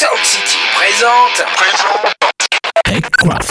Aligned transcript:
Sound 0.00 0.24
City 0.24 0.56
présente. 0.78 1.44
Présente. 1.56 3.49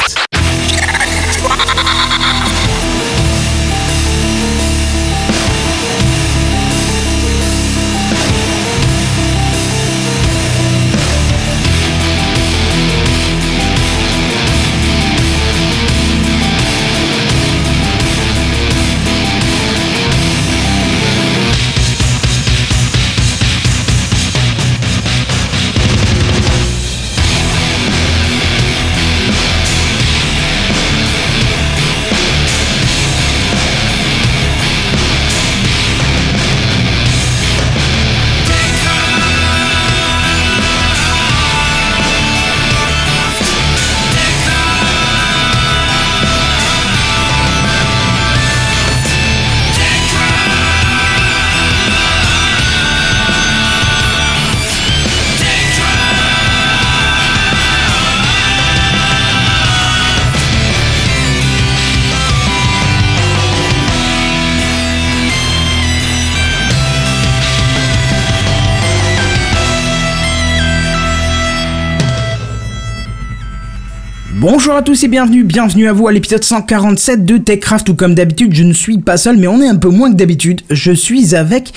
À 74.79 74.81
tous 74.81 75.03
et 75.03 75.09
bienvenue, 75.09 75.43
bienvenue 75.43 75.89
à 75.89 75.93
vous 75.93 76.07
à 76.07 76.13
l'épisode 76.13 76.41
147 76.41 77.25
de 77.25 77.35
TechCraft 77.35 77.89
où 77.89 77.95
comme 77.95 78.15
d'habitude 78.15 78.53
je 78.55 78.63
ne 78.63 78.71
suis 78.71 78.97
pas 78.97 79.17
seul 79.17 79.35
mais 79.35 79.47
on 79.47 79.61
est 79.61 79.67
un 79.67 79.75
peu 79.75 79.89
moins 79.89 80.09
que 80.09 80.15
d'habitude. 80.15 80.61
Je 80.69 80.93
suis 80.93 81.35
avec 81.35 81.73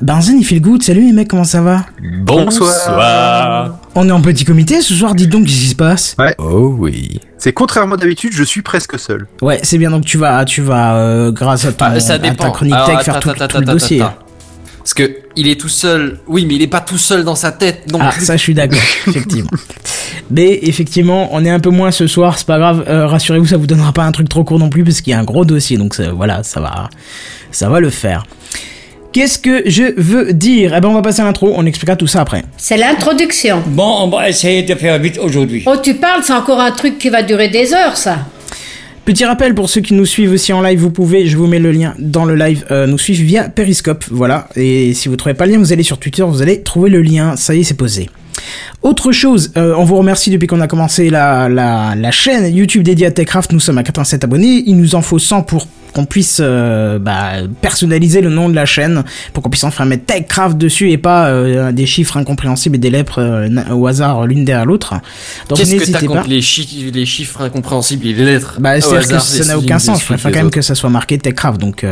Benzen 0.00 0.40
et 0.40 0.42
Feelgood. 0.42 0.82
Salut 0.82 1.04
les 1.04 1.12
mecs, 1.12 1.28
comment 1.28 1.44
ça 1.44 1.60
va? 1.60 1.84
Bonsoir. 2.22 3.78
On 3.94 4.08
est 4.08 4.12
en 4.12 4.22
petit 4.22 4.46
comité 4.46 4.80
ce 4.80 4.94
soir, 4.94 5.14
dites 5.14 5.28
donc 5.28 5.44
qu'est-ce 5.44 5.60
qui 5.60 5.66
se 5.66 5.74
passe? 5.74 6.16
Ouais. 6.18 6.34
Oh 6.38 6.74
oui. 6.78 7.20
C'est 7.36 7.52
contrairement 7.52 7.96
d'habitude, 7.96 8.32
je 8.32 8.42
suis 8.42 8.62
presque 8.62 8.98
seul. 8.98 9.26
Ouais, 9.42 9.60
c'est 9.62 9.76
bien 9.76 9.90
donc 9.90 10.06
tu 10.06 10.16
vas, 10.16 10.42
tu 10.46 10.62
vas 10.62 10.96
euh, 10.96 11.32
grâce 11.32 11.66
à, 11.66 11.72
ton, 11.72 11.84
Ah, 11.84 12.00
ça 12.00 12.14
à 12.14 12.18
ta 12.18 12.50
chronique 12.50 12.72
Alors, 12.72 12.86
tech 12.86 12.96
attends, 13.00 13.04
faire 13.04 13.20
tout, 13.20 13.28
attends, 13.28 13.48
tout 13.48 13.56
le 13.58 13.62
attends, 13.64 13.72
dossier. 13.72 14.02
Parce 14.86 14.94
que 14.94 15.16
il 15.34 15.48
est 15.48 15.60
tout 15.60 15.68
seul. 15.68 16.20
Oui, 16.28 16.46
mais 16.46 16.54
il 16.54 16.62
est 16.62 16.68
pas 16.68 16.78
tout 16.80 16.96
seul 16.96 17.24
dans 17.24 17.34
sa 17.34 17.50
tête 17.50 17.90
non 17.90 17.98
Ah, 18.00 18.12
ça 18.12 18.36
je 18.36 18.42
suis 18.42 18.54
d'accord, 18.54 18.78
effectivement. 19.08 19.50
Mais 20.30 20.60
effectivement, 20.62 21.28
on 21.32 21.44
est 21.44 21.50
un 21.50 21.58
peu 21.58 21.70
moins 21.70 21.90
ce 21.90 22.06
soir, 22.06 22.38
c'est 22.38 22.46
pas 22.46 22.58
grave. 22.58 22.84
euh, 22.86 23.04
Rassurez-vous, 23.08 23.46
ça 23.46 23.56
vous 23.56 23.66
donnera 23.66 23.92
pas 23.92 24.04
un 24.04 24.12
truc 24.12 24.28
trop 24.28 24.44
court 24.44 24.60
non 24.60 24.68
plus 24.68 24.84
parce 24.84 25.00
qu'il 25.00 25.10
y 25.10 25.14
a 25.14 25.18
un 25.18 25.24
gros 25.24 25.44
dossier, 25.44 25.76
donc 25.76 25.94
ça- 25.96 26.12
voilà, 26.12 26.44
ça 26.44 26.60
va, 26.60 26.88
ça 27.50 27.68
va 27.68 27.80
le 27.80 27.90
faire. 27.90 28.26
Qu'est-ce 29.12 29.40
que 29.40 29.68
je 29.68 29.92
veux 30.00 30.32
dire? 30.32 30.72
Eh 30.76 30.80
ben, 30.80 30.88
on 30.88 30.94
va 30.94 31.02
passer 31.02 31.20
à 31.20 31.24
l'intro, 31.24 31.52
on 31.56 31.66
expliquera 31.66 31.96
tout 31.96 32.06
ça 32.06 32.20
après. 32.20 32.44
C'est 32.56 32.76
l'introduction. 32.76 33.64
Bon, 33.66 34.02
on 34.04 34.08
va 34.08 34.28
essayer 34.28 34.62
de 34.62 34.74
faire 34.76 34.96
vite 35.00 35.18
aujourd'hui. 35.18 35.64
Oh, 35.66 35.74
tu 35.82 35.94
parles, 35.94 36.20
c'est 36.22 36.32
encore 36.32 36.60
un 36.60 36.70
truc 36.70 36.98
qui 36.98 37.08
va 37.08 37.24
durer 37.24 37.48
des 37.48 37.74
heures, 37.74 37.96
ça. 37.96 38.18
Petit 39.06 39.24
rappel 39.24 39.54
pour 39.54 39.70
ceux 39.70 39.82
qui 39.82 39.94
nous 39.94 40.04
suivent 40.04 40.32
aussi 40.32 40.52
en 40.52 40.60
live, 40.60 40.80
vous 40.80 40.90
pouvez, 40.90 41.28
je 41.28 41.36
vous 41.36 41.46
mets 41.46 41.60
le 41.60 41.70
lien 41.70 41.94
dans 41.96 42.24
le 42.24 42.34
live, 42.34 42.66
euh, 42.72 42.88
nous 42.88 42.98
suivre 42.98 43.22
via 43.22 43.48
Periscope, 43.48 44.04
voilà. 44.10 44.48
Et 44.56 44.94
si 44.94 45.08
vous 45.08 45.14
trouvez 45.14 45.32
pas 45.32 45.46
le 45.46 45.52
lien, 45.52 45.58
vous 45.58 45.72
allez 45.72 45.84
sur 45.84 45.98
Twitter, 45.98 46.24
vous 46.24 46.42
allez 46.42 46.62
trouver 46.62 46.90
le 46.90 47.00
lien, 47.02 47.36
ça 47.36 47.54
y 47.54 47.60
est, 47.60 47.62
c'est 47.62 47.74
posé. 47.74 48.10
Autre 48.82 49.12
chose, 49.12 49.52
euh, 49.56 49.74
on 49.76 49.84
vous 49.84 49.96
remercie 49.96 50.30
depuis 50.30 50.46
qu'on 50.46 50.60
a 50.60 50.66
commencé 50.68 51.10
la, 51.10 51.48
la, 51.48 51.94
la 51.96 52.10
chaîne 52.10 52.54
YouTube 52.54 52.82
dédiée 52.82 53.06
à 53.06 53.10
TechCraft, 53.10 53.52
nous 53.52 53.60
sommes 53.60 53.78
à 53.78 53.82
87 53.82 54.24
abonnés, 54.24 54.62
il 54.66 54.76
nous 54.76 54.94
en 54.94 55.02
faut 55.02 55.18
100 55.18 55.42
pour 55.42 55.66
qu'on 55.92 56.04
puisse 56.04 56.38
euh, 56.42 56.98
bah, 56.98 57.32
personnaliser 57.62 58.20
le 58.20 58.28
nom 58.28 58.50
de 58.50 58.54
la 58.54 58.66
chaîne, 58.66 59.02
pour 59.32 59.42
qu'on 59.42 59.48
puisse 59.48 59.64
enfin 59.64 59.86
mettre 59.86 60.04
TechCraft 60.04 60.58
dessus 60.58 60.90
et 60.90 60.98
pas 60.98 61.28
euh, 61.28 61.72
des 61.72 61.86
chiffres 61.86 62.18
incompréhensibles 62.18 62.76
et 62.76 62.78
des 62.78 62.90
na- 62.90 63.74
au 63.74 63.86
hasard 63.86 64.26
l'une 64.26 64.44
derrière 64.44 64.66
l'autre. 64.66 64.92
Donc 65.48 65.56
Qu'est-ce 65.56 65.70
que 65.76 65.84
t'as 65.92 66.00
contre 66.06 66.28
les, 66.28 66.42
chi- 66.42 66.90
les 66.94 67.06
chiffres 67.06 67.40
incompréhensibles 67.40 68.06
et 68.08 68.12
les 68.12 68.24
lettres 68.26 68.58
Bah, 68.60 68.78
c'est-à-dire 68.80 69.08
que 69.08 69.14
ça 69.14 69.20
c'est 69.20 69.48
n'a 69.48 69.58
aucun 69.58 69.78
sens. 69.78 70.04
Préfère 70.04 70.30
des 70.30 70.34
quand 70.38 70.44
même 70.44 70.50
que 70.50 70.60
ça 70.62 70.74
soit 70.74 70.90
marqué 70.90 71.16
TechCraft. 71.16 71.58
Donc, 71.58 71.82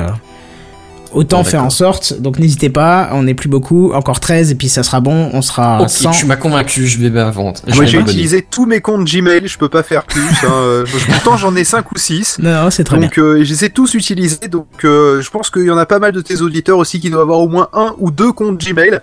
autant 1.14 1.38
Bon, 1.38 1.44
faire 1.44 1.64
en 1.64 1.70
sorte. 1.70 2.20
Donc, 2.20 2.38
n'hésitez 2.38 2.68
pas. 2.70 3.10
On 3.12 3.22
n'est 3.24 3.34
plus 3.34 3.48
beaucoup. 3.48 3.92
Encore 3.92 4.20
13 4.20 4.50
et 4.50 4.54
puis 4.54 4.68
ça 4.68 4.82
sera 4.82 5.00
bon. 5.00 5.30
On 5.32 5.42
sera 5.42 5.80
Ok, 5.82 5.88
100. 5.90 6.10
tu 6.12 6.26
m'as 6.26 6.36
convaincu, 6.36 6.86
je 6.86 6.98
vais 7.00 7.10
vente. 7.30 7.62
Je 7.66 7.74
Moi 7.74 7.84
vais 7.84 7.90
j'ai 7.90 7.98
utilisé 7.98 8.42
tous 8.48 8.66
mes 8.66 8.80
comptes 8.80 9.04
Gmail, 9.04 9.46
je 9.46 9.58
peux 9.58 9.68
pas 9.68 9.82
faire 9.82 10.04
plus. 10.04 10.20
hein, 10.44 10.48
euh, 10.52 10.84
Pourtant 11.08 11.36
j'en 11.36 11.54
ai 11.56 11.64
5 11.64 11.90
ou 11.92 11.98
6. 11.98 12.38
Non, 12.40 12.64
non, 12.64 12.70
c'est 12.70 12.84
très 12.84 12.98
bien. 12.98 13.06
Donc 13.06 13.18
euh, 13.18 13.44
je 13.44 13.50
les 13.50 13.64
ai 13.64 13.70
tous 13.70 13.94
utilisés, 13.94 14.48
donc 14.48 14.66
euh, 14.84 15.20
je 15.22 15.30
pense 15.30 15.50
qu'il 15.50 15.64
y 15.64 15.70
en 15.70 15.78
a 15.78 15.86
pas 15.86 15.98
mal 15.98 16.12
de 16.12 16.20
tes 16.20 16.40
auditeurs 16.40 16.78
aussi 16.78 17.00
qui 17.00 17.10
doivent 17.10 17.22
avoir 17.22 17.40
au 17.40 17.48
moins 17.48 17.68
un 17.72 17.94
ou 17.98 18.10
deux 18.10 18.32
comptes 18.32 18.58
Gmail. 18.58 19.00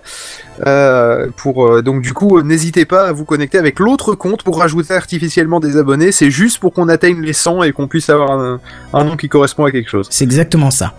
Euh, 0.66 1.28
pour 1.36 1.66
euh, 1.66 1.82
donc 1.82 2.02
du 2.02 2.12
coup 2.12 2.42
n'hésitez 2.42 2.84
pas 2.84 3.04
à 3.08 3.12
vous 3.12 3.24
connecter 3.24 3.56
avec 3.58 3.80
l'autre 3.80 4.14
compte 4.14 4.42
pour 4.42 4.58
rajouter 4.58 4.94
artificiellement 4.94 5.60
des 5.60 5.76
abonnés. 5.76 6.12
C'est 6.12 6.30
juste 6.30 6.58
pour 6.58 6.72
qu'on 6.72 6.88
atteigne 6.88 7.22
les 7.22 7.32
100 7.32 7.62
et 7.62 7.72
qu'on 7.72 7.88
puisse 7.88 8.10
avoir 8.10 8.32
un, 8.32 8.60
un 8.92 9.04
nom 9.04 9.16
qui 9.16 9.28
correspond 9.28 9.64
à 9.64 9.70
quelque 9.70 9.88
chose. 9.90 10.06
C'est 10.10 10.24
exactement 10.24 10.70
ça. 10.70 10.92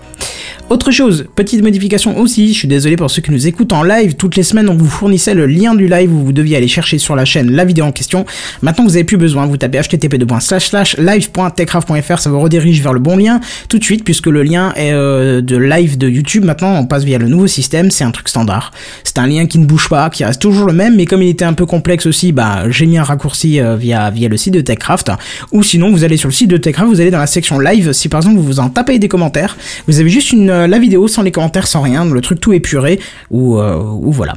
Autre 0.70 0.92
chose, 0.92 1.03
petite 1.36 1.64
modification 1.64 2.20
aussi, 2.20 2.54
je 2.54 2.60
suis 2.60 2.68
désolé 2.68 2.98
pour 2.98 3.10
ceux 3.10 3.22
qui 3.22 3.32
nous 3.32 3.48
écoutent 3.48 3.72
en 3.74 3.84
live, 3.84 4.16
toutes 4.16 4.36
les 4.36 4.44
semaines 4.44 4.70
on 4.70 4.76
vous 4.76 4.90
fournissait 4.90 5.34
le 5.34 5.46
lien 5.46 5.76
du 5.76 5.88
live 5.88 6.14
où 6.14 6.26
vous 6.26 6.32
deviez 6.32 6.56
aller 6.58 6.68
chercher 6.68 6.98
sur 6.98 7.16
la 7.16 7.26
chaîne 7.26 7.52
la 7.52 7.66
vidéo 7.66 7.86
en 7.86 7.92
question. 7.92 8.26
Maintenant 8.62 8.84
vous 8.84 8.96
avez 8.96 9.04
plus 9.04 9.18
besoin, 9.18 9.46
vous 9.46 9.58
tapez 9.58 9.80
http://live.techcraft.fr, 9.80 12.20
ça 12.20 12.30
vous 12.30 12.40
redirige 12.40 12.82
vers 12.82 12.94
le 12.94 13.00
bon 13.00 13.18
lien 13.18 13.40
tout 13.70 13.80
de 13.80 13.84
suite 13.84 14.04
puisque 14.04 14.28
le 14.28 14.44
lien 14.44 14.74
est 14.76 14.94
euh, 14.94 15.42
de 15.42 15.58
live 15.58 15.98
de 15.98 16.08
YouTube. 16.08 16.46
Maintenant 16.46 16.76
on 16.76 16.86
passe 16.86 17.04
via 17.04 17.18
le 17.18 17.28
nouveau 17.28 17.48
système, 17.48 17.90
c'est 17.92 18.04
un 18.04 18.12
truc 18.12 18.30
standard. 18.30 18.72
C'est 19.04 19.18
un 19.18 19.28
lien 19.28 19.46
qui 19.46 19.60
ne 19.60 19.66
bouge 19.66 19.90
pas, 19.90 20.10
qui 20.10 20.24
reste 20.24 20.42
toujours 20.42 20.68
le 20.68 20.74
même, 20.74 20.96
mais 20.96 21.06
comme 21.06 21.22
il 21.22 21.30
était 21.30 21.46
un 21.46 21.54
peu 21.54 21.66
complexe 21.66 22.06
aussi, 22.06 22.32
bah 22.32 22.70
j'ai 22.70 22.86
mis 22.86 22.98
un 22.98 23.04
raccourci 23.04 23.60
euh, 23.60 23.76
via 23.76 24.10
via 24.10 24.30
le 24.30 24.38
site 24.38 24.54
de 24.54 24.62
TechCraft. 24.62 25.12
Ou 25.52 25.64
sinon 25.64 25.92
vous 25.92 26.04
allez 26.04 26.18
sur 26.18 26.30
le 26.30 26.34
site 26.34 26.50
de 26.50 26.58
TechCraft, 26.58 26.90
vous 26.90 27.02
allez 27.02 27.12
dans 27.12 27.20
la 27.20 27.28
section 27.28 27.60
live. 27.60 27.94
Si 27.94 28.10
par 28.10 28.20
exemple 28.20 28.38
vous 28.38 28.44
vous 28.44 28.60
en 28.60 28.70
tapez 28.70 29.00
des 29.00 29.08
commentaires, 29.08 29.58
vous 29.88 30.00
avez 30.00 30.10
juste 30.10 30.32
une 30.32 30.50
euh, 30.50 30.68
la 30.68 30.80
vidéo 30.80 30.93
sans 31.08 31.22
les 31.22 31.32
commentaires, 31.32 31.68
sans 31.68 31.82
rien, 31.82 32.06
le 32.06 32.22
truc 32.22 32.40
tout 32.40 32.54
épuré 32.54 33.00
ou 33.32 33.58
euh, 33.58 33.78
ou 33.78 34.12
voilà. 34.12 34.34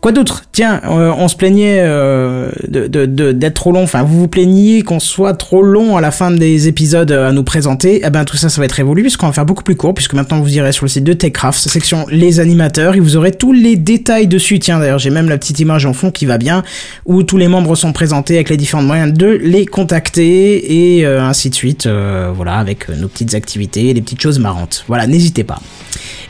Quoi 0.00 0.12
d'autre? 0.12 0.44
Tiens, 0.52 0.80
euh, 0.86 1.12
on 1.18 1.28
se 1.28 1.36
plaignait 1.36 1.80
euh, 1.82 2.50
de, 2.66 3.06
d'être 3.32 3.54
trop 3.54 3.70
long. 3.70 3.82
Enfin, 3.82 4.02
vous 4.02 4.20
vous 4.20 4.28
plaigniez 4.28 4.80
qu'on 4.80 4.98
soit 4.98 5.34
trop 5.34 5.60
long 5.60 5.98
à 5.98 6.00
la 6.00 6.10
fin 6.10 6.30
des 6.30 6.68
épisodes 6.68 7.12
euh, 7.12 7.28
à 7.28 7.32
nous 7.32 7.44
présenter. 7.44 8.00
Eh 8.02 8.08
ben, 8.08 8.24
tout 8.24 8.38
ça, 8.38 8.48
ça 8.48 8.62
va 8.62 8.64
être 8.64 8.80
évolué 8.80 9.02
puisqu'on 9.02 9.26
va 9.26 9.32
faire 9.34 9.44
beaucoup 9.44 9.62
plus 9.62 9.76
court. 9.76 9.92
Puisque 9.92 10.14
maintenant, 10.14 10.40
vous 10.40 10.56
irez 10.56 10.72
sur 10.72 10.86
le 10.86 10.88
site 10.88 11.04
de 11.04 11.12
TechCraft, 11.12 11.68
section 11.68 12.06
les 12.10 12.40
animateurs, 12.40 12.94
et 12.94 13.00
vous 13.00 13.16
aurez 13.16 13.32
tous 13.32 13.52
les 13.52 13.76
détails 13.76 14.26
dessus. 14.26 14.58
Tiens, 14.58 14.78
d'ailleurs, 14.78 14.98
j'ai 14.98 15.10
même 15.10 15.28
la 15.28 15.36
petite 15.36 15.60
image 15.60 15.84
en 15.84 15.92
fond 15.92 16.10
qui 16.10 16.24
va 16.24 16.38
bien, 16.38 16.62
où 17.04 17.22
tous 17.22 17.36
les 17.36 17.48
membres 17.48 17.74
sont 17.74 17.92
présentés 17.92 18.36
avec 18.36 18.48
les 18.48 18.56
différents 18.56 18.82
moyens 18.82 19.12
de 19.12 19.26
les 19.26 19.66
contacter 19.66 20.96
et 20.96 21.04
ainsi 21.04 21.50
de 21.50 21.54
suite. 21.54 21.86
voilà, 22.34 22.54
avec 22.54 22.88
nos 22.88 23.08
petites 23.08 23.34
activités, 23.34 23.92
des 23.92 24.00
petites 24.00 24.22
choses 24.22 24.38
marrantes. 24.38 24.84
Voilà, 24.88 25.06
n'hésitez 25.06 25.44
pas. 25.44 25.60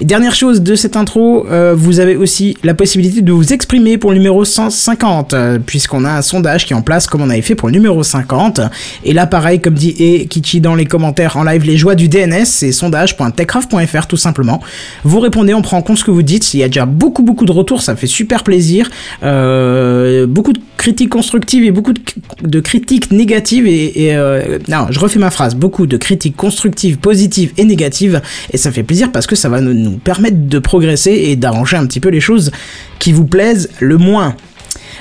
Et 0.00 0.04
dernière 0.04 0.34
chose 0.34 0.62
de 0.62 0.74
cette 0.74 0.96
intro, 0.96 1.46
euh, 1.50 1.74
vous 1.76 2.00
avez 2.00 2.16
aussi 2.16 2.56
la 2.64 2.74
possibilité 2.74 3.20
de 3.20 3.32
vous 3.32 3.52
exprimer 3.52 3.98
pour 3.98 4.12
le 4.12 4.16
numéro 4.16 4.44
150, 4.44 5.34
euh, 5.34 5.58
puisqu'on 5.64 6.04
a 6.04 6.12
un 6.12 6.22
sondage 6.22 6.64
qui 6.66 6.72
est 6.72 6.76
en 6.76 6.82
place 6.82 7.06
comme 7.06 7.20
on 7.20 7.28
avait 7.28 7.42
fait 7.42 7.54
pour 7.54 7.68
le 7.68 7.74
numéro 7.74 8.02
50. 8.02 8.60
Et 9.04 9.12
là, 9.12 9.26
pareil, 9.26 9.60
comme 9.60 9.74
dit 9.74 9.94
et 9.98 10.26
Kichi 10.26 10.60
dans 10.60 10.74
les 10.74 10.86
commentaires 10.86 11.36
en 11.36 11.44
live, 11.44 11.64
les 11.64 11.76
joies 11.76 11.94
du 11.94 12.08
DNS, 12.08 12.46
c'est 12.46 12.72
sondage.techcraft.fr 12.72 14.06
tout 14.06 14.16
simplement. 14.16 14.62
Vous 15.04 15.20
répondez, 15.20 15.52
on 15.52 15.62
prend 15.62 15.76
en 15.76 15.82
compte 15.82 15.98
ce 15.98 16.04
que 16.04 16.10
vous 16.10 16.22
dites. 16.22 16.54
Il 16.54 16.60
y 16.60 16.62
a 16.62 16.68
déjà 16.68 16.86
beaucoup, 16.86 17.22
beaucoup 17.22 17.44
de 17.44 17.52
retours, 17.52 17.82
ça 17.82 17.94
fait 17.94 18.06
super 18.06 18.42
plaisir. 18.42 18.88
Euh, 19.22 20.26
beaucoup 20.26 20.54
de 20.54 20.60
critiques 20.78 21.10
constructives 21.10 21.64
et 21.64 21.72
beaucoup 21.72 21.92
de, 21.92 22.60
critiques 22.60 23.10
négatives 23.10 23.66
et, 23.66 24.06
et, 24.06 24.16
non, 24.68 24.86
je 24.88 24.98
refais 24.98 25.18
ma 25.18 25.30
phrase, 25.30 25.54
beaucoup 25.54 25.86
de 25.86 25.98
critiques 25.98 26.36
constructives, 26.36 26.96
positives 26.96 27.52
et 27.58 27.64
négatives 27.64 28.22
et 28.52 28.56
ça 28.56 28.72
fait 28.72 28.82
plaisir 28.82 29.12
parce 29.12 29.26
que 29.26 29.36
ça 29.36 29.49
va 29.50 29.60
nous, 29.60 29.98
permettre 29.98 30.36
de 30.48 30.58
progresser 30.58 31.12
et 31.12 31.36
d'arranger 31.36 31.76
un 31.76 31.86
petit 31.86 32.00
peu 32.00 32.08
les 32.08 32.20
choses 32.20 32.50
qui 32.98 33.12
vous 33.12 33.26
plaisent 33.26 33.68
le 33.80 33.98
moins. 33.98 34.34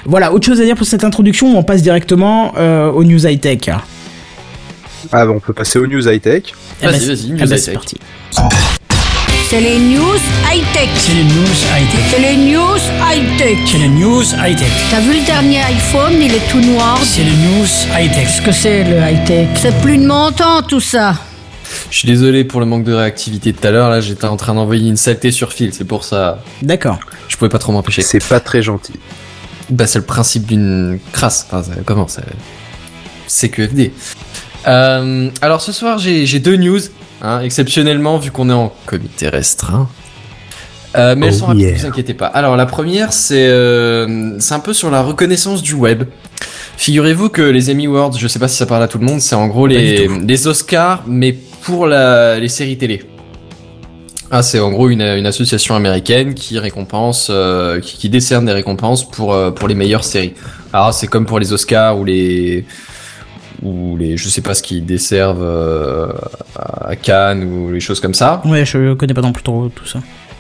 Voilà, 0.06 0.34
autre 0.34 0.46
chose 0.46 0.60
à 0.62 0.64
dire 0.66 0.76
pour 0.76 0.86
cette 0.88 1.04
introduction, 1.04 1.58
on 1.58 1.64
passe 1.64 1.82
directement 1.82 2.54
euh, 2.58 2.90
aux 2.92 3.04
news 3.04 3.26
high-tech. 3.26 3.70
Ah 5.12 5.26
bon, 5.26 5.36
on 5.36 5.40
peut 5.40 5.54
passer 5.54 5.80
aux 5.80 5.88
news 5.88 6.08
high 6.08 6.22
tech. 6.22 6.44
Eh 6.82 6.86
ben, 6.86 6.92
Vas-y, 6.92 7.00
c'est- 7.00 7.08
vas-y, 7.08 7.30
news 7.32 7.38
ben, 7.38 7.48
c'est 7.48 7.56
high-tech. 7.56 7.74
parti. 7.74 7.98
C'est 9.50 9.62
les 9.62 9.80
news 9.80 10.04
high-tech. 10.52 10.90
C'est 10.96 11.14
les 11.16 11.24
news 11.24 11.58
high-tech. 11.74 12.00
C'est 12.12 12.20
les 12.20 12.38
news 12.38 12.78
high-tech. 13.10 13.58
C'est 13.66 13.78
le 13.80 13.88
news 13.88 14.24
high-tech. 14.46 14.68
T'as 14.92 15.00
vu 15.00 15.14
le 15.20 15.26
dernier 15.26 15.60
iPhone, 15.62 16.14
il 16.22 16.32
est 16.36 16.48
tout 16.52 16.60
noir. 16.62 17.00
C'est 17.04 17.24
le 17.24 17.32
news 17.32 17.66
high-tech. 17.98 18.26
Qu'est-ce 18.28 18.42
que 18.44 18.52
c'est 18.52 18.84
le 18.84 18.98
high-tech? 18.98 19.48
C'est 19.56 19.76
plus 19.82 19.98
de 19.98 20.06
mon 20.06 20.32
temps 20.32 20.62
tout 20.62 20.80
ça. 20.80 21.16
Je 21.90 21.98
suis 21.98 22.08
désolé 22.08 22.44
pour 22.44 22.60
le 22.60 22.66
manque 22.66 22.84
de 22.84 22.94
réactivité 22.94 23.52
de 23.52 23.58
tout 23.58 23.68
à 23.68 23.72
l'heure. 23.72 23.90
Là, 23.90 24.00
j'étais 24.02 24.26
en 24.26 24.38
train 24.38 24.54
d'envoyer 24.54 24.90
une 24.90 24.98
saleté 24.98 25.32
sur 25.32 25.54
fil. 25.54 25.74
C'est 25.74 25.86
pour 25.86 26.04
ça. 26.04 26.42
D'accord. 26.62 27.00
Je 27.28 27.38
pouvais 27.38 27.50
pas 27.50 27.60
trop 27.60 27.72
m'empêcher. 27.72 28.02
C'est 28.02 28.24
pas 28.24 28.40
très 28.40 28.62
gentil. 28.62 28.94
Bah, 29.70 29.86
c'est 29.88 30.00
le 30.00 30.06
principe 30.06 30.46
d'une 30.46 31.00
crasse. 31.14 31.46
Enfin, 31.52 31.64
ça- 31.64 31.80
comment 31.86 32.08
c'est 32.08 32.24
C'est 33.28 33.50
QFD. 33.50 33.92
Euh, 34.68 35.30
alors 35.42 35.62
ce 35.62 35.72
soir, 35.72 36.00
j'ai 36.00 36.40
deux 36.40 36.58
news, 36.58 36.80
hein, 37.22 37.42
exceptionnellement 37.42 38.18
vu 38.18 38.32
qu'on 38.32 38.50
est 38.50 38.54
en 38.54 38.74
comité 38.86 39.30
restreint. 39.30 39.88
Euh, 40.96 41.14
mais 41.16 41.28
elles 41.28 41.34
Oh 41.36 41.40
sont 41.40 41.46
rapides, 41.46 41.62
yeah. 41.62 41.78
vous 41.78 41.86
inquiétez 41.86 42.16
pas. 42.16 42.26
Alors 42.26 42.58
la 42.58 42.66
première, 42.66 43.14
c'est 43.14 43.48
euh, 43.48 44.40
c'est 44.40 44.56
un 44.56 44.60
peu 44.60 44.74
sur 44.74 44.90
la 44.90 45.02
reconnaissance 45.04 45.62
du 45.62 45.76
web. 45.76 46.04
Figurez-vous 46.78 47.30
que 47.30 47.42
les 47.44 47.70
Emmy 47.70 47.86
Awards, 47.88 48.14
je 48.18 48.28
sais 48.28 48.40
pas 48.40 48.48
si 48.48 48.56
ça 48.58 48.66
parle 48.66 48.82
à 48.84 48.88
tout 48.88 48.98
le 48.98 49.06
monde, 49.06 49.22
c'est 49.22 49.36
en 49.36 49.48
gros 49.48 49.68
les, 49.68 50.08
les 50.08 50.48
Oscars, 50.48 51.04
mais 51.06 51.38
pour 51.70 51.86
la, 51.86 52.40
les 52.40 52.48
séries 52.48 52.78
télé. 52.78 53.04
Ah, 54.32 54.42
c'est 54.42 54.60
en 54.60 54.72
gros 54.72 54.90
une, 54.90 55.02
une 55.02 55.26
association 55.28 55.76
américaine 55.76 56.34
qui 56.34 56.58
récompense, 56.58 57.28
euh, 57.30 57.80
qui, 57.80 57.98
qui 57.98 58.10
décerne 58.10 58.46
des 58.46 58.52
récompenses 58.52 59.10
pour 59.10 59.34
euh, 59.34 59.52
pour 59.52 59.68
les 59.68 59.76
meilleures 59.76 60.04
séries. 60.04 60.34
Alors 60.74 60.94
c'est 60.94 61.08
comme 61.08 61.26
pour 61.26 61.40
les 61.40 61.54
Oscars 61.54 62.00
ou 62.00 62.06
les 62.06 62.66
ou 63.62 63.98
les 63.98 64.18
je 64.18 64.30
sais 64.30 64.42
pas 64.42 64.56
ce 64.56 64.64
qu'ils 64.64 64.86
desservent 64.86 65.44
euh, 65.44 66.08
à 66.56 66.96
Cannes 66.96 67.44
ou 67.44 67.72
les 67.72 67.80
choses 67.80 68.00
comme 68.00 68.16
ça. 68.16 68.42
Ouais, 68.46 68.66
je 68.66 68.94
connais 68.96 69.14
pas 69.14 69.22
non 69.22 69.32
plus 69.32 69.44
trop 69.44 69.70
tout 69.70 69.86
ça. 69.86 70.00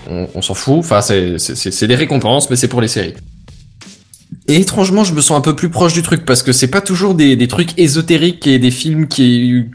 On, 0.09 0.27
on 0.33 0.41
s'en 0.41 0.55
fout. 0.55 0.79
Enfin 0.79 1.01
c'est 1.01 1.87
des 1.87 1.95
récompenses, 1.95 2.49
mais 2.49 2.55
c'est 2.55 2.67
pour 2.67 2.81
les 2.81 2.87
séries. 2.87 3.13
Et 4.50 4.56
étrangement, 4.56 5.04
je 5.04 5.13
me 5.13 5.22
sens 5.22 5.38
un 5.38 5.42
peu 5.42 5.56
plus 5.56 5.69
proche 5.69 5.94
du 5.94 6.01
truc 6.01 6.25
parce 6.25 6.42
que 6.42 6.51
c'est 6.51 6.69
pas 6.72 6.81
toujours 6.81 7.13
des, 7.13 7.36
des 7.36 7.48
trucs 7.48 7.78
ésotériques 7.78 8.48
et 8.48 8.57
des 8.57 8.72
films 8.72 9.07
qui, 9.07 9.66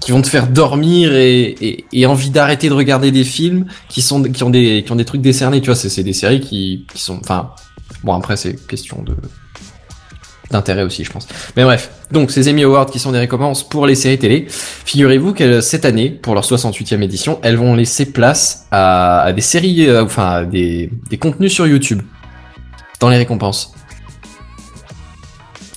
qui 0.00 0.12
vont 0.12 0.22
te 0.22 0.28
faire 0.28 0.46
dormir 0.46 1.14
et, 1.14 1.84
et, 1.92 2.06
envie 2.06 2.30
d'arrêter 2.30 2.70
de 2.70 2.72
regarder 2.72 3.10
des 3.10 3.24
films 3.24 3.66
qui 3.90 4.00
sont 4.00 4.22
qui 4.22 4.42
ont 4.42 4.48
des 4.48 4.82
qui 4.82 4.90
ont 4.92 4.96
des 4.96 5.04
trucs 5.04 5.20
décernés. 5.20 5.60
Tu 5.60 5.66
vois, 5.66 5.76
c'est 5.76 6.02
des 6.02 6.14
séries 6.14 6.40
qui 6.40 6.86
qui 6.94 7.02
sont. 7.02 7.18
Enfin, 7.20 7.50
bon 8.02 8.14
après 8.14 8.38
c'est 8.38 8.54
question 8.66 9.02
de 9.02 9.14
d'intérêt 10.50 10.84
aussi, 10.84 11.04
je 11.04 11.10
pense. 11.10 11.28
Mais 11.58 11.64
bref, 11.64 11.90
donc 12.10 12.30
ces 12.30 12.48
Emmy 12.48 12.62
Awards 12.62 12.86
qui 12.86 12.98
sont 12.98 13.12
des 13.12 13.18
récompenses 13.18 13.68
pour 13.68 13.86
les 13.86 13.94
séries 13.94 14.18
télé, 14.18 14.46
figurez-vous 14.48 15.34
que 15.34 15.60
cette 15.60 15.84
année, 15.84 16.08
pour 16.08 16.32
leur 16.32 16.44
68e 16.44 17.02
édition, 17.02 17.40
elles 17.42 17.56
vont 17.56 17.74
laisser 17.74 18.06
place 18.06 18.66
à, 18.70 19.20
à 19.20 19.32
des 19.34 19.42
séries, 19.42 19.86
euh, 19.86 20.04
enfin 20.04 20.28
à 20.28 20.44
des, 20.44 20.90
des 21.10 21.18
contenus 21.18 21.52
sur 21.52 21.66
YouTube 21.66 22.00
dans 23.00 23.10
les 23.10 23.18
récompenses. 23.18 23.74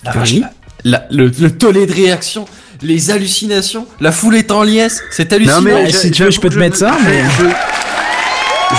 La 0.07 0.19
vache, 0.19 0.31
Oui. 0.33 0.43
la- 0.83 1.05
le, 1.11 1.27
le 1.39 1.51
tollé 1.51 1.85
de 1.85 1.93
réaction, 1.93 2.45
les 2.81 3.11
hallucinations, 3.11 3.87
la 3.99 4.11
foule 4.11 4.35
est 4.35 4.51
en 4.51 4.63
liesse, 4.63 5.01
c'est 5.11 5.31
hallucinant. 5.33 5.61
mais- 5.61 5.91
si 5.91 6.11
tu 6.11 6.23
veux, 6.23 6.31
je 6.31 6.39
peux 6.39 6.49
te 6.49 6.57
mettre 6.59 6.77
ça, 6.77 6.95
je- 6.99 7.05
mais- 7.09 7.23
Je, 7.39 7.45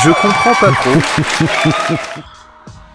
je 0.05 0.11
comprends 0.11 0.55
pas 0.55 0.73
trop. 0.73 1.97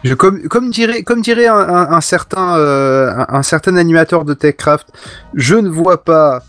Je, 0.04 0.14
comme, 0.16 0.42
comme 0.50 0.70
dirait, 0.70 1.02
comme 1.04 1.22
dirait 1.22 1.48
un, 1.48 1.56
un- 1.56 1.92
un 1.94 2.02
certain, 2.02 2.58
euh, 2.58 3.10
un, 3.16 3.26
un 3.38 3.44
certain 3.44 3.78
animateur 3.78 4.26
de 4.26 4.34
TechCraft, 4.34 4.88
je 5.34 5.56
ne 5.56 5.70
vois 5.70 6.04
pas 6.04 6.44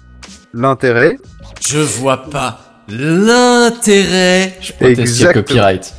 l'intérêt. 0.52 1.18
Je 1.60 1.78
vois 1.78 2.24
pas 2.30 2.60
l'intérêt. 2.88 4.56
Je 4.60 4.72
proteste, 4.72 5.32
copyright. 5.32 5.94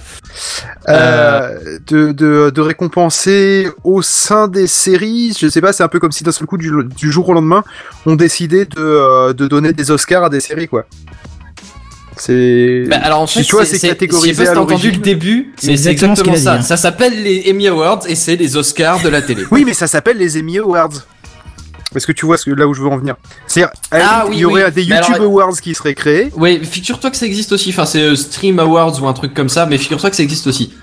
Euh, 0.90 1.58
de, 1.88 2.12
de, 2.12 2.50
de 2.54 2.62
récompenser 2.62 3.68
au 3.84 4.02
sein 4.02 4.48
des 4.48 4.68
séries. 4.68 5.36
Je 5.40 5.48
sais 5.48 5.62
pas, 5.62 5.74
c'est 5.74 5.84
un 5.84 5.88
peu 5.88 6.00
comme 6.00 6.12
si 6.12 6.24
d'un 6.24 6.32
seul 6.32 6.48
coup, 6.48 6.58
du, 6.58 6.72
du 6.98 7.12
jour 7.12 7.28
au 7.30 7.34
lendemain, 7.34 7.64
on 8.06 8.16
décidait 8.16 8.66
de, 8.66 8.80
euh, 8.80 9.34
de 9.34 9.48
donner 9.48 9.74
des 9.74 9.92
Oscars 9.92 10.24
à 10.26 10.30
des 10.30 10.40
séries, 10.40 10.68
quoi. 10.68 10.86
C'est. 12.18 12.86
Bah, 12.88 12.98
alors 13.04 13.22
en 13.22 13.28
fait, 13.28 13.44
tu 13.44 13.52
vois, 13.56 13.66
c'est 13.66 13.80
catégorisé 13.80 14.30
Je 14.30 14.34
sais 14.36 14.44
pas 14.44 14.50
si 14.50 14.56
t'as 14.56 14.62
entendu 14.62 14.92
le 14.92 14.98
début, 14.98 15.54
C'est 15.58 15.68
mais 15.72 15.78
c'est 15.78 15.92
exactement 15.92 16.36
ce 16.36 16.42
ça. 16.42 16.54
dit, 16.54 16.60
hein. 16.60 16.62
Ça 16.62 16.78
s'appelle 16.78 17.22
les 17.24 17.46
Emmy 17.50 17.68
Awards 17.68 18.02
et 18.08 18.16
c'est 18.16 18.38
les 18.38 18.56
Oscars 18.56 19.02
de 19.02 19.10
la 19.10 19.22
télé. 19.22 19.44
Oui, 19.52 19.64
mais 19.66 19.74
ça 19.74 19.88
s'appelle 19.88 20.18
les 20.18 20.40
Emmy 20.40 20.60
Awards. 20.60 20.94
Est-ce 21.96 22.08
que 22.08 22.12
tu 22.12 22.26
vois 22.26 22.38
ce 22.38 22.46
que, 22.46 22.52
là 22.52 22.68
où 22.68 22.74
je 22.74 22.82
veux 22.82 22.88
en 22.90 22.98
venir? 22.98 23.16
C'est-à-dire, 23.48 23.74
Ah, 23.92 24.26
oui, 24.28 24.36
il 24.36 24.40
y 24.40 24.46
aurait 24.46 24.66
oui. 24.66 24.72
des 24.72 24.84
YouTube 24.84 25.16
alors- 25.16 25.28
Awards 25.28 25.60
qui 25.62 25.74
seraient 25.74 25.94
créés. 25.96 26.32
Ouais, 26.36 26.60
figure-toi 26.64 27.12
que 27.12 27.18
ça 27.18 27.26
existe 27.26 27.52
aussi. 27.52 27.70
Enfin, 27.70 27.86
c'est 27.86 28.02
euh, 28.02 28.16
Stream 28.16 28.60
Awards 28.60 29.02
ou 29.02 29.08
un 29.08 29.14
truc 29.14 29.34
comme 29.34 29.50
ça, 29.50 29.66
mais 29.66 29.78
figure-toi 29.78 30.10
que 30.10 30.16
ça 30.16 30.24
existe 30.24 30.48
aussi. 30.48 30.74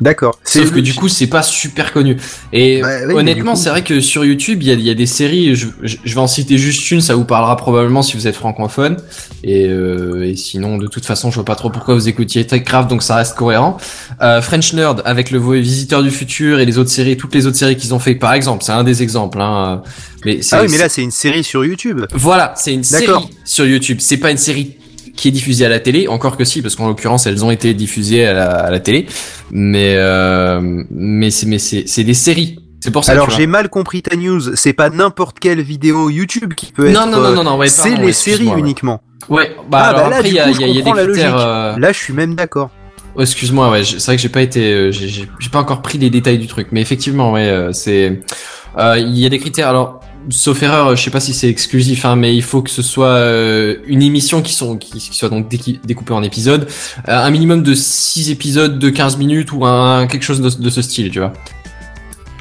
D'accord. 0.00 0.38
Sauf 0.44 0.70
que 0.72 0.80
du 0.80 0.94
coup, 0.94 1.08
c'est 1.08 1.26
pas 1.26 1.42
super 1.42 1.92
connu. 1.92 2.16
Et 2.52 2.80
Bah, 2.80 2.88
oui, 3.08 3.14
honnêtement, 3.14 3.52
coup- 3.52 3.58
c'est 3.58 3.70
vrai 3.70 3.82
que 3.82 4.00
sur 4.00 4.24
YouTube, 4.24 4.62
il 4.62 4.68
y 4.68 4.70
a, 4.70 4.74
il 4.74 4.82
y 4.82 4.90
a 4.90 4.94
des 4.94 5.06
séries. 5.06 5.54
Je, 5.56 5.66
vais 6.04 6.18
en 6.18 6.26
citer 6.26 6.56
juste 6.56 6.90
une, 6.90 7.00
ça 7.00 7.14
vous 7.14 7.24
parlera 7.24 7.56
probablement 7.56 8.02
si 8.02 8.16
vous 8.16 8.26
êtes 8.26 8.36
francophone. 8.36 8.96
Et, 9.44 9.66
euh, 9.66 10.24
et 10.24 10.36
sinon, 10.36 10.78
de 10.78 10.86
toute 10.86 11.04
façon, 11.04 11.30
je 11.30 11.36
vois 11.36 11.44
pas 11.44 11.56
trop 11.56 11.70
pourquoi 11.70 11.94
vous 11.94 12.08
écoutiez 12.08 12.46
TechCraft, 12.46 12.88
donc 12.88 13.02
ça 13.02 13.16
reste 13.16 13.36
cohérent. 13.36 13.76
Euh, 14.22 14.40
French 14.40 14.72
Nerd 14.72 15.02
avec 15.04 15.30
le 15.30 15.38
Visiteur 15.58 16.02
du 16.02 16.10
futur 16.10 16.60
et 16.60 16.64
les 16.66 16.78
autres 16.78 16.90
séries, 16.90 17.16
toutes 17.16 17.34
les 17.34 17.46
autres 17.46 17.56
séries 17.56 17.76
qu'ils 17.76 17.94
ont 17.94 17.98
fait. 17.98 18.14
Par 18.14 18.32
exemple, 18.32 18.64
c'est 18.64 18.72
un 18.72 18.84
des 18.84 19.02
exemples. 19.02 19.40
Hein. 19.40 19.82
Mais 20.24 20.40
Ah 20.52 20.62
oui, 20.62 20.68
mais 20.70 20.78
là, 20.78 20.88
c'est 20.88 21.02
une 21.02 21.10
série 21.10 21.44
sur 21.44 21.64
YouTube. 21.64 22.04
voilà, 22.12 22.54
c'est 22.56 22.72
une 22.72 22.84
série 22.84 23.06
sur 23.44 23.66
YouTube. 23.66 23.98
C'est 24.00 24.16
pas 24.16 24.30
une 24.30 24.38
série 24.38 24.77
qui 25.18 25.28
est 25.28 25.32
diffusée 25.32 25.66
à 25.66 25.68
la 25.68 25.80
télé, 25.80 26.08
encore 26.08 26.36
que 26.36 26.44
si, 26.44 26.62
parce 26.62 26.76
qu'en 26.76 26.86
l'occurrence, 26.88 27.26
elles 27.26 27.44
ont 27.44 27.50
été 27.50 27.74
diffusées 27.74 28.24
à 28.24 28.32
la, 28.32 28.48
à 28.50 28.70
la 28.70 28.80
télé. 28.80 29.06
Mais 29.50 29.94
euh, 29.96 30.60
mais 30.90 31.30
c'est 31.30 31.46
mais 31.46 31.58
c'est 31.58 31.84
c'est 31.86 32.04
des 32.04 32.14
séries. 32.14 32.58
C'est 32.80 32.92
pour 32.92 33.02
ça. 33.04 33.12
Alors 33.12 33.28
j'ai 33.30 33.46
mal 33.48 33.68
compris 33.68 34.00
ta 34.02 34.14
news. 34.16 34.54
C'est 34.54 34.72
pas 34.72 34.88
n'importe 34.90 35.40
quelle 35.40 35.60
vidéo 35.60 36.08
YouTube 36.10 36.54
qui 36.54 36.72
peut 36.72 36.90
Non, 36.90 37.00
être. 37.02 37.10
non, 37.10 37.18
non, 37.20 37.24
euh, 37.24 37.34
non, 37.34 37.44
non, 37.44 37.56
ouais, 37.58 37.68
c'est 37.68 37.96
les 37.96 38.12
séries 38.12 38.50
uniquement. 38.56 39.02
Ouais. 39.28 39.50
Bah 39.68 39.78
Ah, 39.82 39.88
alors 39.88 40.04
bah 40.04 40.10
là, 40.10 40.16
après, 40.18 40.28
du 40.30 40.34
il 40.34 40.36
y 40.36 40.40
a, 40.40 40.48
y 40.50 40.70
y 40.78 40.82
des 40.82 40.90
critères. 40.90 41.36
euh, 41.36 41.76
Là, 41.78 41.92
je 41.92 41.98
suis 41.98 42.14
même 42.14 42.34
d'accord. 42.36 42.70
oh, 43.16 43.20
excuse-moi, 43.20 43.70
ouais. 43.70 43.82
C'est 43.84 44.02
vrai 44.06 44.16
que 44.16 44.22
j'ai 44.22 44.28
pas 44.30 44.40
été, 44.42 44.90
j'ai- 44.92 45.28
pas 45.52 45.58
encore 45.58 45.82
pris 45.82 45.98
les 45.98 46.08
détails 46.10 46.38
du 46.38 46.46
truc, 46.46 46.68
mais 46.70 46.80
effectivement, 46.80 47.32
ouais, 47.32 47.68
c'est. 47.72 48.20
euh, 48.78 48.96
Il 48.98 49.18
y 49.18 49.26
a 49.26 49.28
des 49.28 49.38
critères. 49.40 49.68
Alors. 49.68 50.00
Sauf 50.30 50.62
erreur, 50.62 50.94
je 50.94 51.02
sais 51.02 51.10
pas 51.10 51.20
si 51.20 51.32
c'est 51.32 51.48
exclusif, 51.48 52.04
hein, 52.04 52.14
mais 52.16 52.34
il 52.34 52.42
faut 52.42 52.60
que 52.60 52.70
ce 52.70 52.82
soit 52.82 53.06
euh, 53.06 53.76
une 53.86 54.02
émission 54.02 54.42
qui 54.42 54.52
sont 54.52 54.76
qui, 54.76 54.98
qui 54.98 55.16
soit 55.16 55.30
donc 55.30 55.48
découpée 55.48 56.12
en 56.12 56.22
épisodes, 56.22 56.68
euh, 57.08 57.16
un 57.24 57.30
minimum 57.30 57.62
de 57.62 57.72
6 57.74 58.30
épisodes 58.30 58.78
de 58.78 58.90
15 58.90 59.16
minutes 59.16 59.52
ou 59.52 59.64
un 59.64 60.06
quelque 60.06 60.24
chose 60.24 60.40
de, 60.42 60.50
de 60.62 60.70
ce 60.70 60.82
style, 60.82 61.10
tu 61.10 61.20
vois. 61.20 61.32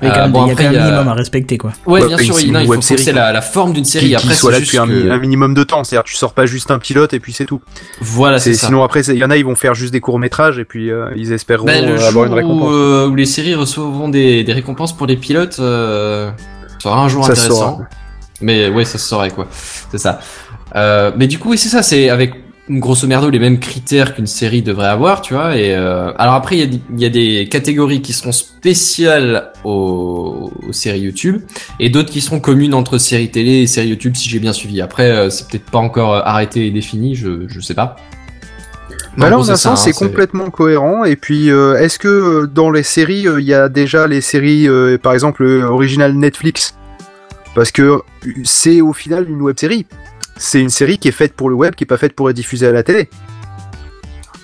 Mais 0.02 0.10
quand 0.10 0.16
Euh, 0.18 0.22
même, 0.24 0.32
bon, 0.32 0.44
il 0.44 0.48
y 0.48 0.50
a 0.50 0.54
après, 0.54 0.64
quand 0.66 0.72
même 0.72 0.74
il 0.74 0.76
y 0.76 0.80
un 0.80 0.84
a- 0.84 0.92
minimum 0.92 1.08
à 1.08 1.14
respecter, 1.16 1.58
quoi. 1.58 1.72
Ouais, 1.88 2.00
bien 2.06 2.18
sûr, 2.18 2.36
c'est 2.36 2.44
il 2.44 2.54
faut 2.54 2.66
quoi. 2.66 3.14
la, 3.14 3.32
la 3.32 3.42
forme 3.42 3.74
d'une 3.74 3.86
série. 3.86 4.10
Qui, 4.10 4.16
Après, 4.16 4.28
qui 4.28 4.36
soit 4.36 4.52
c'est 4.52 4.60
là 4.60 4.66
depuis 4.66 4.78
un, 4.78 4.86
mi- 4.86 5.04
que- 5.04 5.10
un 5.10 5.18
minimum 5.18 5.54
de 5.56 5.64
temps. 5.64 5.84
C'est-à-dire, 5.84 6.04
tu 6.04 6.14
sors 6.16 6.34
pas 6.34 6.46
juste 6.46 6.70
un 6.70 6.78
pilote 6.80 7.14
et 7.14 7.20
puis 7.20 7.32
c'est 7.34 7.46
tout. 7.46 7.62
Voilà, 8.02 8.38
c'est 8.38 8.52
C'est 8.54 8.60
ça. 8.60 8.68
sinon 8.68 8.84
après, 8.84 9.02
c'est- 9.02 9.14
il 9.16 9.20
y 9.20 9.24
en 9.24 9.32
a, 9.32 9.38
ils 9.38 9.46
vont 9.46 9.56
faire 9.56 9.74
juste 9.74 9.94
des 9.94 10.00
courts 10.02 10.20
métrages 10.20 10.60
et 10.60 10.66
puis 10.66 10.92
euh, 10.92 11.06
ils 11.16 11.32
espéreront 11.32 11.66
Ben, 11.66 11.84
le 11.86 11.94
euh, 11.94 11.98
jour 11.98 12.08
avoir 12.10 12.26
une 12.26 12.34
où, 12.34 12.36
récompense. 12.36 12.70
euh, 12.74 13.08
où 13.08 13.16
les 13.16 13.26
séries 13.26 13.56
recevront 13.56 14.10
des, 14.10 14.44
des 14.44 14.54
récompenses 14.54 14.96
pour 14.96 15.08
les 15.08 15.16
pilotes, 15.18 15.58
euh, 15.60 16.30
sera 16.88 17.04
un 17.04 17.08
jour 17.08 17.26
Ça 17.26 17.32
intéressant. 17.34 17.80
Mais 18.42 18.70
ouais, 18.70 18.86
ça 18.86 18.98
se 18.98 19.08
saurait 19.08 19.32
quoi. 19.32 19.48
C'est 19.92 19.98
ça. 19.98 20.20
Euh, 20.76 21.12
mais 21.18 21.28
du 21.28 21.40
coup, 21.40 21.50
oui, 21.52 21.58
c'est 21.58 21.70
ça. 21.70 21.82
C'est 21.82 22.10
avec 22.10 22.34
grosso 22.70 23.08
merdo 23.08 23.30
les 23.30 23.40
mêmes 23.40 23.60
critères 23.60 24.14
qu'une 24.14 24.28
série 24.28 24.62
devrait 24.62 24.88
avoir, 24.90 25.22
tu 25.22 25.34
vois. 25.34 25.56
Et 25.56 25.74
euh, 25.74 26.12
alors 26.18 26.34
après, 26.36 26.58
il 26.58 26.60
y, 26.60 26.64
a 26.64 26.68
des- 26.68 26.82
il 26.94 27.02
y 27.02 27.06
a 27.06 27.10
des 27.10 27.48
catégories 27.50 28.02
qui 28.02 28.12
seront 28.12 28.34
spéciales 28.34 29.54
aux, 29.64 30.52
aux 30.68 30.74
séries 30.74 31.00
YouTube 31.00 31.42
et 31.80 31.90
d'autres 31.90 32.12
qui 32.12 32.20
seront 32.22 32.40
communes 32.42 32.74
entre 32.74 32.98
séries 32.98 33.32
télé 33.32 33.62
et 33.62 33.68
séries 33.68 33.88
YouTube, 33.90 34.16
si 34.16 34.28
j'ai 34.30 34.40
bien 34.40 34.52
suivi. 34.54 34.82
Après, 34.82 35.10
euh, 35.10 35.30
c'est 35.30 35.48
peut-être 35.48 35.72
pas 35.72 35.80
encore 35.80 36.14
arrêté 36.16 36.68
et 36.68 36.72
défini, 36.72 37.16
je 37.16 37.48
je 37.48 37.60
sais 37.62 37.74
pas. 37.74 37.96
Bah 39.18 39.30
là, 39.30 39.36
gros, 39.36 39.42
en 39.42 39.46
c'est 39.46 39.52
un 39.52 39.56
sens, 39.56 39.80
hein, 39.80 39.92
c'est 39.92 39.98
complètement 39.98 40.52
cohérent. 40.52 41.04
Et 41.04 41.16
puis, 41.16 41.50
euh, 41.50 41.76
est-ce 41.76 41.98
que 41.98 42.08
euh, 42.08 42.48
dans 42.48 42.70
les 42.70 42.84
séries, 42.84 43.28
euh, 43.28 43.42
il 43.42 43.48
y 43.48 43.54
a 43.54 43.68
déjà 43.68 44.06
les 44.06 44.22
séries, 44.22 44.68
euh, 44.68 45.00
par 45.00 45.14
exemple, 45.14 45.44
originales 45.44 46.14
Netflix? 46.14 46.76
Parce 47.56 47.72
que 47.72 48.02
c'est 48.44 48.82
au 48.82 48.94
final 48.94 49.28
une 49.28 49.42
web 49.42 49.58
série. 49.58 49.88
C'est 50.36 50.62
une 50.62 50.70
série 50.70 51.00
qui 51.00 51.08
est 51.08 51.12
faite 51.12 51.34
pour 51.34 51.50
le 51.50 51.56
web, 51.56 51.74
qui 51.74 51.84
est 51.84 51.88
pas 51.88 51.98
faite 51.98 52.14
pour 52.14 52.30
être 52.30 52.36
diffusée 52.36 52.68
à 52.68 52.72
la 52.72 52.84
télé. 52.84 53.10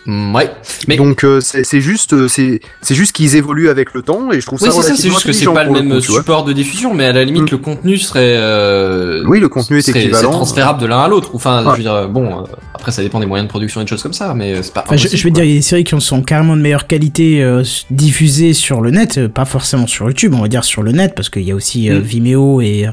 Mm, 0.05 0.35
ouais. 0.35 0.49
Mais 0.87 0.97
Donc 0.97 1.23
euh, 1.23 1.39
c'est 1.41 1.79
juste, 1.81 2.13
euh, 2.13 2.27
c'est 2.27 2.59
c'est 2.81 2.95
juste 2.95 3.13
qu'ils 3.13 3.35
évoluent 3.35 3.69
avec 3.69 3.93
le 3.93 4.01
temps, 4.01 4.31
et 4.31 4.41
je 4.41 4.45
trouve 4.45 4.59
Oui, 4.61 4.69
ça 4.69 4.75
c'est 4.81 4.89
ça, 4.89 4.95
c'est 4.95 5.09
juste 5.09 5.25
que 5.25 5.31
c'est 5.31 5.45
pas 5.45 5.63
le 5.63 5.71
même 5.71 5.89
coup, 5.93 6.01
support 6.01 6.43
de 6.43 6.51
diffusion, 6.53 6.93
mais 6.93 7.05
à 7.05 7.13
la 7.13 7.23
limite, 7.23 7.43
Mm. 7.43 7.51
le 7.51 7.57
contenu 7.57 7.97
serait. 7.97 8.33
euh, 8.35 9.23
Oui, 9.27 9.39
le 9.39 9.47
contenu 9.49 9.77
est 9.77 9.81
serait- 9.81 10.01
équivalent. 10.03 10.31
C'est 10.31 10.35
transférable 10.37 10.81
de 10.81 10.85
l'un 10.87 10.99
à 10.99 11.07
l'autre. 11.07 11.31
Enfin, 11.33 11.63
Ouais. 11.63 11.71
je 11.73 11.77
veux 11.77 11.83
dire, 11.83 12.09
bon, 12.09 12.25
euh, 12.39 12.43
après, 12.73 12.91
ça 12.91 13.01
dépend 13.01 13.19
des 13.19 13.25
moyens 13.25 13.47
de 13.47 13.49
production 13.49 13.79
et 13.81 13.85
de 13.85 13.89
choses 13.89 14.03
comme 14.03 14.13
ça, 14.13 14.33
mais 14.33 14.61
c'est 14.61 14.73
pas. 14.73 14.83
Enfin, 14.85 14.97
je, 14.97 15.07
je 15.07 15.23
vais 15.23 15.31
dire, 15.31 15.43
il 15.43 15.49
y 15.51 15.53
a 15.53 15.55
des 15.57 15.61
séries 15.61 15.83
qui 15.85 15.99
sont 16.01 16.21
carrément 16.21 16.57
de 16.57 16.61
meilleure 16.61 16.87
qualité 16.87 17.41
euh, 17.41 17.63
diffusées 17.89 18.53
sur 18.53 18.81
le 18.81 18.91
net, 18.91 19.27
pas 19.27 19.45
forcément 19.45 19.87
sur 19.87 20.07
YouTube, 20.07 20.33
on 20.35 20.41
va 20.41 20.47
dire 20.47 20.63
sur 20.63 20.83
le 20.83 20.91
net, 20.91 21.13
parce 21.15 21.29
qu'il 21.29 21.43
y 21.43 21.51
a 21.51 21.55
aussi 21.55 21.89
euh, 21.89 21.99
Mm. 21.99 22.01
Vimeo 22.01 22.61
et 22.61 22.87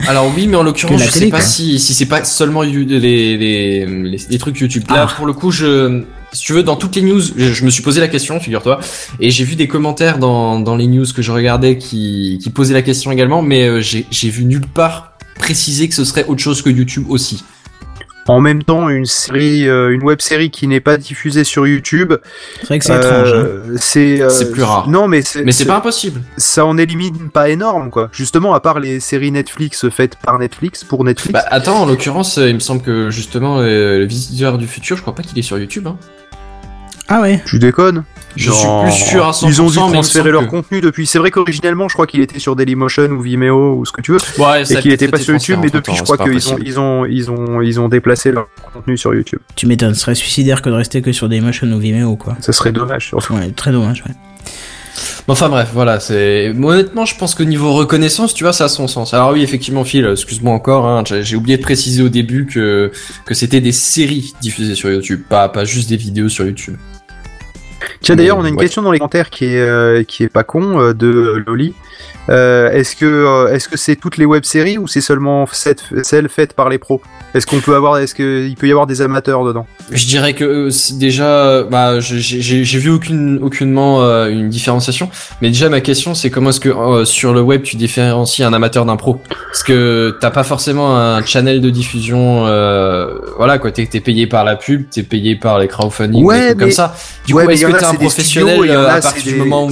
Alors, 0.00 0.10
alors 0.10 0.32
oui, 0.36 0.46
mais 0.46 0.56
en 0.56 0.62
l'occurrence, 0.62 1.00
je 1.02 1.10
télé, 1.10 1.26
sais 1.26 1.30
pas 1.30 1.38
quoi. 1.38 1.46
si, 1.46 1.78
si 1.78 1.94
c'est 1.94 2.06
pas 2.06 2.24
seulement 2.24 2.62
les, 2.62 2.72
les, 2.84 3.36
les, 3.36 4.18
les 4.28 4.38
trucs 4.38 4.58
YouTube. 4.58 4.84
Là, 4.88 5.06
Ah. 5.08 5.14
pour 5.16 5.26
le 5.26 5.32
coup, 5.32 5.50
je, 5.50 6.02
si 6.32 6.42
tu 6.44 6.52
veux, 6.52 6.62
dans 6.62 6.76
toutes 6.76 6.96
les 6.96 7.02
news, 7.02 7.20
je, 7.20 7.52
je 7.52 7.64
me 7.64 7.70
suis 7.70 7.82
posé 7.82 8.00
la 8.00 8.08
question, 8.08 8.40
figure-toi, 8.40 8.80
et 9.20 9.30
j'ai 9.30 9.44
vu 9.44 9.54
des 9.56 9.68
commentaires 9.68 10.18
dans, 10.18 10.58
dans 10.60 10.76
les 10.76 10.86
news 10.86 11.06
que 11.14 11.22
je 11.22 11.30
regardais 11.32 11.78
qui, 11.78 12.38
qui 12.42 12.50
posaient 12.50 12.74
la 12.74 12.82
question 12.82 13.12
également, 13.12 13.40
mais 13.42 13.66
euh, 13.68 13.80
j'ai 13.80 14.28
vu 14.30 14.44
nulle 14.44 14.66
part 14.66 15.12
préciser 15.36 15.88
que 15.88 15.94
ce 15.94 16.04
serait 16.04 16.24
autre 16.26 16.40
chose 16.42 16.62
que 16.62 16.70
YouTube 16.70 17.04
aussi. 17.08 17.44
En 18.26 18.40
même 18.40 18.62
temps, 18.62 18.88
une 18.88 19.04
série, 19.04 19.68
euh, 19.68 19.92
une 19.92 20.02
web 20.02 20.20
série 20.20 20.50
qui 20.50 20.66
n'est 20.66 20.80
pas 20.80 20.96
diffusée 20.96 21.44
sur 21.44 21.66
YouTube, 21.66 22.14
C'est 22.60 22.66
vrai 22.68 22.78
que 22.78 22.84
c'est 22.84 22.96
étrange. 22.96 23.28
hein. 23.28 23.34
euh, 23.34 23.76
c'est 23.76 24.22
euh, 24.22 24.30
C'est 24.30 24.50
plus 24.50 24.62
rare. 24.62 24.88
Non, 24.88 25.08
mais 25.08 25.20
c'est 25.22 25.44
Mais 25.44 25.52
c'est 25.52 25.66
pas 25.66 25.76
impossible. 25.76 26.22
ça 26.38 26.64
en 26.64 26.78
élimine 26.78 27.30
pas 27.30 27.50
énorme 27.50 27.90
quoi. 27.90 28.08
Justement, 28.12 28.54
à 28.54 28.60
part 28.60 28.80
les 28.80 28.98
séries 29.00 29.30
Netflix 29.30 29.88
faites 29.90 30.16
par 30.16 30.38
Netflix 30.38 30.84
pour 30.84 31.04
Netflix. 31.04 31.32
Bah 31.34 31.44
attends, 31.50 31.82
en 31.82 31.86
l'occurrence, 31.86 32.38
il 32.38 32.54
me 32.54 32.60
semble 32.60 32.82
que 32.82 33.10
justement, 33.10 33.58
euh, 33.60 33.98
le 33.98 34.04
visiteur 34.06 34.56
du 34.56 34.66
futur, 34.66 34.96
je 34.96 35.02
crois 35.02 35.14
pas 35.14 35.22
qu'il 35.22 35.38
est 35.38 35.42
sur 35.42 35.58
YouTube. 35.58 35.86
Hein. 35.86 35.96
Ah 37.08 37.20
ouais. 37.20 37.42
tu 37.46 37.58
déconnes 37.58 38.04
Je 38.36 38.50
Non. 38.50 38.54
suis 38.56 38.68
plus 38.98 39.10
sûr 39.10 39.26
à 39.26 39.32
100%. 39.32 39.46
Ils 39.48 39.62
ont 39.62 39.68
dû 39.70 39.76
transférer 39.92 40.30
leur 40.32 40.42
que- 40.46 40.50
contenu 40.50 40.80
depuis. 40.80 41.06
C'est 41.06 41.18
vrai 41.18 41.30
qu'originellement, 41.30 41.88
je 41.88 41.94
crois 41.94 42.06
qu'il 42.06 42.20
était 42.20 42.38
sur 42.38 42.56
Dailymotion 42.56 43.08
ou 43.10 43.20
Vimeo 43.20 43.76
ou 43.78 43.84
ce 43.84 43.92
que 43.92 44.00
tu 44.00 44.10
veux, 44.12 44.18
Ouais, 44.38 44.64
ça 44.64 44.78
et 44.78 44.82
qu'il 44.82 44.90
était 44.92 45.06
pas 45.08 45.18
sur 45.18 45.34
YouTube. 45.34 45.58
Mais 45.62 45.70
depuis, 45.70 45.94
je 45.94 46.02
crois 46.02 46.16
qu'ils 46.18 46.48
ont, 46.52 46.58
ils 46.64 46.80
ont, 46.80 47.04
ils 47.04 47.30
ont, 47.30 47.60
ils 47.62 47.78
ont 47.78 47.88
déplacé 47.88 48.32
leur 48.32 48.48
contenu 48.72 48.96
sur 48.98 49.14
YouTube. 49.14 49.38
Tu 49.54 49.66
m'étonnes, 49.66 49.94
ce 49.94 50.00
serait 50.00 50.14
suicidaire 50.16 50.62
que 50.62 50.68
de 50.70 50.74
rester 50.74 51.00
que 51.02 51.12
sur 51.12 51.28
Dailymotion 51.28 51.68
ou 51.70 51.78
Vimeo 51.78 52.16
quoi. 52.16 52.36
Ça 52.40 52.52
serait 52.52 52.72
dommage. 52.72 53.10
Enfin, 53.14 53.36
Ouais, 53.36 53.50
très 53.52 53.70
dommage. 53.70 54.02
Ouais. 54.08 54.14
Enfin 55.26 55.48
bref, 55.48 55.70
voilà, 55.72 56.00
c'est 56.00 56.50
honnêtement, 56.50 57.04
je 57.06 57.16
pense 57.16 57.34
que 57.34 57.42
niveau 57.42 57.72
reconnaissance, 57.72 58.34
tu 58.34 58.44
vois, 58.44 58.52
ça 58.52 58.64
a 58.64 58.68
son 58.68 58.86
sens. 58.88 59.14
Alors 59.14 59.32
oui, 59.32 59.42
effectivement, 59.42 59.84
Phil, 59.84 60.06
excuse-moi 60.10 60.52
encore, 60.52 60.86
hein, 60.86 61.02
j'ai 61.06 61.22
j'ai 61.24 61.34
oublié 61.36 61.56
de 61.56 61.62
préciser 61.62 62.02
au 62.02 62.08
début 62.10 62.46
que 62.46 62.92
que 63.24 63.34
c'était 63.34 63.60
des 63.60 63.72
séries 63.72 64.34
diffusées 64.40 64.74
sur 64.74 64.90
YouTube, 64.90 65.22
pas 65.28 65.48
pas 65.48 65.64
juste 65.64 65.88
des 65.88 65.96
vidéos 65.96 66.28
sur 66.28 66.44
YouTube. 66.44 66.76
Tiens, 68.00 68.16
d'ailleurs, 68.16 68.38
on 68.38 68.44
a 68.44 68.48
une 68.48 68.54
Ouais. 68.56 68.60
question 68.62 68.82
dans 68.82 68.92
les 68.92 68.98
commentaires 68.98 69.30
qui 69.30 69.46
est, 69.46 69.60
euh, 69.60 70.02
qui 70.04 70.22
est 70.24 70.28
pas 70.28 70.44
con 70.44 70.78
euh, 70.80 70.92
de 70.94 71.42
Loli. 71.46 71.74
Euh, 72.30 72.70
est-ce 72.72 72.96
que 72.96 73.04
euh, 73.04 73.52
est-ce 73.52 73.68
que 73.68 73.76
c'est 73.76 73.96
toutes 73.96 74.16
les 74.16 74.24
web-séries 74.24 74.78
ou 74.78 74.86
c'est 74.88 75.02
seulement 75.02 75.46
celles 75.52 76.28
faites 76.30 76.54
par 76.54 76.68
les 76.70 76.78
pros? 76.78 77.02
Est-ce 77.34 77.46
qu'on 77.46 77.58
peut 77.60 77.74
avoir 77.74 77.98
est-ce 77.98 78.14
que 78.14 78.46
il 78.46 78.54
peut 78.56 78.66
y 78.66 78.70
avoir 78.70 78.86
des 78.86 79.02
amateurs 79.02 79.44
dedans? 79.44 79.66
Je 79.90 80.06
dirais 80.06 80.32
que 80.32 80.44
euh, 80.44 80.70
déjà, 80.94 81.62
bah, 81.64 82.00
j'ai 82.00 82.78
vu 82.78 82.90
aucune, 82.90 83.40
aucunement 83.42 84.02
euh, 84.02 84.28
une 84.30 84.48
différenciation. 84.48 85.10
Mais 85.42 85.48
déjà, 85.48 85.68
ma 85.68 85.80
question, 85.82 86.14
c'est 86.14 86.30
comment 86.30 86.50
est-ce 86.50 86.60
que 86.60 86.70
euh, 86.70 87.04
sur 87.04 87.34
le 87.34 87.42
web 87.42 87.62
tu 87.62 87.76
différencies 87.76 88.42
un 88.42 88.52
amateur 88.54 88.86
d'un 88.86 88.96
pro? 88.96 89.20
Parce 89.50 89.62
que 89.62 90.16
t'as 90.20 90.30
pas 90.30 90.44
forcément 90.44 90.96
un 90.96 91.22
channel 91.24 91.60
de 91.60 91.68
diffusion. 91.70 92.44
Voilà 93.36 93.58
quoi, 93.58 93.70
t'es 93.70 93.84
payé 94.00 94.26
par 94.26 94.44
la 94.44 94.56
pub, 94.56 94.88
t'es 94.90 95.02
payé 95.02 95.36
par 95.36 95.58
les 95.58 95.68
crowdfunding, 95.68 96.24
Ouais, 96.24 96.36
des 96.38 96.44
trucs 96.46 96.56
mais- 96.58 96.64
comme 96.64 96.70
ça. 96.72 96.94
Du 97.26 97.34
ouais, 97.34 97.44
coup, 97.44 97.50
est-ce 97.50 97.66
que 97.66 97.72
t'es 97.72 97.84
un 97.84 97.94
professionnel 97.94 98.56
studios, 98.58 98.78
à 98.80 99.00
partir 99.00 99.24
des- 99.24 99.32
du 99.32 99.36
moment 99.36 99.66
où 99.66 99.70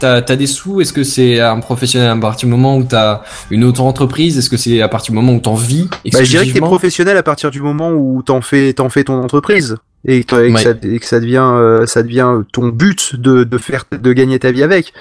t'as 0.00 0.16
as 0.16 0.36
des 0.36 0.46
sous? 0.46 0.80
Est-ce 0.80 0.92
que 0.92 1.04
c'est 1.04 1.40
un 1.40 1.60
professionnel 1.62 2.10
à 2.10 2.16
partir 2.16 2.46
du 2.48 2.52
moment 2.54 2.76
où 2.76 2.84
t'as 2.84 3.22
une 3.50 3.64
auto-entreprise 3.64 4.38
Est-ce 4.38 4.50
que 4.50 4.56
c'est 4.56 4.80
à 4.82 4.88
partir 4.88 5.12
du 5.12 5.16
moment 5.20 5.32
où 5.34 5.40
t'en 5.40 5.54
vis 5.54 5.88
Bah, 5.90 5.98
je 6.04 6.08
dirais 6.08 6.20
que 6.20 6.20
t'es 6.20 6.24
exclusivement 6.36 6.66
professionnel 6.68 7.16
à 7.16 7.22
partir 7.22 7.50
du 7.50 7.60
moment 7.62 7.90
où 7.92 8.22
t'en 8.22 8.40
fais, 8.40 8.72
t'en 8.72 8.88
fais 8.88 9.04
ton 9.04 9.22
entreprise 9.22 9.76
et 10.04 10.24
que, 10.24 10.34
et 10.34 10.48
que 10.48 10.54
Ouais. 10.56 10.62
ça, 10.62 10.70
et 10.82 10.98
que 10.98 11.06
ça 11.06 11.20
devient, 11.20 11.44
euh, 11.54 11.86
ça 11.86 12.02
devient 12.02 12.28
ton 12.52 12.70
but 12.70 13.14
de, 13.14 13.44
de 13.44 13.56
faire, 13.58 13.84
de 13.92 14.12
gagner 14.12 14.40
ta 14.40 14.50
vie 14.50 14.64
avec. 14.64 14.92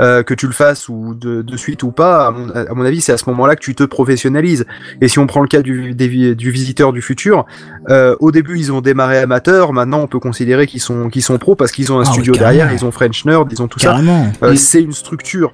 Euh, 0.00 0.22
que 0.22 0.32
tu 0.32 0.46
le 0.46 0.52
fasses 0.52 0.88
ou 0.88 1.14
de, 1.14 1.42
de 1.42 1.56
suite 1.56 1.82
ou 1.82 1.90
pas, 1.90 2.26
à 2.26 2.30
mon, 2.30 2.50
à 2.50 2.72
mon 2.72 2.84
avis, 2.84 3.00
c'est 3.00 3.12
à 3.12 3.16
ce 3.16 3.28
moment-là 3.30 3.56
que 3.56 3.60
tu 3.64 3.74
te 3.74 3.82
professionnalises. 3.82 4.64
Et 5.00 5.08
si 5.08 5.18
on 5.18 5.26
prend 5.26 5.40
le 5.40 5.48
cas 5.48 5.60
du, 5.62 5.94
des 5.94 6.36
du 6.36 6.50
visiteur 6.52 6.92
du 6.92 7.02
futur, 7.02 7.46
euh, 7.90 8.14
au 8.20 8.30
début 8.30 8.56
ils 8.58 8.70
ont 8.70 8.80
démarré 8.80 9.18
amateurs, 9.18 9.72
maintenant 9.72 10.00
on 10.02 10.06
peut 10.06 10.20
considérer 10.20 10.68
qu'ils 10.68 10.80
sont, 10.80 11.10
qu'ils 11.10 11.22
sont 11.22 11.38
pros 11.38 11.56
parce 11.56 11.72
qu'ils 11.72 11.92
ont 11.92 11.98
un 11.98 12.02
Ah, 12.06 12.12
studio 12.12 12.32
derrière, 12.34 12.72
ils 12.72 12.84
ont 12.84 12.92
French 12.92 13.24
Nerd, 13.24 13.48
ils 13.50 13.60
ont 13.60 13.66
tout 13.66 13.80
ça. 13.80 13.88
Carrément. 13.88 14.30
C'est 14.54 14.82
une 14.82 14.92
structure, 14.92 15.52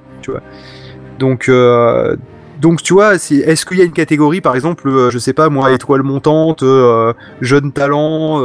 Donc, 1.19 1.49
euh, 1.49 2.17
donc 2.61 2.83
tu 2.83 2.95
vois, 2.95 3.15
est-ce 3.15 3.65
qu'il 3.67 3.79
y 3.79 3.83
a 3.83 3.85
une 3.85 3.93
catégorie, 3.93 4.41
par 4.41 4.55
exemple, 4.55 4.89
euh, 4.89 5.11
je 5.11 5.19
sais 5.19 5.33
pas 5.33 5.49
moi, 5.49 5.73
étoile 5.73 6.03
montante, 6.03 6.63
euh, 6.63 7.13
jeune 7.41 7.73
talent, 7.73 8.43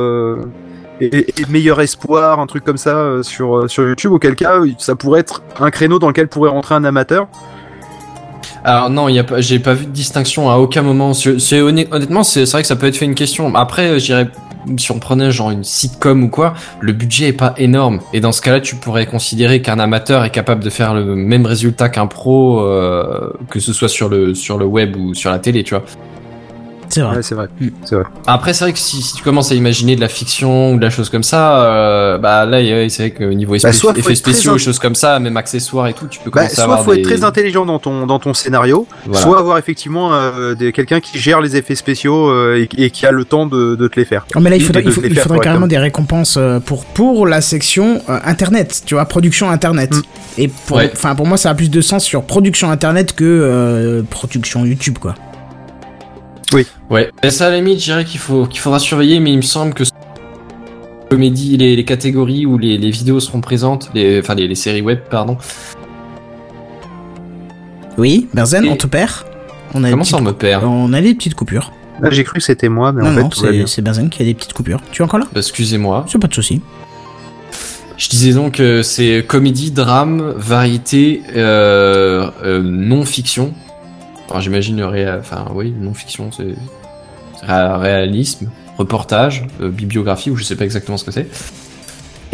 et, 1.01 1.25
meilleur 1.50 1.82
espoir, 1.82 2.39
un 2.39 2.48
truc 2.48 2.63
comme 2.63 2.77
ça 2.77 3.22
sur 3.22 3.70
sur 3.70 3.88
YouTube, 3.88 4.12
auquel 4.12 4.36
cas 4.36 4.62
ça 4.77 4.96
pourrait 4.96 5.22
être 5.22 5.41
un 5.60 5.70
créneau 5.72 6.00
dans 6.00 6.08
lequel 6.08 6.27
pourrait 6.27 6.50
rentrer 6.50 6.75
un 6.75 6.84
amateur? 6.86 7.27
Alors 8.63 8.89
non, 8.89 9.08
j'ai 9.38 9.60
pas 9.60 9.74
vu 9.74 9.86
de 9.86 9.91
distinction 9.91 10.50
à 10.50 10.55
aucun 10.55 10.82
moment. 10.82 11.12
Honnêtement, 11.51 12.24
c'est 12.24 12.46
vrai 12.46 12.62
que 12.62 12.67
ça 12.67 12.75
peut 12.75 12.88
être 12.88 12.98
fait 12.98 13.05
une 13.05 13.15
question. 13.15 13.53
Après, 13.55 13.98
dirais, 13.98 14.27
si 14.77 14.91
on 14.91 15.00
prenait 15.00 15.31
genre 15.31 15.51
une 15.51 15.63
sitcom 15.63 16.24
ou 16.24 16.29
quoi, 16.29 16.53
le 16.79 16.93
budget 16.93 17.29
est 17.29 17.34
pas 17.34 17.53
énorme. 17.57 18.00
Et 18.13 18.19
dans 18.19 18.31
ce 18.31 18.41
cas-là, 18.41 18.62
tu 18.62 18.75
pourrais 18.75 19.05
considérer 19.05 19.62
qu'un 19.62 19.79
amateur 19.79 20.24
est 20.24 20.29
capable 20.29 20.63
de 20.63 20.69
faire 20.69 20.93
le 20.93 21.15
même 21.15 21.45
résultat 21.45 21.89
qu'un 21.89 22.07
pro, 22.07 22.62
euh, 22.62 23.31
que 23.50 23.60
ce 23.60 23.74
soit 23.74 23.89
sur 23.89 24.10
le 24.10 24.34
sur 24.34 24.57
le 24.57 24.65
web 24.65 24.95
ou 24.95 25.13
sur 25.13 25.31
la 25.31 25.39
télé, 25.39 25.63
tu 25.63 25.75
vois. 25.75 25.84
C'est 26.95 27.01
vrai. 27.01 27.17
Ouais, 27.17 27.23
c'est 27.23 27.35
vrai. 27.35 27.47
C'est 27.83 27.95
vrai. 27.95 28.05
Après, 28.25 28.53
c'est 28.53 28.63
vrai 28.63 28.71
que 28.71 28.79
si, 28.79 29.01
si 29.01 29.15
tu 29.15 29.21
commences 29.23 29.51
à 29.51 29.55
imaginer 29.55 29.97
de 29.97 30.01
la 30.01 30.07
fiction 30.07 30.71
ou 30.71 30.77
de 30.77 30.81
la 30.81 30.89
chose 30.89 31.09
comme 31.09 31.23
ça, 31.23 31.61
euh, 31.61 32.17
bah 32.17 32.45
là, 32.45 32.59
c'est 32.89 33.03
vrai 33.03 33.11
que 33.11 33.23
niveau 33.25 33.57
Bah, 33.61 33.73
soit 33.73 33.91
effets 33.91 34.01
très 34.01 34.15
spéciaux 34.15 34.57
choses 34.57 34.79
comme 34.79 34.95
ça, 34.95 35.19
même 35.19 35.35
accessoires 35.35 35.87
et 35.87 35.93
tout, 35.93 36.07
tu 36.07 36.19
peux 36.19 36.29
Bah, 36.31 36.39
commencer 36.43 36.53
à 36.53 36.55
soit 36.55 36.63
avoir 36.63 36.85
faut 36.85 36.93
des... 36.93 37.01
être 37.01 37.05
très 37.07 37.23
intelligent 37.25 37.65
dans 37.65 37.79
ton 37.79 38.05
dans 38.07 38.19
ton 38.19 38.33
scénario, 38.33 38.87
Voilà. 39.05 39.21
soit 39.21 39.39
avoir 39.39 39.57
effectivement 39.57 40.13
euh, 40.13 40.55
des- 40.55 40.71
quelqu'un 40.71 41.01
qui 41.01 41.19
gère 41.19 41.41
les 41.41 41.57
effets 41.57 41.75
spéciaux 41.75 42.29
euh, 42.29 42.65
et, 42.77 42.83
et 42.85 42.89
qui 42.91 43.05
a 43.05 43.11
le 43.11 43.25
temps 43.25 43.45
de, 43.45 43.75
de 43.75 43.87
te 43.89 43.99
les 43.99 44.05
faire. 44.05 44.25
Oh, 44.33 44.39
mais 44.39 44.49
là, 44.49 44.55
il 44.55 44.63
faudrait, 44.63 44.83
il 44.85 44.91
faut- 44.93 45.01
il 45.03 45.19
faudrait 45.19 45.39
carrément 45.39 45.67
des 45.67 45.77
récompenses 45.77 46.39
pour, 46.65 46.85
pour 46.85 47.27
la 47.27 47.41
section 47.41 48.01
euh, 48.09 48.19
internet, 48.23 48.83
tu 48.85 48.93
vois, 48.93 49.03
production 49.05 49.49
internet. 49.49 49.93
Mm. 49.93 50.01
Et 50.37 50.47
pour, 50.47 50.77
Ouais. 50.77 50.91
pour 51.17 51.27
moi, 51.27 51.35
ça 51.37 51.49
a 51.49 51.55
plus 51.55 51.69
de 51.69 51.81
sens 51.81 52.05
sur 52.05 52.23
production 52.23 52.71
internet 52.71 53.13
que 53.13 53.23
euh, 53.25 54.01
production 54.09 54.65
YouTube, 54.65 54.97
quoi. 54.99 55.15
Ouais, 56.89 57.11
et 57.23 57.29
ça 57.31 57.47
à 57.47 57.49
la 57.49 57.57
limite, 57.57 57.79
je 57.79 57.85
dirais 57.85 58.05
qu'il 58.05 58.19
faut 58.19 58.45
qu'il 58.45 58.59
faudra 58.59 58.79
surveiller, 58.79 59.19
mais 59.19 59.31
il 59.31 59.37
me 59.37 59.41
semble 59.41 59.73
que 59.73 59.83
comédie, 61.09 61.57
les, 61.57 61.75
les 61.75 61.85
catégories 61.85 62.45
où 62.45 62.57
les, 62.57 62.77
les 62.77 62.89
vidéos 62.91 63.19
seront 63.19 63.41
présentes, 63.41 63.89
les, 63.93 64.19
enfin 64.19 64.35
les, 64.35 64.47
les 64.47 64.55
séries 64.55 64.81
web, 64.81 64.99
pardon. 65.09 65.37
Oui, 67.97 68.27
Berzen, 68.33 68.65
Et- 68.65 68.69
on 68.69 68.75
te 68.75 68.87
perd 68.87 69.11
on 69.73 69.83
a, 69.83 69.87
des 69.87 69.91
Comment 69.91 70.03
ça 70.05 70.17
on 70.17 70.19
petites, 70.19 70.27
me 70.33 70.37
perd 70.37 70.63
on 70.63 70.93
a 70.93 71.01
des 71.01 71.13
petites 71.15 71.35
coupures. 71.35 71.71
Ah, 72.03 72.09
J'ai 72.11 72.23
cru 72.23 72.39
que 72.39 72.43
c'était 72.43 72.69
moi, 72.69 72.91
mais 72.91 73.01
non, 73.03 73.09
en 73.09 73.13
fait 73.13 73.21
non, 73.21 73.29
c'est 73.31 73.67
c'est 73.67 73.81
Berzen 73.81 74.09
qui 74.09 74.21
a 74.21 74.25
des 74.25 74.33
petites 74.33 74.53
coupures. 74.53 74.81
Tu 74.91 75.01
es 75.01 75.05
encore 75.05 75.19
là? 75.19 75.27
Bah, 75.33 75.39
Excusez-moi. 75.39 76.05
C'est 76.09 76.19
pas 76.19 76.27
de 76.27 76.33
souci. 76.33 76.61
Je 77.97 78.09
disais 78.09 78.33
donc 78.33 78.55
que 78.55 78.81
c'est 78.83 79.23
comédie, 79.25 79.71
drame, 79.71 80.33
variété, 80.35 81.21
euh, 81.35 82.29
euh, 82.43 82.61
non-fiction. 82.61 83.53
J'imagine 84.39 84.82
ré... 84.84 85.10
enfin 85.10 85.46
oui, 85.53 85.74
non-fiction, 85.79 86.32
c'est 86.32 86.55
c'est 87.39 87.46
ré- 87.46 87.77
réalisme, 87.77 88.50
reportage, 88.77 89.46
euh, 89.62 89.70
bibliographie 89.70 90.29
ou 90.32 90.36
je 90.36 90.44
sais 90.44 90.55
pas 90.55 90.65
exactement 90.65 90.98
ce 90.98 91.05
que 91.05 91.12
c'est. 91.12 91.27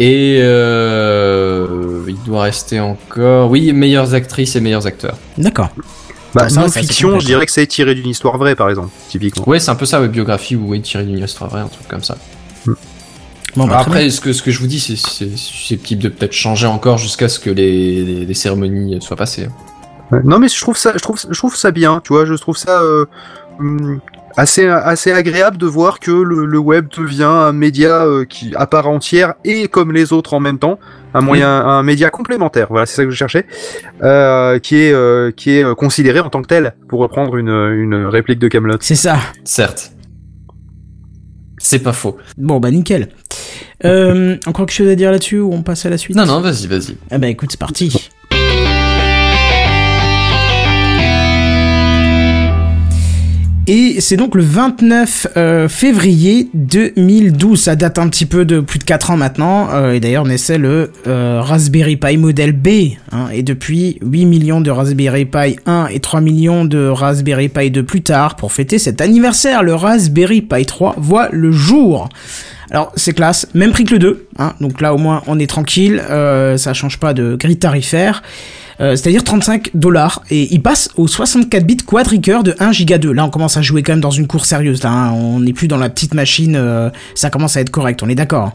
Et 0.00 0.38
euh, 0.42 2.02
il 2.08 2.20
doit 2.24 2.42
rester 2.42 2.80
encore, 2.80 3.50
oui, 3.50 3.72
meilleures 3.72 4.14
actrices 4.14 4.56
et 4.56 4.60
meilleurs 4.60 4.86
acteurs. 4.86 5.16
D'accord. 5.38 5.68
Bah, 6.34 6.46
Ah, 6.48 6.52
non 6.54 6.68
fiction, 6.70 7.20
je 7.20 7.26
dirais 7.26 7.44
que 7.44 7.52
c'est 7.52 7.66
tiré 7.66 7.94
d'une 7.94 8.08
histoire 8.08 8.38
vraie, 8.38 8.56
par 8.56 8.70
exemple, 8.70 8.88
typiquement. 9.10 9.46
Ouais, 9.46 9.60
c'est 9.60 9.70
un 9.70 9.74
peu 9.74 9.84
ça, 9.84 10.00
ouais, 10.00 10.08
biographie 10.08 10.56
ou 10.56 10.68
ouais, 10.70 10.80
tiré 10.80 11.04
d'une 11.04 11.22
histoire 11.22 11.50
vraie, 11.50 11.60
un 11.60 11.68
truc 11.68 11.86
comme 11.88 12.02
ça. 12.02 12.16
Bon, 13.54 13.66
bah. 13.66 13.80
Après, 13.80 14.08
ce 14.08 14.20
que, 14.22 14.32
ce 14.32 14.42
que 14.42 14.50
je 14.50 14.58
vous 14.58 14.66
dis, 14.66 14.80
c'est 14.80 14.96
c'est 14.96 15.36
susceptible 15.36 16.02
de 16.02 16.08
peut-être 16.08 16.32
changer 16.32 16.66
encore 16.66 16.96
jusqu'à 16.96 17.28
ce 17.28 17.38
que 17.38 17.50
les, 17.50 18.02
les, 18.02 18.24
les 18.24 18.34
cérémonies 18.34 18.96
soient 19.02 19.16
passées. 19.16 19.48
Ouais. 20.12 20.20
Non, 20.24 20.38
mais 20.38 20.48
je 20.48 20.60
trouve 20.60 20.76
ça, 20.76 20.92
je 20.94 21.00
trouve, 21.00 21.18
je 21.28 21.38
trouve 21.38 21.56
ça 21.56 21.70
bien, 21.70 22.00
tu 22.04 22.12
vois, 22.12 22.26
je 22.26 22.34
trouve 22.34 22.56
ça 22.56 22.82
euh, 22.82 23.06
hum, 23.58 24.00
assez, 24.36 24.66
assez 24.66 25.10
agréable 25.12 25.56
de 25.56 25.66
voir 25.66 26.00
que 26.00 26.10
le, 26.10 26.44
le 26.44 26.58
web 26.58 26.88
devient 26.96 27.24
un 27.24 27.52
média 27.52 28.04
euh, 28.04 28.24
qui 28.24 28.52
à 28.56 28.66
part 28.66 28.88
entière 28.88 29.34
et 29.44 29.68
comme 29.68 29.92
les 29.92 30.12
autres 30.12 30.34
en 30.34 30.40
même 30.40 30.58
temps, 30.58 30.78
un 31.14 31.20
moyen, 31.20 31.48
un 31.48 31.82
média 31.82 32.10
complémentaire. 32.10 32.66
Voilà, 32.70 32.86
c'est 32.86 32.96
ça 32.96 33.04
que 33.04 33.10
je 33.10 33.16
cherchais, 33.16 33.46
euh, 34.02 34.58
qui 34.58 34.76
est, 34.76 34.92
euh, 34.92 35.30
qui 35.30 35.50
est 35.50 35.74
considéré 35.74 36.20
en 36.20 36.28
tant 36.30 36.42
que 36.42 36.48
tel, 36.48 36.74
pour 36.88 37.00
reprendre 37.00 37.36
une, 37.36 37.48
une 37.48 38.06
réplique 38.06 38.38
de 38.38 38.48
Camelot. 38.48 38.78
C'est 38.80 38.94
ça. 38.94 39.18
Certes. 39.44 39.92
C'est 41.58 41.78
pas 41.78 41.92
faux. 41.92 42.16
Bon, 42.36 42.58
bah 42.58 42.70
nickel. 42.70 43.08
Euh, 43.84 44.36
encore 44.46 44.66
quelque 44.66 44.76
chose 44.76 44.88
à 44.88 44.96
dire 44.96 45.10
là-dessus 45.12 45.38
ou 45.38 45.52
on 45.52 45.62
passe 45.62 45.86
à 45.86 45.90
la 45.90 45.98
suite? 45.98 46.16
Non, 46.16 46.26
non, 46.26 46.40
vas-y, 46.40 46.66
vas-y. 46.66 46.96
Ah 47.10 47.18
bah 47.18 47.28
écoute, 47.28 47.50
c'est 47.52 47.60
parti. 47.60 48.10
Et 53.68 54.00
c'est 54.00 54.16
donc 54.16 54.34
le 54.34 54.42
29 54.42 55.28
euh, 55.36 55.68
février 55.68 56.48
2012. 56.52 57.60
Ça 57.60 57.76
date 57.76 58.00
un 58.00 58.08
petit 58.08 58.26
peu 58.26 58.44
de 58.44 58.58
plus 58.58 58.80
de 58.80 58.84
4 58.84 59.12
ans 59.12 59.16
maintenant. 59.16 59.68
Euh, 59.72 59.92
et 59.92 60.00
d'ailleurs, 60.00 60.24
naissait 60.24 60.58
le 60.58 60.90
euh, 61.06 61.40
Raspberry 61.40 61.96
Pi 61.96 62.16
modèle 62.16 62.52
B. 62.52 62.96
hein. 63.12 63.28
et 63.32 63.44
depuis, 63.44 63.98
8 64.02 64.26
millions 64.26 64.60
de 64.60 64.70
Raspberry 64.72 65.26
Pi 65.26 65.56
1 65.64 65.86
et 65.92 66.00
3 66.00 66.20
millions 66.20 66.64
de 66.64 66.88
Raspberry 66.88 67.48
Pi 67.48 67.70
2 67.70 67.84
plus 67.84 68.02
tard, 68.02 68.34
pour 68.34 68.50
fêter 68.52 68.80
cet 68.80 69.00
anniversaire, 69.00 69.62
le 69.62 69.76
Raspberry 69.76 70.42
Pi 70.42 70.66
3 70.66 70.96
voit 70.98 71.28
le 71.30 71.52
jour. 71.52 72.08
Alors 72.72 72.90
c'est 72.96 73.12
classe, 73.12 73.46
même 73.54 73.70
prix 73.70 73.84
que 73.84 73.92
le 73.92 73.98
2, 73.98 74.26
hein, 74.38 74.54
donc 74.60 74.80
là 74.80 74.94
au 74.94 74.98
moins 74.98 75.22
on 75.26 75.38
est 75.38 75.46
tranquille, 75.46 76.02
ça 76.08 76.72
change 76.72 76.98
pas 76.98 77.12
de 77.12 77.36
grille 77.36 77.58
tarifaire. 77.58 78.22
Euh, 78.82 78.96
c'est-à-dire 78.96 79.22
35 79.22 79.70
dollars 79.74 80.22
et 80.30 80.52
il 80.52 80.60
passe 80.60 80.88
aux 80.96 81.06
64 81.06 81.64
bits 81.64 81.76
quadricœur 81.76 82.42
de 82.42 82.54
1 82.58 82.72
giga 82.72 82.98
2. 82.98 83.12
Là, 83.12 83.24
on 83.24 83.30
commence 83.30 83.56
à 83.56 83.62
jouer 83.62 83.82
quand 83.84 83.92
même 83.92 84.00
dans 84.00 84.10
une 84.10 84.26
course 84.26 84.48
sérieuse. 84.48 84.82
Là, 84.82 84.90
hein. 84.90 85.12
on 85.12 85.38
n'est 85.40 85.52
plus 85.52 85.68
dans 85.68 85.76
la 85.76 85.88
petite 85.88 86.14
machine. 86.14 86.56
euh, 86.56 86.90
ça 87.14 87.30
commence 87.30 87.56
à 87.56 87.60
être 87.60 87.70
correct. 87.70 88.02
On 88.02 88.08
est 88.08 88.16
d'accord. 88.16 88.52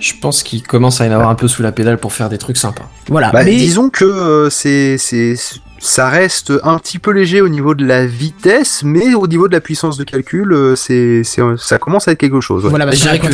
Je 0.00 0.12
pense 0.20 0.42
qu'il 0.42 0.64
commence 0.64 1.00
à 1.00 1.06
y 1.06 1.08
en 1.08 1.12
avoir 1.12 1.28
un 1.30 1.36
peu 1.36 1.46
sous 1.46 1.62
la 1.62 1.70
pédale 1.70 1.98
pour 1.98 2.12
faire 2.12 2.28
des 2.28 2.38
trucs 2.38 2.56
sympas. 2.56 2.90
Voilà. 3.08 3.30
Bah, 3.30 3.44
mais 3.44 3.54
Disons 3.54 3.88
que 3.88 4.04
euh, 4.04 4.50
c'est, 4.50 4.98
c'est, 4.98 5.36
ça 5.78 6.08
reste 6.08 6.52
un 6.64 6.76
petit 6.78 6.98
peu 6.98 7.12
léger 7.12 7.40
au 7.40 7.48
niveau 7.48 7.76
de 7.76 7.86
la 7.86 8.04
vitesse, 8.04 8.82
mais 8.84 9.14
au 9.14 9.28
niveau 9.28 9.46
de 9.46 9.52
la 9.52 9.60
puissance 9.60 9.96
de 9.96 10.02
calcul, 10.02 10.72
c'est, 10.74 11.22
c'est, 11.22 11.40
ça 11.58 11.78
commence 11.78 12.08
à 12.08 12.12
être 12.12 12.18
quelque 12.18 12.40
chose. 12.40 12.64
ouais. 12.64 12.70
voilà, 12.70 12.86
bah, 12.86 12.92
Je 12.92 13.00
dirais 13.02 13.20
que- 13.20 13.26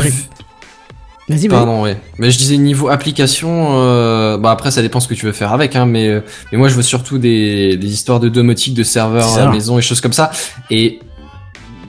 Vas-y. 1.29 1.49
Pardon, 1.49 1.83
ouais. 1.83 1.97
Mais 2.19 2.31
je 2.31 2.39
disais 2.39 2.57
niveau 2.57 2.89
application, 2.89 3.83
euh, 3.83 4.39
bah 4.39 4.51
après 4.51 4.71
ça 4.71 4.81
dépend 4.81 4.99
ce 4.99 5.09
que 5.09 5.15
tu 5.15 5.27
veux 5.27 5.33
faire 5.33 5.53
avec, 5.53 5.77
hein. 5.77 5.85
Mais 5.85 6.09
euh, 6.09 6.21
mais 6.51 6.59
moi 6.59 6.69
je 6.69 6.75
veux 6.75 6.83
surtout 6.83 7.19
des 7.19 7.77
des 7.77 7.93
histoires 7.93 8.19
de 8.19 8.29
domotique, 8.29 8.75
de 8.75 8.83
serveurs 8.83 9.37
à 9.37 9.51
maison 9.51 9.79
et 9.79 9.83
choses 9.83 10.01
comme 10.01 10.15
ça. 10.15 10.31
Et 10.71 11.01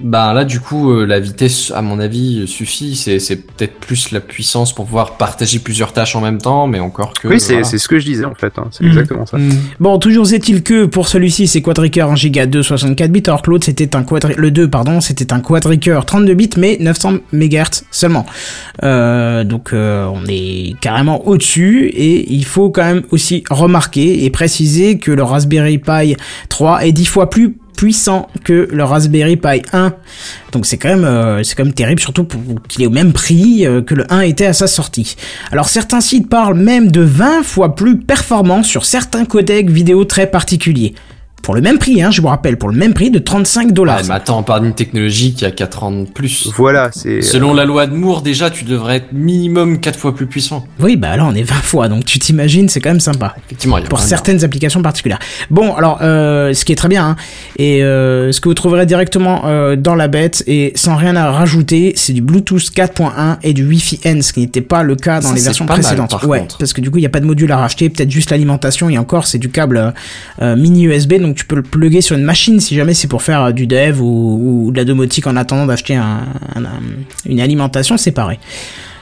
bah 0.01 0.34
là 0.34 0.46
du 0.46 0.60
coup 0.60 0.91
euh, 0.91 1.06
la 1.06 1.20
vitesse 1.20 1.72
à 1.75 1.82
mon 1.82 2.00
avis 2.00 2.48
suffit. 2.48 2.96
C'est 2.96 3.20
c'est 3.20 3.36
peut-être 3.36 3.75
plus 3.79 4.12
la 4.12 4.20
puissance 4.20 4.74
pour 4.74 4.86
pouvoir 4.86 5.18
partager 5.18 5.60
plusieurs 5.60 5.94
tâches 5.94 6.15
en 6.15 6.22
même 6.22 6.38
temps, 6.39 6.68
mais 6.68 6.79
encore 6.79 7.13
que. 7.13 7.27
Oui, 7.27 7.39
c'est, 7.39 7.53
voilà. 7.53 7.63
c'est 7.68 7.77
ce 7.77 7.88
que 7.88 8.00
je 8.00 8.06
disais 8.06 8.25
en 8.25 8.36
fait. 8.36 8.53
hein. 8.58 8.68
C'est 8.72 8.84
Mhm. 8.84 8.89
exactement 8.89 9.25
ça. 9.25 9.38
Mm. 9.38 9.50
Bon, 9.79 10.00
toujours 10.00 10.32
est-il 10.32 10.63
que 10.63 10.86
pour 10.86 11.08
celui-ci, 11.08 11.48
c'est 11.48 11.62
quadricœur 11.62 12.12
1 12.12 12.15
giga 12.15 12.46
2 12.46 12.63
64 12.63 13.12
bits, 13.12 13.24
alors 13.27 13.41
que 13.41 13.50
l'autre 13.51 13.65
c'était 13.65 13.96
un 13.96 14.03
quadri 14.03 14.34
le 14.38 14.51
2 14.51 14.70
pardon, 14.70 15.01
c'était 15.01 15.34
un 15.34 15.39
quadricœur 15.41 16.06
32 16.06 16.34
bits 16.34 16.50
mais 16.58 16.77
900 16.79 17.13
MHz 17.34 17.84
seulement. 17.91 18.25
Euh, 18.84 19.44
donc 19.44 19.74
euh, 19.74 20.06
on 20.13 20.24
est 20.27 20.75
carrément 20.82 21.27
au-dessus 21.27 21.88
et 21.88 22.32
il 22.34 22.46
faut 22.46 22.70
quand 22.70 22.86
même 22.86 23.03
aussi 23.12 23.44
remarquer 23.50 24.24
et 24.25 24.29
préciser 24.29 24.98
que 24.98 25.12
le 25.12 25.24
Raspberry 25.24 25.77
Pi 25.77 26.15
3 26.50 26.86
est 26.86 26.91
10 26.91 27.06
fois 27.06 27.29
plus 27.29 27.56
puissant 27.79 28.27
que 28.43 28.67
le 28.69 28.83
Raspberry 28.83 29.38
Pi 29.38 29.62
1. 29.71 29.93
Donc 30.51 30.65
c'est 30.65 30.77
quand 30.77 30.89
même 30.89 31.05
euh, 31.05 31.41
c'est 31.43 31.55
quand 31.55 31.63
même 31.63 31.74
terrible 31.74 32.01
surtout 32.01 32.25
pour 32.25 32.41
qu'il 32.67 32.83
est 32.83 32.88
au 32.88 32.89
même 32.89 33.13
prix 33.13 33.65
euh, 33.65 33.81
que 33.81 33.95
le 33.95 34.05
1 34.12 34.19
était 34.19 34.48
à 34.48 34.51
sa 34.51 34.67
sortie. 34.67 35.15
Alors 35.53 35.69
certains 35.69 36.01
sites 36.01 36.27
parlent 36.27 36.59
même 36.59 36.91
de 36.91 37.00
20 37.00 37.41
fois 37.43 37.75
plus 37.75 37.98
performant 37.98 38.63
sur 38.63 38.83
certains 38.83 39.24
codecs 39.24 39.69
vidéo 39.69 40.03
très 40.03 40.27
particuliers. 40.29 40.93
Pour 41.41 41.55
le 41.55 41.62
même 41.62 41.79
prix, 41.79 42.01
hein, 42.01 42.12
je 42.12 42.22
vous 42.22 42.27
rappelle, 42.27 42.58
pour 42.58 42.69
le 42.69 42.77
même 42.77 42.93
prix 42.93 43.10
de 43.10 43.19
35 43.19 43.72
dollars. 43.74 43.98
Ouais, 43.98 44.03
mais 44.08 44.13
attends, 44.15 44.39
on 44.39 44.43
parle 44.43 44.63
d'une 44.63 44.74
technologie 44.75 45.34
qui 45.34 45.46
a 45.46 45.51
4 45.51 45.84
ans 45.84 45.91
de 45.91 46.05
plus. 46.05 46.50
Voilà, 46.55 46.89
c'est. 46.93 47.22
Selon 47.22 47.53
la 47.53 47.65
loi 47.65 47.88
de 47.88 47.93
Moore, 47.96 48.22
déjà, 48.22 48.50
tu 48.50 48.65
devrais 48.65 48.98
être 48.98 49.12
minimum 49.13 49.79
4 49.79 49.98
fois 49.98 50.13
plus 50.15 50.27
puissant. 50.27 50.65
Oui, 50.79 50.96
bah 50.96 51.15
là 51.17 51.25
on 51.25 51.34
est 51.36 51.43
20 51.43 51.55
fois, 51.55 51.88
donc 51.88 52.05
tu 52.05 52.19
t'imagines, 52.19 52.69
c'est 52.69 52.81
quand 52.81 52.89
même 52.89 53.00
sympa. 53.00 53.36
Effectivement, 53.46 53.77
il 53.77 53.84
y 53.84 53.86
a 53.86 53.89
pour 53.89 54.00
certaines 54.00 54.43
applications 54.43 54.81
particulières. 54.81 55.19
Bon, 55.50 55.74
alors, 55.74 56.00
euh, 56.01 56.53
ce 56.53 56.65
qui 56.65 56.72
est 56.72 56.75
très 56.75 56.88
bien, 56.89 57.05
hein, 57.10 57.15
et 57.58 57.84
euh, 57.84 58.31
ce 58.31 58.41
que 58.41 58.50
vous 58.50 58.53
trouverez 58.55 58.86
directement 58.86 59.43
euh, 59.46 59.75
dans 59.75 59.96
la 59.96 60.08
bête, 60.08 60.43
et 60.48 60.72
sans 60.75 60.96
rien 60.96 61.15
à 61.15 61.31
rajouter, 61.31 61.93
c'est 61.96 62.13
du 62.13 62.22
Bluetooth 62.22 62.72
4.1 62.75 63.38
et 63.43 63.53
du 63.53 63.65
Wi-Fi 63.65 64.00
N, 64.03 64.22
ce 64.22 64.34
qui 64.34 64.41
n'était 64.41 64.62
pas 64.62 64.84
le 64.84 64.96
cas 64.96 65.22
dans 65.22 65.29
Ça, 65.29 65.34
les 65.34 65.39
c'est 65.39 65.46
versions 65.46 65.65
pas 65.65 65.74
mal, 65.74 65.81
précédentes. 65.81 66.12
par 66.12 66.27
ouais, 66.27 66.39
contre. 66.39 66.58
parce 66.58 66.74
que 66.74 66.81
du 66.81 66.91
coup, 66.91 66.98
il 66.98 67.01
n'y 67.01 67.08
a 67.08 67.10
pas 67.10 67.19
de 67.19 67.25
module 67.25 67.51
à 67.51 67.58
racheter, 67.58 67.89
peut-être 67.89 68.12
juste 68.12 68.31
l'alimentation, 68.31 68.89
et 68.89 68.98
encore, 68.98 69.27
c'est 69.27 69.38
du 69.38 69.50
câble 69.50 69.77
euh, 69.77 69.91
euh, 70.41 70.55
mini 70.55 70.84
USB, 70.86 71.15
donc 71.15 71.28
tu 71.33 71.45
peux 71.45 71.55
le 71.55 71.62
plugger 71.63 72.01
sur 72.01 72.15
une 72.17 72.24
machine 72.24 72.59
si 72.59 72.75
jamais 72.75 72.93
c'est 72.93 73.07
pour 73.07 73.21
faire 73.21 73.43
euh, 73.45 73.51
du 73.51 73.67
dev 73.67 74.01
ou, 74.01 74.69
de 74.71 74.77
la 74.77 74.86
domotique 74.86 75.27
en 75.27 75.36
attendant 75.36 75.65
d'acheter 75.65 75.95
un- 75.95 76.25
un- 76.55 76.65
un- 76.65 76.79
une 77.25 77.39
alimentation 77.39 77.98
séparée. 77.98 78.39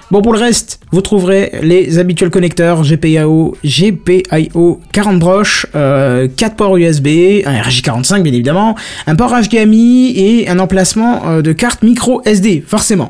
Bon, 0.10 0.22
pour 0.22 0.32
le 0.32 0.40
reste, 0.40 0.80
vous 0.92 1.02
trouverez 1.02 1.52
les 1.62 2.00
habituels 2.00 2.30
connecteurs 2.30 2.82
GPIO, 2.84 3.58
GPIO 3.66 4.80
40 4.94 5.20
broches, 5.20 5.66
euh, 5.76 6.30
4 6.34 6.56
ports 6.56 6.78
USB, 6.78 7.08
un 7.46 7.62
RJ45 7.62 8.22
bien 8.24 8.32
évidemment, 8.32 8.76
un 9.06 9.16
port 9.16 9.34
HDMI 9.34 10.14
et 10.18 10.50
un 10.50 10.60
emplacement 10.60 11.28
euh, 11.28 11.42
de 11.42 11.52
carte 11.52 11.84
micro 11.84 12.22
SD, 12.24 12.64
forcément. 12.66 13.10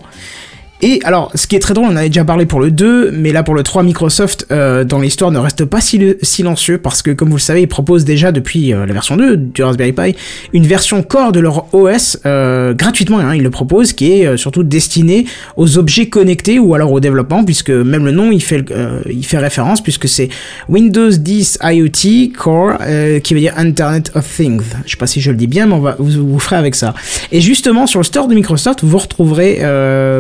Et 0.84 1.00
alors, 1.06 1.32
ce 1.34 1.48
qui 1.48 1.56
est 1.56 1.60
très 1.60 1.74
drôle, 1.74 1.88
on 1.90 1.96
avait 1.96 2.10
déjà 2.10 2.24
parlé 2.24 2.46
pour 2.46 2.60
le 2.60 2.70
2, 2.70 3.10
mais 3.12 3.32
là 3.32 3.42
pour 3.42 3.56
le 3.56 3.63
3, 3.63 3.82
Microsoft, 3.82 4.46
euh, 4.52 4.84
dans 4.84 5.00
l'histoire, 5.00 5.32
ne 5.32 5.40
reste 5.40 5.66
pas 5.66 5.80
sil- 5.82 6.18
silencieux, 6.22 6.78
parce 6.78 7.02
que 7.02 7.10
comme 7.10 7.30
vous 7.30 7.38
le 7.38 7.42
savez, 7.42 7.62
ils 7.63 7.68
proposent 7.68 8.06
déjà 8.06 8.32
depuis 8.32 8.74
euh, 8.74 8.86
la 8.86 8.94
version 8.94 9.18
2 9.18 9.38
du 9.38 9.63
Raspberry 9.63 9.92
Pi, 9.92 10.16
une 10.54 10.68
version 10.68 11.02
core 11.02 11.32
de 11.32 11.40
leur 11.40 11.74
OS, 11.74 12.20
euh, 12.28 12.76
gratuitement, 12.76 13.18
hein, 13.18 13.34
ils 13.34 13.42
le 13.42 13.50
proposent, 13.50 13.94
qui 13.94 14.12
est 14.22 14.28
euh, 14.28 14.38
surtout 14.38 14.62
destinée 14.62 15.26
aux 15.56 15.80
objets 15.80 16.10
connectés, 16.10 16.60
ou 16.60 16.76
alors 16.76 16.92
au 16.92 17.00
développement, 17.00 17.44
puisque 17.44 17.72
même 17.72 18.06
le 18.06 18.12
nom, 18.12 18.32
il 18.32 18.44
fait, 18.44 18.63
euh, 18.70 19.02
il 19.10 19.26
fait 19.26 19.40
référence, 19.40 19.82
puisque 19.82 20.08
c'est 20.08 20.30
Windows 20.70 21.10
10 21.10 21.58
IoT 21.63 22.34
Core, 22.38 22.78
qui 23.24 23.34
veut 23.34 23.40
dire 23.40 23.54
Internet 23.58 24.12
of 24.13 24.28
Things. 24.32 24.62
Je 24.86 24.92
sais 24.92 24.98
pas 24.98 25.08
si 25.08 25.22
je 25.22 25.32
le 25.32 25.38
dis 25.38 25.48
bien, 25.48 25.66
mais 25.66 25.74
on 25.74 25.80
va, 25.80 25.96
vous, 25.98 26.28
vous 26.28 26.40
ferez 26.40 26.56
avec 26.58 26.76
ça. 26.76 26.94
Et 27.32 27.42
justement, 27.42 27.88
sur 27.88 28.00
le 28.00 28.04
store 28.06 28.28
de 28.28 28.36
Microsoft, 28.36 28.84
vous 28.84 28.98
retrouverez 29.00 29.62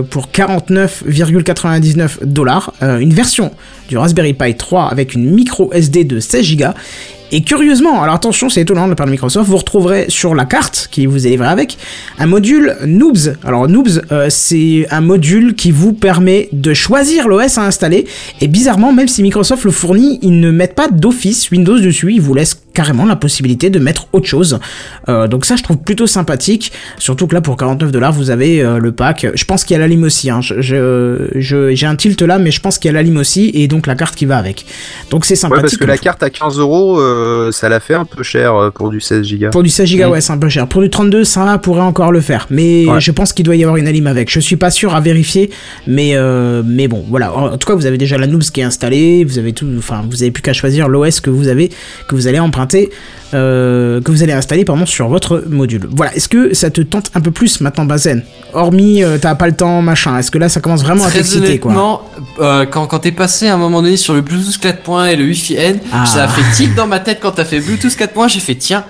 pour 0.09 0.31
49,99 0.47 2.23
dollars 2.23 2.73
euh, 2.81 2.99
une 2.99 3.13
version 3.13 3.51
du 3.89 3.97
Raspberry 3.97 4.33
Pi 4.33 4.55
3 4.55 4.89
avec 4.89 5.13
une 5.13 5.29
micro 5.29 5.71
SD 5.73 6.05
de 6.05 6.19
16 6.19 6.55
Go. 6.57 6.65
Et 7.33 7.41
curieusement, 7.41 8.01
alors 8.01 8.15
attention, 8.15 8.47
c'est 8.47 8.61
étonnant 8.61 8.85
de 8.85 8.91
la 8.91 8.95
part 8.95 9.05
de 9.05 9.11
Microsoft, 9.11 9.49
vous 9.49 9.57
retrouverez 9.57 10.05
sur 10.07 10.33
la 10.33 10.45
carte 10.45 10.87
qui 10.91 11.05
vous 11.05 11.27
est 11.27 11.31
livrée 11.31 11.47
avec 11.47 11.77
un 12.19 12.25
module 12.25 12.77
Noobs. 12.85 13.35
Alors 13.43 13.67
Noobs, 13.67 14.01
euh, 14.13 14.27
c'est 14.29 14.87
un 14.91 15.01
module 15.01 15.53
qui 15.53 15.71
vous 15.71 15.91
permet 15.91 16.47
de 16.53 16.73
choisir 16.73 17.27
l'OS 17.27 17.57
à 17.57 17.65
installer. 17.65 18.07
Et 18.39 18.47
bizarrement, 18.47 18.93
même 18.93 19.09
si 19.09 19.23
Microsoft 19.23 19.65
le 19.65 19.71
fournit, 19.71 20.19
ils 20.21 20.39
ne 20.39 20.51
mettent 20.51 20.75
pas 20.75 20.87
d'office 20.87 21.51
Windows 21.51 21.77
dessus, 21.77 22.13
ils 22.13 22.21
vous 22.21 22.33
laissent 22.33 22.61
carrément 22.77 23.05
la 23.05 23.15
possibilité 23.15 23.71
de 23.71 23.79
mettre 23.79 24.07
autre 24.13 24.27
chose. 24.27 24.59
Euh, 25.09 25.27
donc 25.27 25.45
ça, 25.45 25.55
je 25.55 25.63
trouve 25.63 25.77
plutôt 25.77 26.05
sympathique. 26.05 26.71
Surtout 26.99 27.25
que 27.25 27.33
là, 27.33 27.41
pour 27.41 27.57
49 27.57 27.91
dollars, 27.91 28.13
vous 28.13 28.29
avez 28.29 28.61
euh, 28.61 28.77
le 28.77 28.91
pack. 28.91 29.25
Je 29.33 29.45
pense 29.45 29.63
qu'il 29.63 29.73
y 29.73 29.77
a 29.77 29.79
la 29.79 29.87
lime 29.87 30.03
aussi. 30.03 30.29
Hein. 30.29 30.41
Je, 30.41 30.61
je, 30.61 31.27
je- 31.35 31.73
j'ai 31.73 31.87
un 31.87 31.95
tilt 31.95 32.21
là, 32.21 32.37
mais 32.37 32.51
je 32.51 32.61
pense 32.61 32.77
qu'il 32.77 32.89
y 32.89 32.93
a 32.93 32.93
la 32.93 33.01
lime 33.01 33.17
aussi 33.17 33.49
et 33.55 33.67
donc 33.67 33.87
la 33.87 33.95
carte 33.95 34.15
qui 34.15 34.25
va 34.27 34.37
avec. 34.37 34.65
Donc 35.09 35.25
c'est 35.25 35.33
Ouais, 35.33 35.37
sympathique. 35.37 35.61
parce 35.63 35.77
que 35.77 35.85
la 35.85 35.97
carte 35.97 36.21
à 36.21 36.29
15 36.29 36.59
euros, 36.59 36.99
euh, 36.99 37.51
ça 37.51 37.67
l'a 37.67 37.79
fait 37.79 37.95
un 37.95 38.05
peu 38.05 38.21
cher 38.21 38.71
pour 38.75 38.89
du 38.91 39.01
16 39.01 39.27
Go. 39.39 39.49
Pour 39.51 39.63
du 39.63 39.69
16 39.69 39.95
Go, 39.97 40.07
Mm. 40.07 40.11
ouais, 40.11 40.21
c'est 40.21 40.33
un 40.33 40.37
peu 40.37 40.49
cher. 40.49 40.67
Pour 40.67 40.81
du 40.83 40.89
32, 40.91 41.23
ça 41.23 41.57
pourrait 41.57 41.81
encore 41.81 42.11
le 42.11 42.21
faire. 42.21 42.45
Mais 42.51 42.85
Ouais. 42.85 43.01
je 43.01 43.11
pense 43.11 43.33
qu'il 43.33 43.43
doit 43.45 43.55
y 43.55 43.63
avoir 43.63 43.77
une 43.77 43.87
alime 43.87 44.05
avec. 44.07 44.29
Je 44.31 44.39
suis 44.39 44.55
pas 44.57 44.69
sûr 44.69 44.93
à 44.93 45.01
vérifier, 45.01 45.49
mais 45.87 46.13
mais 46.63 46.87
bon, 46.87 47.03
voilà. 47.09 47.33
En 47.33 47.57
tout 47.57 47.67
cas, 47.67 47.73
vous 47.75 47.85
avez 47.87 47.97
déjà 47.97 48.17
la 48.17 48.27
Noobs 48.27 48.43
qui 48.43 48.61
est 48.61 48.63
installée. 48.63 49.23
Vous 49.23 49.39
avez 49.39 49.53
tout. 49.53 49.67
Enfin, 49.77 50.03
vous 50.09 50.21
avez 50.21 50.31
plus 50.31 50.41
qu'à 50.43 50.53
choisir 50.53 50.87
l'OS 50.89 51.21
que 51.21 51.29
vous 51.29 51.47
avez, 51.47 51.69
que 52.07 52.13
vous 52.15 52.27
allez 52.27 52.39
emprunter, 52.39 52.66
euh, 53.33 54.01
que 54.01 54.11
vous 54.11 54.23
allez 54.23 54.33
installer 54.33 54.63
pardon 54.65 54.85
sur 54.85 55.07
votre 55.07 55.43
module. 55.49 55.87
Voilà. 55.91 56.15
Est-ce 56.15 56.29
que 56.29 56.53
ça 56.53 56.69
te 56.69 56.81
tente 56.81 57.11
un 57.15 57.21
peu 57.21 57.31
plus 57.31 57.61
maintenant, 57.61 57.85
Bazen 57.85 58.23
Hormis, 58.53 59.03
euh, 59.03 59.17
t'as 59.19 59.35
pas 59.35 59.47
le 59.47 59.53
temps, 59.55 59.81
machin. 59.81 60.17
Est-ce 60.17 60.31
que 60.31 60.37
là, 60.37 60.47
ça 60.49 60.61
commence 60.61 60.81
vraiment 60.83 61.03
à 61.05 61.11
t'exciter, 61.11 61.59
quoi 61.59 62.03
euh, 62.39 62.65
quand, 62.65 62.87
quand 62.87 62.99
t'es 62.99 63.11
passé 63.11 63.47
à 63.47 63.55
un 63.55 63.57
moment 63.57 63.81
donné 63.81 63.97
sur 63.97 64.13
le 64.13 64.21
Bluetooth 64.21 64.57
4.1 64.61 65.11
et 65.11 65.15
le 65.15 65.25
Wi-Fi 65.25 65.55
N, 65.55 65.79
Ah. 65.91 66.05
ça 66.05 66.23
a 66.23 66.27
fait 66.27 66.43
tic 66.55 66.73
dans 66.75 66.87
ma 66.87 66.99
tête 66.99 67.19
quand 67.21 67.31
t'as 67.31 67.45
fait 67.45 67.59
Bluetooth 67.59 67.91
4.1, 67.97 68.29
j'ai 68.29 68.39
fait 68.39 68.55
tiens, 68.55 68.83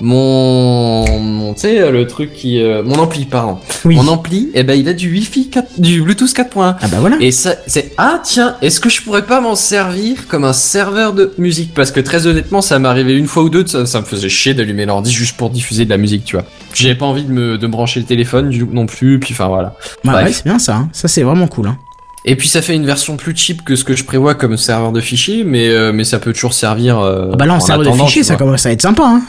mon, 0.00 1.20
mon 1.20 1.54
tu 1.54 1.60
sais, 1.60 1.90
le 1.90 2.06
truc 2.06 2.32
qui, 2.34 2.60
euh, 2.62 2.82
mon 2.82 2.98
ampli, 2.98 3.24
pardon. 3.24 3.58
Oui. 3.84 3.96
Mon 3.96 4.08
ampli, 4.08 4.50
eh 4.54 4.62
ben, 4.62 4.74
il 4.78 4.88
a 4.88 4.92
du 4.92 5.10
Wi-Fi 5.12 5.48
4, 5.50 5.80
du 5.80 6.02
Bluetooth 6.02 6.32
4.1. 6.32 6.76
Ah 6.80 6.88
bah 6.88 6.96
voilà. 7.00 7.16
Et 7.20 7.30
ça, 7.30 7.54
c'est, 7.66 7.92
ah 7.98 8.20
tiens, 8.22 8.56
est-ce 8.62 8.80
que 8.80 8.88
je 8.90 9.02
pourrais 9.02 9.26
pas 9.26 9.40
m'en 9.40 9.54
servir 9.56 10.26
comme 10.28 10.44
un 10.44 10.52
serveur 10.52 11.12
de 11.12 11.32
musique? 11.38 11.74
Parce 11.74 11.90
que 11.90 12.00
très 12.00 12.26
honnêtement, 12.26 12.60
ça 12.60 12.78
m'est 12.78 12.88
arrivé 12.88 13.14
une 13.16 13.26
fois 13.26 13.42
ou 13.44 13.50
deux, 13.50 13.66
ça, 13.66 13.86
ça 13.86 14.00
me 14.00 14.04
faisait 14.06 14.28
chier 14.28 14.54
d'allumer 14.54 14.86
l'ordi 14.86 15.12
juste 15.12 15.36
pour 15.36 15.50
diffuser 15.50 15.84
de 15.84 15.90
la 15.90 15.98
musique, 15.98 16.24
tu 16.24 16.36
vois. 16.36 16.44
J'avais 16.74 16.94
pas 16.96 17.06
envie 17.06 17.24
de 17.24 17.30
me, 17.32 17.58
de 17.58 17.66
brancher 17.66 18.00
le 18.00 18.06
téléphone 18.06 18.48
du- 18.50 18.64
non 18.64 18.86
plus, 18.86 19.20
puis 19.20 19.32
enfin 19.32 19.48
voilà. 19.48 19.74
Bah 20.04 20.16
ouais, 20.24 20.32
c'est 20.32 20.44
bien 20.44 20.58
ça. 20.58 20.74
hein. 20.76 20.88
Ça, 20.92 21.08
c'est 21.08 21.22
vraiment 21.22 21.46
cool. 21.46 21.68
Hein. 21.68 21.78
Et 22.26 22.36
puis 22.36 22.48
ça 22.48 22.62
fait 22.62 22.74
une 22.74 22.86
version 22.86 23.16
plus 23.16 23.36
cheap 23.36 23.62
que 23.64 23.76
ce 23.76 23.84
que 23.84 23.94
je 23.94 24.02
prévois 24.04 24.34
comme 24.34 24.56
serveur 24.56 24.92
de 24.92 25.00
fichiers, 25.00 25.44
mais, 25.44 25.68
euh, 25.68 25.92
mais 25.92 26.04
ça 26.04 26.18
peut 26.18 26.32
toujours 26.32 26.54
servir. 26.54 26.98
euh, 26.98 27.28
Ah 27.32 27.36
bah 27.36 27.44
là, 27.46 27.52
en, 27.52 27.56
en 27.56 27.60
serveur 27.60 27.92
de 27.94 27.98
fichiers, 28.02 28.22
ça 28.22 28.36
commence 28.36 28.64
à 28.66 28.72
être 28.72 28.80
sympa. 28.82 29.02
Hein. 29.04 29.22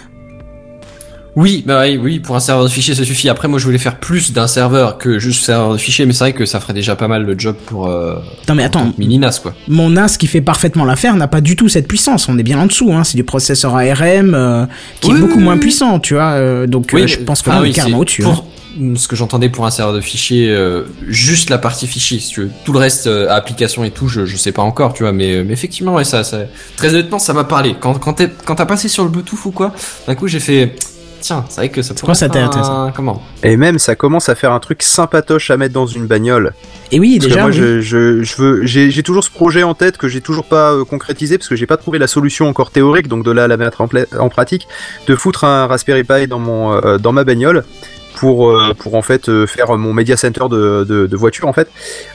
Oui, 1.35 1.63
bah 1.67 1.81
oui, 1.83 1.97
oui, 2.01 2.19
pour 2.19 2.35
un 2.37 2.39
serveur 2.39 2.63
de 2.63 2.69
fichiers 2.69 2.95
ça 2.95 3.03
suffit. 3.03 3.27
Après 3.27 3.47
moi 3.49 3.59
je 3.59 3.65
voulais 3.65 3.77
faire 3.77 3.99
plus 3.99 4.31
d'un 4.31 4.47
serveur 4.47 4.97
que 4.97 5.19
juste 5.19 5.43
serveur 5.43 5.73
de 5.73 5.77
fichiers, 5.77 6.05
mais 6.05 6.13
c'est 6.13 6.19
vrai 6.19 6.33
que 6.33 6.45
ça 6.45 6.61
ferait 6.61 6.73
déjà 6.73 6.95
pas 6.95 7.09
mal 7.09 7.23
le 7.23 7.37
job 7.37 7.57
pour 7.65 7.87
euh, 7.87 8.15
Non 8.47 8.55
mais 8.55 8.63
attends, 8.63 8.93
mini 8.97 9.19
NAS 9.19 9.39
quoi. 9.41 9.53
mon 9.67 9.89
NAS 9.89 10.15
qui 10.17 10.27
fait 10.27 10.39
parfaitement 10.41 10.85
l'affaire 10.85 11.15
n'a 11.17 11.27
pas 11.27 11.41
du 11.41 11.57
tout 11.57 11.67
cette 11.67 11.87
puissance. 11.89 12.29
On 12.29 12.37
est 12.37 12.43
bien 12.43 12.57
en 12.59 12.67
dessous. 12.67 12.93
Hein. 12.93 13.03
C'est 13.03 13.17
du 13.17 13.25
processeur 13.25 13.75
ARM 13.75 14.33
euh, 14.33 14.65
qui 15.01 15.11
Oui, 15.11 15.17
est 15.17 15.21
beaucoup 15.21 15.37
oui, 15.39 15.43
moins 15.43 15.57
puissant, 15.57 15.99
tu 15.99 16.13
vois. 16.13 16.31
euh, 16.33 16.67
donc 16.67 16.93
euh, 16.93 17.05
je 17.05 17.17
pense 17.19 17.41
que 17.41 17.49
enfin, 17.49 17.59
là, 17.59 17.65
on 17.65 17.69
est 17.69 17.73
carrément 17.73 17.99
au-dessus. 17.99 18.23
hein. 18.23 18.33
Pour 18.33 18.45
ce 18.97 19.07
que 19.07 19.15
j'entendais 19.15 19.47
pour 19.49 19.65
un 19.65 19.71
serveur 19.71 19.95
de 19.95 20.01
fichiers, 20.01 20.49
euh, 20.49 20.83
juste 21.07 21.49
la 21.49 21.57
partie 21.57 21.87
fichiers, 21.87 22.19
si 22.19 22.29
tu 22.29 22.41
veux. 22.41 22.49
Tout 22.65 22.73
le 22.73 22.79
reste, 22.79 23.07
euh, 23.07 23.29
application 23.29 23.83
et 23.85 23.91
tout, 23.91 24.07
je, 24.09 24.25
je 24.25 24.35
sais 24.37 24.51
pas 24.51 24.63
encore, 24.63 24.93
tu 24.93 25.03
vois. 25.03 25.13
Mais, 25.13 25.43
mais 25.45 25.53
effectivement, 25.53 25.93
ouais, 25.95 26.03
ça, 26.03 26.23
ça, 26.25 26.39
très 26.75 26.89
honnêtement, 26.89 27.17
ça 27.19 27.31
m'a 27.33 27.45
parlé. 27.45 27.75
Quand, 27.79 27.93
quand 27.99 28.13
t'as 28.55 28.65
passé 28.65 28.89
sur 28.89 29.03
le 29.05 29.09
Bluetooth 29.09 29.45
ou 29.45 29.51
quoi, 29.51 29.73
d'un 30.07 30.15
coup, 30.15 30.27
j'ai 30.27 30.41
fait, 30.41 30.75
tiens, 31.25 31.45
c'est 31.49 31.61
vrai 31.61 31.69
que 31.69 31.81
ça 31.81 31.93
quoi 31.93 32.01
pourrait 32.01 32.15
ça 32.15 32.25
être 32.27 32.33
t'intéresse 32.33 32.67
un... 32.67 32.91
Comment 32.95 33.21
Et 33.43 33.57
même, 33.57 33.79
ça 33.79 33.95
commence 33.95 34.29
à 34.29 34.35
faire 34.35 34.51
un 34.51 34.59
truc 34.59 34.83
sympatoche 34.83 35.49
à 35.51 35.57
mettre 35.57 35.73
dans 35.73 35.87
une 35.87 36.05
bagnole. 36.05 36.53
Et 36.91 36.99
oui, 36.99 37.17
Parce 37.17 37.27
déjà. 37.27 37.35
que 37.35 37.41
moi, 37.41 37.49
oui. 37.49 37.57
je, 37.57 37.81
je, 37.81 38.23
je 38.23 38.35
veux, 38.41 38.65
j'ai, 38.65 38.91
j'ai 38.91 39.03
toujours 39.03 39.23
ce 39.23 39.31
projet 39.31 39.63
en 39.63 39.73
tête 39.73 39.97
que 39.97 40.07
j'ai 40.07 40.21
toujours 40.21 40.45
pas 40.45 40.71
euh, 40.73 40.85
concrétisé 40.85 41.37
parce 41.37 41.49
que 41.49 41.55
j'ai 41.55 41.65
pas 41.65 41.77
trouvé 41.77 41.97
la 41.99 42.07
solution 42.07 42.47
encore 42.47 42.71
théorique, 42.71 43.07
donc 43.07 43.25
de 43.25 43.31
là 43.31 43.45
à 43.45 43.47
la 43.47 43.57
mettre 43.57 43.81
en 43.81 44.29
pratique, 44.29 44.67
de 45.07 45.15
foutre 45.15 45.43
un 45.43 45.67
Raspberry 45.67 46.03
Pi 46.03 46.27
dans 46.27 46.39
mon, 46.39 46.73
euh, 46.73 46.97
dans 46.97 47.11
ma 47.11 47.23
bagnole 47.23 47.63
pour, 48.15 48.49
euh, 48.49 48.73
pour 48.73 48.95
en 48.95 49.01
fait 49.01 49.29
euh, 49.29 49.45
faire 49.45 49.75
mon 49.77 49.93
media 49.93 50.17
center 50.17 50.45
de, 50.49 50.83
de, 50.83 51.07
de 51.07 51.17
voiture 51.17 51.47
en 51.47 51.53
fait. 51.53 51.69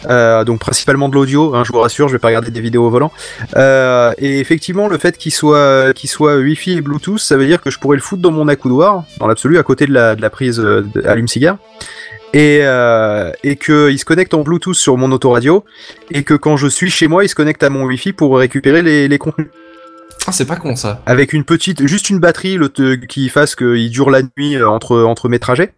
Euh, 0.09 0.45
donc 0.45 0.61
principalement 0.61 1.09
de 1.09 1.15
l'audio, 1.15 1.55
hein, 1.55 1.63
je 1.65 1.73
vous 1.73 1.81
rassure, 1.81 2.09
je 2.09 2.15
vais 2.15 2.19
pas 2.19 2.29
regarder 2.29 2.51
des 2.51 2.61
vidéos 2.61 2.87
au 2.87 2.91
volant. 2.91 3.13
Euh, 3.57 4.13
et 4.19 4.41
effectivement, 4.41 4.89
le 4.89 4.99
fait 4.99 5.17
qu'il 5.17 5.33
soit, 5.33 5.93
qu'il 5.95 6.11
soit 6.11 6.37
Wi-Fi 6.37 6.79
et 6.79 6.81
Bluetooth, 6.81 7.19
ça 7.19 7.37
veut 7.37 7.47
dire 7.47 7.61
que 7.61 7.71
je 7.71 7.79
pourrais 7.79 7.97
le 7.97 8.03
foutre 8.03 8.23
dans 8.23 8.33
mon 8.33 8.49
accoudoir, 8.49 9.05
dans 9.19 9.27
l'absolu, 9.27 9.59
à 9.59 9.63
côté 9.63 9.87
de 9.87 9.93
la, 9.93 10.17
de 10.17 10.23
la 10.23 10.31
prise 10.31 10.61
euh, 10.61 10.85
allume-cigare 11.05 11.57
et, 12.33 12.61
euh, 12.63 13.33
et 13.43 13.57
qu'il 13.57 13.99
se 13.99 14.05
connecte 14.05 14.35
en 14.35 14.43
Bluetooth 14.43 14.75
sur 14.75 14.97
mon 14.97 15.11
autoradio 15.13 15.65
et 16.11 16.23
que 16.23 16.35
quand 16.35 16.57
je 16.57 16.69
suis 16.69 16.91
chez 16.91 17.09
moi, 17.09 17.25
il 17.25 17.29
se 17.29 17.35
connecte 17.35 17.63
à 17.63 17.71
mon 17.71 17.85
Wi-Fi 17.85 18.13
pour 18.13 18.39
récupérer 18.39 18.83
les, 18.83 19.09
les 19.09 19.19
contenus. 19.19 19.49
Ah, 20.27 20.33
c'est 20.33 20.45
pas 20.45 20.57
con 20.57 20.77
ça. 20.77 21.03
Avec 21.07 21.33
une 21.33 21.45
petite, 21.45 21.87
juste 21.87 22.11
une 22.11 22.19
batterie 22.19 22.57
le, 22.57 22.69
qui 22.97 23.29
fasse 23.31 23.57
qu'il 23.57 23.91
dure 23.91 24.11
la 24.11 24.21
nuit 24.23 24.55
euh, 24.57 24.69
entre, 24.69 25.03
entre 25.03 25.29
mes 25.29 25.39
trajets 25.39 25.73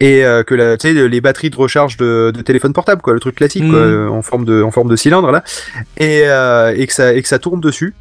et 0.00 0.24
euh, 0.24 0.42
que 0.42 0.54
la, 0.54 0.76
tu 0.76 0.88
sais, 0.88 1.08
les 1.08 1.20
batteries 1.20 1.50
de 1.50 1.56
recharge 1.56 1.96
de, 1.96 2.32
de 2.34 2.42
téléphone 2.42 2.72
portable, 2.72 3.02
quoi, 3.02 3.14
le 3.14 3.20
truc 3.20 3.36
classique, 3.36 3.68
quoi, 3.68 3.78
euh, 3.78 4.08
en 4.08 4.22
forme 4.22 4.44
de, 4.44 4.62
en 4.62 4.72
forme 4.72 4.88
de 4.88 4.96
cylindre 4.96 5.30
là, 5.30 5.44
et, 5.96 6.22
euh, 6.24 6.74
et 6.76 6.86
que 6.86 6.92
ça, 6.92 7.14
et 7.14 7.22
que 7.22 7.28
ça 7.28 7.38
tourne 7.38 7.60
dessus. 7.60 7.94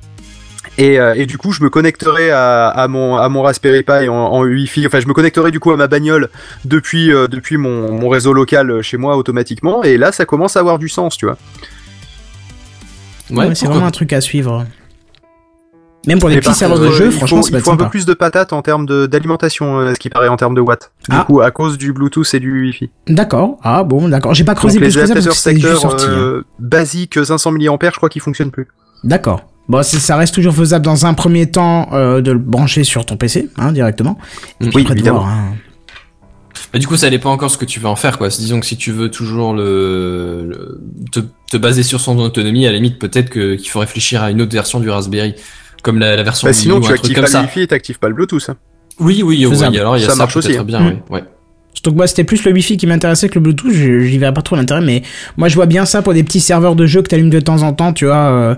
Et, 0.79 0.99
euh, 0.99 1.15
et 1.15 1.25
du 1.25 1.37
coup, 1.37 1.53
je 1.53 1.63
me 1.63 1.69
connecterai 1.69 2.29
à, 2.29 2.67
à 2.67 2.87
mon 2.87 3.15
à 3.15 3.29
mon 3.29 3.41
Raspberry 3.41 3.81
Pi 3.83 4.09
en, 4.09 4.13
en 4.13 4.43
Wi-Fi. 4.43 4.85
Enfin, 4.85 4.99
je 4.99 5.07
me 5.07 5.13
connecterai 5.13 5.49
du 5.49 5.59
coup 5.59 5.71
à 5.71 5.77
ma 5.77 5.87
bagnole 5.87 6.29
depuis 6.65 7.11
euh, 7.11 7.27
depuis 7.27 7.57
mon, 7.57 7.91
mon 7.93 8.09
réseau 8.09 8.31
local 8.33 8.83
chez 8.83 8.97
moi 8.97 9.17
automatiquement. 9.17 9.81
Et 9.83 9.97
là, 9.97 10.11
ça 10.11 10.25
commence 10.25 10.55
à 10.55 10.59
avoir 10.59 10.77
du 10.77 10.89
sens, 10.89 11.17
tu 11.17 11.25
vois. 11.25 11.37
Ouais, 13.31 13.55
c'est 13.55 13.65
pourquoi 13.65 13.69
vraiment 13.69 13.87
un 13.87 13.91
truc 13.91 14.13
à 14.13 14.21
suivre. 14.21 14.67
Même 16.07 16.19
pour 16.19 16.29
des 16.29 16.35
Mais 16.35 16.41
petits 16.41 16.53
serveurs 16.55 16.79
de 16.79 16.85
euh, 16.87 16.91
jeux, 16.91 17.05
il 17.07 17.11
franchement, 17.11 17.41
peut 17.41 17.47
il 17.51 17.59
faut 17.59 17.71
un 17.71 17.77
peu 17.77 17.89
plus 17.89 18.05
de 18.05 18.13
patates 18.13 18.53
en 18.53 18.61
termes 18.61 18.85
de- 18.85 19.05
d'alimentation, 19.05 19.77
euh, 19.79 19.93
ce 19.93 19.99
qui 19.99 20.09
paraît 20.09 20.29
en 20.29 20.37
termes 20.37 20.55
de 20.55 20.61
watts. 20.61 20.91
Du 21.09 21.15
Ah. 21.19 21.23
coup, 21.27 21.41
à 21.41 21.51
cause 21.51 21.77
du 21.77 21.91
Bluetooth 21.93 22.33
et 22.33 22.39
du 22.39 22.61
Wi-Fi. 22.61 22.89
D'accord. 23.07 23.57
Ah 23.61 23.83
bon, 23.83 24.07
d'accord. 24.07 24.33
J'ai 24.33 24.43
pas 24.45 24.55
creusé 24.55 24.79
les 24.79 24.85
plus 24.87 24.95
que 24.95 25.05
ça 25.05 25.13
parce 25.13 25.25
adaptateurs 25.27 25.33
que 25.33 25.39
c'est 25.39 25.59
juste 25.59 25.81
sorti. 25.81 26.05
hein. 26.05 26.11
euh, 26.11 26.43
basiques 26.59 27.19
500 27.23 27.51
mAh, 27.51 27.59
je 27.91 27.97
crois 27.97 28.09
qu'ils 28.09 28.21
fonctionnent 28.21 28.51
plus. 28.51 28.67
D'accord. 29.03 29.41
Bon, 29.67 29.83
c'est- 29.83 29.99
ça 29.99 30.15
reste 30.15 30.33
toujours 30.33 30.53
faisable 30.55 30.85
dans 30.85 31.05
un 31.05 31.13
premier 31.13 31.51
temps 31.51 31.89
euh, 31.91 32.21
de 32.21 32.31
le 32.31 32.39
brancher 32.39 32.85
sur 32.85 33.05
ton 33.05 33.17
PC, 33.17 33.49
hein, 33.57 33.73
directement. 33.73 34.17
Et 34.61 34.67
puis 34.69 34.75
Oui, 34.77 34.87
après 34.89 35.01
voir, 35.09 35.27
hein. 35.27 35.55
Mais 36.73 36.79
du 36.79 36.87
coup, 36.87 36.97
ça 36.97 37.09
dépend 37.09 37.31
encore 37.31 37.51
ce 37.51 37.57
que 37.57 37.65
tu 37.65 37.79
veux 37.79 37.87
en 37.87 37.95
faire, 37.95 38.17
quoi. 38.17 38.29
Disons 38.29 38.59
que 38.59 38.65
si 38.65 38.77
tu 38.77 38.91
veux 38.91 39.09
toujours 39.11 39.53
le, 39.53 40.45
le- 40.47 40.81
te, 41.11 41.19
te 41.51 41.57
baser 41.57 41.83
sur 41.83 41.99
son 42.01 42.17
autonomie, 42.19 42.65
à 42.65 42.69
la 42.71 42.75
limite, 42.77 42.97
peut-être 42.99 43.29
qu'il 43.29 43.69
faut 43.69 43.79
réfléchir 43.79 44.23
à 44.23 44.31
une 44.31 44.41
autre 44.41 44.53
version 44.53 44.79
du 44.79 44.89
Raspberry, 44.89 45.35
comme 45.87 45.99
la, 45.99 46.15
la 46.15 46.23
version 46.23 46.45
Bah, 46.47 46.51
Wii 46.51 46.59
U 46.59 46.61
sinon, 46.61 46.79
tu 46.81 46.91
actives 46.91 47.15
comme 47.15 47.23
pas 47.25 47.31
le. 47.41 47.45
Wi-Fi 47.45 47.61
et 47.61 47.67
t'actives 47.67 47.97
pas 47.99 48.09
le 48.09 48.13
Bluetooth. 48.13 48.49
hein. 48.49 48.55
Oui, 48.99 49.21
oui, 49.23 49.45
oui, 49.45 49.77
alors 49.77 49.97
il 49.97 50.01
y 50.01 50.03
a 50.05 50.07
Ça 50.07 50.13
ça, 50.13 50.17
marche 50.17 50.35
aussi, 50.37 50.55
hein. 50.57 50.63
bien, 50.63 50.79
Mm. 50.81 50.87
oui. 50.87 50.93
Ouais. 51.17 51.23
Donc 51.83 51.95
moi 51.95 52.07
c'était 52.07 52.23
plus 52.23 52.43
le 52.43 52.51
Wi-Fi 52.51 52.75
qui 52.75 52.87
m'intéressait 52.87 53.29
que 53.29 53.35
le 53.35 53.41
Bluetooth, 53.41 53.71
je- 53.71 53.99
j'y 53.99 54.17
verrais 54.17 54.33
pas 54.33 54.41
trop 54.41 54.55
l'intérêt, 54.55 54.81
mais 54.81 55.03
moi 55.37 55.47
je 55.47 55.55
vois 55.55 55.67
bien 55.67 55.85
ça 55.85 56.01
pour 56.01 56.13
des 56.13 56.23
petits 56.23 56.39
serveurs 56.39 56.75
de 56.75 56.85
jeux 56.87 57.01
que 57.03 57.07
t'allumes 57.07 57.29
de 57.29 57.39
temps 57.39 57.61
en 57.61 57.71
temps, 57.71 57.93
tu 57.93 58.05
vois, 58.05 58.15
euh, 58.17 58.55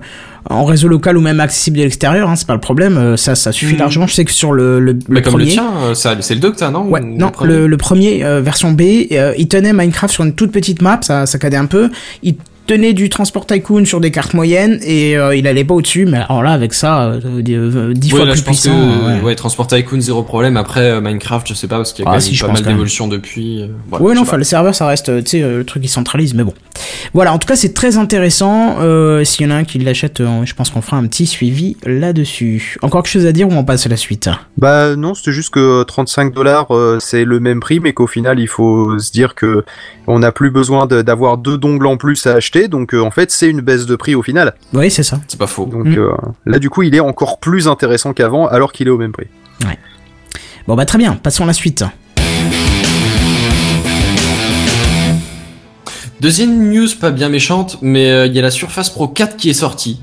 en 0.50 0.64
réseau 0.64 0.88
local 0.88 1.18
ou 1.18 1.22
même 1.22 1.40
accessible 1.42 1.78
de 1.78 1.84
l'extérieur, 1.84 2.30
hein, 2.30 2.36
c'est 2.38 2.48
pas 2.48 2.54
le 2.54 2.62
problème, 2.62 2.98
euh, 2.98 3.18
ça 3.18 3.36
ça 3.36 3.52
suffit 3.52 3.74
Mhm. 3.74 3.80
largement. 3.80 4.08
Je 4.08 4.14
sais 4.14 4.24
que 4.26 4.32
sur 4.32 4.54
le, 4.54 4.80
le, 4.80 4.94
le 4.94 5.00
Mais 5.10 5.22
comme 5.22 5.34
premier, 5.34 5.46
le 5.48 5.52
tien, 5.52 5.70
euh, 5.84 5.94
c'est 5.94 6.34
le 6.34 6.40
2 6.40 6.52
que 6.52 6.58
t'as, 6.58 6.72
non? 6.72 6.88
Ouais, 6.88 7.02
Ou 7.02 7.18
non, 7.18 7.30
premier? 7.30 7.54
le, 7.54 7.68
le 7.68 7.78
premier 7.78 8.24
euh, 8.24 8.40
version 8.42 8.72
B, 8.72 8.82
euh, 9.12 9.34
il 9.38 9.50
tenait 9.50 9.74
Minecraft 9.74 10.14
sur 10.14 10.24
une 10.24 10.34
toute 10.34 10.54
petite 10.54 10.82
map, 10.82 11.00
ça 11.04 11.26
ça 11.26 11.38
cadait 11.38 11.58
un 11.58 11.66
peu, 11.66 11.90
il 12.24 12.36
tenait 12.70 12.94
du 12.94 13.10
Transport 13.10 13.48
Tycoon 13.48 13.84
sur 13.84 14.00
des 14.00 14.12
cartes 14.12 14.36
moyennes 14.36 14.80
et 14.84 15.18
euh, 15.18 15.36
il 15.36 15.48
allait 15.48 15.64
pas 15.64 15.74
au-dessus, 15.74 16.06
mais 16.06 16.18
alors 16.20 16.44
là 16.44 16.52
avec 16.52 16.76
ça, 16.76 17.06
euh, 17.06 17.42
dix 17.42 17.56
euh, 17.56 17.94
dix 17.96 18.14
Ouais, 18.14 18.20
fois 18.20 18.26
là, 18.28 18.34
plus 18.34 18.42
je 18.42 18.46
pense 18.46 18.62
puissant. 18.62 18.76
que 18.78 19.08
ouais. 19.18 19.22
ouais. 19.22 19.36
Transport 19.36 19.66
Tycoon 19.66 20.00
zéro 20.00 20.22
problème. 20.22 20.56
Après 20.56 20.92
euh, 20.92 21.02
Minecraft, 21.02 21.48
je 21.48 21.56
sais 21.56 21.68
pas 21.68 21.78
parce 21.78 21.94
qu'il 21.94 22.06
y 22.06 22.08
a 22.08 22.12
Ah, 22.12 22.16
quand 22.16 22.20
si, 22.22 22.32
même 22.34 22.42
pas 22.54 22.54
mal 22.54 22.64
d'évolutions 22.64 23.08
depuis. 23.08 23.64
euh, 23.64 23.68
voilà, 23.90 24.06
ouais, 24.06 24.14
non, 24.14 24.22
enfin, 24.22 24.38
le 24.38 24.44
serveur, 24.44 24.76
ça 24.76 24.86
reste, 24.86 25.10
euh, 25.10 25.22
tu 25.22 25.30
sais, 25.32 25.42
euh, 25.42 25.58
le 25.58 25.64
truc 25.64 25.82
qui 25.82 25.90
centralise, 25.90 26.36
mais 26.36 26.44
bon. 26.44 26.54
Voilà, 27.16 27.34
en 27.34 27.40
tout 27.40 27.48
cas, 27.48 27.56
c'est 27.56 27.74
très 27.74 27.98
intéressant. 27.98 28.78
Euh, 28.82 29.24
S'il 29.24 29.48
y 29.48 29.50
en 29.50 29.52
a 29.52 29.58
un 29.58 29.64
qui 29.64 29.80
l'achète, 29.80 30.22
euh, 30.22 30.46
je 30.46 30.54
pense 30.54 30.70
qu'on 30.70 30.82
fera 30.82 30.98
un 30.98 31.08
petit 31.08 31.26
suivi 31.26 31.76
là-dessus. 31.86 32.78
Encore 32.82 33.04
quelque 33.04 33.12
chose 33.14 33.26
à 33.26 33.32
dire 33.32 33.48
ou 33.50 33.54
on 33.54 33.64
passe 33.64 33.86
à 33.86 33.90
la 33.90 33.98
suite? 33.98 34.30
Bah 34.58 34.96
non, 34.96 35.14
c'était 35.16 35.32
juste 35.32 35.50
que 35.52 35.84
35 35.84 36.34
dollars 36.34 36.68
c'est 37.00 37.26
le 37.26 37.40
même 37.40 37.60
prix, 37.60 37.80
mais 37.80 37.94
qu'au 37.94 38.08
final 38.08 38.40
il 38.40 38.48
faut 38.48 38.98
se 39.00 39.12
dire 39.12 39.36
que 39.36 39.64
on 40.08 40.20
n'a 40.20 40.32
plus 40.32 40.50
besoin 40.52 40.86
de- 40.88 41.02
d'avoir 41.02 41.38
deux 41.38 41.58
dongles 41.58 41.88
en 41.88 41.98
plus 41.98 42.26
à 42.28 42.34
acheter, 42.34 42.59
donc 42.68 42.94
euh, 42.94 43.02
en 43.02 43.12
fait 43.12 43.32
c'est 43.32 43.48
une 43.50 43.62
baisse 43.62 43.86
de 43.86 43.96
prix 43.96 44.16
au 44.16 44.22
final. 44.24 44.54
Oui, 44.74 44.92
c'est 44.92 45.04
ça. 45.04 45.20
C'est 45.28 45.40
pas 45.40 45.48
faux. 45.48 45.66
Donc 45.66 45.86
Mm. 45.86 45.98
euh, 45.98 46.12
là 46.46 46.60
du 46.60 46.70
coup 46.70 46.84
il 46.84 46.94
est 46.96 47.00
encore 47.00 47.40
plus 47.40 47.68
intéressant 47.68 48.14
qu'avant 48.14 48.48
alors 48.48 48.72
qu'il 48.72 48.88
est 48.88 48.92
au 48.92 48.98
même 48.98 49.12
prix. 49.12 49.28
Bon, 50.68 50.76
bah, 50.76 50.86
très 50.86 51.00
bien, 51.00 51.14
passons 51.16 51.44
à 51.46 51.48
la 51.48 51.54
suite. 51.54 51.84
Deuxième 56.22 56.70
news 56.72 56.88
pas 57.00 57.12
bien 57.12 57.30
méchante, 57.30 57.78
mais 57.82 58.12
euh, 58.12 58.26
il 58.26 58.34
y 58.34 58.40
a 58.40 58.42
la 58.42 58.52
Surface 58.52 58.90
Pro 58.90 59.08
4 59.08 59.38
qui 59.38 59.50
est 59.50 59.54
sortie. 59.54 60.02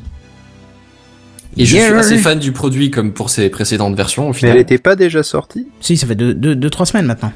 Et 1.58 1.64
je 1.66 1.76
Yeah. 1.76 1.86
suis 1.88 1.94
assez 1.98 2.18
fan 2.18 2.38
du 2.38 2.52
produit 2.52 2.90
comme 2.90 3.12
pour 3.12 3.30
ses 3.30 3.48
précédentes 3.50 3.94
versions 3.94 4.24
au 4.24 4.28
Mais 4.28 4.34
final. 4.34 4.56
elle 4.56 4.62
était 4.62 4.78
pas 4.78 4.96
déjà 4.96 5.22
sortie? 5.22 5.68
Si, 5.80 5.96
ça 5.96 6.06
fait 6.06 6.14
2-3 6.14 6.32
deux, 6.34 6.54
deux, 6.56 6.70
trois 6.70 6.86
semaines 6.86 7.06
maintenant. 7.06 7.32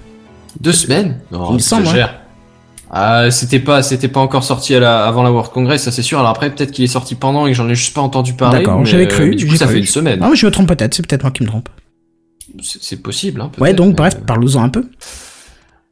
Deux 0.61 0.73
semaines? 0.73 1.19
Non, 1.31 1.51
Il 1.51 1.55
me 1.55 1.59
semble, 1.59 1.85
j'exagère. 1.85 2.21
Ah, 2.93 3.31
c'était 3.31 3.61
pas, 3.61 3.83
c'était 3.83 4.09
pas 4.09 4.19
encore 4.21 4.43
sorti 4.43 4.75
à 4.75 4.81
la, 4.81 5.07
avant 5.07 5.23
la 5.23 5.31
World 5.31 5.53
Congress, 5.53 5.85
ça 5.85 5.93
c'est 5.93 6.03
sûr. 6.03 6.19
Alors 6.19 6.31
après, 6.31 6.51
peut-être 6.51 6.73
qu'il 6.73 6.85
est 6.85 6.89
sorti 6.89 7.15
pendant 7.15 7.47
et 7.47 7.51
que 7.51 7.57
j'en 7.57 7.69
ai 7.69 7.75
juste 7.77 7.95
pas 7.95 8.01
entendu 8.01 8.33
parler. 8.35 8.59
D'accord, 8.59 8.85
j'avais 8.85 9.05
euh, 9.05 9.09
cru, 9.11 9.31
mais 9.31 9.37
du 9.37 9.47
coup, 9.47 9.55
ça 9.57 9.67
cru. 9.67 9.75
fait 9.75 9.81
une 9.81 9.87
semaine. 9.87 10.19
Ah, 10.23 10.31
je 10.35 10.45
me 10.47 10.51
trompe 10.51 10.67
peut-être, 10.69 10.95
c'est 10.95 11.07
peut-être 11.07 11.23
moi 11.23 11.31
qui 11.31 11.43
me 11.45 11.49
trompe. 11.49 11.69
C'est 12.63 13.01
possible, 13.01 13.41
hein, 13.43 13.53
Ouais, 13.61 13.75
donc, 13.75 13.91
mais, 13.91 13.95
bref, 13.95 14.15
euh, 14.17 14.25
parlons-en 14.27 14.63
un 14.65 14.69
peu. 14.71 14.85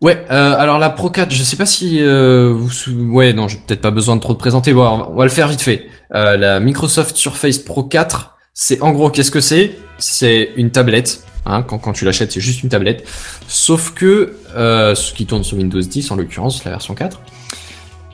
Ouais, 0.01 0.25
euh, 0.31 0.55
alors 0.59 0.79
la 0.79 0.91
Pro 0.91 1.11
4, 1.11 1.33
je 1.33 1.43
sais 1.43 1.57
pas 1.57 1.67
si 1.67 1.99
euh, 2.01 2.53
vous 2.53 2.71
ouais 3.13 3.33
non, 3.33 3.49
j'ai 3.49 3.59
peut-être 3.59 3.81
pas 3.81 3.91
besoin 3.91 4.17
de 4.17 4.21
trop 4.21 4.33
de 4.33 4.39
présenter. 4.39 4.73
Bon, 4.73 4.83
on 4.83 4.99
va- 4.99 5.09
on 5.11 5.15
va 5.17 5.25
le 5.25 5.31
faire 5.31 5.49
vite 5.49 5.61
fait. 5.61 5.87
Euh, 6.15 6.37
la 6.37 6.61
Microsoft 6.61 7.17
Surface 7.17 7.59
Pro 7.59 7.83
4, 7.85 8.37
c'est 8.55 8.81
en 8.81 8.93
gros 8.93 9.11
qu'est-ce 9.11 9.31
que 9.33 9.41
c'est? 9.41 9.77
C'est 9.99 10.51
une 10.57 10.71
tablette. 10.71 11.23
Hein, 11.47 11.63
quand, 11.63 11.93
tu 11.93 12.05
l'achètes, 12.05 12.33
c'est 12.33 12.41
juste 12.41 12.63
une 12.63 12.69
tablette. 12.69 13.07
Sauf 13.47 13.93
que 13.95 14.35
euh, 14.57 14.95
ce 14.95 15.13
qui 15.15 15.25
tourne 15.27 15.45
sur 15.45 15.57
Windows 15.57 15.81
10 15.81 16.11
en 16.11 16.17
l'occurrence, 16.17 16.65
la 16.65 16.73
version 16.73 16.95
4. 16.95 17.21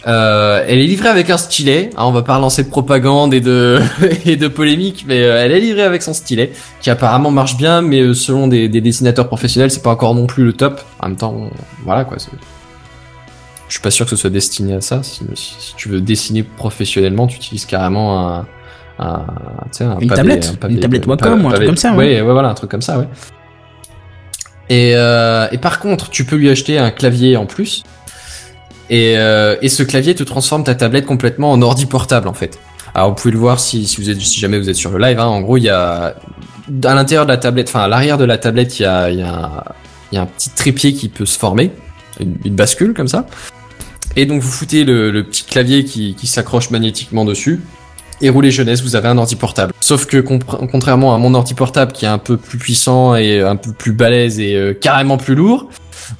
Euh, 0.06 0.62
elle 0.68 0.78
est 0.80 0.86
livrée 0.86 1.08
avec 1.08 1.30
un 1.30 1.38
stylet. 1.38 1.90
Hein, 1.96 2.04
on 2.04 2.12
va 2.12 2.22
pas 2.22 2.36
relancer 2.36 2.62
de 2.62 2.68
propagande 2.68 3.32
et 3.34 3.40
de 3.40 3.80
polémique, 4.54 5.04
mais 5.08 5.22
euh, 5.22 5.42
elle 5.42 5.50
est 5.52 5.60
livrée 5.60 5.82
avec 5.82 6.02
son 6.02 6.12
stylet, 6.12 6.52
qui 6.82 6.90
apparemment 6.90 7.30
marche 7.30 7.56
bien, 7.56 7.80
mais 7.80 8.12
selon 8.14 8.46
des, 8.46 8.68
des 8.68 8.80
dessinateurs 8.82 9.26
professionnels, 9.28 9.70
c'est 9.70 9.82
pas 9.82 9.90
encore 9.92 10.14
non 10.14 10.26
plus 10.26 10.44
le 10.44 10.52
top. 10.52 10.82
En 11.00 11.08
même 11.08 11.16
temps, 11.16 11.50
voilà 11.84 12.04
quoi. 12.04 12.18
Je 13.66 13.72
suis 13.72 13.80
pas 13.82 13.90
sûr 13.90 14.04
que 14.04 14.10
ce 14.10 14.16
soit 14.16 14.30
destiné 14.30 14.74
à 14.74 14.80
ça. 14.82 15.02
Si- 15.02 15.24
si 15.34 15.74
tu 15.74 15.88
veux 15.88 16.00
dessiner 16.02 16.42
professionnellement, 16.42 17.26
tu 17.26 17.36
utilises 17.36 17.64
carrément 17.64 18.28
un, 18.28 18.46
un, 18.98 19.24
un 19.80 19.98
Une 20.00 20.08
pavé- 20.08 20.16
tablette, 20.16 20.52
un 20.54 20.66
pavé- 20.66 20.72
une 20.74 20.80
tablette 20.80 21.04
un 21.06 21.10
Wacom 21.10 21.44
ou 21.44 21.48
un 21.48 21.52
truc 21.52 21.66
comme 21.66 21.76
ça. 21.76 21.92
Ouais, 21.94 22.20
ouais, 22.20 22.32
voilà, 22.32 22.48
un 22.50 22.54
truc 22.54 22.70
comme 22.70 22.82
ça, 22.82 22.98
ouais. 22.98 23.08
Et, 24.70 24.92
euh, 24.94 25.46
et 25.52 25.58
par 25.58 25.78
contre, 25.78 26.10
tu 26.10 26.24
peux 26.24 26.36
lui 26.36 26.48
acheter 26.50 26.78
un 26.78 26.90
clavier 26.90 27.36
en 27.36 27.46
plus. 27.46 27.82
Et, 28.90 29.14
euh, 29.16 29.56
et 29.62 29.68
ce 29.68 29.82
clavier 29.82 30.14
te 30.14 30.22
transforme 30.22 30.64
ta 30.64 30.74
tablette 30.74 31.06
complètement 31.06 31.50
en 31.52 31.60
ordi 31.62 31.86
portable 31.86 32.28
en 32.28 32.34
fait. 32.34 32.58
Alors 32.94 33.08
vous 33.08 33.14
pouvez 33.14 33.32
le 33.32 33.38
voir 33.38 33.58
si, 33.58 33.86
si 33.86 34.00
vous 34.00 34.10
êtes 34.10 34.20
si 34.20 34.38
jamais 34.38 34.58
vous 34.58 34.68
êtes 34.68 34.76
sur 34.76 34.90
le 34.90 34.98
live. 34.98 35.18
Hein, 35.18 35.26
en 35.26 35.40
gros, 35.40 35.56
il 35.56 35.64
y 35.64 35.68
a 35.70 36.14
à 36.84 36.94
l'intérieur 36.94 37.24
de 37.26 37.30
la 37.30 37.38
tablette, 37.38 37.68
enfin 37.68 37.80
à 37.80 37.88
l'arrière 37.88 38.18
de 38.18 38.24
la 38.24 38.38
tablette, 38.38 38.78
il 38.78 38.82
y 38.82 38.86
a, 38.86 39.10
il 39.10 39.18
y, 39.18 39.22
a 39.22 39.32
un, 39.34 39.62
y 40.12 40.16
a 40.16 40.22
un 40.22 40.26
petit 40.26 40.50
trépied 40.50 40.92
qui 40.92 41.08
peut 41.08 41.26
se 41.26 41.38
former, 41.38 41.72
une, 42.20 42.36
une 42.44 42.54
bascule 42.54 42.94
comme 42.94 43.08
ça. 43.08 43.26
Et 44.16 44.26
donc 44.26 44.42
vous 44.42 44.50
foutez 44.50 44.84
le, 44.84 45.10
le 45.10 45.24
petit 45.24 45.44
clavier 45.44 45.84
qui, 45.84 46.14
qui 46.14 46.26
s'accroche 46.26 46.70
magnétiquement 46.70 47.24
dessus. 47.24 47.62
Et 48.20 48.30
roulez 48.30 48.50
jeunesse, 48.50 48.82
vous 48.82 48.96
avez 48.96 49.08
un 49.08 49.18
ordi 49.18 49.36
portable. 49.36 49.72
Sauf 49.80 50.06
que 50.06 50.18
contrairement 50.18 51.14
à 51.14 51.18
mon 51.18 51.34
ordi 51.34 51.54
portable 51.54 51.92
qui 51.92 52.04
est 52.04 52.08
un 52.08 52.18
peu 52.18 52.36
plus 52.36 52.58
puissant 52.58 53.16
et 53.16 53.40
un 53.40 53.56
peu 53.56 53.72
plus 53.72 53.92
balèze 53.92 54.38
et 54.38 54.54
euh, 54.54 54.72
carrément 54.72 55.16
plus 55.16 55.34
lourd, 55.34 55.68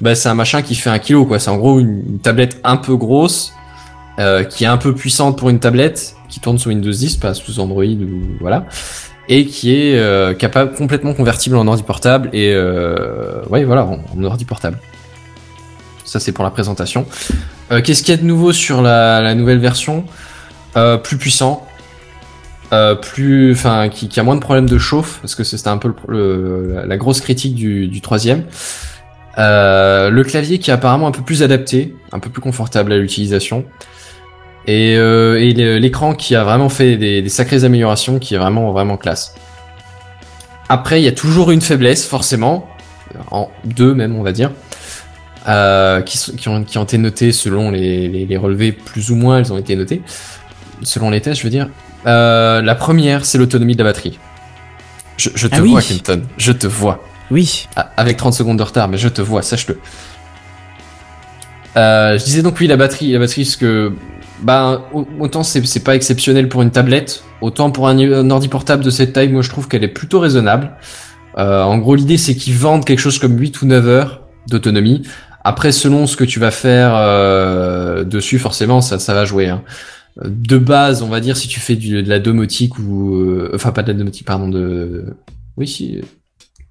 bah 0.01 0.15
c'est 0.15 0.29
un 0.29 0.35
machin 0.35 0.63
qui 0.63 0.75
fait 0.75 0.91
un 0.91 0.99
kilo 0.99 1.25
quoi. 1.25 1.39
C'est 1.39 1.51
en 1.51 1.57
gros 1.57 1.79
une, 1.79 2.19
tablette 2.23 2.61
un 2.65 2.77
peu 2.77 2.97
grosse, 2.97 3.53
euh, 4.19 4.45
qui 4.45 4.65
est 4.65 4.69
un 4.69 4.77
peu 4.77 4.95
puissante 4.95 5.39
pour 5.39 5.51
une 5.51 5.61
tablette, 5.61 6.17
qui 6.29 6.41
tourne 6.41 6.59
sous 6.59 6.71
Windows 6.71 6.91
10, 6.91 7.17
pas 7.17 7.35
sous 7.35 7.61
Android 7.61 7.85
ou 7.85 8.23
voilà, 8.41 8.67
et 9.29 9.47
qui 9.47 9.75
est 9.75 9.99
euh, 9.99 10.35
capable 10.35 10.75
complètement 10.75 11.15
convertible 11.15 11.57
en 11.57 11.67
ordi 11.67 11.83
portable 11.83 12.29
et 12.33 12.53
euh, 12.53 13.43
ouais 13.51 13.65
voilà 13.65 13.85
en, 13.85 14.23
ordi 14.25 14.45
portable. 14.45 14.79
Ça 16.05 16.21
c'est 16.21 16.33
pour 16.33 16.45
la 16.45 16.51
présentation. 16.51 17.07
Euh, 17.73 17.81
Qu'est-ce 17.83 18.03
qu'il 18.03 18.15
y 18.15 18.19
a 18.19 18.21
de 18.21 18.27
nouveau 18.27 18.53
sur 18.53 18.83
la, 18.83 19.35
nouvelle 19.35 19.59
version? 19.59 20.05
Euh, 20.77 20.99
Plus 20.99 21.17
puissant. 21.17 21.67
Euh, 22.75 22.95
plus, 22.97 23.53
enfin, 23.53 23.89
qui, 23.89 24.19
a 24.19 24.23
moins 24.23 24.35
de 24.35 24.41
problèmes 24.41 24.69
de 24.69 24.79
chauffe, 24.79 25.19
parce 25.21 25.35
que 25.35 25.45
c'était 25.45 25.69
un 25.69 25.79
peu 25.79 25.95
le, 26.09 26.83
la 26.87 26.97
grosse 26.97 27.21
critique 27.21 27.55
du, 27.55 27.87
du 27.87 28.01
troisième. 28.01 28.45
Euh, 29.39 30.11
le 30.11 30.25
clavier 30.25 30.59
qui 30.59 30.71
est 30.71 30.75
apparemment 30.75 31.07
un 31.07 31.13
peu 31.13 31.23
plus 31.23 31.43
adapté, 31.43 31.95
un 32.13 32.19
peu 32.19 32.31
plus 32.31 32.41
confortable 32.41 32.93
à 32.93 32.99
l'utilisation. 32.99 33.65
Et, 34.67 34.97
euh, 34.97 35.39
et 35.41 35.53
l'écran 35.79 36.15
qui 36.15 36.35
a 36.35 36.43
vraiment 36.43 36.69
fait 36.69 36.97
des, 36.97 37.29
sacrées 37.29 37.65
améliorations, 37.65 38.19
qui 38.19 38.35
est 38.35 38.39
vraiment 38.39 38.73
vraiment 38.73 38.97
classe. 38.97 39.35
Après, 40.69 41.01
il 41.01 41.05
y 41.05 41.09
a 41.09 41.13
toujours 41.13 41.51
une 41.51 41.61
faiblesse, 41.61 42.07
forcément, 42.07 42.69
en 43.31 43.51
deux 43.65 43.95
même, 43.95 44.17
on 44.17 44.23
va 44.23 44.33
dire, 44.33 44.51
qui, 46.07 46.37
qui 46.37 46.49
ont 46.49 46.85
été 46.85 46.99
notées 46.99 47.31
selon 47.31 47.71
les, 47.71 48.09
les, 48.09 48.27
les 48.27 48.37
relevés, 48.37 48.73
plus 48.73 49.11
ou 49.11 49.17
moins, 49.17 49.39
elles 49.39 49.53
ont 49.53 49.59
été 49.59 49.77
notées, 49.77 50.03
selon 50.83 51.11
les 51.11 51.21
tests, 51.21 51.39
je 51.41 51.45
veux 51.45 51.51
dire. 51.51 51.69
Euh, 52.07 52.61
la 52.63 52.75
première, 52.75 53.25
c'est 53.25 53.39
l'autonomie 53.39 53.75
de 53.75 53.83
la 53.83 53.91
batterie. 53.91 54.19
Je, 55.17 55.31
je 55.35 55.47
te 55.47 55.57
Ah 55.57 55.61
oui. 55.63 55.71
vois, 55.71 55.83
Kenton, 55.83 56.23
je 56.39 56.53
te 56.53 56.67
vois. 56.67 57.03
Oui. 57.31 57.67
Ah, 57.77 57.91
Avec 57.97 58.17
30 58.17 58.35
secondes 58.35 58.59
de 58.59 58.63
retard, 58.63 58.89
mais 58.89 58.99
je 58.99 59.09
te 59.09 59.23
vois, 59.23 59.43
sache-le. 59.43 59.79
Euh, 61.77 62.19
je 62.19 62.25
disais 62.25 62.43
donc 62.43 62.57
oui 62.61 62.67
la 62.69 62.77
batterie, 62.77 63.13
la 63.13 63.19
batterie 63.19 63.43
parce 63.45 63.57
que 63.57 63.93
bah 64.43 64.83
au- 64.93 65.09
autant 65.19 65.43
c'est 65.43 65.65
c'est 65.67 65.83
pas 65.83 65.97
exceptionnel 65.97 66.49
pour 66.49 66.63
une 66.63 66.71
tablette, 66.71 67.25
autant 67.41 67.71
pour 67.73 67.89
un, 67.89 67.99
un 67.99 68.31
ordi 68.31 68.47
portable 68.49 68.85
de 68.85 68.91
cette 68.91 69.13
taille, 69.13 69.29
moi 69.29 69.43
je 69.43 69.49
trouve 69.49 69.67
qu'elle 69.67 69.83
est 69.83 69.89
plutôt 69.89 70.21
raisonnable. 70.21 70.71
Euh, 71.37 71.63
en 71.63 71.79
gros 71.79 71.97
l'idée 71.97 72.17
c'est 72.17 72.37
qu'ils 72.37 72.55
vendent 72.55 72.85
quelque 72.85 73.01
chose 73.01 73.19
comme 73.19 73.37
8 73.37 73.63
ou 73.63 73.67
9 73.67 73.89
heures 73.89 74.21
d'autonomie. 74.47 75.03
Après 75.43 75.73
selon 75.73 76.07
ce 76.07 76.17
que 76.17 76.23
tu 76.25 76.39
vas 76.39 76.53
faire 76.53 76.93
euh, 76.95 78.05
dessus 78.05 78.39
forcément 78.39 78.81
ça 78.81 79.01
ça 79.01 79.13
va 79.15 79.25
jouer. 79.25 79.49
Hein. 79.49 79.63
De 80.23 80.59
base 80.59 81.03
on 81.03 81.09
va 81.09 81.21
dire 81.21 81.37
si 81.37 81.49
tu 81.49 81.59
fais 81.59 81.75
du, 81.75 82.03
de 82.03 82.09
la 82.09 82.21
domotique 82.21 82.79
ou 82.79 83.15
euh, 83.17 83.51
enfin 83.55 83.73
pas 83.73 83.83
de 83.83 83.89
la 83.89 83.95
domotique 83.95 84.27
pardon 84.27 84.49
de 84.49 85.07
oui 85.57 85.67
si 85.67 86.01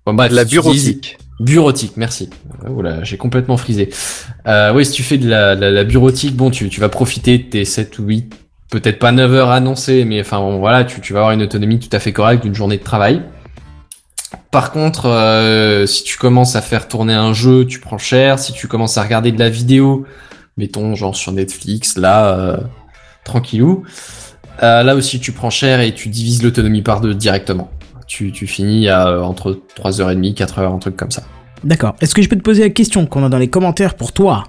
Bon, 0.05 0.13
bref, 0.13 0.31
La 0.33 0.43
si 0.43 0.51
bureautique. 0.51 1.17
Bureautique, 1.39 1.93
merci. 1.95 2.29
Euh, 2.65 2.69
Oula, 2.69 3.03
j'ai 3.03 3.17
complètement 3.17 3.57
frisé. 3.57 3.89
Euh, 4.47 4.73
oui, 4.73 4.85
si 4.85 4.91
tu 4.91 5.03
fais 5.03 5.17
de 5.17 5.29
la, 5.29 5.55
la, 5.55 5.71
la 5.71 5.83
bureautique, 5.83 6.35
bon, 6.35 6.49
tu, 6.51 6.67
tu 6.69 6.81
vas 6.81 6.89
profiter 6.89 7.37
de 7.37 7.43
tes 7.43 7.65
7 7.65 7.99
ou 7.99 8.03
8, 8.03 8.35
peut-être 8.69 8.99
pas 8.99 9.11
9 9.11 9.33
heures 9.33 9.51
annoncées, 9.51 10.03
mais 10.03 10.19
enfin 10.19 10.39
bon, 10.39 10.59
voilà, 10.59 10.83
tu, 10.83 10.99
tu 10.99 11.13
vas 11.13 11.19
avoir 11.19 11.31
une 11.31 11.41
autonomie 11.41 11.79
tout 11.79 11.93
à 11.95 11.99
fait 11.99 12.11
correcte 12.11 12.43
d'une 12.43 12.53
journée 12.53 12.77
de 12.77 12.83
travail. 12.83 13.21
Par 14.51 14.71
contre, 14.71 15.07
euh, 15.07 15.85
si 15.85 16.03
tu 16.03 16.17
commences 16.17 16.55
à 16.55 16.61
faire 16.61 16.87
tourner 16.87 17.13
un 17.13 17.33
jeu, 17.33 17.65
tu 17.65 17.79
prends 17.79 17.97
cher. 17.97 18.39
Si 18.39 18.51
tu 18.51 18.67
commences 18.67 18.97
à 18.97 19.03
regarder 19.03 19.31
de 19.31 19.39
la 19.39 19.49
vidéo, 19.49 20.05
mettons 20.57 20.95
genre 20.95 21.15
sur 21.15 21.31
Netflix, 21.31 21.97
là, 21.97 22.37
euh, 22.37 22.57
tranquillou, 23.23 23.83
euh, 24.61 24.83
là 24.83 24.95
aussi 24.95 25.19
tu 25.19 25.31
prends 25.31 25.49
cher 25.49 25.79
et 25.79 25.93
tu 25.93 26.09
divises 26.09 26.43
l'autonomie 26.43 26.81
par 26.81 27.01
deux 27.01 27.15
directement. 27.15 27.69
Tu, 28.07 28.31
tu 28.31 28.47
finis 28.47 28.89
à 28.89 29.07
euh, 29.07 29.21
entre 29.21 29.59
3h30, 29.77 30.35
4h, 30.35 30.75
un 30.75 30.77
truc 30.77 30.95
comme 30.95 31.11
ça. 31.11 31.23
D'accord. 31.63 31.95
Est-ce 32.01 32.13
que 32.13 32.21
je 32.21 32.29
peux 32.29 32.35
te 32.35 32.41
poser 32.41 32.63
la 32.63 32.69
question 32.69 33.05
qu'on 33.05 33.23
a 33.23 33.29
dans 33.29 33.37
les 33.37 33.47
commentaires 33.47 33.95
pour 33.95 34.11
toi? 34.11 34.43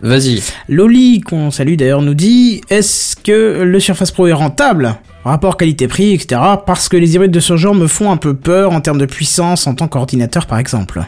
Vas-y. 0.00 0.42
Loli, 0.68 1.20
qu'on 1.20 1.50
salue 1.50 1.74
d'ailleurs, 1.74 2.02
nous 2.02 2.14
dit 2.14 2.60
Est-ce 2.70 3.16
que 3.16 3.62
le 3.62 3.80
Surface 3.80 4.12
Pro 4.12 4.26
est 4.26 4.32
rentable? 4.32 4.96
Rapport 5.24 5.56
qualité-prix, 5.56 6.14
etc. 6.14 6.40
Parce 6.64 6.88
que 6.88 6.96
les 6.96 7.14
hybrides 7.14 7.32
de 7.32 7.40
ce 7.40 7.56
genre 7.56 7.74
me 7.74 7.86
font 7.86 8.10
un 8.10 8.16
peu 8.16 8.34
peur 8.34 8.72
en 8.72 8.80
termes 8.80 8.98
de 8.98 9.06
puissance 9.06 9.66
en 9.66 9.74
tant 9.74 9.88
qu'ordinateur, 9.88 10.46
par 10.46 10.58
exemple. 10.58 11.02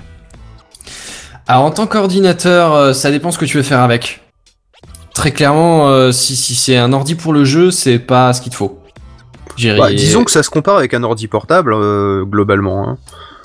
Alors 1.46 1.64
en 1.64 1.70
tant 1.70 1.86
qu'ordinateur, 1.86 2.74
euh, 2.74 2.92
ça 2.92 3.10
dépend 3.10 3.30
ce 3.30 3.38
que 3.38 3.44
tu 3.44 3.56
veux 3.56 3.62
faire 3.62 3.80
avec. 3.80 4.20
Très 5.14 5.32
clairement, 5.32 5.88
euh, 5.88 6.12
si, 6.12 6.36
si 6.36 6.54
c'est 6.54 6.76
un 6.76 6.92
ordi 6.92 7.14
pour 7.14 7.32
le 7.32 7.44
jeu, 7.44 7.70
c'est 7.70 7.98
pas 7.98 8.32
ce 8.32 8.40
qu'il 8.40 8.50
te 8.52 8.56
faut. 8.56 8.78
Bah, 9.78 9.92
disons 9.92 10.24
que 10.24 10.30
ça 10.30 10.42
se 10.42 10.48
compare 10.50 10.76
avec 10.78 10.94
un 10.94 11.02
ordi 11.02 11.26
portable, 11.26 11.74
euh, 11.74 12.24
globalement. 12.24 12.88
hein. 12.88 12.98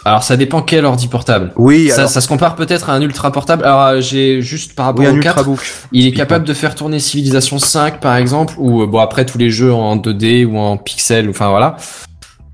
Alors 0.08 0.22
ça 0.22 0.38
dépend 0.38 0.62
quel 0.62 0.86
ordi 0.86 1.08
portable. 1.08 1.52
Oui, 1.56 1.90
Ça, 1.90 2.02
alors, 2.02 2.10
ça 2.12 2.22
se 2.22 2.28
compare 2.28 2.56
peut-être 2.56 2.92
à 2.92 2.94
un 2.94 3.02
ultra 3.02 3.32
portable. 3.32 3.66
Alors 3.66 3.82
euh, 3.82 4.02
j'ai 4.02 4.40
juste 4.42 4.76
par 4.76 4.86
rapport 4.86 5.02
oui, 5.04 5.08
un 5.08 5.18
au 5.18 5.20
4, 5.20 5.38
ultrabook. 5.40 5.60
il 5.92 6.06
est 6.06 6.12
capable 6.12 6.46
de 6.46 6.54
faire 6.54 6.76
tourner 6.76 7.00
Civilization 7.00 7.58
5 7.58 8.00
par 8.00 8.16
exemple, 8.16 8.54
ou 8.60 8.86
bon 8.86 9.00
après 9.00 9.26
tous 9.26 9.40
les 9.40 9.50
jeux 9.50 9.74
en 9.74 9.98
2D 9.98 10.46
ou 10.46 10.58
en 10.60 10.78
pixel, 10.78 11.28
enfin 11.28 11.50
voilà. 11.50 11.76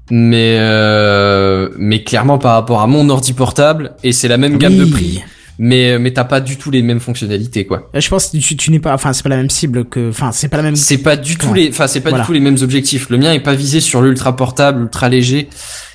Mais 0.09 0.57
euh, 0.59 1.69
mais 1.77 2.03
clairement 2.03 2.37
par 2.37 2.53
rapport 2.53 2.81
à 2.81 2.87
mon 2.87 3.09
ordi 3.09 3.33
portable, 3.33 3.91
et 4.03 4.11
c'est 4.13 4.27
la 4.29 4.37
même 4.37 4.57
gamme 4.57 4.77
de 4.77 4.85
prix, 4.85 5.21
mais 5.59 5.97
mais 5.99 6.11
t'as 6.11 6.23
pas 6.23 6.39
du 6.41 6.57
tout 6.57 6.71
les 6.71 6.81
mêmes 6.81 6.99
fonctionnalités 6.99 7.65
quoi. 7.65 7.89
Euh, 7.95 7.99
Je 8.01 8.09
pense 8.09 8.27
que 8.29 8.37
tu, 8.37 8.55
tu 8.57 8.71
n'es 8.71 8.79
pas. 8.79 8.93
Enfin, 8.93 9.13
c'est 9.13 9.23
pas 9.23 9.29
la 9.29 9.37
même 9.37 9.49
cible 9.49 9.85
que. 9.85 10.09
Enfin, 10.09 10.31
c'est 10.31 10.47
pas 10.47 10.57
la 10.57 10.63
même. 10.63 10.75
C'est 10.75 10.97
pas 10.99 11.15
du 11.15 11.37
tout 11.37 11.49
Ouais. 11.49 11.59
les, 11.61 11.69
enfin 11.69 11.87
c'est 11.87 12.01
pas 12.01 12.09
Voilà. 12.09 12.23
du 12.23 12.27
tout 12.27 12.33
les 12.33 12.39
mêmes 12.39 12.57
objectifs. 12.61 13.09
Le 13.09 13.17
mien 13.17 13.33
est 13.33 13.39
pas 13.39 13.53
visé 13.53 13.79
sur 13.79 14.01
l'ultra 14.01 14.35
portable, 14.35 14.81
ultra 14.83 15.09
léger. 15.09 15.49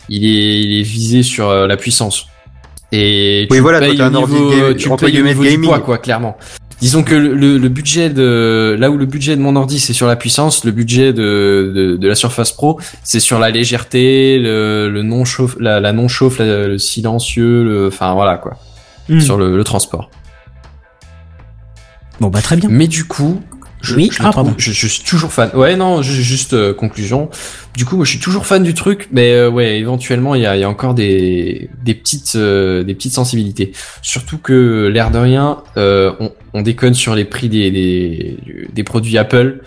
Il 0.09 0.25
est, 0.25 0.61
il 0.61 0.79
est 0.81 0.83
visé 0.83 1.23
sur 1.23 1.49
euh, 1.51 1.67
la 1.67 1.77
puissance. 1.77 2.27
Et 2.93 3.47
tu 3.49 3.53
Oui, 3.53 3.57
le 3.59 3.63
voilà, 3.63 3.81
payes 3.81 4.01
un 4.01 4.15
ordi 4.15 4.35
niveau, 4.35 4.51
ga- 4.51 4.75
tu 4.75 4.89
le 4.89 4.97
payes 4.97 5.11
guillemets 5.11 5.31
niveau 5.31 5.43
du 5.43 5.51
gaming. 5.51 5.67
poids, 5.69 5.81
quoi, 5.81 5.99
clairement. 5.99 6.37
Disons 6.81 7.03
que 7.03 7.15
le, 7.15 7.35
le- 7.35 7.57
le 7.59 7.69
budget 7.71 8.11
de, 8.11 8.77
là 8.79 8.91
où 8.91 8.99
le 8.99 9.07
budget 9.07 9.35
de 9.35 9.41
mon 9.41 9.57
ordi 9.57 9.81
c'est 9.81 9.95
sur 9.95 10.07
la 10.07 10.15
puissance, 10.15 10.63
le 10.65 10.73
budget 10.73 11.15
de, 11.15 11.73
de, 11.75 11.97
de 11.97 12.09
la 12.09 12.15
Surface 12.15 12.53
Pro 12.53 12.79
c'est 13.03 13.19
sur 13.19 13.39
la 13.39 13.49
légèreté, 13.49 14.39
le, 14.39 14.91
le 14.91 15.03
non 15.03 15.25
chauffe, 15.25 15.57
la, 15.59 15.81
la 15.81 15.93
non 15.95 16.07
chauffe, 16.07 16.39
la- 16.39 16.69
le 16.69 16.79
silencieux, 16.79 17.65
le, 17.65 17.87
enfin 17.89 18.13
voilà 18.13 18.37
quoi, 18.37 18.59
Hmm. 19.09 19.21
sur 19.21 19.37
le, 19.39 19.57
le 19.57 19.65
transport. 19.65 20.11
Bon, 22.21 22.29
bah, 22.29 22.41
très 22.41 22.57
bien. 22.57 22.69
Mais 22.71 22.87
du 22.89 23.05
coup, 23.05 23.43
je, 23.83 23.95
Oui, 23.95 24.09
je, 24.11 24.19
ah, 24.25 24.31
pardon. 24.33 24.55
je, 24.57 24.73
je 24.73 24.87
suis 24.87 25.03
toujours 25.05 25.33
fan. 25.33 25.51
Ouais, 25.55 25.77
non, 25.77 26.01
ju- 26.03 26.23
juste 26.23 26.55
euh, 26.55 26.73
conclusion. 26.73 27.29
Du 27.77 27.85
coup, 27.85 27.97
moi, 27.97 28.05
je 28.07 28.11
suis 28.11 28.19
toujours 28.21 28.47
fan 28.47 28.63
du 28.63 28.73
truc, 28.75 29.09
mais 29.13 29.33
euh, 29.33 29.51
ouais, 29.51 29.79
éventuellement, 29.79 30.35
il 30.35 30.43
y 30.43 30.47
a, 30.47 30.57
y 30.57 30.65
a 30.65 30.69
encore 30.69 30.95
des, 30.95 31.69
des 31.85 31.95
petites, 31.95 32.33
euh, 32.37 32.83
des 32.85 32.95
petites 32.95 33.13
sensibilités. 33.13 33.73
Surtout 34.01 34.39
que 34.39 34.87
l'air 34.93 35.11
de 35.11 35.19
rien, 35.19 35.59
euh, 35.77 36.13
on, 36.21 36.33
on 36.55 36.63
déconne 36.63 36.95
sur 36.95 37.15
les 37.15 37.27
prix 37.27 37.49
des, 37.51 37.71
des, 37.71 38.39
des 38.73 38.83
produits 38.85 39.19
Apple. 39.19 39.61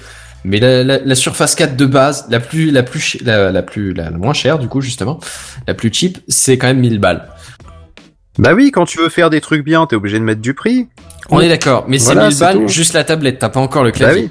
Mais 0.46 0.60
la, 0.60 0.84
la, 0.84 1.00
la 1.00 1.16
Surface 1.16 1.54
4 1.54 1.76
de 1.76 1.86
base, 1.86 2.26
la 2.30 2.40
plus, 2.40 2.72
la 2.72 2.82
plus, 2.82 3.18
la, 3.24 3.52
la 3.52 3.62
plus, 3.62 3.94
la, 3.94 4.06
la 4.10 4.18
moins 4.18 4.34
chère, 4.34 4.58
du 4.58 4.68
coup, 4.70 4.82
justement, 4.82 5.20
la 5.68 5.74
plus 5.76 5.94
cheap, 5.94 6.18
c'est 6.30 6.58
quand 6.58 6.68
même 6.68 6.80
1000 6.80 6.98
balles. 6.98 7.28
Bah 8.40 8.54
oui, 8.56 8.72
quand 8.72 8.86
tu 8.86 8.98
veux 9.00 9.10
faire 9.10 9.30
des 9.30 9.42
trucs 9.42 9.64
bien, 9.64 9.86
t'es 9.86 9.96
obligé 9.96 10.18
de 10.18 10.24
mettre 10.24 10.42
du 10.42 10.54
prix. 10.54 10.88
On 11.30 11.40
est 11.42 11.50
d'accord, 11.50 11.86
mais 11.88 11.98
Voilà, 11.98 12.22
c'est 12.22 12.28
1000 12.28 12.36
c'est 12.36 12.44
balles, 12.46 12.58
tout. 12.62 12.68
juste 12.70 12.94
la 12.94 13.04
tablette, 13.04 13.38
t'as 13.40 13.50
pas 13.50 13.60
encore 13.60 13.84
le 13.84 13.92
Bah 13.92 13.98
clavier. 13.98 14.24
oui. 14.24 14.30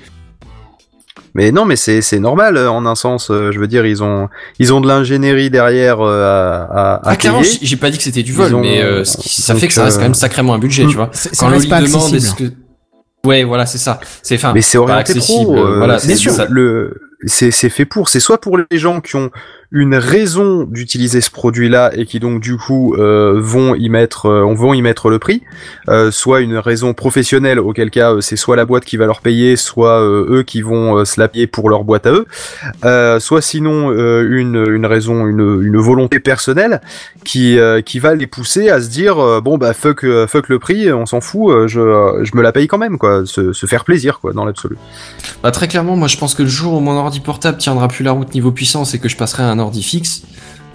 Mais 1.35 1.53
non, 1.53 1.65
mais 1.67 1.77
c'est 1.77 2.01
c'est 2.01 2.19
normal 2.19 2.57
euh, 2.57 2.71
en 2.71 2.87
un 2.87 2.95
sens. 2.95 3.31
euh, 3.31 3.53
je 3.53 3.61
veux 3.61 3.67
dire, 3.69 3.85
ils 3.87 4.03
ont 4.03 4.29
ils 4.59 4.73
ont 4.73 4.81
de 4.81 4.89
l'ingénierie 4.89 5.51
derrière 5.51 6.01
euh, 6.01 6.23
à 6.25 6.63
à, 6.63 6.95
à 6.95 7.01
Ah, 7.05 7.17
clairement, 7.17 7.43
payer. 7.43 7.59
j'ai 7.63 7.77
pas 7.77 7.91
dit 7.91 7.99
que 7.99 8.03
c'était 8.03 8.23
du 8.23 8.33
vol, 8.33 8.55
ont- 8.55 8.61
mais 8.61 8.83
euh, 8.83 9.05
ce 9.05 9.19
qui- 9.19 9.43
ça 9.43 9.53
donc, 9.53 9.61
fait 9.61 9.69
que 9.69 9.75
ça 9.75 9.85
reste 9.85 9.97
euh, 9.99 10.01
quand 10.01 10.07
même 10.07 10.15
sacrément 10.15 10.55
un 10.55 10.59
budget, 10.59 10.87
tu 10.87 10.97
vois. 10.97 11.11
Quand 11.39 11.51
pas 11.69 11.81
demande 11.83 12.15
est-ce 12.15 12.35
que... 12.35 12.45
Ouais, 13.27 13.45
voilà, 13.45 13.67
c'est 13.67 13.79
ça. 13.79 14.01
C'est 14.23 14.37
enfin, 14.37 14.53
Mais 14.55 14.63
c'est 14.63 14.79
pas 14.79 14.85
orienté 14.85 15.15
pro. 15.19 15.55
euh, 15.57 15.77
voilà, 15.77 15.99
c'est 15.99 16.15
sûr. 16.17 16.33
ça. 16.33 16.47
Le 16.49 16.95
c'est 17.27 17.51
c'est 17.51 17.69
fait 17.69 17.85
pour. 17.85 18.09
C'est 18.09 18.21
soit 18.21 18.41
pour 18.41 18.57
les 18.59 18.79
gens 18.79 19.01
qui 19.01 19.17
ont 19.17 19.31
une 19.71 19.97
raison 19.97 20.65
d'utiliser 20.65 21.21
ce 21.21 21.31
produit-là 21.31 21.91
et 21.95 22.07
qui 22.07 22.21
donc 22.21 22.41
du 22.41 22.57
coup 22.57 22.95
euh, 22.95 23.39
vont 23.39 23.75
y 23.75 23.89
mettre 23.91 24.27
euh, 24.27 24.43
on 24.43 24.55
vont 24.55 24.73
y 24.73 24.81
mettre 24.81 25.11
le 25.11 25.19
prix, 25.19 25.43
euh, 25.89 26.11
soit 26.11 26.41
une 26.41 26.57
raison 26.57 26.95
professionnelle 26.95 27.59
auquel 27.59 27.91
cas 27.91 28.15
euh, 28.15 28.21
c'est 28.21 28.37
soit 28.37 28.57
la 28.57 28.65
boîte 28.65 28.85
qui 28.85 28.97
va 28.97 29.07
leur 29.07 29.21
payer, 29.21 29.57
soit 29.57 30.01
euh, 30.01 30.39
eux 30.39 30.43
qui 30.43 30.63
vont 30.63 30.99
euh, 30.99 31.05
se 31.05 31.21
la 31.21 31.29
payer 31.29 31.47
pour 31.47 31.69
leur 31.69 31.85
boîte 31.85 32.07
à 32.07 32.13
eux, 32.13 32.27
euh, 32.85 33.21
soit 33.21 33.43
sinon 33.43 33.91
euh, 33.91 34.27
une 34.31 34.65
une 34.69 34.87
raison 34.87 35.27
une 35.27 35.63
une 35.63 35.77
volonté 35.77 36.19
personnelle 36.19 36.81
qui 37.25 37.59
euh, 37.59 37.83
qui 37.83 37.99
va 37.99 38.15
les 38.15 38.27
pousser 38.27 38.71
à 38.71 38.81
se 38.81 38.89
dire 38.89 39.19
euh, 39.19 39.41
bon 39.41 39.59
bah 39.59 39.75
fuck 39.75 40.05
euh, 40.05 40.27
fuck 40.27 40.49
le 40.49 40.59
prix, 40.59 40.91
on 40.93 41.05
s'en 41.05 41.21
fout, 41.21 41.51
euh, 41.51 41.69
je 41.69 41.81
euh, 41.81 42.25
je 42.25 42.37
me 42.37 42.43
la 42.43 42.53
paye 42.53 42.69
quand 42.69 42.79
même 42.79 42.99
quoi, 42.99 43.27
se, 43.27 43.53
se 43.53 43.67
faire 43.67 43.85
plaisir 43.85 44.21
quoi 44.21 44.33
dans 44.33 44.45
l'absolu. 44.45 44.77
Bah, 45.43 45.51
très 45.51 45.69
clairement, 45.69 45.97
moi, 45.97 46.09
je 46.09 46.17
pense 46.17 46.35
que 46.35 46.43
le 46.43 46.49
jour 46.49 46.75
où 46.75 46.81
mon 46.81 46.93
ordi 46.93 47.21
portable 47.21 47.59
tiendra 47.59 47.89
plus 47.89 48.03
la 48.03 48.13
route 48.13 48.35
niveau 48.35 48.51
puissance 48.51 48.95
et 48.95 48.99
que 48.99 49.09
je 49.09 49.17
passerai 49.17 49.43
un 49.43 49.58
ordi 49.59 49.83
fixe, 49.83 50.23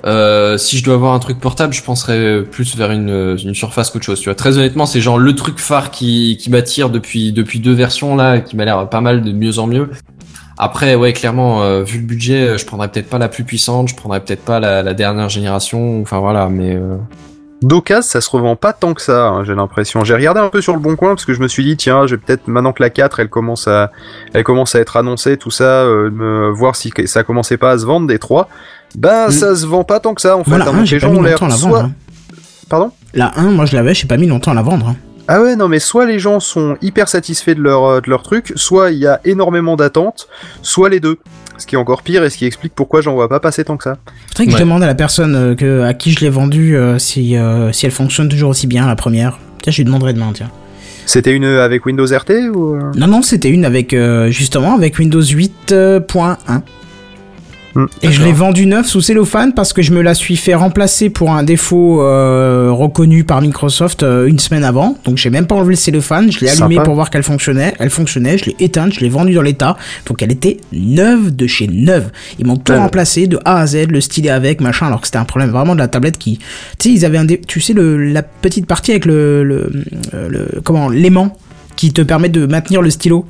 euh, 0.05 0.57
si 0.57 0.77
je 0.77 0.83
dois 0.83 0.95
avoir 0.95 1.13
un 1.13 1.19
truc 1.19 1.39
portable, 1.39 1.73
je 1.73 1.81
penserais 1.81 2.43
plus 2.43 2.75
vers 2.75 2.91
une, 2.91 3.37
une 3.43 3.55
surface 3.55 3.89
qu'autre 3.89 4.05
chose. 4.05 4.19
Tu 4.19 4.25
vois, 4.25 4.35
très 4.35 4.57
honnêtement, 4.57 4.85
c'est 4.85 5.01
genre 5.01 5.17
le 5.17 5.33
truc 5.35 5.59
phare 5.59 5.91
qui, 5.91 6.37
qui 6.39 6.49
m'attire 6.49 6.89
depuis 6.89 7.31
depuis 7.31 7.59
deux 7.59 7.73
versions 7.73 8.15
là, 8.15 8.39
qui 8.39 8.55
m'a 8.55 8.65
l'air 8.65 8.89
pas 8.89 9.01
mal 9.01 9.21
de 9.21 9.31
mieux 9.31 9.59
en 9.59 9.67
mieux. 9.67 9.89
Après, 10.57 10.95
ouais, 10.95 11.13
clairement, 11.13 11.63
euh, 11.63 11.83
vu 11.83 11.99
le 11.99 12.05
budget, 12.05 12.47
euh, 12.47 12.57
je 12.57 12.65
prendrais 12.65 12.87
peut-être 12.87 13.09
pas 13.09 13.17
la 13.17 13.27
plus 13.27 13.43
puissante, 13.43 13.89
je 13.89 13.95
prendrais 13.95 14.19
peut-être 14.19 14.43
pas 14.45 14.59
la, 14.59 14.83
la 14.83 14.93
dernière 14.93 15.29
génération. 15.29 16.01
Enfin 16.01 16.19
voilà, 16.19 16.47
mais 16.49 16.75
euh, 16.75 16.97
D'occasion, 17.63 18.01
ça 18.01 18.21
se 18.21 18.29
revend 18.29 18.55
pas 18.57 18.73
tant 18.73 18.93
que 18.93 19.01
ça, 19.01 19.29
hein, 19.29 19.43
j'ai 19.45 19.55
l'impression. 19.55 20.03
J'ai 20.03 20.13
regardé 20.13 20.41
un 20.41 20.49
peu 20.49 20.61
sur 20.61 20.73
le 20.73 20.79
bon 20.79 20.95
coin 20.95 21.09
parce 21.09 21.25
que 21.25 21.33
je 21.33 21.39
me 21.39 21.47
suis 21.47 21.63
dit 21.63 21.77
tiens, 21.77 22.05
j'ai 22.07 22.17
peut-être 22.17 22.47
maintenant 22.47 22.73
que 22.73 22.83
la 22.83 22.89
4 22.89 23.21
elle 23.21 23.29
commence 23.29 23.69
à 23.69 23.89
elle 24.33 24.43
commence 24.43 24.75
à 24.75 24.79
être 24.79 24.97
annoncée 24.97 25.37
tout 25.37 25.49
ça, 25.49 25.87
voir 26.53 26.75
si 26.75 26.91
ça 27.05 27.23
commençait 27.23 27.57
pas 27.57 27.71
à 27.71 27.77
se 27.77 27.85
vendre 27.85 28.05
des 28.05 28.19
3. 28.19 28.49
Ben 28.97 29.27
Mm. 29.27 29.31
ça 29.31 29.55
se 29.55 29.65
vend 29.65 29.83
pas 29.83 29.99
tant 29.99 30.13
que 30.13 30.21
ça 30.21 30.37
en 30.37 30.43
fait. 30.43 30.49
Moi, 30.51 30.59
la 30.59 30.65
hein, 30.65 30.73
1, 30.73 30.77
donc 30.77 30.85
j'ai 30.85 30.95
les 30.95 31.01
pas 31.01 31.07
gens 31.07 31.13
mis 31.21 31.29
longtemps 31.29 31.45
à 31.45 31.49
la 31.49 31.55
vendre. 31.55 31.69
soit 31.77 31.83
hein. 31.83 31.91
pardon? 32.69 32.91
La 33.13 33.31
1, 33.39 33.43
moi 33.51 33.65
je 33.65 33.75
l'avais, 33.75 33.93
j'ai 33.93 34.07
pas 34.07 34.17
mis 34.17 34.27
longtemps 34.27 34.51
à 34.51 34.55
la 34.55 34.61
vendre. 34.61 34.89
hein. 34.89 34.95
Ah 35.27 35.41
ouais, 35.41 35.55
non, 35.55 35.69
mais 35.69 35.79
soit 35.79 36.05
les 36.05 36.19
gens 36.19 36.41
sont 36.41 36.75
hyper 36.81 37.07
satisfaits 37.07 37.55
de 37.55 37.61
leur, 37.61 37.85
euh, 37.85 38.01
de 38.01 38.09
leur 38.09 38.23
truc, 38.23 38.51
soit 38.57 38.91
il 38.91 38.97
y 38.97 39.07
a 39.07 39.21
énormément 39.23 39.75
d'attentes, 39.77 40.27
soit 40.61 40.89
les 40.89 40.99
deux. 40.99 41.17
Ce 41.57 41.65
qui 41.67 41.75
est 41.75 41.77
encore 41.77 42.01
pire 42.01 42.23
et 42.25 42.29
ce 42.29 42.37
qui 42.37 42.45
explique 42.45 42.73
pourquoi 42.75 42.99
j'en 43.01 43.13
vois 43.13 43.29
pas 43.29 43.39
passer 43.39 43.63
tant 43.63 43.77
que 43.77 43.83
ça. 43.85 43.97
Faudrait 44.29 44.47
que 44.47 44.51
je 44.53 44.57
demande 44.57 44.83
à 44.83 44.87
la 44.87 44.95
personne 44.95 45.35
euh, 45.35 45.55
que, 45.55 45.81
à 45.83 45.93
qui 45.93 46.11
je 46.11 46.19
l'ai 46.19 46.29
vendu 46.29 46.75
euh, 46.75 46.97
si, 46.99 47.37
euh, 47.37 47.71
si 47.71 47.85
elle 47.85 47.91
fonctionne 47.93 48.27
toujours 48.27 48.49
aussi 48.49 48.67
bien, 48.67 48.85
la 48.87 48.95
première. 48.97 49.39
Tiens, 49.61 49.71
je 49.71 49.77
lui 49.77 49.85
demanderai 49.85 50.13
demain, 50.13 50.31
tiens. 50.33 50.49
C'était 51.05 51.31
une 51.33 51.45
avec 51.45 51.85
Windows 51.85 52.05
RT 52.05 52.49
ou 52.53 52.75
Non, 52.95 53.07
non, 53.07 53.21
c'était 53.21 53.49
une 53.49 53.63
avec, 53.65 53.93
euh, 53.93 54.29
justement, 54.29 54.73
avec 54.75 54.97
Windows 54.99 55.21
8.1. 55.21 56.37
Et 58.03 58.11
je 58.11 58.23
l'ai 58.23 58.31
vendu 58.33 58.67
neuf 58.67 58.85
sous 58.87 59.01
cellophane 59.01 59.53
parce 59.53 59.73
que 59.73 59.81
je 59.81 59.91
me 59.93 60.01
la 60.01 60.13
suis 60.13 60.35
fait 60.35 60.53
remplacer 60.53 61.09
pour 61.09 61.31
un 61.31 61.41
défaut 61.41 62.01
euh, 62.03 62.69
reconnu 62.71 63.23
par 63.23 63.41
Microsoft 63.41 64.03
euh, 64.03 64.27
une 64.27 64.37
semaine 64.37 64.63
avant. 64.63 64.95
Donc 65.05 65.17
j'ai 65.17 65.31
même 65.31 65.47
pas 65.47 65.55
enlevé 65.55 65.71
le 65.71 65.77
cellophane, 65.77 66.31
je 66.31 66.41
l'ai 66.41 66.49
allumé 66.49 66.75
Sympa. 66.75 66.85
pour 66.85 66.93
voir 66.93 67.09
qu'elle 67.09 67.23
fonctionnait. 67.23 67.73
Elle 67.79 67.89
fonctionnait, 67.89 68.37
je 68.37 68.45
l'ai 68.45 68.55
éteinte, 68.59 68.93
je 68.93 68.99
l'ai 68.99 69.09
vendue 69.09 69.33
dans 69.33 69.41
l'état. 69.41 69.75
Donc 70.05 70.21
elle 70.21 70.31
était 70.31 70.57
neuve 70.71 71.35
de 71.35 71.47
chez 71.47 71.67
neuve. 71.67 72.11
Ils 72.37 72.45
m'ont 72.45 72.57
tout 72.57 72.73
remplacé 72.73 73.25
de 73.25 73.39
A 73.43 73.59
à 73.61 73.65
Z, 73.65 73.87
le 73.89 74.01
stylet 74.01 74.29
avec, 74.29 74.61
machin, 74.61 74.85
alors 74.87 75.01
que 75.01 75.07
c'était 75.07 75.17
un 75.17 75.25
problème 75.25 75.49
vraiment 75.49 75.73
de 75.73 75.79
la 75.79 75.87
tablette 75.87 76.17
qui... 76.19 76.37
Tu 76.37 76.89
sais, 76.89 76.89
ils 76.91 77.05
avaient 77.05 77.17
un... 77.17 77.25
dé- 77.25 77.41
Tu 77.47 77.59
sais, 77.59 77.73
le, 77.73 77.97
la 78.11 78.21
petite 78.21 78.67
partie 78.67 78.91
avec 78.91 79.05
le... 79.05 79.43
le, 79.43 79.71
euh, 80.13 80.29
le 80.29 80.61
comment 80.61 80.89
L'aimant 80.89 81.35
qui 81.75 81.91
te 81.91 82.01
permet 82.03 82.29
de 82.29 82.45
maintenir 82.45 82.83
le 82.83 82.91
stylo. 82.91 83.25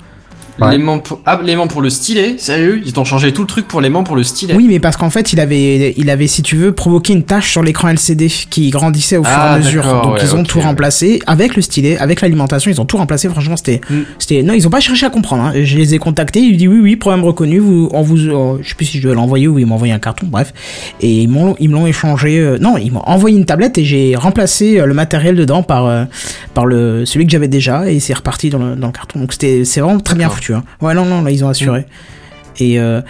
Ouais. 0.60 0.72
L'aimant 0.72 1.00
pour... 1.00 1.20
Ah, 1.26 1.40
l'aimant 1.44 1.68
pour 1.68 1.82
le 1.82 1.90
stylet 1.90 2.36
Sérieux? 2.38 2.82
Ils 2.86 2.94
t'ont 2.94 3.06
changé 3.06 3.34
tout 3.34 3.42
le 3.42 3.48
truc 3.48 3.68
pour 3.68 3.82
l'aimant 3.82 4.04
pour 4.04 4.16
le 4.16 4.24
stylet 4.24 4.54
Oui, 4.56 4.68
mais 4.70 4.80
parce 4.80 4.98
qu'en 4.98 5.10
fait, 5.10 5.34
il 5.34 5.40
avait, 5.40 5.94
il 5.98 6.10
avait, 6.10 6.28
si 6.28 6.44
tu 6.44 6.56
veux, 6.56 6.72
provoqué 6.74 7.14
une 7.14 7.24
tache 7.24 7.52
sur 7.52 7.64
l'écran 7.64 7.90
LCD 7.90 8.28
qui 8.50 8.70
grandissait 8.70 9.18
au 9.18 9.24
fur 9.24 9.32
et 9.32 9.36
Ah, 9.36 9.54
à 9.54 9.58
mesure. 9.58 9.84
Donc 9.84 10.14
ouais, 10.16 10.20
ils 10.22 10.36
ont 10.36 10.44
tout 10.44 10.60
ouais. 10.60 10.64
remplacé 10.66 11.20
avec 11.26 11.56
le 11.56 11.62
stylet, 11.62 11.98
avec 11.98 12.22
l'alimentation. 12.22 12.70
Ils 12.70 12.80
ont 12.80 12.86
tout 12.86 12.98
remplacé. 12.98 13.28
Franchement, 13.30 13.58
c'était, 13.58 13.82
Mm. 13.90 13.96
c'était. 14.20 14.44
Non, 14.44 14.54
ils 14.54 14.68
ont 14.68 14.70
pas 14.70 14.80
cherché 14.80 15.06
à 15.06 15.10
comprendre. 15.10 15.44
hein. 15.44 15.54
Je 15.64 15.78
les 15.78 15.96
ai 15.96 15.98
contactés. 15.98 16.40
Ils 16.42 16.58
dit 16.58 16.68
oui, 16.68 16.80
oui, 16.82 16.96
problème 16.96 17.24
reconnu. 17.24 17.60
Vous, 17.60 17.90
on 17.92 18.02
vous, 18.04 18.20
euh, 18.28 18.58
je 18.62 18.70
sais 18.70 18.76
plus 18.76 18.86
si 18.86 18.98
je 19.00 19.04
dois 19.04 19.16
l'envoyer 19.16 19.48
ou 19.48 19.58
ils 19.60 19.66
m'ont 19.66 19.76
envoyé 19.76 19.94
un 19.94 20.00
carton. 20.00 20.28
Bref, 20.30 20.54
et 21.02 21.22
ils 21.24 21.28
m'ont, 21.28 21.56
ils 21.60 21.70
me 21.70 21.74
l'ont 21.74 21.88
échangé. 21.88 22.38
euh, 22.40 22.58
non, 22.60 22.78
ils 22.78 22.92
m'ont 22.92 23.02
envoyé 23.06 23.36
une 23.38 23.46
tablette 23.46 23.78
et 23.80 23.84
j'ai 23.86 24.16
remplacé 24.16 24.80
euh, 24.80 24.86
le 24.86 24.94
matériel 24.94 25.36
dedans 25.36 25.64
par, 25.64 26.08
par 26.54 26.66
le 26.66 27.06
celui 27.06 27.26
que 27.26 27.32
j'avais 27.32 27.48
déjà 27.48 27.90
et 27.90 28.00
c'est 28.00 28.14
reparti 28.14 28.50
dans 28.50 28.60
le, 28.60 28.76
dans 28.76 28.88
le 28.88 28.94
carton. 28.94 29.20
Donc 29.20 29.34
c'était, 29.34 29.66
c'est 29.66 29.82
vraiment 29.82 30.00
très 30.00 30.16
bien 30.16 30.28
D'accord. 30.28 30.38
Hein. 30.52 30.64
Ouais, 30.82 30.94
non, 30.94 31.06
non, 31.06 31.22
là 31.22 31.32
ils 31.32 31.46
ont 31.46 31.50
assuré. 31.50 31.86
Et 32.60 32.80
euh, 32.80 33.02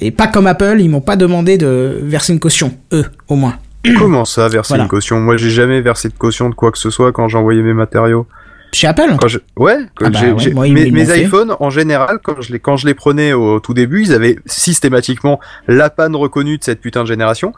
et 0.00 0.10
pas 0.10 0.26
comme 0.26 0.46
Apple, 0.46 0.76
ils 0.78 0.88
m'ont 0.88 1.00
pas 1.00 1.16
demandé 1.16 1.56
de 1.56 2.00
verser 2.02 2.32
une 2.32 2.40
caution, 2.40 2.74
eux, 2.92 3.06
au 3.28 3.36
moins. 3.36 3.56
Comment 3.98 4.24
ça, 4.24 4.48
verser 4.48 4.70
Voilà. 4.72 4.84
une 4.84 4.88
caution? 4.88 5.20
Moi, 5.20 5.36
j'ai 5.36 5.50
jamais 5.50 5.80
versé 5.80 6.08
de 6.08 6.14
caution 6.14 6.50
de 6.50 6.54
quoi 6.54 6.70
que 6.72 6.78
ce 6.78 6.90
soit 6.90 7.12
quand 7.12 7.32
envoyé 7.34 7.62
mes 7.62 7.72
matériaux. 7.74 8.26
Chez 8.72 8.88
Apple? 8.88 9.16
Quand 9.18 9.28
je... 9.28 9.38
Ouais, 9.56 9.78
quand 9.94 10.06
Ah 10.06 10.10
bah 10.10 10.20
ouais, 10.34 10.50
moi, 10.52 10.68
mes, 10.68 11.20
iPhones, 11.22 11.56
en 11.60 11.70
général, 11.70 12.18
quand 12.22 12.42
je, 12.42 12.52
les, 12.52 12.58
quand 12.58 12.76
je 12.76 12.86
les 12.86 12.94
prenais 12.94 13.32
au 13.32 13.60
tout 13.60 13.74
début, 13.74 14.02
ils 14.02 14.12
avaient 14.12 14.36
systématiquement 14.44 15.40
la 15.66 15.88
panne 15.88 16.14
reconnue 16.14 16.58
de 16.58 16.64
cette 16.64 16.80
putain 16.80 17.02
de 17.02 17.08
génération. 17.08 17.54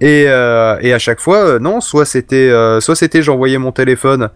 Et, 0.00 0.24
euh, 0.28 0.78
et 0.80 0.94
à 0.94 0.98
chaque 0.98 1.20
fois, 1.20 1.38
euh, 1.44 1.58
non, 1.58 1.80
soit 1.80 2.06
c'était 2.06 2.48
euh, 2.50 2.80
soit 2.80 2.94
c'était 2.94 3.20
j'envoyais 3.20 3.58
mon 3.58 3.72
téléphone 3.72 4.30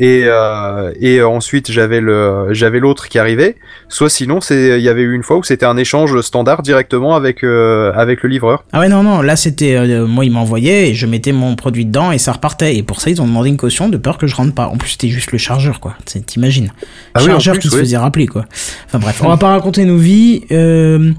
et, 0.00 0.22
euh, 0.24 0.90
et 0.98 1.22
ensuite 1.22 1.70
j'avais 1.70 2.00
le 2.00 2.48
j'avais 2.52 2.80
l'autre 2.80 3.06
qui 3.08 3.18
arrivait, 3.18 3.56
soit 3.88 4.08
sinon 4.08 4.40
c'est 4.40 4.78
il 4.78 4.82
y 4.82 4.88
avait 4.88 5.02
eu 5.02 5.14
une 5.14 5.22
fois 5.22 5.36
où 5.36 5.42
c'était 5.44 5.66
un 5.66 5.76
échange 5.76 6.18
standard 6.22 6.62
directement 6.62 7.14
avec 7.14 7.44
euh, 7.44 7.92
avec 7.94 8.22
le 8.22 8.30
livreur. 8.30 8.64
Ah 8.72 8.80
ouais, 8.80 8.88
non, 8.88 9.02
non, 9.02 9.20
là 9.20 9.36
c'était. 9.36 9.76
euh, 9.76 10.06
moi, 10.06 10.24
ils 10.24 10.30
m'envoyaient 10.32 10.90
et 10.90 10.94
je 10.94 11.06
mettais 11.06 11.32
mon 11.32 11.54
produit 11.54 11.84
dedans 11.84 12.12
et 12.12 12.18
ça 12.18 12.32
repartait. 12.32 12.76
Et 12.76 12.82
pour 12.82 13.00
ça, 13.00 13.10
ils 13.10 13.20
ont 13.20 13.26
demandé 13.26 13.50
une 13.50 13.56
caution 13.56 13.88
de 13.88 13.96
peur 13.96 14.16
que 14.18 14.26
je 14.26 14.34
rentre 14.34 14.54
pas. 14.54 14.66
En 14.68 14.76
plus, 14.76 14.90
c'était 14.90 15.08
juste 15.08 15.32
le 15.32 15.38
chargeur, 15.38 15.80
quoi. 15.80 15.94
T'imagines 16.26 16.72
Ah 17.14 17.20
oui, 17.20 17.26
Chargeur 17.26 17.54
plus, 17.54 17.62
qui 17.62 17.68
se 17.68 17.76
faisait 17.76 17.96
rappeler, 17.96 18.26
quoi. 18.26 18.46
Enfin 18.86 18.98
bref, 18.98 19.20
on 19.22 19.28
va 19.28 19.36
pas 19.36 19.50
raconter 19.50 19.84
nos 19.84 19.96
vies. 19.98 20.44
Euh, 20.50 21.12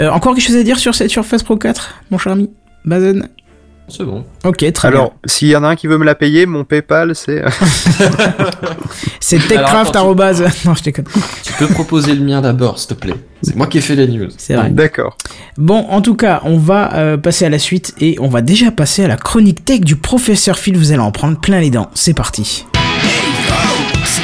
euh, 0.00 0.10
encore 0.10 0.34
quelque 0.34 0.46
chose 0.46 0.56
à 0.56 0.62
dire 0.62 0.78
sur 0.78 0.94
cette 0.94 1.10
Surface 1.10 1.42
Pro 1.42 1.56
4, 1.56 2.02
mon 2.10 2.18
cher 2.18 2.32
ami? 2.32 2.50
Bazen? 2.84 3.28
C'est 3.90 4.04
bon. 4.04 4.24
Ok, 4.44 4.64
très 4.72 4.88
Alors, 4.88 5.10
bien. 5.10 5.12
s'il 5.26 5.48
y 5.48 5.56
en 5.56 5.64
a 5.64 5.68
un 5.68 5.76
qui 5.76 5.86
veut 5.88 5.98
me 5.98 6.04
la 6.04 6.14
payer, 6.14 6.46
mon 6.46 6.64
PayPal 6.64 7.14
c'est 7.14 7.42
C'est 9.20 9.36
Alors, 9.36 9.48
techcraft. 9.48 9.90
attends, 9.96 10.12
arrobase- 10.14 10.44
Non, 10.64 10.74
je 10.74 10.82
déconne. 10.82 11.04
Tu 11.42 11.52
peux 11.54 11.66
proposer 11.68 12.14
le 12.14 12.24
mien 12.24 12.40
d'abord, 12.40 12.78
s'il 12.78 12.88
te 12.88 12.94
plaît. 12.94 13.14
C'est 13.42 13.56
moi 13.56 13.66
qui 13.66 13.78
ai 13.78 13.80
fait 13.80 13.96
les 13.96 14.06
news. 14.08 14.28
C'est 14.36 14.54
vrai. 14.54 14.70
d'accord. 14.70 15.16
Bon, 15.56 15.86
en 15.90 16.00
tout 16.02 16.14
cas, 16.14 16.40
on 16.44 16.56
va 16.58 16.94
euh, 16.94 17.16
passer 17.16 17.44
à 17.44 17.48
la 17.50 17.58
suite 17.58 17.94
et 18.00 18.16
on 18.20 18.28
va 18.28 18.42
déjà 18.42 18.70
passer 18.70 19.04
à 19.04 19.08
la 19.08 19.16
chronique 19.16 19.64
tech 19.64 19.80
du 19.80 19.96
professeur 19.96 20.58
Phil. 20.58 20.76
Vous 20.76 20.92
allez 20.92 21.00
en 21.00 21.10
prendre 21.12 21.38
plein 21.38 21.60
les 21.60 21.70
dents. 21.70 21.90
C'est 21.94 22.14
parti. 22.14 22.66
C'est 24.04 24.22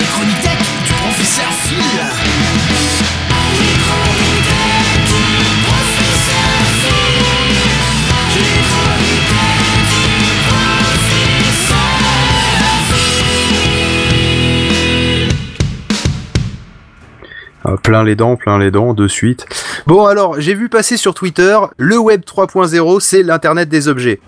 plein 17.83 18.05
les 18.05 18.16
dents, 18.16 18.37
plein 18.37 18.59
les 18.59 18.70
dents, 18.70 18.94
de 18.94 19.09
suite. 19.09 19.46
Bon 19.87 20.07
alors, 20.07 20.40
j'ai 20.40 20.55
vu 20.55 20.68
passer 20.68 20.96
sur 20.96 21.14
Twitter, 21.14 21.59
le 21.76 21.98
web 21.98 22.22
3.0, 22.22 23.00
c'est 23.00 23.22
l'internet 23.22 23.68
des 23.68 23.88
objets. 23.88 24.20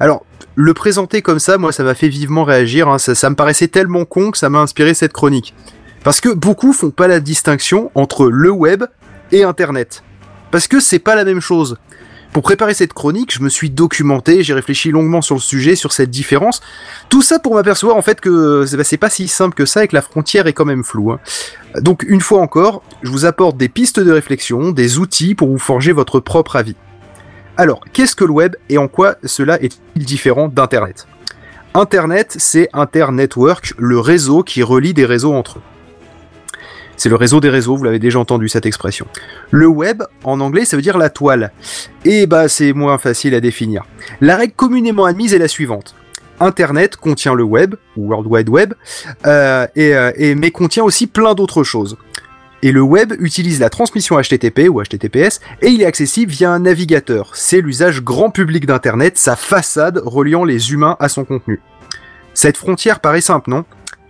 Alors, 0.00 0.24
le 0.54 0.72
présenter 0.74 1.22
comme 1.22 1.38
ça, 1.38 1.58
moi, 1.58 1.72
ça 1.72 1.84
m'a 1.84 1.94
fait 1.94 2.08
vivement 2.08 2.44
réagir. 2.44 2.88
hein. 2.88 2.98
Ça, 2.98 3.14
ça 3.14 3.30
me 3.30 3.34
paraissait 3.36 3.68
tellement 3.68 4.04
con 4.04 4.30
que 4.30 4.38
ça 4.38 4.48
m'a 4.48 4.58
inspiré 4.58 4.94
cette 4.94 5.12
chronique. 5.12 5.54
Parce 6.04 6.20
que 6.20 6.28
beaucoup 6.28 6.72
font 6.72 6.90
pas 6.90 7.08
la 7.08 7.20
distinction 7.20 7.90
entre 7.94 8.28
le 8.28 8.50
web 8.50 8.84
et 9.32 9.42
internet. 9.42 10.02
Parce 10.50 10.68
que 10.68 10.80
c'est 10.80 10.98
pas 10.98 11.14
la 11.16 11.24
même 11.24 11.40
chose. 11.40 11.76
Pour 12.36 12.42
préparer 12.42 12.74
cette 12.74 12.92
chronique, 12.92 13.32
je 13.32 13.40
me 13.42 13.48
suis 13.48 13.70
documenté, 13.70 14.42
j'ai 14.42 14.52
réfléchi 14.52 14.90
longuement 14.90 15.22
sur 15.22 15.36
le 15.36 15.40
sujet, 15.40 15.74
sur 15.74 15.94
cette 15.94 16.10
différence. 16.10 16.60
Tout 17.08 17.22
ça 17.22 17.38
pour 17.38 17.54
m'apercevoir 17.54 17.96
en 17.96 18.02
fait 18.02 18.20
que 18.20 18.66
c'est 18.66 18.76
bah, 18.76 18.98
pas 19.00 19.08
si 19.08 19.26
simple 19.26 19.54
que 19.54 19.64
ça 19.64 19.84
et 19.84 19.88
que 19.88 19.94
la 19.94 20.02
frontière 20.02 20.46
est 20.46 20.52
quand 20.52 20.66
même 20.66 20.84
floue. 20.84 21.12
hein. 21.12 21.20
Donc 21.80 22.04
une 22.06 22.20
fois 22.20 22.42
encore, 22.42 22.82
je 23.02 23.10
vous 23.10 23.24
apporte 23.24 23.56
des 23.56 23.70
pistes 23.70 24.00
de 24.00 24.12
réflexion, 24.12 24.72
des 24.72 24.98
outils 24.98 25.34
pour 25.34 25.48
vous 25.48 25.58
forger 25.58 25.92
votre 25.92 26.20
propre 26.20 26.56
avis. 26.56 26.76
Alors, 27.56 27.80
qu'est-ce 27.94 28.14
que 28.14 28.24
le 28.24 28.32
web 28.32 28.54
et 28.68 28.76
en 28.76 28.86
quoi 28.86 29.16
cela 29.24 29.58
est-il 29.62 30.04
différent 30.04 30.48
d'Internet? 30.48 31.06
Internet, 31.72 32.36
c'est 32.38 32.68
Internetwork, 32.74 33.72
le 33.78 33.98
réseau 33.98 34.42
qui 34.42 34.62
relie 34.62 34.92
des 34.92 35.06
réseaux 35.06 35.32
entre 35.32 35.60
eux. 35.60 35.75
C'est 36.96 37.08
le 37.08 37.16
réseau 37.16 37.40
des 37.40 37.50
réseaux, 37.50 37.76
vous 37.76 37.84
l'avez 37.84 37.98
déjà 37.98 38.18
entendu 38.18 38.48
cette 38.48 38.66
expression. 38.66 39.06
Le 39.50 39.66
web, 39.66 40.02
en 40.24 40.40
anglais, 40.40 40.64
ça 40.64 40.76
veut 40.76 40.82
dire 40.82 40.98
la 40.98 41.10
toile. 41.10 41.52
Et 42.04 42.26
bah 42.26 42.48
c'est 42.48 42.72
moins 42.72 42.98
facile 42.98 43.34
à 43.34 43.40
définir. 43.40 43.84
La 44.20 44.36
règle 44.36 44.54
communément 44.54 45.04
admise 45.04 45.34
est 45.34 45.38
la 45.38 45.48
suivante. 45.48 45.94
Internet 46.40 46.96
contient 46.96 47.34
le 47.34 47.42
web, 47.44 47.74
ou 47.96 48.08
World 48.08 48.26
Wide 48.26 48.48
Web, 48.48 48.74
euh, 49.26 49.66
euh, 49.78 50.34
mais 50.36 50.50
contient 50.50 50.84
aussi 50.84 51.06
plein 51.06 51.34
d'autres 51.34 51.64
choses. 51.64 51.96
Et 52.62 52.72
le 52.72 52.80
web 52.80 53.12
utilise 53.20 53.60
la 53.60 53.70
transmission 53.70 54.18
HTTP 54.20 54.68
ou 54.68 54.82
HTTPS 54.82 55.40
et 55.60 55.68
il 55.68 55.82
est 55.82 55.86
accessible 55.86 56.32
via 56.32 56.50
un 56.50 56.60
navigateur. 56.60 57.32
C'est 57.34 57.60
l'usage 57.60 58.02
grand 58.02 58.30
public 58.30 58.66
d'Internet, 58.66 59.18
sa 59.18 59.36
façade 59.36 60.00
reliant 60.04 60.44
les 60.44 60.72
humains 60.72 60.96
à 60.98 61.08
son 61.08 61.24
contenu. 61.24 61.60
Cette 62.32 62.56
frontière 62.56 63.00
paraît 63.00 63.20
simple, 63.20 63.50
non? 63.50 63.64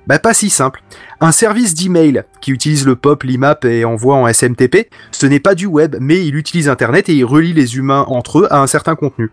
Bah 0.07 0.21
pas 0.21 0.35
si 0.35 0.51
simple. 0.51 0.83
Un 1.21 1.33
service 1.33 1.75
d'email 1.75 2.23
qui 2.41 2.53
utilise 2.53 2.87
le 2.87 2.95
POP, 2.95 3.25
l'IMAP 3.25 3.65
et 3.65 3.85
envoie 3.85 4.17
en 4.17 4.33
SMTP, 4.33 4.89
ce 5.11 5.27
n'est 5.27 5.41
pas 5.41 5.57
du 5.57 5.67
web, 5.67 5.97
mais 6.01 6.25
il 6.25 6.37
utilise 6.37 6.69
Internet 6.69 7.09
et 7.09 7.15
il 7.15 7.25
relie 7.25 7.53
les 7.53 7.77
humains 7.77 8.05
entre 8.09 8.41
eux 8.41 8.49
à 8.51 8.61
un 8.61 8.69
certain 8.69 8.95
contenu. 8.95 9.31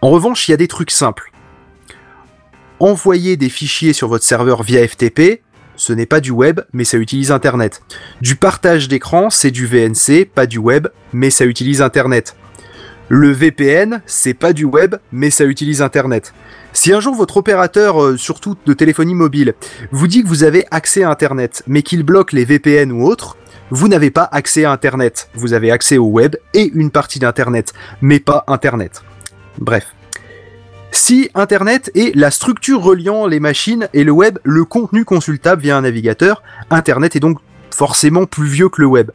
En 0.00 0.10
revanche, 0.10 0.48
il 0.48 0.52
y 0.52 0.54
a 0.54 0.58
des 0.58 0.68
trucs 0.68 0.90
simples. 0.90 1.30
Envoyer 2.80 3.36
des 3.36 3.50
fichiers 3.50 3.92
sur 3.92 4.08
votre 4.08 4.24
serveur 4.24 4.62
via 4.62 4.86
FTP, 4.86 5.42
ce 5.76 5.92
n'est 5.92 6.06
pas 6.06 6.20
du 6.20 6.30
web, 6.30 6.60
mais 6.72 6.84
ça 6.84 6.96
utilise 6.96 7.30
Internet. 7.30 7.82
Du 8.22 8.34
partage 8.34 8.88
d'écran, 8.88 9.28
c'est 9.28 9.50
du 9.50 9.66
VNC, 9.66 10.24
pas 10.24 10.46
du 10.46 10.58
web, 10.58 10.88
mais 11.12 11.30
ça 11.30 11.44
utilise 11.44 11.82
Internet. 11.82 12.34
Le 13.08 13.30
VPN, 13.30 14.02
c'est 14.04 14.34
pas 14.34 14.52
du 14.52 14.64
web, 14.64 14.96
mais 15.12 15.30
ça 15.30 15.44
utilise 15.44 15.80
Internet. 15.80 16.34
Si 16.74 16.92
un 16.92 17.00
jour 17.00 17.14
votre 17.14 17.38
opérateur, 17.38 18.02
euh, 18.02 18.16
surtout 18.18 18.54
de 18.66 18.72
téléphonie 18.74 19.14
mobile, 19.14 19.54
vous 19.92 20.06
dit 20.06 20.22
que 20.22 20.28
vous 20.28 20.44
avez 20.44 20.66
accès 20.70 21.04
à 21.04 21.10
Internet, 21.10 21.62
mais 21.66 21.82
qu'il 21.82 22.02
bloque 22.02 22.32
les 22.32 22.44
VPN 22.44 22.92
ou 22.92 23.06
autres, 23.06 23.38
vous 23.70 23.88
n'avez 23.88 24.10
pas 24.10 24.28
accès 24.30 24.64
à 24.64 24.72
Internet. 24.72 25.30
Vous 25.34 25.54
avez 25.54 25.70
accès 25.70 25.96
au 25.96 26.06
web 26.06 26.36
et 26.52 26.70
une 26.74 26.90
partie 26.90 27.18
d'Internet, 27.18 27.72
mais 28.02 28.20
pas 28.20 28.44
Internet. 28.46 29.02
Bref. 29.58 29.86
Si 30.90 31.30
Internet 31.34 31.90
est 31.94 32.14
la 32.14 32.30
structure 32.30 32.82
reliant 32.82 33.26
les 33.26 33.40
machines 33.40 33.88
et 33.94 34.04
le 34.04 34.12
web 34.12 34.38
le 34.42 34.64
contenu 34.64 35.04
consultable 35.04 35.62
via 35.62 35.76
un 35.76 35.82
navigateur, 35.82 36.42
Internet 36.70 37.16
est 37.16 37.20
donc 37.20 37.38
forcément 37.74 38.26
plus 38.26 38.48
vieux 38.48 38.68
que 38.68 38.82
le 38.82 38.86
web. 38.86 39.10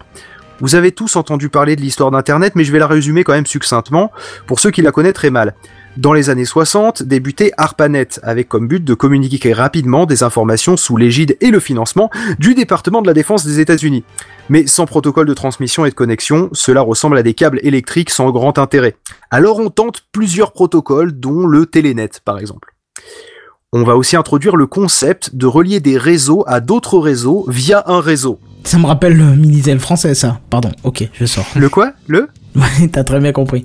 Vous 0.60 0.76
avez 0.76 0.92
tous 0.92 1.16
entendu 1.16 1.50
parler 1.50 1.76
de 1.76 1.82
l'histoire 1.82 2.12
d'Internet, 2.12 2.54
mais 2.56 2.64
je 2.64 2.72
vais 2.72 2.80
la 2.80 2.88
résumer 2.88 3.24
quand 3.24 3.34
même 3.34 3.46
succinctement 3.46 4.12
pour 4.46 4.60
ceux 4.60 4.72
qui 4.72 4.82
la 4.82 4.92
connaîtraient 4.92 5.32
mal. 5.32 5.56
Dans 5.98 6.14
les 6.14 6.30
années 6.30 6.46
60, 6.46 7.04
débutait 7.04 7.52
ARPANET, 7.58 8.20
avec 8.24 8.50
comme 8.50 8.68
but 8.68 8.84
de 8.84 8.94
communiquer 8.94 9.54
rapidement 9.54 10.06
des 10.06 10.24
informations 10.24 10.76
sous 10.76 10.98
l'égide 10.98 11.38
et 11.40 11.52
le 11.52 11.60
financement 11.60 12.10
du 12.40 12.56
département 12.56 13.02
de 13.02 13.08
la 13.08 13.14
défense 13.14 13.46
des 13.46 13.60
États-Unis. 13.60 14.04
Mais 14.50 14.66
sans 14.66 14.86
protocole 14.86 15.28
de 15.28 15.34
transmission 15.34 15.86
et 15.86 15.90
de 15.90 15.96
connexion, 15.96 16.50
cela 16.52 16.82
ressemble 16.82 17.18
à 17.18 17.24
des 17.24 17.34
câbles 17.34 17.60
électriques 17.62 18.10
sans 18.10 18.32
grand 18.32 18.58
intérêt. 18.58 18.96
Alors 19.30 19.60
on 19.60 19.70
tente 19.70 20.04
plusieurs 20.12 20.52
protocoles, 20.52 21.12
dont 21.12 21.46
le 21.46 21.66
Telenet 21.66 22.10
par 22.26 22.40
exemple. 22.40 22.74
On 23.76 23.82
va 23.82 23.98
aussi 23.98 24.16
introduire 24.16 24.56
le 24.56 24.68
concept 24.68 25.36
de 25.36 25.48
relier 25.48 25.80
des 25.80 25.98
réseaux 25.98 26.44
à 26.46 26.60
d'autres 26.60 27.00
réseaux 27.00 27.44
via 27.50 27.84
un 27.88 28.02
réseau. 28.02 28.40
Ça 28.64 28.78
me 28.78 28.86
rappelle 28.86 29.18
le 29.18 29.36
Minitel 29.36 29.80
français, 29.80 30.14
ça. 30.14 30.40
Pardon, 30.52 30.70
ok, 30.84 31.10
je 31.12 31.26
sors. 31.26 31.48
Le 31.56 31.70
quoi? 31.70 31.94
Le? 32.08 32.30
Ouais, 32.56 32.88
t'as 32.92 33.04
très 33.04 33.20
bien 33.20 33.32
compris. 33.32 33.64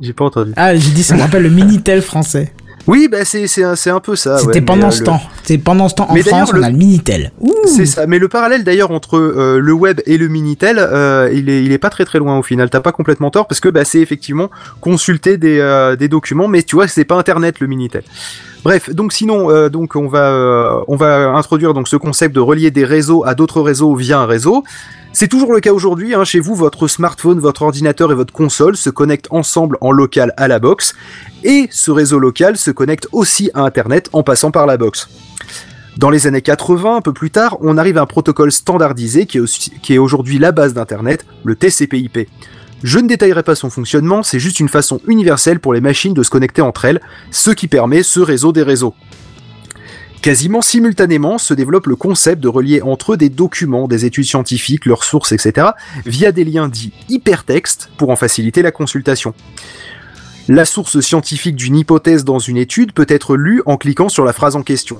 J'ai 0.00 0.14
pas 0.14 0.24
entendu. 0.24 0.54
Ah, 0.56 0.74
j'ai 0.74 0.92
dit 0.92 1.02
ça 1.02 1.14
me 1.14 1.20
rappelle 1.20 1.42
le 1.42 1.50
Minitel 1.50 2.00
français. 2.00 2.54
Oui, 2.86 3.08
bah 3.10 3.24
c'est 3.24 3.90
un, 3.90 4.00
peu 4.00 4.14
ça. 4.14 4.38
C'était 4.38 4.54
ouais, 4.54 4.60
pendant 4.60 4.88
euh, 4.88 4.90
ce 4.90 5.00
le- 5.00 5.06
temps. 5.06 5.20
Pendant 5.64 5.88
ce 5.88 5.94
temps 5.94 6.10
en 6.10 6.14
Mais 6.14 6.22
France, 6.22 6.50
on 6.54 6.62
a 6.62 6.70
le 6.70 6.76
Minitel. 6.76 7.32
C'est 7.66 7.86
ça. 7.86 8.06
Mais 8.06 8.18
le 8.18 8.28
parallèle 8.28 8.62
d'ailleurs 8.64 8.90
entre 8.90 9.16
euh, 9.16 9.58
le 9.58 9.72
web 9.72 10.00
et 10.06 10.18
le 10.18 10.28
minitel, 10.28 10.78
euh, 10.78 11.30
il 11.32 11.48
est 11.48 11.64
il 11.64 11.72
est 11.72 11.78
pas 11.78 11.90
très 11.90 12.04
très 12.04 12.18
loin 12.18 12.38
au 12.38 12.42
final. 12.42 12.68
T'as 12.68 12.80
pas 12.80 12.92
complètement 12.92 13.30
tort 13.30 13.46
parce 13.46 13.60
que 13.60 13.68
bah 13.68 13.84
c'est 13.84 14.00
effectivement 14.00 14.50
consulter 14.80 15.38
des 15.38 15.94
des 15.98 16.08
documents, 16.08 16.48
mais 16.48 16.62
tu 16.62 16.76
vois 16.76 16.88
c'est 16.88 17.04
pas 17.04 17.16
internet 17.16 17.60
le 17.60 17.66
minitel. 17.66 18.02
Bref, 18.64 18.88
donc 18.88 19.12
sinon, 19.12 19.50
euh, 19.50 19.68
donc 19.68 19.94
on 19.94 20.08
va 20.08 20.30
euh, 20.30 20.80
on 20.88 20.96
va 20.96 21.28
introduire 21.32 21.74
donc 21.74 21.86
ce 21.86 21.96
concept 21.96 22.34
de 22.34 22.40
relier 22.40 22.70
des 22.70 22.86
réseaux 22.86 23.22
à 23.26 23.34
d'autres 23.34 23.60
réseaux 23.60 23.94
via 23.94 24.20
un 24.20 24.26
réseau. 24.26 24.64
C'est 25.12 25.28
toujours 25.28 25.52
le 25.52 25.60
cas 25.60 25.72
aujourd'hui. 25.72 26.14
Hein, 26.14 26.24
chez 26.24 26.40
vous, 26.40 26.54
votre 26.54 26.88
smartphone, 26.88 27.38
votre 27.38 27.60
ordinateur 27.62 28.10
et 28.10 28.14
votre 28.14 28.32
console 28.32 28.76
se 28.76 28.88
connectent 28.88 29.28
ensemble 29.30 29.76
en 29.82 29.92
local 29.92 30.32
à 30.38 30.48
la 30.48 30.58
box, 30.58 30.94
et 31.44 31.68
ce 31.70 31.90
réseau 31.90 32.18
local 32.18 32.56
se 32.56 32.72
connecte 32.72 33.06
aussi 33.12 33.50
à 33.54 33.60
Internet 33.62 34.08
en 34.12 34.24
passant 34.24 34.50
par 34.50 34.66
la 34.66 34.76
box. 34.76 35.08
Dans 35.96 36.10
les 36.10 36.26
années 36.26 36.42
80, 36.42 36.96
un 36.96 37.00
peu 37.00 37.12
plus 37.12 37.30
tard, 37.30 37.56
on 37.60 37.78
arrive 37.78 37.98
à 37.98 38.02
un 38.02 38.06
protocole 38.06 38.50
standardisé 38.50 39.26
qui 39.26 39.38
est, 39.38 39.98
aujourd'hui 39.98 40.38
la 40.40 40.50
base 40.50 40.74
d'Internet, 40.74 41.24
le 41.44 41.54
TCP/IP. 41.54 42.28
Je 42.82 42.98
ne 42.98 43.06
détaillerai 43.06 43.44
pas 43.44 43.54
son 43.54 43.70
fonctionnement, 43.70 44.22
c'est 44.22 44.40
juste 44.40 44.58
une 44.58 44.68
façon 44.68 45.00
universelle 45.06 45.60
pour 45.60 45.72
les 45.72 45.80
machines 45.80 46.12
de 46.12 46.22
se 46.22 46.30
connecter 46.30 46.62
entre 46.62 46.84
elles, 46.84 47.00
ce 47.30 47.50
qui 47.50 47.68
permet 47.68 48.02
ce 48.02 48.20
réseau 48.20 48.52
des 48.52 48.62
réseaux. 48.62 48.94
Quasiment 50.20 50.62
simultanément 50.62 51.36
se 51.36 51.52
développe 51.54 51.86
le 51.86 51.96
concept 51.96 52.42
de 52.42 52.48
relier 52.48 52.80
entre 52.80 53.12
eux 53.12 53.16
des 53.16 53.28
documents, 53.28 53.86
des 53.86 54.06
études 54.06 54.24
scientifiques, 54.24 54.86
leurs 54.86 55.04
sources, 55.04 55.32
etc., 55.32 55.68
via 56.06 56.32
des 56.32 56.44
liens 56.44 56.68
dits 56.68 56.92
hypertextes 57.08 57.90
pour 57.98 58.08
en 58.10 58.16
faciliter 58.16 58.62
la 58.62 58.70
consultation. 58.70 59.34
La 60.48 60.66
source 60.66 61.00
scientifique 61.00 61.56
d'une 61.56 61.74
hypothèse 61.74 62.22
dans 62.22 62.38
une 62.38 62.58
étude 62.58 62.92
peut 62.92 63.06
être 63.08 63.34
lue 63.34 63.62
en 63.64 63.78
cliquant 63.78 64.10
sur 64.10 64.26
la 64.26 64.34
phrase 64.34 64.56
en 64.56 64.62
question. 64.62 64.98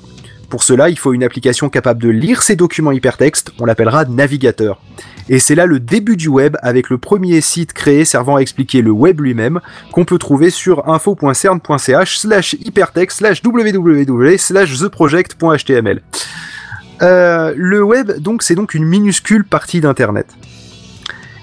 Pour 0.48 0.62
cela, 0.62 0.88
il 0.88 0.98
faut 0.98 1.12
une 1.12 1.22
application 1.22 1.68
capable 1.68 2.00
de 2.02 2.08
lire 2.08 2.42
ces 2.42 2.56
documents 2.56 2.92
hypertextes, 2.92 3.52
on 3.58 3.66
l'appellera 3.66 4.06
navigateur. 4.06 4.80
Et 5.28 5.38
c'est 5.38 5.54
là 5.54 5.66
le 5.66 5.80
début 5.80 6.16
du 6.16 6.28
web 6.28 6.56
avec 6.62 6.88
le 6.88 6.96
premier 6.96 7.42
site 7.42 7.74
créé 7.74 8.06
servant 8.06 8.36
à 8.36 8.40
expliquer 8.40 8.80
le 8.80 8.90
web 8.90 9.20
lui-même, 9.20 9.60
qu'on 9.92 10.06
peut 10.06 10.18
trouver 10.18 10.48
sur 10.48 10.88
info.cern.ch 10.88 12.18
slash 12.18 12.54
hypertexte 12.54 13.18
slash 13.18 13.42
www 13.44 14.36
slash 14.38 14.78
theproject.html. 14.78 16.00
Euh, 17.02 17.52
le 17.54 17.82
web, 17.82 18.12
donc, 18.18 18.42
c'est 18.42 18.54
donc 18.54 18.72
une 18.72 18.84
minuscule 18.84 19.44
partie 19.44 19.82
d'Internet. 19.82 20.26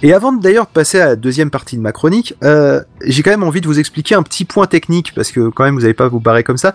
Et 0.04 0.14
avant 0.14 0.32
d'ailleurs 0.34 0.66
de 0.66 0.72
passer 0.72 1.00
à 1.00 1.06
la 1.08 1.16
deuxième 1.16 1.52
partie 1.52 1.78
de 1.78 1.82
ma 1.82 1.92
chronique, 1.92 2.34
euh, 2.44 2.82
j'ai 3.06 3.22
quand 3.22 3.30
même 3.30 3.44
envie 3.44 3.62
de 3.62 3.68
vous 3.68 3.78
expliquer 3.80 4.16
un 4.16 4.24
petit 4.24 4.46
point 4.46 4.66
technique, 4.66 5.14
parce 5.14 5.32
que 5.32 5.50
quand 5.50 5.64
même 5.64 5.76
vous 5.76 5.82
n'allez 5.82 5.94
pas 5.94 6.08
vous 6.08 6.20
barrer 6.20 6.44
comme 6.44 6.58
ça. 6.58 6.74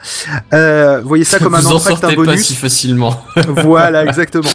Euh, 0.53 1.01
voyez 1.05 1.24
ça 1.24 1.39
comme 1.41 1.57
un 1.57 1.61
Vous 1.61 1.72
en 1.72 1.77
entracte, 1.77 1.99
un 1.99 2.01
sortez 2.01 2.14
pas 2.16 2.22
bonus. 2.22 2.47
si 2.47 2.55
facilement. 2.55 3.20
voilà, 3.49 4.05
exactement. 4.05 4.49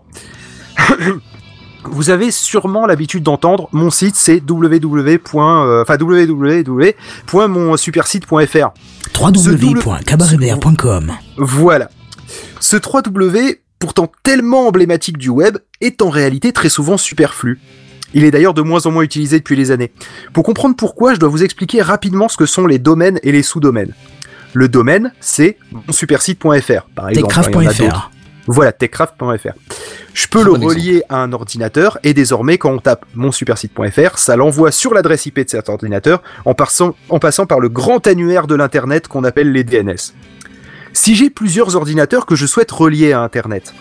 Vous 1.84 2.12
avez 2.12 2.30
sûrement 2.32 2.86
l'habitude 2.86 3.24
d'entendre 3.24 3.68
mon 3.72 3.90
site 3.90 4.16
c'est 4.16 4.40
www. 4.48 5.20
euh, 5.36 5.82
enfin 5.82 5.98
www.monsupersite.fr. 6.00 8.70
Voilà. 11.38 11.90
Ce 12.60 12.78
3W, 12.78 13.58
pourtant 13.80 14.12
tellement 14.24 14.68
emblématique 14.68 15.18
du 15.18 15.30
web, 15.30 15.58
est 15.82 16.02
en 16.02 16.10
réalité 16.10 16.54
très 16.54 16.70
souvent 16.70 16.96
superflu. 16.98 17.60
Il 18.14 18.24
est 18.24 18.32
d'ailleurs 18.32 18.54
de 18.54 18.62
moins 18.62 18.86
en 18.86 18.92
moins 18.92 19.04
utilisé 19.04 19.38
depuis 19.40 19.56
les 19.56 19.72
années. 19.72 19.92
Pour 20.34 20.44
comprendre 20.44 20.76
pourquoi, 20.76 21.14
je 21.14 21.20
dois 21.20 21.30
vous 21.30 21.44
expliquer 21.44 21.82
rapidement 21.82 22.28
ce 22.28 22.38
que 22.38 22.46
sont 22.46 22.68
les 22.68 22.80
domaines 22.80 23.20
et 23.24 23.32
les 23.32 23.44
sous-domaines. 23.44 23.94
Le 24.54 24.68
domaine, 24.68 25.14
c'est 25.22 25.58
monsupersite.fr, 25.88 26.88
par 26.96 27.10
exemple. 27.10 27.34
hein. 27.38 27.42
Techcraft.fr. 27.44 28.12
Voilà, 28.48 28.72
techcraft.fr. 28.74 29.54
Je 30.14 30.28
peux 30.28 30.40
le 30.44 30.52
bon 30.52 30.56
exemple. 30.58 30.74
relier 30.74 31.04
à 31.08 31.18
un 31.18 31.32
ordinateur 31.32 31.98
et 32.04 32.14
désormais, 32.14 32.58
quand 32.58 32.72
on 32.72 32.80
tape 32.80 33.06
monsupersite.fr, 33.16 34.18
ça 34.18 34.36
l'envoie 34.36 34.72
sur 34.72 34.94
l'adresse 34.94 35.26
IP 35.26 35.40
de 35.40 35.50
cet 35.50 35.70
ordinateur 35.70 36.22
en 36.44 36.54
passant, 36.54 36.96
en 37.08 37.20
passant 37.20 37.46
par 37.46 37.60
le 37.62 37.70
grand 37.70 38.06
annuaire 38.08 38.48
de 38.48 38.56
l'Internet 38.56 39.08
qu'on 39.08 39.24
appelle 39.24 39.54
les 39.54 39.64
DNS. 39.64 40.14
Si 40.92 41.16
j'ai 41.16 41.30
plusieurs 41.30 41.78
ordinateurs 41.78 42.26
que 42.26 42.36
je 42.36 42.46
souhaite 42.46 42.72
relier 42.72 43.14
à 43.14 43.22
Internet, 43.22 43.74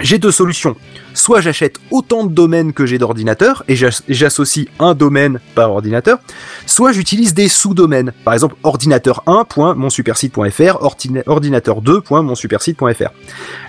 j'ai 0.00 0.18
deux 0.18 0.32
solutions. 0.32 0.76
Soit 1.14 1.40
j'achète 1.40 1.76
autant 1.90 2.24
de 2.24 2.32
domaines 2.32 2.72
que 2.72 2.86
j'ai 2.86 2.98
d'ordinateurs 2.98 3.62
et 3.68 3.76
j'as- 3.76 4.02
j'associe 4.08 4.66
un 4.80 4.94
domaine 4.94 5.38
par 5.54 5.70
ordinateur, 5.70 6.18
soit 6.66 6.92
j'utilise 6.92 7.34
des 7.34 7.48
sous-domaines. 7.48 8.12
Par 8.24 8.34
exemple, 8.34 8.56
ordinateur1.monsupersite.fr, 8.64 10.82
ordina- 10.82 11.22
ordinateur2.monsupersite.fr. 11.26 13.10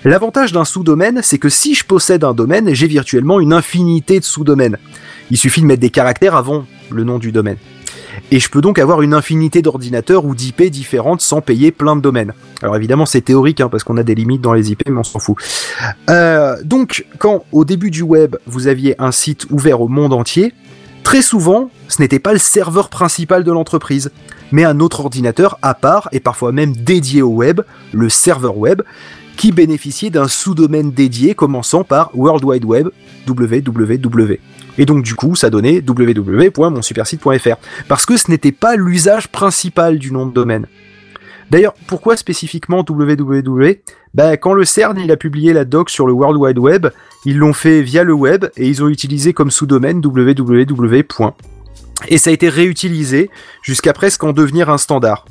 L'avantage 0.04 0.52
d'un 0.52 0.66
sous-domaine, 0.66 1.22
c'est 1.24 1.38
que 1.38 1.50
si 1.50 1.76
je 1.76 1.86
possède 1.86 2.24
un 2.24 2.34
domaine, 2.34 2.74
j'ai 2.74 2.88
virtuellement 2.88 3.40
une 3.40 3.54
infinité 3.54 4.20
de 4.20 4.26
sous-domaines. 4.26 4.78
Il 5.32 5.38
suffit 5.38 5.62
de 5.62 5.66
mettre 5.66 5.82
des 5.82 5.90
caractères 5.90 6.36
avant 6.36 6.66
le 6.92 7.04
nom 7.04 7.18
du 7.20 7.32
domaine. 7.32 7.58
Et 8.32 8.40
je 8.40 8.50
peux 8.50 8.62
donc 8.62 8.80
avoir 8.80 9.02
une 9.02 9.14
infinité 9.14 9.62
d'ordinateurs 9.62 10.26
ou 10.26 10.36
d'IP 10.36 10.64
différentes 10.64 11.22
sans 11.22 11.42
payer 11.42 11.72
plein 11.72 11.96
de 11.96 12.02
domaines. 12.02 12.34
Alors 12.62 12.76
évidemment 12.76 13.06
c'est 13.06 13.22
théorique 13.22 13.62
hein, 13.62 13.70
parce 13.70 13.84
qu'on 13.84 13.98
a 13.98 14.04
des 14.04 14.16
limites 14.16 14.42
dans 14.42 14.54
les 14.54 14.72
IP 14.72 14.84
mais 14.90 14.98
on 14.98 15.04
s'en 15.04 15.20
fout. 15.20 15.38
Euh, 16.10 16.56
donc 16.64 17.06
quand 17.20 17.46
au 17.52 17.66
début 17.66 17.92
du 17.92 18.02
web 18.02 18.36
vous 18.48 18.68
aviez 18.68 18.96
un 19.02 19.12
site 19.12 19.46
ouvert 19.52 19.82
au 19.82 19.88
monde 19.88 20.14
entier, 20.14 20.54
très 21.04 21.22
souvent 21.22 21.70
ce 21.88 22.02
n'était 22.02 22.20
pas 22.20 22.34
le 22.34 22.40
serveur 22.40 22.90
principal 22.90 23.44
de 23.44 23.52
l'entreprise, 23.52 24.12
mais 24.52 24.64
un 24.64 24.80
autre 24.80 25.02
ordinateur 25.02 25.58
à 25.62 25.74
part 25.74 26.10
et 26.12 26.20
parfois 26.20 26.52
même 26.52 26.76
dédié 26.76 27.22
au 27.22 27.30
web, 27.30 27.62
le 27.94 28.10
serveur 28.10 28.58
web, 28.58 28.82
qui 29.36 29.52
bénéficiait 29.52 30.10
d'un 30.10 30.28
sous-domaine 30.28 30.92
dédié 30.92 31.36
commençant 31.36 31.84
par 31.84 32.12
World 32.16 32.44
Wide 32.44 32.66
Web, 32.66 32.90
www. 33.28 34.40
Et 34.78 34.86
donc 34.86 35.04
du 35.04 35.16
coup, 35.16 35.36
ça 35.36 35.50
donnait 35.50 35.84
www.monsupersite.fr. 35.88 37.56
Parce 37.88 38.06
que 38.06 38.18
ce 38.18 38.30
n'était 38.30 38.52
pas 38.52 38.76
l'usage 38.76 39.28
principal 39.30 40.00
du 40.00 40.12
nom 40.12 40.26
de 40.26 40.34
domaine. 40.34 40.68
D'ailleurs, 41.52 41.76
pourquoi 41.88 42.18
spécifiquement 42.18 42.84
www? 42.88 43.82
Ben, 44.14 44.38
quand 44.38 44.54
le 44.54 44.66
CERN 44.66 45.10
a 45.10 45.18
publié 45.18 45.54
la 45.54 45.66
doc 45.66 45.90
sur 45.90 46.08
le 46.08 46.14
World 46.14 46.38
Wide 46.38 46.58
Web, 46.58 46.88
ils 47.26 47.38
l'ont 47.38 47.54
fait 47.54 47.82
via 47.82 48.04
le 48.04 48.14
web 48.14 48.46
et 48.58 48.68
ils 48.68 48.84
ont 48.84 48.88
utilisé 48.88 49.34
comme 49.34 49.52
sous-domaine 49.52 50.02
www. 50.04 51.04
Et 52.08 52.18
ça 52.18 52.30
a 52.30 52.34
été 52.34 52.50
réutilisé 52.50 53.30
jusqu'à 53.62 53.94
presque 53.94 54.24
en 54.24 54.34
devenir 54.34 54.70
un 54.70 54.78
standard. 54.78 55.26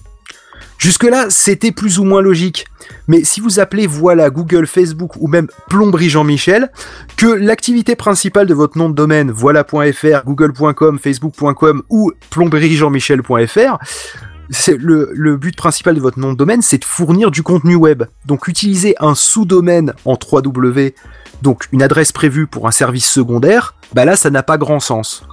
Jusque-là, 0.79 1.27
c'était 1.31 1.73
plus 1.73 1.99
ou 1.99 2.05
moins 2.05 2.21
logique. 2.21 2.67
Mais 3.09 3.25
si 3.25 3.41
vous 3.41 3.61
appelez 3.61 3.87
voilà 3.87 4.31
Google, 4.31 4.67
Facebook 4.67 5.13
ou 5.17 5.29
même 5.29 5.49
Plomberie 5.69 6.11
Jean-Michel, 6.11 6.71
que 7.17 7.27
l'activité 7.27 7.97
principale 7.97 8.47
de 8.47 8.55
votre 8.55 8.77
nom 8.77 8.89
de 8.89 8.95
domaine, 8.95 9.31
voilà.fr, 9.31 10.25
google.com, 10.27 10.99
facebook.com 10.99 11.83
ou 11.89 12.13
plomberiejeanmichel.fr, 12.31 13.79
c'est 14.51 14.77
le, 14.77 15.11
le 15.15 15.37
but 15.37 15.57
principal 15.57 15.95
de 15.95 16.01
votre 16.01 16.19
nom 16.19 16.33
de 16.33 16.37
domaine, 16.37 16.61
c'est 16.61 16.79
de 16.79 16.85
fournir 16.85 17.31
du 17.31 17.43
contenu 17.43 17.77
web. 17.77 18.05
Donc 18.27 18.49
utiliser 18.49 18.95
un 19.01 19.15
sous-domaine 19.15 19.95
en 20.05 20.15
3W, 20.15 20.93
donc 21.43 21.67
une 21.73 21.83
adresse 21.83 22.13
prévue 22.13 22.47
pour 22.47 22.69
un 22.69 22.71
service 22.71 23.09
secondaire, 23.09 23.75
bah 23.95 24.05
là 24.05 24.17
ça 24.17 24.31
n'a 24.31 24.43
pas 24.43 24.59
grand 24.59 24.81
sens. 24.81 25.25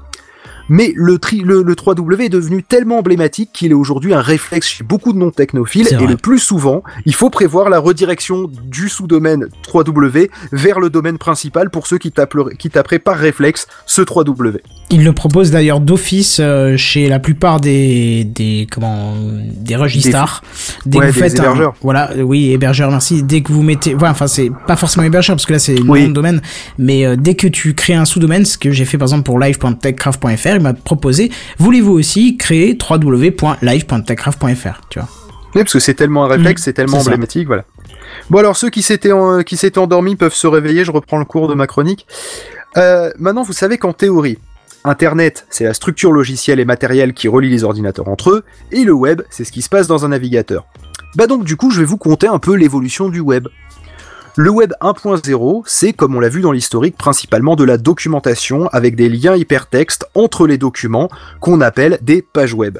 Mais 0.74 0.94
le, 0.96 1.18
tri, 1.20 1.42
le, 1.46 1.64
le 1.64 1.74
3W 1.76 2.22
est 2.22 2.30
devenu 2.30 2.64
tellement 2.64 3.00
emblématique 3.00 3.50
qu'il 3.52 3.72
est 3.72 3.76
aujourd'hui 3.76 4.14
un 4.14 4.22
réflexe 4.22 4.68
chez 4.70 4.84
beaucoup 4.86 5.12
de 5.12 5.18
non-technophiles 5.18 5.88
et 5.92 5.96
vrai. 5.96 6.08
le 6.08 6.16
plus 6.16 6.40
souvent, 6.40 6.82
il 7.06 7.14
faut 7.14 7.30
prévoir 7.30 7.70
la 7.70 7.78
redirection 7.78 8.50
du 8.66 8.88
sous-domaine 8.88 9.48
3W 9.68 10.30
vers 10.54 10.80
le 10.80 10.90
domaine 10.90 11.18
principal 11.18 11.70
pour 11.70 11.88
ceux 11.88 11.98
qui, 11.98 12.12
taperaient- 12.12 12.56
qui 12.56 12.70
taperaient 12.70 13.00
par 13.00 13.18
réflexe 13.18 13.68
ce 13.86 14.02
3W. 14.02 14.60
Il 14.92 15.04
le 15.04 15.12
propose 15.14 15.52
d'ailleurs 15.52 15.82
d'office 15.82 16.38
euh, 16.40 16.78
chez 16.78 17.10
la 17.10 17.20
plupart 17.20 17.60
des 17.60 18.24
des 18.24 18.68
comment 18.72 19.14
des 19.58 19.76
registres. 19.76 20.42
Dès 20.86 20.98
Ouais, 21.00 21.08
que 21.08 21.12
vous 21.12 21.22
des 21.22 21.30
faites 21.30 21.40
un- 21.40 21.44
hébergeurs. 21.44 21.74
voilà, 21.82 22.12
oui, 22.18 22.52
hébergeur, 22.52 22.92
merci. 22.92 23.24
Dès 23.24 23.42
que 23.42 23.52
vous 23.52 23.62
mettez, 23.64 23.94
voilà, 23.94 24.12
enfin 24.12 24.28
c'est 24.28 24.50
pas 24.68 24.76
forcément 24.78 25.06
hébergeur 25.06 25.36
parce 25.36 25.46
que 25.46 25.54
là 25.54 25.60
c'est 25.60 25.76
le 25.76 25.84
Oui. 25.90 26.04
nom 26.04 26.08
de 26.10 26.14
domaine, 26.14 26.42
mais 26.78 27.06
euh, 27.06 27.16
dès 27.18 27.36
que 27.36 27.48
tu 27.48 27.74
crées 27.74 27.94
un 27.94 28.06
sous-domaine, 28.06 28.46
ce 28.46 28.58
que 28.58 28.72
j'ai 28.72 28.86
fait 28.86 28.98
par 28.98 29.08
exemple 29.08 29.24
pour 29.24 29.38
live.techcraft.fr, 29.40 30.61
il 30.62 30.64
m'a 30.64 30.74
proposé, 30.74 31.30
voulez-vous 31.60 31.92
aussi 31.92 32.38
créer 32.38 32.78
www.live.techcraft.fr, 32.90 34.82
tu 34.90 35.00
vois. 35.00 35.08
Oui, 35.54 35.62
parce 35.64 35.74
que 35.74 35.80
c'est 35.80 35.94
tellement 35.96 36.24
un 36.26 36.28
réflexe, 36.28 36.62
Mm, 36.62 36.64
c'est 36.64 36.74
tellement 36.74 37.00
ça. 37.00 37.08
emblématique, 37.10 37.48
voilà. 37.48 37.66
Bon 38.30 38.40
alors 38.40 38.56
ceux 38.56 38.70
qui 38.70 38.82
s'étaient 38.82 39.12
en- 39.12 39.42
qui 39.44 39.58
s'étaient 39.58 39.80
endormis 39.80 40.16
peuvent 40.16 40.34
se 40.34 40.48
réveiller. 40.48 40.86
Je 40.86 40.92
reprends 40.92 41.18
le 41.18 41.26
cours 41.26 41.48
de 41.48 41.54
ma 41.54 41.68
chronique. 41.68 42.08
Euh, 42.78 43.12
maintenant, 43.20 43.44
vous 43.44 43.54
savez 43.54 43.78
qu'en 43.78 43.94
théorie, 43.94 44.38
Internet, 44.86 45.46
c'est 45.50 45.64
la 45.66 45.74
structure 45.74 46.12
logicielle 46.12 46.60
et 46.60 46.66
matérielle 46.66 47.14
qui 47.14 47.28
relie 47.28 47.50
les 47.50 47.64
ordinateurs 47.64 48.08
entre 48.08 48.32
eux, 48.32 48.44
et 48.72 48.84
le 48.84 48.94
web, 48.94 49.22
c'est 49.30 49.44
ce 49.44 49.52
qui 49.52 49.62
se 49.62 49.70
passe 49.70 49.88
dans 49.88 50.06
un 50.06 50.10
navigateur. 50.10 50.66
Bah 51.16 51.28
donc 51.28 51.44
du 51.44 51.56
coup, 51.58 51.70
je 51.72 51.80
vais 51.80 51.86
vous 51.86 51.98
conter 51.98 52.28
un 52.28 52.40
peu 52.40 52.56
l'évolution 52.56 53.10
du 53.10 53.20
web. 53.20 53.48
Le 54.38 54.50
web 54.50 54.72
1.0, 54.80 55.64
c'est, 55.66 55.92
comme 55.92 56.16
on 56.16 56.22
l'a 56.22 56.30
vu 56.30 56.40
dans 56.40 56.54
l'historique, 56.54 56.96
principalement 56.98 57.58
de 57.58 57.66
la 57.66 57.78
documentation 57.78 58.68
avec 58.68 58.96
des 58.96 59.10
liens 59.10 59.36
hypertextes 59.36 60.06
entre 60.16 60.48
les 60.48 60.58
documents 60.58 61.10
qu'on 61.42 61.60
appelle 61.60 62.00
des 62.02 62.22
pages 62.22 62.54
web. 62.54 62.78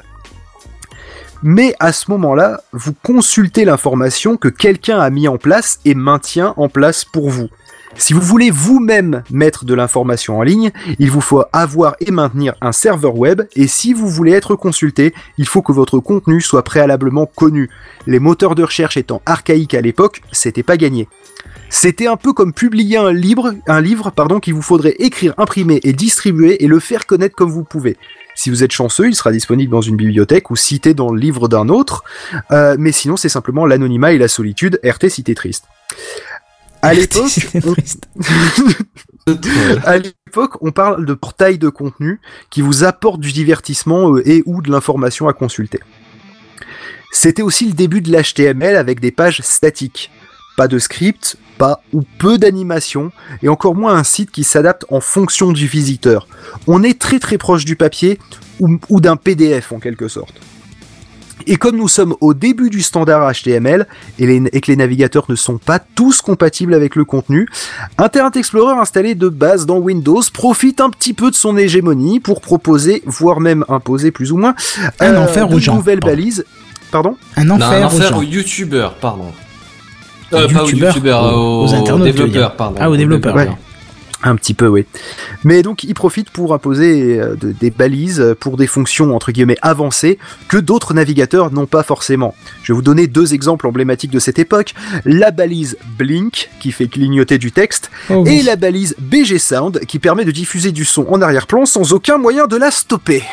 Mais 1.42 1.74
à 1.78 1.92
ce 1.92 2.10
moment-là, 2.10 2.62
vous 2.72 2.94
consultez 3.02 3.66
l'information 3.66 4.38
que 4.38 4.48
quelqu'un 4.48 4.98
a 4.98 5.10
mis 5.10 5.28
en 5.28 5.36
place 5.36 5.78
et 5.84 5.94
maintient 5.94 6.54
en 6.56 6.70
place 6.70 7.04
pour 7.04 7.28
vous. 7.28 7.48
Si 7.96 8.14
vous 8.14 8.22
voulez 8.22 8.50
vous-même 8.50 9.22
mettre 9.30 9.66
de 9.66 9.74
l'information 9.74 10.38
en 10.38 10.42
ligne, 10.42 10.70
il 10.98 11.10
vous 11.10 11.20
faut 11.20 11.44
avoir 11.52 11.96
et 12.00 12.10
maintenir 12.10 12.54
un 12.62 12.72
serveur 12.72 13.16
web, 13.16 13.42
et 13.54 13.66
si 13.66 13.92
vous 13.92 14.08
voulez 14.08 14.32
être 14.32 14.54
consulté, 14.54 15.12
il 15.36 15.46
faut 15.46 15.60
que 15.60 15.72
votre 15.72 15.98
contenu 15.98 16.40
soit 16.40 16.64
préalablement 16.64 17.26
connu. 17.26 17.68
Les 18.06 18.18
moteurs 18.18 18.54
de 18.54 18.62
recherche 18.62 18.96
étant 18.96 19.20
archaïques 19.26 19.74
à 19.74 19.82
l'époque, 19.82 20.22
c'était 20.32 20.62
pas 20.62 20.78
gagné. 20.78 21.08
C'était 21.74 22.06
un 22.06 22.18
peu 22.18 22.34
comme 22.34 22.52
publier 22.52 22.98
un 22.98 23.12
livre, 23.14 23.54
un 23.66 23.80
livre 23.80 24.10
pardon, 24.10 24.40
qu'il 24.40 24.52
vous 24.52 24.60
faudrait 24.60 24.94
écrire, 24.98 25.32
imprimer 25.38 25.80
et 25.84 25.94
distribuer 25.94 26.62
et 26.62 26.66
le 26.66 26.78
faire 26.80 27.06
connaître 27.06 27.34
comme 27.34 27.50
vous 27.50 27.64
pouvez. 27.64 27.96
Si 28.34 28.50
vous 28.50 28.62
êtes 28.62 28.72
chanceux, 28.72 29.08
il 29.08 29.14
sera 29.14 29.32
disponible 29.32 29.72
dans 29.72 29.80
une 29.80 29.96
bibliothèque 29.96 30.50
ou 30.50 30.56
cité 30.56 30.92
dans 30.92 31.10
le 31.10 31.18
livre 31.18 31.48
d'un 31.48 31.70
autre, 31.70 32.04
euh, 32.50 32.76
mais 32.78 32.92
sinon 32.92 33.16
c'est 33.16 33.30
simplement 33.30 33.64
l'anonymat 33.64 34.12
et 34.12 34.18
la 34.18 34.28
solitude, 34.28 34.80
RT 34.84 35.08
cité 35.08 35.34
triste. 35.34 35.64
À 36.82 36.92
l'époque, 36.92 37.30
on- 37.64 37.74
à 39.84 39.96
l'époque, 39.96 40.56
on 40.60 40.72
parle 40.72 41.06
de 41.06 41.14
portail 41.14 41.56
de 41.56 41.70
contenu 41.70 42.20
qui 42.50 42.60
vous 42.60 42.84
apporte 42.84 43.18
du 43.20 43.32
divertissement 43.32 44.14
euh, 44.16 44.28
et 44.28 44.42
ou 44.44 44.60
de 44.60 44.70
l'information 44.70 45.26
à 45.26 45.32
consulter. 45.32 45.80
C'était 47.12 47.42
aussi 47.42 47.64
le 47.66 47.72
début 47.72 48.02
de 48.02 48.10
l'HTML 48.14 48.76
avec 48.76 49.00
des 49.00 49.10
pages 49.10 49.40
statiques. 49.42 50.10
Pas 50.56 50.68
de 50.68 50.78
script, 50.78 51.36
pas 51.58 51.82
ou 51.92 52.02
peu 52.18 52.38
d'animation, 52.38 53.10
et 53.42 53.48
encore 53.48 53.74
moins 53.74 53.94
un 53.94 54.04
site 54.04 54.30
qui 54.30 54.44
s'adapte 54.44 54.84
en 54.90 55.00
fonction 55.00 55.52
du 55.52 55.66
visiteur. 55.66 56.26
On 56.66 56.82
est 56.82 56.98
très 57.00 57.18
très 57.18 57.38
proche 57.38 57.64
du 57.64 57.76
papier 57.76 58.18
ou, 58.60 58.78
ou 58.90 59.00
d'un 59.00 59.16
PDF 59.16 59.72
en 59.72 59.78
quelque 59.78 60.08
sorte. 60.08 60.34
Et 61.48 61.56
comme 61.56 61.76
nous 61.76 61.88
sommes 61.88 62.14
au 62.20 62.34
début 62.34 62.70
du 62.70 62.82
standard 62.82 63.28
HTML 63.32 63.88
et, 64.20 64.26
les- 64.26 64.48
et 64.52 64.60
que 64.60 64.70
les 64.70 64.76
navigateurs 64.76 65.24
ne 65.28 65.34
sont 65.34 65.58
pas 65.58 65.80
tous 65.80 66.20
compatibles 66.20 66.72
avec 66.72 66.94
le 66.94 67.04
contenu, 67.04 67.48
Internet 67.98 68.36
Explorer 68.36 68.78
installé 68.78 69.16
de 69.16 69.28
base 69.28 69.66
dans 69.66 69.78
Windows 69.78 70.20
profite 70.32 70.80
un 70.80 70.88
petit 70.90 71.14
peu 71.14 71.30
de 71.32 71.34
son 71.34 71.56
hégémonie 71.56 72.20
pour 72.20 72.42
proposer, 72.42 73.02
voire 73.06 73.40
même 73.40 73.64
imposer 73.68 74.12
plus 74.12 74.30
ou 74.30 74.36
moins, 74.36 74.54
Un 75.00 75.16
enfer 75.16 75.48
de 75.48 75.54
aux 75.56 75.58
gens, 75.58 75.76
balises. 76.00 76.44
Pardon? 76.92 77.16
Un 77.36 77.44
Non, 77.44 77.56
enfer, 77.56 77.68
un 77.72 77.82
aux 77.82 77.86
enfer 77.86 78.16
aux 78.18 78.22
youtubeurs, 78.22 78.94
pardon. 78.96 79.32
Aux 80.32 80.36
Euh, 80.36 80.48
pas 80.48 80.62
aux 80.64 80.68
youtubeurs, 80.68 81.36
aux- 81.36 81.66
dire. 81.66 81.98
développeurs, 81.98 82.56
pardon. 82.56 82.76
Ah, 82.80 82.90
aux 82.90 82.96
développeurs, 82.96 83.34
ouais. 83.36 83.48
Un 84.24 84.36
petit 84.36 84.54
peu, 84.54 84.68
oui. 84.68 84.86
Mais 85.42 85.62
donc, 85.64 85.82
ils 85.82 85.94
profitent 85.94 86.30
pour 86.30 86.54
imposer 86.54 87.18
euh, 87.18 87.34
de- 87.34 87.50
des 87.50 87.70
balises 87.72 88.36
pour 88.38 88.56
des 88.56 88.68
fonctions 88.68 89.16
entre 89.16 89.32
guillemets 89.32 89.56
avancées 89.62 90.16
que 90.46 90.56
d'autres 90.58 90.94
navigateurs 90.94 91.52
n'ont 91.52 91.66
pas 91.66 91.82
forcément. 91.82 92.32
Je 92.62 92.72
vais 92.72 92.76
vous 92.76 92.82
donner 92.82 93.08
deux 93.08 93.34
exemples 93.34 93.66
emblématiques 93.66 94.12
de 94.12 94.20
cette 94.20 94.38
époque. 94.38 94.74
La 95.04 95.32
balise 95.32 95.76
Blink, 95.98 96.50
qui 96.60 96.70
fait 96.70 96.86
clignoter 96.86 97.38
du 97.38 97.50
texte, 97.50 97.90
Oh, 98.10 98.24
et 98.24 98.28
oui. 98.30 98.42
la 98.42 98.54
balise 98.54 98.94
BG 99.00 99.40
Sound, 99.40 99.80
qui 99.88 99.98
permet 99.98 100.24
de 100.24 100.30
diffuser 100.30 100.70
du 100.70 100.84
son 100.84 101.04
en 101.10 101.20
arrière-plan 101.20 101.66
sans 101.66 101.92
aucun 101.92 102.16
moyen 102.16 102.46
de 102.46 102.56
la 102.56 102.70
stopper. 102.70 103.24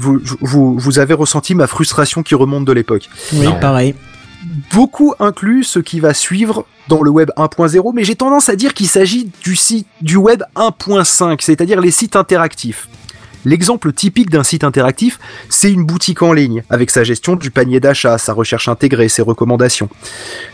Vous, 0.00 0.18
vous, 0.40 0.76
vous 0.76 0.98
avez 0.98 1.14
ressenti 1.14 1.54
ma 1.54 1.68
frustration 1.68 2.24
qui 2.24 2.34
remonte 2.34 2.64
de 2.64 2.72
l'époque. 2.72 3.08
Oui, 3.32 3.46
Non. 3.46 3.60
pareil. 3.60 3.94
Beaucoup 4.72 5.14
incluent 5.20 5.64
ce 5.64 5.78
qui 5.78 6.00
va 6.00 6.14
suivre 6.14 6.66
dans 6.88 7.02
le 7.02 7.10
web 7.10 7.30
1.0, 7.36 7.92
mais 7.94 8.04
j'ai 8.04 8.14
tendance 8.14 8.48
à 8.48 8.56
dire 8.56 8.74
qu'il 8.74 8.88
s'agit 8.88 9.30
du 9.42 9.56
site 9.56 9.86
du 10.00 10.16
web 10.16 10.42
1.5, 10.56 11.36
c'est-à-dire 11.40 11.80
les 11.80 11.90
sites 11.90 12.16
interactifs. 12.16 12.88
L'exemple 13.46 13.92
typique 13.92 14.30
d'un 14.30 14.42
site 14.42 14.64
interactif, 14.64 15.18
c'est 15.50 15.70
une 15.70 15.84
boutique 15.84 16.22
en 16.22 16.32
ligne, 16.32 16.62
avec 16.70 16.90
sa 16.90 17.04
gestion 17.04 17.36
du 17.36 17.50
panier 17.50 17.78
d'achat, 17.78 18.16
sa 18.16 18.32
recherche 18.32 18.68
intégrée, 18.68 19.08
ses 19.08 19.22
recommandations. 19.22 19.90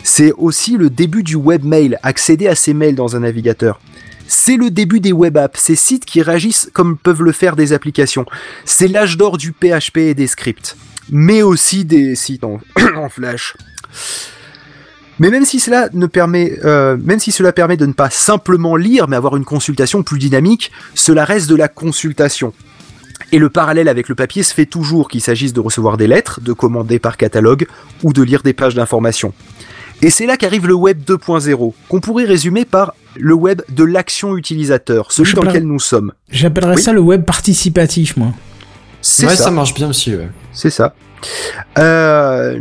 C'est 0.03 0.32
aussi 0.32 0.76
le 0.76 0.91
début 0.91 1.22
du 1.22 1.36
webmail, 1.36 1.97
accéder 2.03 2.49
à 2.49 2.57
ses 2.57 2.74
mails 2.74 2.97
dans 2.97 3.14
un 3.14 3.20
navigateur. 3.20 3.80
C'est 4.26 4.57
le 4.57 4.70
début 4.70 5.01
des 5.01 5.12
web 5.12 5.36
apps, 5.36 5.61
ces 5.61 5.76
sites 5.76 6.05
qui 6.05 6.22
réagissent 6.22 6.70
comme 6.72 6.97
peuvent 6.97 7.22
le 7.22 7.32
faire 7.32 7.57
des 7.57 7.72
applications. 7.72 8.26
C'est 8.64 8.88
l'âge 8.88 9.16
d'or 9.16 9.38
du 9.38 9.53
PHP 9.53 9.99
et 9.99 10.14
des 10.14 10.26
scripts, 10.26 10.76
mais 11.11 11.43
aussi 11.43 11.84
des 11.84 12.16
sites 12.16 12.45
en 12.45 12.61
flash. 13.09 13.57
Mais 15.18 15.28
même 15.30 15.45
si 15.45 15.61
cela 15.61 15.88
ne 15.93 16.07
permet, 16.07 16.59
euh, 16.64 16.97
même 17.03 17.18
si 17.20 17.30
cela 17.30 17.53
permet 17.53 17.76
de 17.76 17.84
ne 17.84 17.93
pas 17.93 18.09
simplement 18.11 18.74
lire, 18.76 19.07
mais 19.07 19.16
avoir 19.16 19.36
une 19.36 19.45
consultation 19.45 20.03
plus 20.03 20.18
dynamique, 20.18 20.72
cela 20.95 21.24
reste 21.24 21.49
de 21.51 21.57
la 21.57 21.68
consultation. 21.68 22.55
Et 23.32 23.38
le 23.38 23.51
parallèle 23.51 23.88
avec 23.88 24.09
le 24.09 24.14
papier 24.14 24.43
se 24.43 24.55
fait 24.55 24.64
toujours 24.64 25.09
qu'il 25.11 25.20
s'agisse 25.20 25.53
de 25.53 25.61
recevoir 25.61 25.99
des 25.99 26.07
lettres, 26.07 26.41
de 26.41 26.55
commander 26.55 26.99
par 26.99 27.18
catalogue 27.18 27.66
ou 28.03 28.14
de 28.14 28.22
lire 28.22 28.43
des 28.43 28.55
pages 28.55 28.74
d'information. 28.74 29.34
Et 30.01 30.09
c'est 30.09 30.24
là 30.24 30.38
qu'arrive 30.38 30.66
le 30.66 30.72
web 30.72 31.03
2.0, 31.07 31.74
qu'on 31.91 32.01
pourrait 32.01 32.24
résumer 32.24 32.64
par 32.64 32.95
le 33.16 33.34
web 33.34 33.61
de 33.68 33.84
l'action 33.84 34.38
utilisateur, 34.38 35.12
celui 35.12 35.34
dans 35.34 35.43
lequel 35.43 35.64
nous 35.64 35.78
sommes. 35.80 36.12
J'appellerais 36.30 36.76
Oui. 36.76 36.82
ça 36.82 36.95
le 36.95 37.01
web 37.01 37.24
participatif, 37.26 38.16
moi. 38.16 38.28
C'est 39.03 39.26
Ouais, 39.26 39.36
ça. 39.36 39.45
ça 39.45 39.51
marche 39.51 39.74
bien 39.74 39.91
aussi, 39.91 40.14
ouais. 40.16 40.28
C'est 40.55 40.70
ça. 40.70 40.95
Euh, 41.78 42.59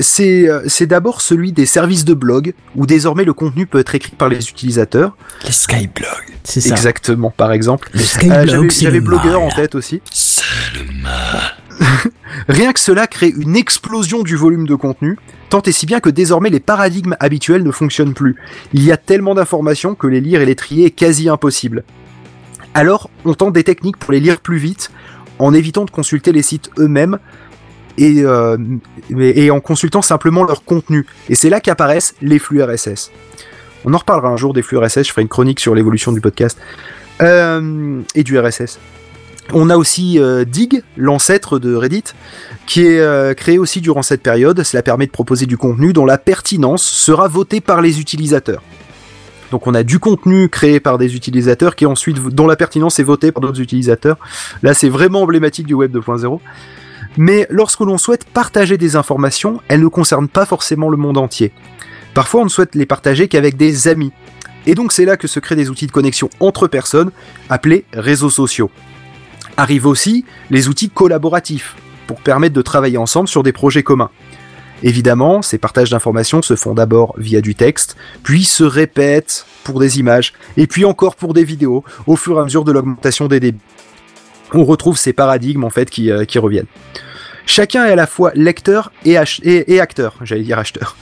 c'est 0.00 0.48
euh, 0.48 0.62
c'est 0.66 0.86
d'abord 0.86 1.20
celui 1.20 1.52
des 1.52 1.66
services 1.66 2.04
de 2.04 2.14
blog, 2.14 2.54
où 2.76 2.86
désormais 2.86 3.24
le 3.24 3.32
contenu 3.32 3.66
peut 3.66 3.78
être 3.78 3.94
écrit 3.94 4.16
par 4.16 4.28
les 4.28 4.48
utilisateurs. 4.48 5.16
Les 5.44 5.52
skyblogs. 5.52 6.06
C'est 6.44 6.60
ça. 6.60 6.70
Exactement, 6.70 7.30
par 7.30 7.52
exemple. 7.52 7.90
Le 7.92 8.00
Euh, 8.00 8.02
Skyblog, 8.02 8.46
J'avais 8.46 8.70
c'est 8.70 8.84
j'avais 8.84 9.00
blogueur 9.00 9.42
en 9.42 9.50
tête 9.50 9.74
aussi. 9.74 10.00
Rien 12.48 12.72
que 12.72 12.80
cela 12.80 13.06
crée 13.06 13.32
une 13.36 13.56
explosion 13.56 14.22
du 14.22 14.36
volume 14.36 14.66
de 14.66 14.74
contenu, 14.74 15.18
tant 15.48 15.62
et 15.62 15.72
si 15.72 15.86
bien 15.86 16.00
que 16.00 16.10
désormais 16.10 16.50
les 16.50 16.60
paradigmes 16.60 17.16
habituels 17.20 17.62
ne 17.62 17.70
fonctionnent 17.70 18.14
plus. 18.14 18.36
Il 18.72 18.82
y 18.82 18.92
a 18.92 18.96
tellement 18.96 19.34
d'informations 19.34 19.94
que 19.94 20.06
les 20.06 20.20
lire 20.20 20.40
et 20.40 20.46
les 20.46 20.56
trier 20.56 20.86
est 20.86 20.90
quasi 20.90 21.28
impossible. 21.28 21.84
Alors, 22.74 23.10
on 23.24 23.34
tente 23.34 23.52
des 23.52 23.64
techniques 23.64 23.96
pour 23.96 24.12
les 24.12 24.20
lire 24.20 24.40
plus 24.40 24.58
vite, 24.58 24.90
en 25.38 25.54
évitant 25.54 25.84
de 25.84 25.90
consulter 25.90 26.32
les 26.32 26.42
sites 26.42 26.70
eux-mêmes 26.78 27.18
et, 27.98 28.22
euh, 28.22 28.56
et 29.10 29.50
en 29.50 29.60
consultant 29.60 30.02
simplement 30.02 30.44
leur 30.44 30.64
contenu. 30.64 31.06
Et 31.28 31.34
c'est 31.34 31.50
là 31.50 31.60
qu'apparaissent 31.60 32.14
les 32.22 32.38
flux 32.38 32.62
RSS. 32.62 33.10
On 33.84 33.94
en 33.94 33.98
reparlera 33.98 34.28
un 34.28 34.36
jour 34.36 34.52
des 34.52 34.62
flux 34.62 34.78
RSS, 34.78 35.04
je 35.04 35.10
ferai 35.10 35.22
une 35.22 35.28
chronique 35.28 35.60
sur 35.60 35.74
l'évolution 35.74 36.12
du 36.12 36.20
podcast 36.20 36.58
Euh, 37.22 38.00
et 38.14 38.22
du 38.22 38.38
RSS. 38.38 38.78
On 39.52 39.68
a 39.68 39.76
aussi 39.76 40.18
euh, 40.18 40.44
Dig, 40.44 40.82
l'ancêtre 40.96 41.58
de 41.58 41.74
Reddit, 41.74 42.04
qui 42.66 42.86
est 42.86 43.00
euh, 43.00 43.34
créé 43.34 43.58
aussi 43.58 43.80
durant 43.80 44.02
cette 44.02 44.22
période. 44.22 44.62
Cela 44.62 44.82
permet 44.82 45.06
de 45.06 45.10
proposer 45.10 45.46
du 45.46 45.58
contenu 45.58 45.92
dont 45.92 46.06
la 46.06 46.18
pertinence 46.18 46.82
sera 46.82 47.28
votée 47.28 47.60
par 47.60 47.82
les 47.82 48.00
utilisateurs. 48.00 48.62
Donc 49.50 49.66
on 49.66 49.74
a 49.74 49.82
du 49.82 49.98
contenu 49.98 50.48
créé 50.48 50.78
par 50.78 50.96
des 50.96 51.16
utilisateurs 51.16 51.74
qui 51.74 51.84
ensuite 51.84 52.18
dont 52.28 52.46
la 52.46 52.56
pertinence 52.56 53.00
est 53.00 53.02
votée 53.02 53.32
par 53.32 53.40
d'autres 53.40 53.60
utilisateurs. 53.60 54.16
Là 54.62 54.74
c'est 54.74 54.88
vraiment 54.88 55.22
emblématique 55.22 55.66
du 55.66 55.74
web 55.74 55.94
2.0. 55.94 56.38
Mais 57.16 57.46
lorsque 57.50 57.80
l'on 57.80 57.98
souhaite 57.98 58.24
partager 58.24 58.78
des 58.78 58.96
informations, 58.96 59.60
elles 59.68 59.82
ne 59.82 59.88
concernent 59.88 60.28
pas 60.28 60.46
forcément 60.46 60.88
le 60.88 60.96
monde 60.96 61.18
entier. 61.18 61.52
Parfois 62.14 62.42
on 62.42 62.44
ne 62.44 62.50
souhaite 62.50 62.74
les 62.74 62.86
partager 62.86 63.28
qu'avec 63.28 63.56
des 63.56 63.88
amis. 63.88 64.12
Et 64.66 64.74
donc 64.74 64.92
c'est 64.92 65.04
là 65.04 65.16
que 65.16 65.28
se 65.28 65.40
créent 65.40 65.56
des 65.56 65.70
outils 65.70 65.86
de 65.86 65.92
connexion 65.92 66.28
entre 66.40 66.68
personnes 66.68 67.10
appelés 67.48 67.84
réseaux 67.92 68.30
sociaux. 68.30 68.70
Arrivent 69.56 69.86
aussi 69.86 70.24
les 70.50 70.68
outils 70.68 70.90
collaboratifs 70.90 71.76
pour 72.06 72.20
permettre 72.20 72.54
de 72.54 72.62
travailler 72.62 72.98
ensemble 72.98 73.28
sur 73.28 73.42
des 73.42 73.52
projets 73.52 73.82
communs. 73.82 74.10
Évidemment, 74.82 75.42
ces 75.42 75.58
partages 75.58 75.90
d'informations 75.90 76.40
se 76.40 76.56
font 76.56 76.74
d'abord 76.74 77.14
via 77.18 77.40
du 77.40 77.54
texte, 77.54 77.96
puis 78.22 78.44
se 78.44 78.64
répètent 78.64 79.44
pour 79.62 79.78
des 79.78 79.98
images, 79.98 80.32
et 80.56 80.66
puis 80.66 80.84
encore 80.86 81.16
pour 81.16 81.34
des 81.34 81.44
vidéos, 81.44 81.84
au 82.06 82.16
fur 82.16 82.38
et 82.38 82.40
à 82.40 82.44
mesure 82.44 82.64
de 82.64 82.72
l'augmentation 82.72 83.28
des 83.28 83.40
débits. 83.40 83.60
On 84.52 84.64
retrouve 84.64 84.96
ces 84.96 85.12
paradigmes 85.12 85.64
en 85.64 85.70
fait 85.70 85.90
qui, 85.90 86.10
euh, 86.10 86.24
qui 86.24 86.38
reviennent. 86.38 86.66
Chacun 87.46 87.84
est 87.86 87.92
à 87.92 87.96
la 87.96 88.06
fois 88.06 88.30
lecteur 88.34 88.92
et, 89.04 89.16
acteur, 89.80 90.14
j'allais 90.22 90.44
dire 90.44 90.58
acheteur. 90.58 90.96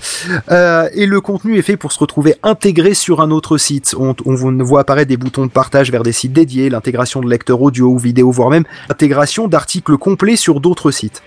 Euh, 0.51 0.88
et 0.94 1.05
le 1.05 1.20
contenu 1.20 1.59
est 1.59 1.62
fait 1.62 1.76
pour 1.76 1.92
se 1.92 1.99
retrouver 1.99 2.36
intégré 2.42 2.94
sur 2.94 3.20
un 3.20 3.30
autre 3.30 3.59
site. 3.59 3.94
On, 3.99 4.14
on 4.24 4.64
voit 4.64 4.80
apparaître 4.80 5.09
des 5.09 5.18
boutons 5.18 5.44
de 5.44 5.51
partage 5.51 5.90
vers 5.90 6.03
des 6.03 6.12
sites 6.12 6.32
dédiés, 6.32 6.70
l'intégration 6.70 7.20
de 7.20 7.28
lecteurs 7.28 7.61
audio 7.61 7.88
ou 7.88 7.99
vidéo, 7.99 8.30
voire 8.30 8.49
même 8.49 8.64
l'intégration 8.88 9.46
d'articles 9.46 9.99
complets 9.99 10.36
sur 10.36 10.61
d'autres 10.61 10.90
sites. 10.90 11.22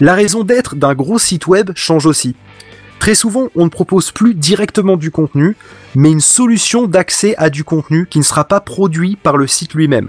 La 0.00 0.14
raison 0.14 0.42
d'être 0.42 0.74
d'un 0.74 0.94
gros 0.94 1.20
site 1.20 1.46
web 1.46 1.70
change 1.76 2.06
aussi. 2.06 2.34
Très 2.98 3.14
souvent, 3.14 3.48
on 3.54 3.64
ne 3.64 3.70
propose 3.70 4.10
plus 4.10 4.34
directement 4.34 4.96
du 4.96 5.10
contenu, 5.10 5.56
mais 5.94 6.10
une 6.10 6.20
solution 6.20 6.86
d'accès 6.88 7.34
à 7.38 7.48
du 7.48 7.62
contenu 7.62 8.06
qui 8.06 8.18
ne 8.18 8.24
sera 8.24 8.44
pas 8.44 8.60
produit 8.60 9.16
par 9.16 9.36
le 9.36 9.46
site 9.46 9.74
lui-même. 9.74 10.08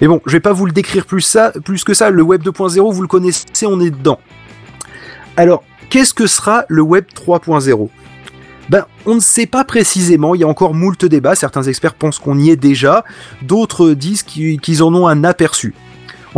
Mais 0.00 0.06
bon, 0.06 0.20
je 0.26 0.32
vais 0.32 0.40
pas 0.40 0.52
vous 0.52 0.66
le 0.66 0.72
décrire 0.72 1.04
plus, 1.06 1.22
ça, 1.22 1.52
plus 1.64 1.84
que 1.84 1.94
ça, 1.94 2.10
le 2.10 2.22
web 2.22 2.42
2.0, 2.42 2.92
vous 2.92 3.02
le 3.02 3.08
connaissez, 3.08 3.66
on 3.66 3.80
est 3.80 3.90
dedans. 3.90 4.20
Alors, 5.36 5.62
qu'est-ce 5.90 6.14
que 6.14 6.26
sera 6.26 6.64
le 6.68 6.82
web 6.82 7.04
3.0 7.14 7.88
ben, 8.68 8.84
on 9.06 9.14
ne 9.14 9.20
sait 9.20 9.46
pas 9.46 9.64
précisément, 9.64 10.34
il 10.34 10.42
y 10.42 10.44
a 10.44 10.46
encore 10.46 10.74
moult 10.74 11.02
débats, 11.06 11.34
certains 11.34 11.62
experts 11.62 11.94
pensent 11.94 12.18
qu'on 12.18 12.38
y 12.38 12.50
est 12.50 12.56
déjà, 12.56 13.02
d'autres 13.40 13.92
disent 13.92 14.22
qu'ils 14.22 14.60
qu'ils 14.60 14.82
en 14.82 14.94
ont 14.94 15.06
un 15.06 15.24
aperçu. 15.24 15.74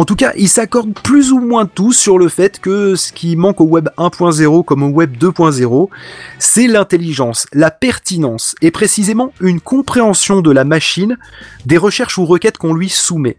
En 0.00 0.06
tout 0.06 0.16
cas, 0.16 0.32
ils 0.34 0.48
s'accordent 0.48 0.94
plus 0.94 1.30
ou 1.30 1.40
moins 1.40 1.66
tous 1.66 1.92
sur 1.92 2.16
le 2.16 2.30
fait 2.30 2.58
que 2.58 2.96
ce 2.96 3.12
qui 3.12 3.36
manque 3.36 3.60
au 3.60 3.66
web 3.66 3.90
1.0 3.98 4.64
comme 4.64 4.82
au 4.82 4.88
web 4.88 5.14
2.0, 5.14 5.90
c'est 6.38 6.66
l'intelligence, 6.68 7.46
la 7.52 7.70
pertinence 7.70 8.54
et 8.62 8.70
précisément 8.70 9.34
une 9.42 9.60
compréhension 9.60 10.40
de 10.40 10.50
la 10.52 10.64
machine 10.64 11.18
des 11.66 11.76
recherches 11.76 12.16
ou 12.16 12.24
requêtes 12.24 12.56
qu'on 12.56 12.72
lui 12.72 12.88
soumet. 12.88 13.36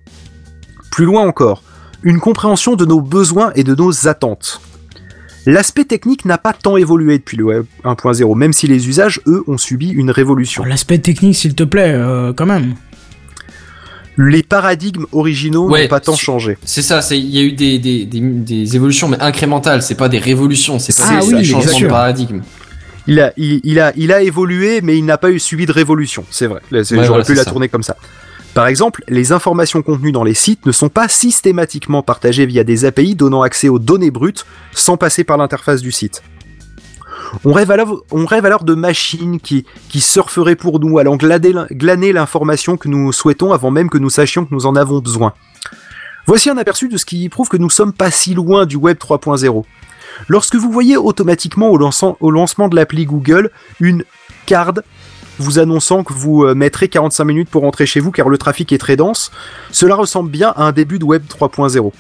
Plus 0.92 1.06
loin 1.06 1.24
encore, 1.24 1.64
une 2.04 2.20
compréhension 2.20 2.76
de 2.76 2.86
nos 2.86 3.02
besoins 3.02 3.52
et 3.56 3.64
de 3.64 3.74
nos 3.74 4.08
attentes. 4.08 4.62
L'aspect 5.48 5.86
technique 5.86 6.26
n'a 6.26 6.38
pas 6.38 6.54
tant 6.54 6.78
évolué 6.78 7.18
depuis 7.18 7.38
le 7.38 7.46
web 7.46 7.66
1.0, 7.86 8.38
même 8.38 8.54
si 8.54 8.68
les 8.68 8.88
usages, 8.88 9.20
eux, 9.26 9.44
ont 9.48 9.58
subi 9.58 9.90
une 9.90 10.12
révolution. 10.12 10.64
L'aspect 10.64 11.00
technique, 11.00 11.38
s'il 11.38 11.56
te 11.56 11.64
plaît, 11.64 11.92
euh, 11.92 12.34
quand 12.34 12.46
même. 12.46 12.76
Les 14.18 14.44
paradigmes 14.44 15.06
originaux 15.14 15.70
Ouais, 15.70 15.84
n'ont 15.84 15.88
pas 15.90 16.00
tant 16.02 16.16
changé. 16.16 16.58
C'est 16.66 16.82
ça, 16.82 17.00
il 17.12 17.30
y 17.30 17.40
a 17.40 17.44
eu 17.44 17.54
des, 17.54 17.80
des, 17.80 18.06
des, 18.06 18.20
des 18.20 18.76
évolutions 18.76 19.08
mais 19.08 19.20
incrémentales, 19.22 19.82
c'est 19.82 19.96
pas 19.96 20.10
des 20.10 20.20
révolutions, 20.20 20.80
c'est 20.80 20.96
pas 20.96 21.04
Ah 21.10 21.20
des 21.26 21.34
oui, 21.34 21.46
changements 21.46 21.80
de 21.80 21.88
paradigme. 21.88 22.42
Il 23.08 23.20
a, 23.20 23.34
il, 23.38 23.62
il 23.64 23.80
a, 23.80 23.94
il 23.96 24.12
a 24.12 24.22
évolué, 24.22 24.82
mais 24.82 24.98
il 24.98 25.06
n'a 25.06 25.18
pas 25.18 25.32
eu 25.32 25.40
suivi 25.40 25.66
de 25.66 25.72
révolution, 25.72 26.24
c'est 26.30 26.46
vrai. 26.48 26.62
Ouais, 26.72 26.84
J'aurais 26.84 27.08
voilà, 27.08 27.24
pu 27.24 27.34
la 27.34 27.44
ça. 27.44 27.50
tourner 27.50 27.68
comme 27.70 27.84
ça. 27.84 27.96
Par 28.54 28.68
exemple, 28.68 29.02
les 29.08 29.32
informations 29.32 29.82
contenues 29.82 30.12
dans 30.12 30.26
les 30.26 30.34
sites 30.34 30.66
ne 30.66 30.72
sont 30.74 30.90
pas 30.90 31.08
systématiquement 31.08 32.04
partagées 32.04 32.46
via 32.46 32.64
des 32.66 32.84
API 32.86 33.16
donnant 33.16 33.42
accès 33.44 33.70
aux 33.70 33.80
données 33.80 34.12
brutes 34.12 34.46
sans 34.74 34.98
passer 34.98 35.24
par 35.24 35.38
l'interface 35.38 35.82
du 35.82 35.92
site. 35.94 36.22
On 37.46 37.54
rêve 37.54 37.72
alors, 37.72 38.04
on 38.12 38.26
rêve 38.26 38.46
alors 38.46 38.64
de 38.64 38.74
machines 38.76 39.40
qui, 39.40 39.66
qui 39.90 40.02
surferaient 40.02 40.56
pour 40.56 40.80
nous, 40.80 41.00
allant 41.00 41.16
glaner 41.16 41.54
l'in- 41.54 41.68
glaner 41.72 42.12
l'information 42.14 42.78
que 42.78 42.88
nous 42.90 43.12
souhaitons 43.12 43.54
avant 43.54 43.72
même 43.72 43.90
que 43.90 43.98
nous 43.98 44.10
sachions 44.10 44.46
que 44.46 44.54
nous 44.54 44.66
en 44.66 44.76
avons 44.76 45.00
besoin. 45.00 45.34
Voici 46.28 46.50
un 46.50 46.58
aperçu 46.58 46.88
de 46.88 46.98
ce 46.98 47.06
qui 47.06 47.28
prouve 47.30 47.50
que 47.50 47.58
nous 47.58 47.70
sommes 47.70 47.94
pas 47.94 48.12
si 48.12 48.34
loin 48.34 48.66
du 48.66 48.76
web 48.76 48.98
3.0. 48.98 49.64
Lorsque 50.28 50.56
vous 50.56 50.72
voyez 50.72 50.98
automatiquement 50.98 51.70
au, 51.70 51.78
lançant- 51.78 52.18
au 52.20 52.32
lancement 52.32 52.68
de 52.68 52.76
l'appli 52.76 53.06
Google 53.06 53.50
une 53.80 54.04
card 54.46 54.74
vous 55.40 55.58
annonçant 55.58 56.04
que 56.04 56.14
vous 56.14 56.44
euh, 56.44 56.54
mettrez 56.54 56.90
45 56.90 57.24
minutes 57.24 57.50
pour 57.50 57.64
rentrer 57.64 57.86
chez 57.88 58.00
vous 58.00 58.12
car 58.12 58.30
le 58.30 58.38
trafic 58.38 58.72
est 58.74 58.78
très 58.78 58.96
dense, 58.98 59.32
cela 59.72 59.96
ressemble 59.96 60.30
bien 60.30 60.54
à 60.56 60.66
un 60.66 60.72
début 60.72 61.00
de 61.00 61.06
web 61.06 61.24
3.0. 61.28 61.92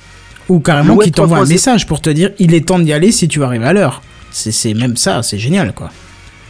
Ou 0.49 0.59
carrément 0.59 0.97
qui 0.97 1.11
t'envoie 1.11 1.37
un 1.39 1.43
3.0. 1.43 1.49
message 1.49 1.87
pour 1.87 2.01
te 2.01 2.09
dire 2.09 2.31
il 2.37 2.53
est 2.53 2.67
temps 2.67 2.77
d'y 2.79 2.93
aller 2.93 3.11
si 3.11 3.27
tu 3.27 3.43
arrives 3.43 3.63
à 3.63 3.73
l'heure. 3.73 4.01
C'est 4.31 4.73
même 4.73 4.97
ça, 4.97 5.23
c'est 5.23 5.37
génial 5.37 5.73
quoi. 5.73 5.91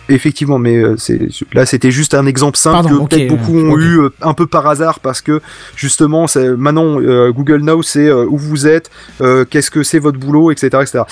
Effectivement, 0.09 0.59
mais 0.59 0.75
euh, 0.75 0.95
c'est 0.97 1.29
là 1.53 1.65
c'était 1.65 1.91
juste 1.91 2.13
un 2.13 2.25
exemple 2.25 2.57
simple 2.57 2.87
Pardon, 2.89 3.05
que 3.05 3.15
peut-être 3.15 3.29
beaucoup 3.29 3.57
ont 3.57 3.77
eu 3.77 3.99
euh, 3.99 4.09
un 4.21 4.33
peu 4.33 4.45
par 4.45 4.67
hasard 4.67 4.99
parce 4.99 5.21
que 5.21 5.41
justement 5.75 6.25
maintenant 6.57 6.99
euh, 6.99 7.31
Google 7.31 7.61
Now 7.61 7.81
c'est 7.81 8.11
où 8.11 8.37
vous 8.37 8.67
êtes, 8.67 8.89
qu'est-ce 9.19 9.71
que 9.71 9.83
c'est 9.83 9.99
votre 9.99 10.19
boulot, 10.19 10.51
etc., 10.51 10.67
etc. 10.81 11.03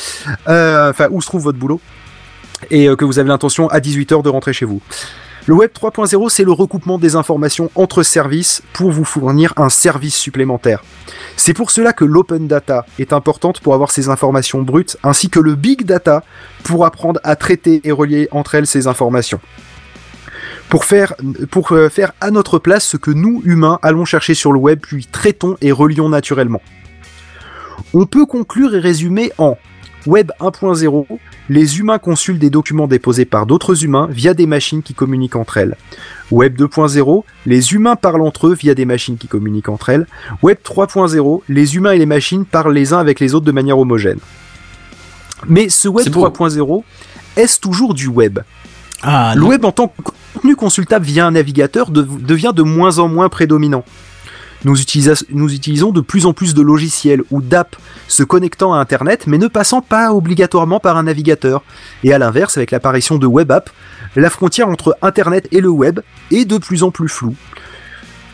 Enfin 0.46 1.08
où 1.12 1.22
se 1.22 1.28
trouve 1.28 1.44
votre 1.44 1.58
boulot 1.58 1.80
et 2.72 2.88
que 2.98 3.06
vous 3.06 3.20
avez 3.20 3.30
l'intention 3.30 3.70
à 3.70 3.80
18h 3.80 4.22
de 4.22 4.30
rentrer 4.30 4.54
chez 4.54 4.66
vous. 4.66 4.82
Le 5.46 5.54
web 5.54 5.72
3.0 5.74 6.30
c'est 6.30 6.44
le 6.44 6.52
recoupement 6.52 6.98
des 6.98 7.16
informations 7.16 7.72
entre 7.76 8.04
services 8.04 8.62
pour 8.74 8.92
vous 8.92 9.06
fournir 9.06 9.54
un 9.58 9.70
service 9.70 10.16
supplémentaire. 10.16 10.84
C'est 11.38 11.54
pour 11.54 11.72
cela 11.72 11.94
que 11.94 12.06
l'open 12.06 12.48
data 12.48 12.86
est 13.00 13.14
importante 13.14 13.60
pour 13.62 13.74
avoir 13.74 13.92
ces 13.92 14.10
informations 14.10 14.62
brutes 14.62 14.98
ainsi 15.04 15.30
que 15.30 15.40
le 15.40 15.56
big 15.56 15.86
data 15.86 16.24
pour 16.64 16.86
apprendre 16.86 17.20
à 17.24 17.36
traiter 17.36 17.82
et 17.84 17.92
relier 17.92 18.28
entre 18.32 18.56
elles 18.56 18.68
ces 18.68 18.88
informations. 18.88 19.40
Pour 20.70 20.86
faire, 20.86 21.16
pour 21.50 21.72
euh, 21.72 21.90
faire 21.90 22.12
à 22.22 22.30
notre 22.30 22.60
place 22.60 22.86
ce 22.86 22.98
que 22.98 23.10
nous, 23.10 23.42
humains, 23.44 23.80
allons 23.82 24.06
chercher 24.06 24.36
sur 24.36 24.52
le 24.52 24.60
web, 24.60 24.80
puis 24.80 25.08
traitons 25.08 25.58
et 25.62 25.72
relions 25.72 26.10
naturellement. 26.10 26.62
On 27.96 28.06
peut 28.06 28.28
conclure 28.28 28.76
et 28.76 28.80
résumer 28.80 29.32
en 29.40 29.58
Web 30.10 30.32
1.0, 30.40 31.06
les 31.50 31.78
humains 31.80 32.00
consultent 32.00 32.40
des 32.40 32.50
documents 32.50 32.88
déposés 32.88 33.26
par 33.26 33.46
d'autres 33.46 33.84
humains 33.84 34.08
via 34.10 34.34
des 34.34 34.48
machines 34.48 34.82
qui 34.82 34.96
communiquent 34.96 35.36
entre 35.36 35.58
elles. 35.58 35.76
Web 36.32 36.58
2.0, 36.60 37.24
les 37.46 37.74
humains 37.74 37.96
parlent 37.96 38.24
entre 38.24 38.48
eux 38.48 38.56
via 38.56 38.74
des 38.74 38.86
machines 38.86 39.18
qui 39.18 39.28
communiquent 39.28 39.70
entre 39.70 39.90
elles. 39.90 40.08
Web 40.42 40.58
3.0, 40.66 41.42
les 41.48 41.76
humains 41.76 41.92
et 41.92 42.00
les 42.00 42.08
machines 42.08 42.44
parlent 42.46 42.74
les 42.74 42.92
uns 42.92 42.98
avec 42.98 43.20
les 43.20 43.36
autres 43.36 43.46
de 43.46 43.52
manière 43.52 43.78
homogène. 43.78 44.18
Mais 45.48 45.70
ce 45.70 45.88
Web 45.88 46.06
C'est 46.06 46.10
beau. 46.10 46.28
3.0, 46.28 46.84
est-ce 47.38 47.60
toujours 47.60 47.94
du 47.94 48.08
web? 48.08 48.40
Ah, 49.04 49.34
le 49.36 49.44
web 49.46 49.64
en 49.64 49.72
tant 49.72 49.90
que 49.90 50.12
contenu 50.34 50.56
consultable 50.56 51.06
via 51.06 51.28
un 51.28 51.32
navigateur 51.32 51.92
dev- 51.92 52.20
devient 52.22 52.52
de 52.56 52.64
moins 52.64 52.98
en 52.98 53.08
moins 53.08 53.30
prédominant. 53.30 53.86
Nous, 54.66 54.78
utilisons 54.78 55.92
de 55.92 56.02
plus 56.02 56.26
en 56.26 56.34
plus 56.34 56.54
de 56.54 56.62
logiciels 56.62 57.24
ou 57.32 57.42
d'apps 57.42 57.78
se 58.08 58.24
connectant 58.24 58.74
à 58.74 58.78
Internet, 58.78 59.26
mais 59.26 59.38
ne 59.38 59.48
passant 59.48 59.82
pas 59.82 60.14
obligatoirement 60.14 60.80
par 60.80 60.98
un 60.98 61.04
navigateur. 61.04 61.64
Et 62.04 62.14
à 62.14 62.18
l'inverse, 62.18 62.58
avec 62.58 62.72
l'apparition 62.72 63.18
de 63.18 63.26
web 63.26 63.52
apps, 63.52 63.72
la 64.16 64.30
frontière 64.30 64.68
entre 64.68 64.98
Internet 65.02 65.48
et 65.52 65.62
le 65.62 65.70
web 65.70 66.02
est 66.32 66.46
de 66.46 66.58
plus 66.58 66.84
en 66.84 66.92
plus 66.92 67.08
floue. 67.08 67.36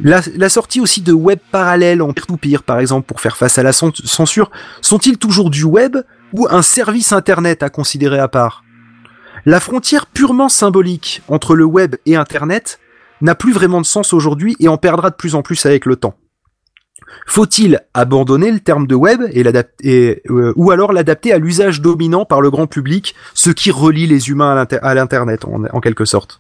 La, 0.02 0.50
sortie 0.50 0.82
aussi 0.82 1.02
de 1.02 1.14
web 1.14 1.40
parallèles 1.52 2.02
en 2.02 2.12
peer-to-peer, 2.12 2.64
par 2.64 2.80
exemple, 2.80 3.06
pour 3.06 3.22
faire 3.22 3.38
face 3.38 3.58
à 3.58 3.64
la 3.64 3.72
cen- 3.72 3.96
censure, 4.06 4.52
sont-ils 4.82 5.18
toujours 5.18 5.50
du 5.50 5.64
web 5.64 5.96
ou 6.34 6.48
un 6.50 6.62
service 6.62 7.14
Internet 7.14 7.64
à 7.64 7.70
considérer 7.70 8.20
à 8.20 8.28
part? 8.28 8.64
La 9.46 9.60
frontière 9.60 10.08
purement 10.08 10.50
symbolique 10.50 11.22
entre 11.28 11.56
le 11.56 11.66
web 11.66 11.96
et 12.06 12.16
Internet 12.16 12.80
n'a 13.22 13.36
plus 13.36 13.54
vraiment 13.54 13.82
de 13.82 13.86
sens 13.86 14.14
aujourd'hui 14.14 14.56
et 14.60 14.68
en 14.68 14.78
perdra 14.78 15.10
de 15.10 15.16
plus 15.16 15.36
en 15.36 15.42
plus 15.42 15.66
avec 15.66 15.86
le 15.86 15.96
temps. 15.96 16.16
Faut-il 17.28 17.82
abandonner 17.94 18.52
le 18.52 18.60
terme 18.60 18.88
de 18.88 18.96
web 18.96 19.22
euh, 19.86 20.54
ou 20.56 20.72
alors 20.72 20.94
l'adapter 20.94 21.34
à 21.34 21.38
l'usage 21.38 21.82
dominant 21.82 22.26
par 22.26 22.42
le 22.42 22.52
grand 22.52 22.68
public, 22.68 23.16
ce 23.34 23.50
qui 23.50 23.72
relie 23.72 24.08
les 24.08 24.30
humains 24.30 24.52
à 24.52 24.56
l'inter- 24.56 24.80
à 24.82 24.94
l'Internet 24.94 25.46
en 25.46 25.80
quelque 25.80 26.06
sorte? 26.06 26.40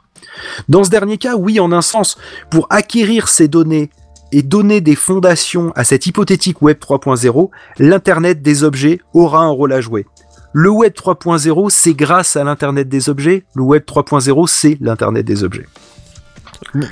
Dans 0.70 0.84
ce 0.84 0.90
dernier 0.90 1.18
cas, 1.18 1.36
oui, 1.36 1.60
en 1.60 1.72
un 1.72 1.82
sens, 1.82 2.18
pour 2.50 2.68
acquérir 2.70 3.28
ces 3.30 3.48
données 3.48 3.90
et 4.32 4.42
donner 4.44 4.82
des 4.82 4.96
fondations 4.96 5.72
à 5.76 5.84
cette 5.84 6.08
hypothétique 6.08 6.62
Web 6.62 6.78
3.0, 6.80 7.50
l'Internet 7.80 8.42
des 8.42 8.64
objets 8.64 9.00
aura 9.14 9.40
un 9.40 9.50
rôle 9.50 9.72
à 9.72 9.82
jouer. 9.82 10.06
Le 10.52 10.70
Web 10.70 10.94
3.0, 10.94 11.70
c'est 11.70 11.94
grâce 11.94 12.36
à 12.36 12.44
l'Internet 12.44 12.90
des 12.90 13.10
objets. 13.10 13.46
Le 13.56 13.64
Web 13.64 13.84
3.0, 13.86 14.48
c'est 14.48 14.78
l'Internet 14.82 15.26
des 15.26 15.44
objets. 15.44 15.66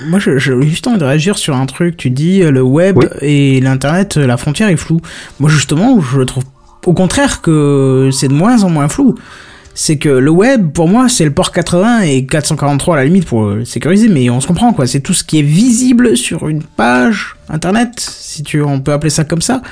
Moi, 0.06 0.18
je- 0.18 0.38
j'ai 0.38 0.60
juste 0.62 0.86
envie 0.86 0.98
de 0.98 1.04
réagir 1.04 1.36
sur 1.38 1.56
un 1.56 1.66
truc. 1.66 1.96
Tu 1.96 2.10
dis 2.10 2.42
euh, 2.42 2.50
le 2.50 2.62
web 2.62 2.96
Oui. 2.98 3.06
et 3.20 3.60
l'internet, 3.60 4.16
euh, 4.16 4.26
la 4.26 4.36
frontière 4.36 4.68
est 4.68 4.76
floue. 4.76 5.00
Moi, 5.40 5.50
justement, 5.50 6.00
je 6.00 6.20
trouve 6.22 6.44
au 6.86 6.92
contraire 6.92 7.40
que 7.40 8.10
c'est 8.12 8.28
de 8.28 8.34
moins 8.34 8.62
en 8.62 8.70
moins 8.70 8.88
flou. 8.88 9.14
C'est 9.76 9.96
que 9.96 10.08
le 10.08 10.30
web, 10.30 10.70
pour 10.70 10.86
moi, 10.88 11.08
c'est 11.08 11.24
le 11.24 11.32
port 11.32 11.50
80 11.50 12.02
et 12.02 12.26
443 12.26 12.94
à 12.94 12.98
la 12.98 13.04
limite 13.06 13.24
pour 13.26 13.52
sécuriser, 13.64 14.08
mais 14.08 14.30
on 14.30 14.40
se 14.40 14.46
comprend 14.46 14.72
quoi. 14.72 14.86
C'est 14.86 15.00
tout 15.00 15.14
ce 15.14 15.24
qui 15.24 15.40
est 15.40 15.42
visible 15.42 16.16
sur 16.16 16.48
une 16.48 16.62
page 16.62 17.34
internet, 17.48 17.90
si 17.98 18.44
tu, 18.44 18.62
on 18.62 18.80
peut 18.80 18.92
appeler 18.92 19.10
ça 19.10 19.24
comme 19.24 19.42
ça. 19.42 19.62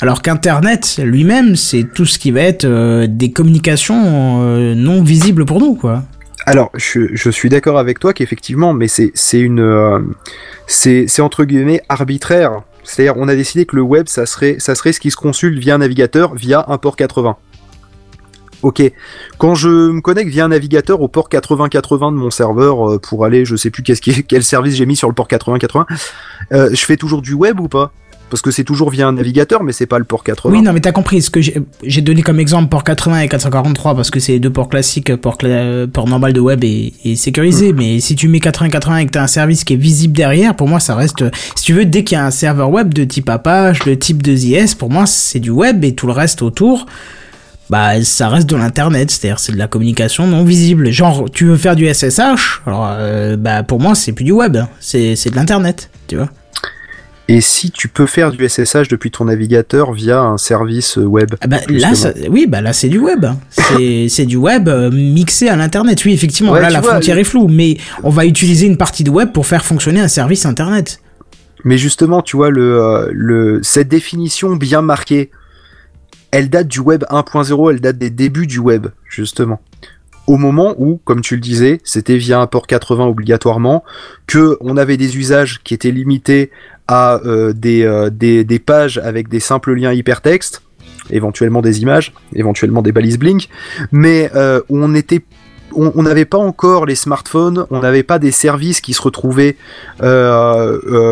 Alors 0.00 0.22
qu'Internet 0.22 1.00
lui-même, 1.02 1.56
c'est 1.56 1.84
tout 1.92 2.06
ce 2.06 2.18
qui 2.18 2.30
va 2.30 2.40
être 2.42 2.64
euh, 2.64 3.06
des 3.08 3.30
communications 3.32 4.40
euh, 4.42 4.74
non 4.76 5.02
visibles 5.02 5.44
pour 5.44 5.58
nous, 5.60 5.74
quoi. 5.74 6.04
Alors, 6.44 6.70
je, 6.74 7.30
suis 7.30 7.48
d'accord 7.48 7.78
avec 7.78 7.98
toi 7.98 8.12
qu'effectivement, 8.12 8.72
mais 8.72 8.88
c'est 8.88 9.12
une 9.38 9.60
euh, 9.60 10.00
c'est 10.66 11.20
entre 11.20 11.44
guillemets 11.44 11.82
arbitraire. 11.88 12.62
C'est-à-dire, 12.84 13.14
on 13.16 13.28
a 13.28 13.36
décidé 13.36 13.64
que 13.64 13.76
le 13.76 13.82
web, 13.82 14.08
ça 14.08 14.26
serait 14.26 14.56
ça 14.58 14.74
serait 14.74 14.92
ce 14.92 14.98
qui 14.98 15.10
se 15.10 15.16
consulte 15.16 15.58
via 15.58 15.76
un 15.76 15.78
navigateur, 15.78 16.34
via 16.34 16.64
un 16.68 16.78
port 16.78 16.96
80. 16.96 17.36
Ok. 18.62 18.80
Quand 19.38 19.54
je 19.54 19.68
me 19.68 20.00
connecte 20.00 20.30
via 20.30 20.44
un 20.44 20.48
navigateur 20.48 21.00
au 21.00 21.08
port 21.08 21.28
8080 21.28 22.12
de 22.12 22.16
mon 22.16 22.30
serveur 22.30 22.92
euh, 22.92 22.98
pour 22.98 23.24
aller, 23.24 23.44
je 23.44 23.56
sais 23.56 23.70
plus 23.70 23.82
qu'est-ce 23.82 24.00
qui, 24.00 24.24
quel 24.28 24.42
service 24.42 24.76
j'ai 24.76 24.86
mis 24.86 24.96
sur 24.96 25.08
le 25.08 25.14
port 25.14 25.28
8080, 25.30 25.86
euh, 26.52 26.70
je 26.72 26.84
fais 26.84 26.96
toujours 26.96 27.22
du 27.22 27.34
web 27.34 27.60
ou 27.60 27.68
pas? 27.68 27.92
Parce 28.32 28.40
que 28.40 28.50
c'est 28.50 28.64
toujours 28.64 28.88
via 28.88 29.06
un 29.06 29.12
navigateur, 29.12 29.62
mais 29.62 29.72
c'est 29.72 29.84
pas 29.86 29.98
le 29.98 30.04
port 30.04 30.24
80. 30.24 30.54
Oui, 30.56 30.62
non, 30.62 30.72
mais 30.72 30.80
t'as 30.80 30.90
compris. 30.92 31.20
Ce 31.20 31.28
que 31.28 31.40
j'ai 31.42 32.00
donné 32.00 32.22
comme 32.22 32.40
exemple 32.40 32.70
port 32.70 32.82
80 32.82 33.20
et 33.20 33.28
443 33.28 33.94
parce 33.94 34.10
que 34.10 34.18
c'est 34.20 34.32
les 34.32 34.40
deux 34.40 34.48
ports 34.50 34.70
classiques, 34.70 35.14
port, 35.16 35.36
cla- 35.36 35.86
port 35.86 36.08
normal 36.08 36.32
de 36.32 36.40
web 36.40 36.64
et, 36.64 36.94
et 37.04 37.14
sécurisé. 37.16 37.74
Mais 37.74 38.00
si 38.00 38.16
tu 38.16 38.28
mets 38.28 38.38
80-80 38.38 39.00
et 39.02 39.06
que 39.06 39.10
t'as 39.10 39.22
un 39.22 39.26
service 39.26 39.64
qui 39.64 39.74
est 39.74 39.76
visible 39.76 40.14
derrière, 40.16 40.56
pour 40.56 40.66
moi, 40.66 40.80
ça 40.80 40.94
reste. 40.94 41.22
Si 41.56 41.64
tu 41.64 41.74
veux, 41.74 41.84
dès 41.84 42.04
qu'il 42.04 42.16
y 42.16 42.18
a 42.20 42.24
un 42.24 42.30
serveur 42.30 42.70
web 42.70 42.94
de 42.94 43.04
type 43.04 43.28
Apache, 43.28 43.80
de 43.84 43.94
type 43.94 44.22
2IS, 44.22 44.74
pour 44.76 44.88
moi, 44.90 45.04
c'est 45.06 45.38
du 45.40 45.50
web 45.50 45.84
et 45.84 45.94
tout 45.94 46.06
le 46.06 46.12
reste 46.14 46.40
autour. 46.40 46.86
Bah, 47.70 48.02
ça 48.02 48.28
reste 48.28 48.48
de 48.50 48.56
l'internet, 48.56 49.10
c'est-à-dire 49.10 49.38
c'est 49.38 49.52
de 49.52 49.56
la 49.58 49.66
communication 49.68 50.26
non 50.26 50.44
visible. 50.44 50.90
Genre, 50.90 51.30
tu 51.30 51.46
veux 51.46 51.56
faire 51.56 51.76
du 51.76 51.86
SSH, 51.86 52.60
alors 52.66 52.86
euh, 52.90 53.36
bah 53.36 53.62
pour 53.62 53.80
moi 53.80 53.94
c'est 53.94 54.12
plus 54.12 54.24
du 54.24 54.32
web, 54.32 54.58
c'est 54.78 55.16
c'est 55.16 55.30
de 55.30 55.36
l'internet, 55.36 55.88
tu 56.06 56.16
vois. 56.16 56.28
Et 57.34 57.40
si 57.40 57.70
tu 57.70 57.88
peux 57.88 58.04
faire 58.04 58.30
du 58.30 58.46
SSH 58.46 58.88
depuis 58.90 59.10
ton 59.10 59.24
navigateur 59.24 59.94
via 59.94 60.20
un 60.20 60.36
service 60.36 60.98
euh, 60.98 61.04
web 61.04 61.30
Ah 61.40 61.46
bah, 61.46 61.60
là, 61.70 61.94
ça- 61.94 62.12
oui, 62.28 62.46
bah 62.46 62.60
là 62.60 62.74
c'est 62.74 62.90
du 62.90 62.98
web. 62.98 63.24
C'est 64.08 64.26
du 64.26 64.36
web 64.36 64.68
euh, 64.68 64.90
mixé 64.90 65.48
à 65.48 65.56
l'internet. 65.56 66.04
Oui, 66.04 66.12
effectivement, 66.12 66.52
Ouais, 66.52 66.60
là 66.60 66.68
la 66.68 66.82
vois, 66.82 66.90
frontière 66.90 67.16
est 67.16 67.24
floue, 67.24 67.48
mais 67.48 67.78
on 68.02 68.10
va 68.10 68.26
utiliser 68.26 68.66
une 68.66 68.76
partie 68.76 69.02
de 69.02 69.08
web 69.08 69.32
pour 69.32 69.46
faire 69.46 69.64
fonctionner 69.64 70.00
un 70.00 70.08
service 70.08 70.44
internet. 70.44 71.00
Mais 71.64 71.78
justement, 71.78 72.20
tu 72.20 72.36
vois, 72.36 72.50
le, 72.50 72.82
euh, 72.82 73.08
le, 73.12 73.60
cette 73.62 73.88
définition 73.88 74.54
bien 74.56 74.82
marquée, 74.82 75.30
elle 76.32 76.50
date 76.50 76.68
du 76.68 76.80
web 76.80 77.02
1.0, 77.08 77.70
elle 77.72 77.80
date 77.80 77.96
des 77.96 78.10
débuts 78.10 78.46
du 78.46 78.58
web, 78.58 78.88
justement. 79.08 79.62
Au 80.26 80.36
moment 80.36 80.74
où, 80.76 81.00
comme 81.04 81.22
tu 81.22 81.34
le 81.36 81.40
disais, 81.40 81.80
c'était 81.82 82.16
via 82.18 82.40
un 82.40 82.46
port 82.46 82.66
80 82.66 83.06
obligatoirement, 83.06 83.84
que 84.26 84.58
on 84.60 84.76
avait 84.76 84.98
des 84.98 85.16
usages 85.16 85.60
qui 85.64 85.72
étaient 85.72 85.90
limités 85.90 86.50
euh, 86.92 87.52
des, 87.52 87.84
euh, 87.84 88.10
des, 88.10 88.58
pages 88.58 88.98
avec 88.98 89.28
des 89.28 89.40
simples 89.40 89.74
liens 89.74 89.92
hypertextes, 89.92 90.62
éventuellement 91.10 91.62
des 91.62 91.80
images, 91.82 92.12
éventuellement 92.34 92.82
des 92.82 92.92
balises 92.92 93.18
Blink, 93.18 93.48
mais 93.92 94.30
euh, 94.34 94.60
on 94.68 94.94
était 94.94 95.22
on 95.74 96.02
n'avait 96.02 96.26
pas 96.26 96.36
encore 96.36 96.84
les 96.84 96.94
smartphones, 96.94 97.64
on 97.70 97.80
n'avait 97.80 98.02
pas 98.02 98.18
des 98.18 98.30
services 98.30 98.82
qui 98.82 98.92
se 98.92 99.00
retrouvaient 99.00 99.56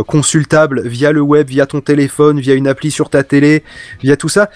consultables 0.06 0.86
via 0.86 1.12
le 1.12 1.22
web, 1.22 1.48
via 1.48 1.64
ton 1.64 1.80
téléphone, 1.80 2.38
via 2.40 2.54
une 2.54 2.68
appli 2.68 2.90
sur 2.90 3.08
ta 3.08 3.22
télé, 3.22 3.64
via 4.02 4.18
tout 4.18 4.28
ça. 4.28 4.50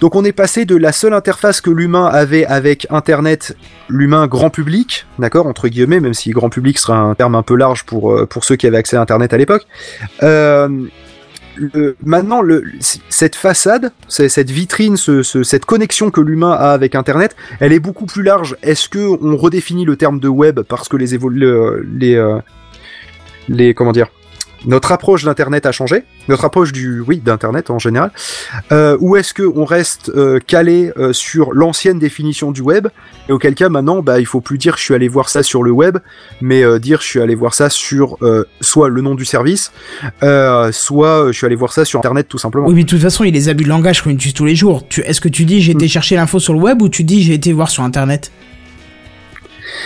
Donc 0.00 0.14
on 0.14 0.24
est 0.24 0.32
passé 0.32 0.64
de 0.64 0.76
la 0.76 0.92
seule 0.92 1.12
interface 1.12 1.60
que 1.60 1.70
l'humain 1.70 2.06
avait 2.06 2.44
avec 2.46 2.86
Internet, 2.90 3.56
l'humain 3.88 4.26
grand 4.28 4.48
public, 4.50 5.06
d'accord, 5.18 5.46
entre 5.46 5.66
guillemets, 5.68 5.98
même 6.00 6.14
si 6.14 6.30
grand 6.30 6.50
public 6.50 6.78
sera 6.78 6.96
un 6.98 7.14
terme 7.16 7.34
un 7.34 7.42
peu 7.42 7.56
large 7.56 7.84
pour, 7.84 8.12
euh, 8.12 8.24
pour 8.26 8.44
ceux 8.44 8.54
qui 8.56 8.66
avaient 8.68 8.76
accès 8.76 8.96
à 8.96 9.00
Internet 9.00 9.32
à 9.32 9.36
l'époque. 9.38 9.66
Euh, 10.22 10.68
maintenant, 12.04 12.40
cette 13.08 13.34
façade, 13.34 13.90
cette 14.06 14.50
vitrine, 14.50 14.96
ce- 14.96 15.24
ce- 15.24 15.42
cette 15.42 15.64
connexion 15.64 16.10
que 16.12 16.20
l'humain 16.20 16.52
a 16.52 16.70
avec 16.70 16.94
Internet, 16.94 17.34
elle 17.58 17.72
est 17.72 17.80
beaucoup 17.80 18.06
plus 18.06 18.22
large. 18.22 18.56
Est-ce 18.62 18.88
que 18.88 18.98
on 19.00 19.36
redéfinit 19.36 19.84
le 19.84 19.96
terme 19.96 20.20
de 20.20 20.28
web 20.28 20.60
parce 20.60 20.88
que 20.88 20.96
les 20.96 21.18
les 21.98 22.14
euh, 22.14 22.38
les 23.48 23.74
comment 23.74 23.90
dire 23.90 24.06
notre 24.66 24.92
approche 24.92 25.24
d'internet 25.24 25.66
a 25.66 25.72
changé, 25.72 26.04
notre 26.28 26.44
approche 26.44 26.72
du 26.72 27.00
oui 27.00 27.18
d'internet 27.18 27.70
en 27.70 27.78
général, 27.78 28.10
euh, 28.72 28.96
ou 29.00 29.16
est-ce 29.16 29.32
que 29.34 29.42
on 29.42 29.64
reste 29.64 30.10
euh, 30.10 30.38
calé 30.46 30.92
euh, 30.96 31.12
sur 31.12 31.52
l'ancienne 31.52 31.98
définition 31.98 32.50
du 32.50 32.60
web? 32.60 32.88
Et 33.28 33.32
auquel 33.32 33.54
cas 33.54 33.68
maintenant 33.68 34.02
bah 34.02 34.20
il 34.20 34.26
faut 34.26 34.40
plus 34.40 34.58
dire 34.58 34.76
je 34.76 34.82
suis 34.82 34.94
allé 34.94 35.08
voir 35.08 35.28
ça 35.28 35.42
sur 35.42 35.62
le 35.62 35.70
web, 35.70 35.98
mais 36.40 36.62
euh, 36.62 36.78
dire 36.78 37.00
je 37.00 37.06
suis 37.06 37.20
allé 37.20 37.34
voir 37.34 37.54
ça 37.54 37.70
sur 37.70 38.16
euh, 38.22 38.44
soit 38.60 38.88
le 38.88 39.00
nom 39.00 39.14
du 39.14 39.24
service, 39.24 39.72
euh, 40.22 40.70
soit 40.72 41.26
je 41.28 41.32
suis 41.32 41.46
allé 41.46 41.56
voir 41.56 41.72
ça 41.72 41.84
sur 41.84 41.98
internet 41.98 42.26
tout 42.28 42.38
simplement. 42.38 42.66
Oui, 42.66 42.74
mais 42.74 42.84
de 42.84 42.88
toute 42.88 43.00
façon, 43.00 43.24
il 43.24 43.28
y 43.28 43.30
a 43.30 43.34
les 43.34 43.48
abus 43.48 43.64
de 43.64 43.68
langage 43.68 44.02
qu'on 44.02 44.10
utilise 44.10 44.34
tous 44.34 44.44
les 44.46 44.56
jours. 44.56 44.84
Est-ce 45.04 45.20
que 45.20 45.28
tu 45.28 45.44
dis 45.44 45.60
j'ai 45.60 45.72
été 45.72 45.86
Mm. 45.86 45.88
chercher 45.88 46.16
l'info 46.16 46.38
sur 46.38 46.52
le 46.52 46.60
web 46.60 46.82
ou 46.82 46.88
tu 46.88 47.04
dis 47.04 47.22
j'ai 47.22 47.34
été 47.34 47.52
voir 47.52 47.70
sur 47.70 47.82
internet? 47.82 48.30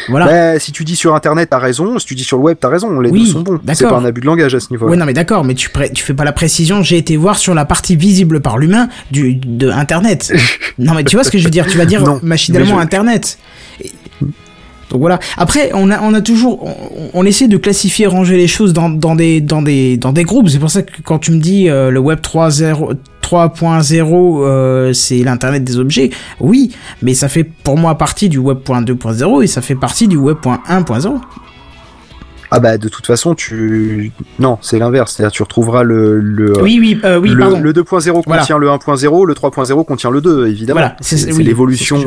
Voilà. 0.09 0.27
Bah, 0.27 0.59
si 0.59 0.73
tu 0.73 0.85
dis 0.85 0.97
sur 0.97 1.15
internet 1.15 1.49
t'as 1.51 1.59
raison, 1.59 1.99
si 1.99 2.07
tu 2.07 2.15
dis 2.15 2.25
sur 2.25 2.37
le 2.39 2.43
web 2.45 2.57
t'as 2.61 2.69
raison, 2.69 3.01
les 3.01 3.11
Oui, 3.11 3.21
deux 3.21 3.27
sont 3.27 3.41
bons. 3.41 3.61
C'est 3.75 3.87
pas 3.89 3.97
un 3.99 4.05
abus 4.05 4.21
de 4.21 4.27
langage 4.27 4.55
à 4.55 4.61
ce 4.61 4.69
niveau. 4.71 4.89
Ouais, 4.89 4.97
non, 4.97 5.05
mais 5.07 5.13
d'accord, 5.13 5.45
mais 5.45 5.55
tu, 5.55 5.71
tu 5.95 6.03
fais 6.05 6.15
pas 6.15 6.25
la 6.25 6.33
précision. 6.33 6.83
J'ai 6.83 6.97
été 6.99 7.17
voir 7.17 7.37
sur 7.39 7.55
la 7.55 7.65
partie 7.65 7.97
visible 7.97 8.41
par 8.41 8.59
l'humain 8.59 8.89
du 9.11 9.35
de 9.35 9.69
Internet. 9.71 10.33
non, 10.79 10.95
mais 10.95 11.05
tu 11.05 11.17
vois 11.17 11.25
ce 11.25 11.31
que 11.31 11.39
je 11.39 11.45
veux 11.45 11.51
dire 11.51 11.67
Tu 11.67 11.79
vas 11.79 11.85
dire 11.87 12.03
Non, 12.03 12.21
machinalement 12.23 12.77
je- 12.77 12.83
Internet. 12.83 13.39
Et- 13.81 13.91
Donc 14.91 15.01
voilà. 15.01 15.19
Après, 15.39 15.71
on 15.75 15.91
a, 15.91 16.01
on 16.03 16.13
a 16.15 16.21
toujours, 16.21 16.63
on, 16.65 17.11
on 17.15 17.25
essaie 17.25 17.49
de 17.49 17.57
classifier, 17.57 18.07
ranger 18.07 18.37
les 18.37 18.47
choses 18.49 18.73
dans, 18.73 18.91
dans 18.91 19.15
des, 19.17 19.41
dans 19.41 19.63
des, 19.63 19.97
dans 19.97 20.13
des 20.13 20.25
groupes. 20.25 20.49
C'est 20.49 20.59
pour 20.59 20.71
ça 20.71 20.83
que 20.83 20.93
quand 21.03 21.19
tu 21.19 21.33
me 21.33 21.39
dis 21.41 21.69
euh, 21.71 21.91
le 21.91 21.99
Web 21.99 22.21
3.0, 22.21 22.95
3.0, 23.33 24.43
euh, 24.45 24.93
c'est 24.93 25.19
l'internet 25.23 25.65
des 25.65 25.79
objets. 25.79 26.11
Oui, 26.41 26.73
mais 27.01 27.15
ça 27.15 27.29
fait 27.29 27.45
pour 27.45 27.77
moi 27.79 27.97
partie 27.97 28.29
du 28.29 28.39
Web 28.39 28.59
2.0 28.59 29.43
et 29.43 29.47
ça 29.47 29.63
fait 29.63 29.75
partie 29.75 30.07
du 30.09 30.17
Web 30.17 30.37
1.0. 30.45 31.21
Ah 32.55 32.61
bah 32.61 32.77
de 32.77 32.89
toute 32.91 33.07
façon 33.07 33.35
tu 33.35 34.13
non 34.39 34.59
c'est 34.61 34.79
l'inverse, 34.79 35.15
c'est-à-dire 35.15 35.33
tu 35.33 35.43
retrouveras 35.43 35.85
le 35.85 36.21
le 36.21 36.61
Oui, 36.63 36.77
oui, 36.79 37.01
euh, 37.03 37.19
oui, 37.19 37.31
le, 37.31 37.39
pardon. 37.39 37.61
le 37.61 37.73
2.0 37.73 38.23
Voilà. 38.27 38.43
contient 38.43 38.59
le 38.59 38.69
1.0, 38.69 39.25
le 39.27 39.33
3.0 39.35 39.85
contient 39.87 40.11
le 40.11 40.21
2 40.21 40.49
évidemment. 40.49 40.81
Voilà, 40.81 40.97
c'est- 41.01 41.33
oui, 41.33 41.45
l'évolution. 41.45 41.99
ce 41.99 42.07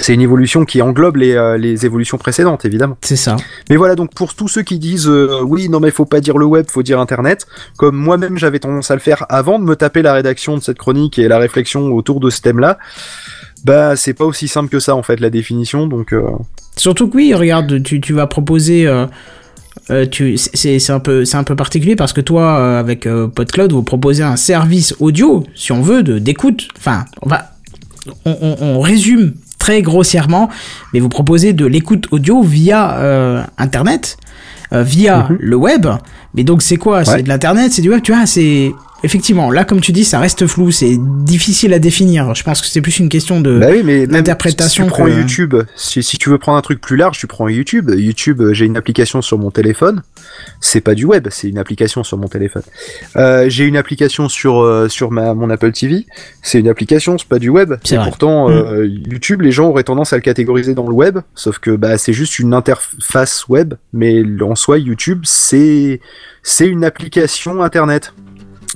C'est 0.00 0.14
une 0.14 0.20
évolution 0.20 0.64
qui 0.64 0.82
englobe 0.82 1.16
les, 1.16 1.32
euh, 1.34 1.56
les 1.56 1.86
évolutions 1.86 2.18
précédentes 2.18 2.64
évidemment. 2.64 2.96
C'est 3.02 3.16
ça. 3.16 3.36
Mais 3.70 3.76
voilà 3.76 3.94
donc 3.94 4.12
pour 4.14 4.34
tous 4.34 4.48
ceux 4.48 4.62
qui 4.62 4.78
disent 4.78 5.08
euh, 5.08 5.40
oui 5.42 5.68
non 5.68 5.80
mais 5.80 5.90
faut 5.90 6.04
pas 6.04 6.20
dire 6.20 6.36
le 6.38 6.44
web, 6.46 6.66
faut 6.68 6.82
dire 6.82 7.00
internet, 7.00 7.46
comme 7.76 7.96
moi-même 7.96 8.36
j'avais 8.38 8.58
tendance 8.58 8.90
à 8.90 8.94
le 8.94 9.00
faire 9.00 9.24
avant 9.28 9.58
de 9.58 9.64
me 9.64 9.76
taper 9.76 10.02
la 10.02 10.12
rédaction 10.12 10.56
de 10.56 10.62
cette 10.62 10.78
chronique 10.78 11.18
et 11.18 11.28
la 11.28 11.38
réflexion 11.38 11.92
autour 11.92 12.20
de 12.20 12.30
ce 12.30 12.40
thème-là. 12.42 12.78
Bah 13.64 13.96
c'est 13.96 14.14
pas 14.14 14.24
aussi 14.26 14.46
simple 14.48 14.68
que 14.68 14.78
ça 14.80 14.94
en 14.94 15.02
fait 15.02 15.20
la 15.20 15.30
définition 15.30 15.86
donc 15.86 16.12
euh, 16.12 16.22
Surtout 16.76 17.08
que 17.08 17.16
oui, 17.16 17.32
regarde, 17.34 17.82
tu, 17.82 18.00
tu 18.00 18.12
vas 18.12 18.26
proposer. 18.26 18.86
euh, 18.86 19.06
c'est 19.88 20.78
c'est 20.78 20.92
un 20.92 21.00
peu 21.00 21.24
c'est 21.24 21.36
un 21.36 21.44
peu 21.44 21.56
particulier 21.56 21.96
parce 21.96 22.12
que 22.12 22.20
toi 22.20 22.58
euh, 22.58 22.80
avec 22.80 23.06
euh, 23.06 23.26
PodCloud 23.28 23.72
vous 23.72 23.82
proposez 23.82 24.22
un 24.22 24.36
service 24.36 24.94
audio 25.00 25.44
si 25.54 25.72
on 25.72 25.82
veut 25.82 26.02
de 26.02 26.18
d'écoute 26.18 26.68
enfin 26.78 27.04
on 27.22 27.28
va 27.28 27.50
on, 28.24 28.36
on- 28.40 28.56
on 28.60 28.80
résume 28.80 29.34
très 29.64 29.80
grossièrement 29.80 30.50
mais 30.92 31.00
vous 31.00 31.08
proposez 31.08 31.54
de 31.54 31.64
l'écoute 31.64 32.04
audio 32.10 32.42
via 32.42 32.80
euh, 32.98 33.42
internet 33.56 34.18
euh, 34.74 34.82
via 34.82 35.16
Mhm. 35.30 35.36
le 35.40 35.56
web. 35.56 35.86
Mais 36.34 36.44
donc 36.44 36.60
c'est 36.62 36.76
quoi? 36.76 37.04
C'est 37.04 37.22
de 37.22 37.28
l'internet 37.28 37.72
c'est 37.72 37.80
du 37.82 37.90
web? 37.90 38.02
Tu 38.02 38.12
vois 38.12 38.26
c'est 38.26 38.72
effectivement 39.04 39.50
là 39.50 39.64
comme 39.64 39.80
tu 39.80 39.92
dis 39.92 40.04
ça 40.04 40.18
reste 40.18 40.46
flou 40.46 40.70
c'est 40.70 40.96
difficile 40.98 41.72
à 41.74 41.78
définir 41.78 42.34
je 42.34 42.42
pense 42.42 42.60
que 42.60 42.66
c'est 42.66 42.80
plus 42.80 42.98
une 42.98 43.08
question 43.08 43.40
de 43.40 43.58
Bah 43.58 43.68
oui, 43.70 43.82
mais 43.84 44.00
même 44.00 44.10
l'interprétation 44.10 44.84
Si 44.84 44.88
tu 44.90 44.94
prends 44.94 45.04
que- 45.04 45.10
YouTube, 45.10 45.54
si, 45.76 46.02
si 46.02 46.18
tu 46.18 46.30
veux 46.30 46.38
prendre 46.38 46.58
un 46.58 46.62
truc 46.62 46.80
plus 46.80 46.96
large, 46.96 47.18
tu 47.18 47.26
prends 47.26 47.48
YouTube. 47.48 47.90
YouTube, 47.96 48.40
euh, 48.40 48.52
j'ai 48.54 48.64
une 48.66 48.76
application 48.76 49.22
sur 49.22 49.38
mon 49.38 49.50
téléphone. 49.50 50.02
C'est 50.60 50.80
pas 50.80 50.94
du 50.94 51.04
web, 51.04 51.28
c'est 51.30 51.48
une 51.48 51.58
application 51.58 52.02
sur 52.02 52.16
mon 52.18 52.28
téléphone. 52.28 52.62
Euh, 53.16 53.46
j'ai 53.48 53.64
une 53.64 53.76
application 53.76 54.28
sur 54.28 54.60
euh, 54.60 54.88
sur 54.88 55.10
ma 55.10 55.34
mon 55.34 55.50
Apple 55.50 55.72
TV. 55.72 56.06
C'est 56.42 56.58
une 56.60 56.68
application, 56.68 57.16
c'est 57.18 57.28
pas 57.28 57.38
du 57.38 57.48
web. 57.50 57.74
Et 57.90 57.96
vrai. 57.96 58.04
pourtant, 58.04 58.50
euh, 58.50 58.86
YouTube, 58.86 59.42
les 59.42 59.52
gens 59.52 59.68
auraient 59.68 59.84
tendance 59.84 60.12
à 60.12 60.16
le 60.16 60.22
catégoriser 60.22 60.74
dans 60.74 60.86
le 60.88 60.94
web, 60.94 61.18
sauf 61.34 61.58
que 61.58 61.70
bah 61.70 61.98
c'est 61.98 62.12
juste 62.12 62.38
une 62.38 62.54
interface 62.54 63.46
web. 63.48 63.74
Mais 63.92 64.22
en 64.42 64.54
soi, 64.54 64.78
YouTube, 64.78 65.20
c'est 65.24 66.00
c'est 66.42 66.66
une 66.66 66.84
application 66.84 67.62
internet. 67.62 68.12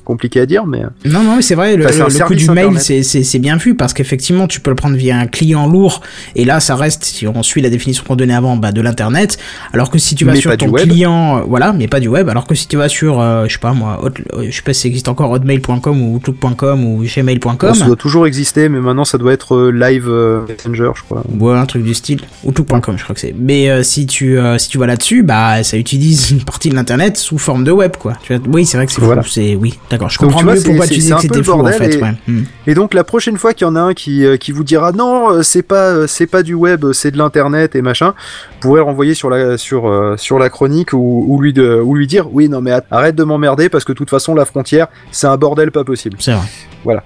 Compliqué 0.08 0.40
à 0.40 0.46
dire, 0.46 0.64
mais 0.66 0.80
Non, 1.04 1.22
non, 1.22 1.36
mais 1.36 1.42
c'est 1.42 1.54
vrai, 1.54 1.76
le, 1.76 1.86
Enfin, 1.86 2.04
le 2.04 2.10
service 2.10 2.38
du 2.46 2.50
mail, 2.50 2.68
Internet. 2.74 3.04
c'est- 3.04 3.38
bien 3.38 3.56
vu 3.58 3.74
parce 3.76 3.92
qu'effectivement, 3.92 4.46
tu 4.48 4.58
peux 4.60 4.70
le 4.70 4.74
prendre 4.76 4.96
via 4.96 5.16
un 5.18 5.26
client 5.26 5.66
lourd 5.68 6.00
et 6.34 6.44
là, 6.44 6.60
ça 6.60 6.74
reste, 6.76 7.04
si 7.04 7.26
on 7.26 7.42
suit 7.42 7.60
la 7.60 7.68
définition 7.70 8.02
qu'on 8.08 8.16
donnait 8.16 8.34
avant, 8.34 8.56
bah, 8.56 8.72
de 8.72 8.80
l'internet. 8.80 9.36
Alors 9.74 9.90
que 9.90 9.98
si 9.98 10.14
tu 10.14 10.24
vas 10.24 10.32
Mais 10.32 10.40
sur 10.40 10.56
ton 10.56 10.72
client, 10.72 11.38
euh, 11.38 11.40
voilà, 11.46 11.72
mais 11.74 11.86
pas 11.88 12.00
du 12.00 12.08
web. 12.08 12.28
Alors 12.30 12.46
que 12.46 12.54
si 12.54 12.66
tu 12.66 12.76
vas 12.78 12.88
sur, 12.88 13.20
euh, 13.20 13.44
je 13.48 13.52
sais 13.52 13.58
pas 13.60 13.72
moi, 13.74 14.00
Hot- 14.02 14.08
euh, 14.38 14.46
je 14.50 14.56
sais 14.56 14.62
pas 14.62 14.72
si 14.72 14.80
ça 14.82 14.88
existe 14.88 15.08
encore 15.08 15.30
hotmail.com 15.30 16.00
ou 16.02 16.16
outlook.com 16.16 16.84
ou 16.84 17.04
gmail.com. 17.04 17.74
ça 17.74 17.84
doit 17.86 17.96
toujours 17.96 18.26
exister, 18.26 18.68
mais 18.70 18.80
maintenant 18.80 19.04
ça 19.04 19.18
doit 19.18 19.34
être 19.34 19.54
euh, 19.56 19.70
live 19.70 20.06
euh, 20.08 20.40
messenger, 20.48 20.90
je 20.96 21.02
crois. 21.02 21.22
ou 21.38 21.48
un 21.50 21.66
truc 21.66 21.82
du 21.84 21.92
style 21.94 22.20
outlook.com 22.44 22.96
je 22.96 23.02
crois 23.04 23.14
que 23.14 23.20
c'est 23.20 23.34
mais 23.38 23.68
euh, 23.68 23.82
si 23.82 24.06
tu 24.06 24.38
euh, 24.38 24.56
si 24.58 24.68
tu 24.68 24.78
vas 24.78 24.86
là-dessus 24.86 25.22
bah 25.22 25.62
ça 25.62 25.76
utilise 25.76 26.30
une 26.30 26.40
partie 26.42 26.68
de 26.70 26.74
l'internet 26.74 27.16
sous 27.16 27.36
forme 27.38 27.64
de 27.64 27.70
web 27.72 27.92
quoi 27.98 28.14
tu 28.22 28.34
vois 28.34 28.42
oui 28.52 28.64
c'est 28.64 28.76
vrai 28.76 28.86
que 28.86 28.92
c'est 28.92 29.00
Voilà. 29.00 29.22
c'est 29.28 29.54
oui 29.54 29.74
d'accord 29.90 29.97
je 30.06 30.18
Donc, 30.18 30.26
comprends 30.26 30.38
tu 30.38 30.44
vois, 30.44 30.54
mieux 30.54 30.62
pourquoi 30.62 30.86
tu 30.86 30.94
un 31.12 31.16
que 31.16 31.22
peu 31.26 31.34
c'était 31.34 31.42
flou 31.42 31.52
en 31.54 31.56
bordel 31.58 31.74
fait 31.78 31.94
et- 31.94 32.02
ouais. 32.02 32.12
Hmm. 32.28 32.42
Et 32.68 32.74
donc 32.74 32.94
la 32.94 33.02
prochaine 33.02 33.36
fois 33.38 33.54
qu'il 33.54 33.66
y 33.66 33.70
en 33.70 33.74
a 33.74 33.80
un 33.80 33.94
qui, 33.94 34.24
euh, 34.24 34.36
qui 34.36 34.52
vous 34.52 34.62
dira 34.62 34.92
non, 34.92 35.30
euh, 35.32 35.42
c'est 35.42 35.62
pas 35.62 35.88
euh, 35.90 36.06
c'est 36.06 36.26
pas 36.28 36.42
du 36.44 36.54
web, 36.54 36.92
c'est 36.92 37.10
de 37.10 37.18
l'internet 37.18 37.74
et 37.74 37.82
machin, 37.82 38.10
vous 38.52 38.58
pourrez 38.60 38.78
le 38.80 38.84
renvoyer 38.84 39.14
sur 39.14 39.30
la 39.30 39.58
sur 39.58 40.14
sur 40.16 40.38
la 40.38 40.50
chronique 40.50 40.92
ou, 40.92 41.24
ou 41.26 41.40
lui 41.40 41.52
de 41.52 41.80
ou 41.82 41.94
lui 41.96 42.06
dire 42.06 42.28
oui 42.32 42.48
non 42.48 42.60
mais 42.60 42.72
arrête 42.90 43.16
de 43.16 43.24
m'emmerder 43.24 43.68
parce 43.68 43.84
que 43.84 43.92
de 43.92 43.96
toute 43.98 44.10
façon 44.10 44.34
la 44.34 44.44
frontière 44.44 44.86
c'est 45.10 45.26
un 45.26 45.36
bordel 45.36 45.70
pas 45.72 45.82
possible. 45.84 46.18
c'est 46.20 46.32
vrai 46.32 46.46
Voilà. 46.84 47.02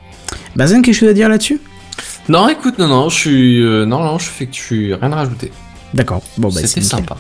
Bazen 0.56 0.82
quelque 0.82 0.94
chose 0.94 1.08
à 1.08 1.14
dire 1.14 1.28
là-dessus? 1.30 1.60
Non, 2.28 2.48
écoute, 2.48 2.78
non, 2.78 2.86
non, 2.88 3.08
je 3.08 3.16
suis, 3.16 3.62
euh, 3.62 3.84
non, 3.84 3.98
non, 4.02 4.18
je 4.18 4.26
fais 4.26 4.46
que 4.46 4.52
tu 4.52 4.94
rien 4.94 5.12
à 5.12 5.16
rajouter. 5.16 5.50
d'accord 5.92 6.22
bon 6.38 6.48
bah 6.48 6.54
c'est 6.60 6.66
C'était 6.68 6.80
nickel. 6.96 7.16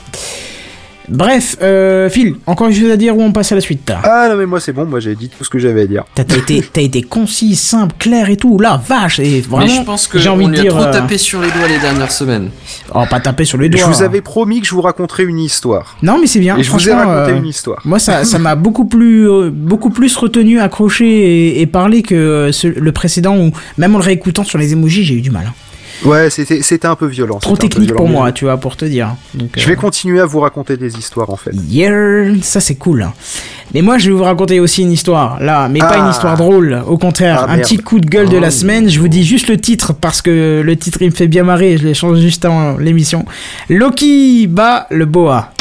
Bref, 1.08 1.56
euh, 1.62 2.08
Phil, 2.08 2.36
encore 2.46 2.68
une 2.68 2.74
chose 2.74 2.90
à 2.90 2.96
dire 2.96 3.16
ou 3.16 3.22
on 3.22 3.32
passe 3.32 3.50
à 3.52 3.54
la 3.54 3.60
suite 3.60 3.88
là 3.88 4.00
Ah 4.04 4.28
non 4.30 4.36
mais 4.36 4.46
moi 4.46 4.60
c'est 4.60 4.72
bon, 4.72 4.84
moi 4.86 5.00
j'ai 5.00 5.14
dit 5.14 5.28
tout 5.28 5.44
ce 5.44 5.50
que 5.50 5.58
j'avais 5.58 5.82
à 5.82 5.86
dire. 5.86 6.04
T'as 6.14 6.22
été, 6.22 6.62
t'as 6.72 6.80
été 6.80 7.02
concis, 7.02 7.56
simple, 7.56 7.94
clair 7.98 8.30
et 8.30 8.36
tout. 8.36 8.58
Là, 8.58 8.80
vache, 8.88 9.18
et 9.18 9.40
vraiment, 9.40 9.66
Mais 9.66 9.72
je 9.72 9.82
pense 9.82 10.06
que 10.06 10.18
j'ai 10.18 10.28
envie 10.28 10.44
on 10.44 10.48
de 10.48 10.52
lui 10.52 10.60
a 10.60 10.62
dire. 10.62 10.72
trop 10.74 10.84
euh, 10.84 10.92
tapé 10.92 11.18
sur 11.18 11.40
les 11.40 11.48
doigts 11.50 11.68
les 11.68 11.78
dernières 11.78 12.12
semaines. 12.12 12.50
Oh, 12.94 13.02
pas 13.10 13.20
taper 13.20 13.44
sur 13.44 13.58
les 13.58 13.68
doigts. 13.68 13.80
Je 13.80 13.86
vous 13.86 14.02
avais 14.02 14.20
promis 14.20 14.60
que 14.60 14.66
je 14.66 14.74
vous 14.74 14.80
raconterais 14.82 15.24
une 15.24 15.38
histoire. 15.40 15.96
Non, 16.02 16.18
mais 16.20 16.26
c'est 16.26 16.40
bien. 16.40 16.56
Et 16.56 16.62
je 16.62 16.70
vous 16.70 16.88
ai 16.88 16.92
raconté 16.92 17.32
euh, 17.32 17.38
une 17.38 17.46
histoire. 17.46 17.80
Moi, 17.84 17.98
ça, 17.98 18.24
ça 18.24 18.38
m'a 18.38 18.54
beaucoup 18.54 18.84
plus, 18.84 19.28
euh, 19.28 19.50
beaucoup 19.52 19.90
plus 19.90 20.14
retenu, 20.16 20.60
accroché 20.60 21.04
et, 21.06 21.60
et 21.60 21.66
parlé 21.66 22.02
que 22.02 22.50
ce- 22.52 22.68
le 22.68 22.92
précédent 22.92 23.36
où, 23.36 23.50
même 23.78 23.94
en 23.94 23.98
le 23.98 24.04
réécoutant 24.04 24.44
sur 24.44 24.58
les 24.58 24.72
emojis, 24.72 25.04
j'ai 25.04 25.14
eu 25.14 25.20
du 25.20 25.30
mal. 25.30 25.46
hein. 25.48 25.54
Ouais, 26.04 26.30
c'était 26.30 26.62
c'était 26.62 26.86
un 26.88 26.96
peu 26.96 27.06
violent. 27.06 27.38
Trop 27.38 27.56
technique 27.56 27.94
pour 27.94 28.08
moi, 28.08 28.32
tu 28.32 28.44
vois, 28.44 28.56
pour 28.56 28.76
te 28.76 28.84
dire. 28.84 29.14
Donc, 29.34 29.50
Je 29.56 29.62
euh, 29.64 29.68
vais 29.68 29.76
continuer 29.76 30.20
à 30.20 30.26
vous 30.26 30.40
raconter 30.40 30.76
des 30.76 30.96
histoires 30.98 31.30
en 31.30 31.36
fait. 31.36 31.52
Yeah, 31.68 32.34
ça 32.42 32.60
c'est 32.60 32.74
cool. 32.74 33.08
Mais 33.74 33.82
moi 33.82 33.98
je 33.98 34.10
vais 34.10 34.16
vous 34.16 34.24
raconter 34.24 34.60
aussi 34.60 34.82
une 34.82 34.92
histoire, 34.92 35.40
là, 35.40 35.68
mais 35.68 35.78
pas 35.78 35.92
Ah. 35.92 36.04
une 36.04 36.10
histoire 36.10 36.36
drôle, 36.36 36.82
au 36.86 36.98
contraire, 36.98 37.46
Ah, 37.48 37.52
un 37.52 37.58
petit 37.58 37.78
coup 37.78 38.00
de 38.00 38.06
gueule 38.06 38.28
de 38.28 38.36
la 38.36 38.48
Oh. 38.48 38.50
semaine, 38.50 38.88
je 38.90 38.98
vous 39.00 39.08
dis 39.08 39.24
juste 39.24 39.48
le 39.48 39.56
titre 39.58 39.92
parce 39.94 40.20
que 40.22 40.60
le 40.64 40.76
titre 40.76 40.98
il 41.02 41.10
me 41.10 41.14
fait 41.14 41.28
bien 41.28 41.44
marrer, 41.44 41.78
je 41.78 41.84
l'ai 41.86 41.94
changé 41.94 42.20
juste 42.20 42.44
avant 42.44 42.76
l'émission. 42.78 43.24
Loki 43.68 44.46
bat 44.48 44.86
le 44.90 45.06
boa. 45.06 45.52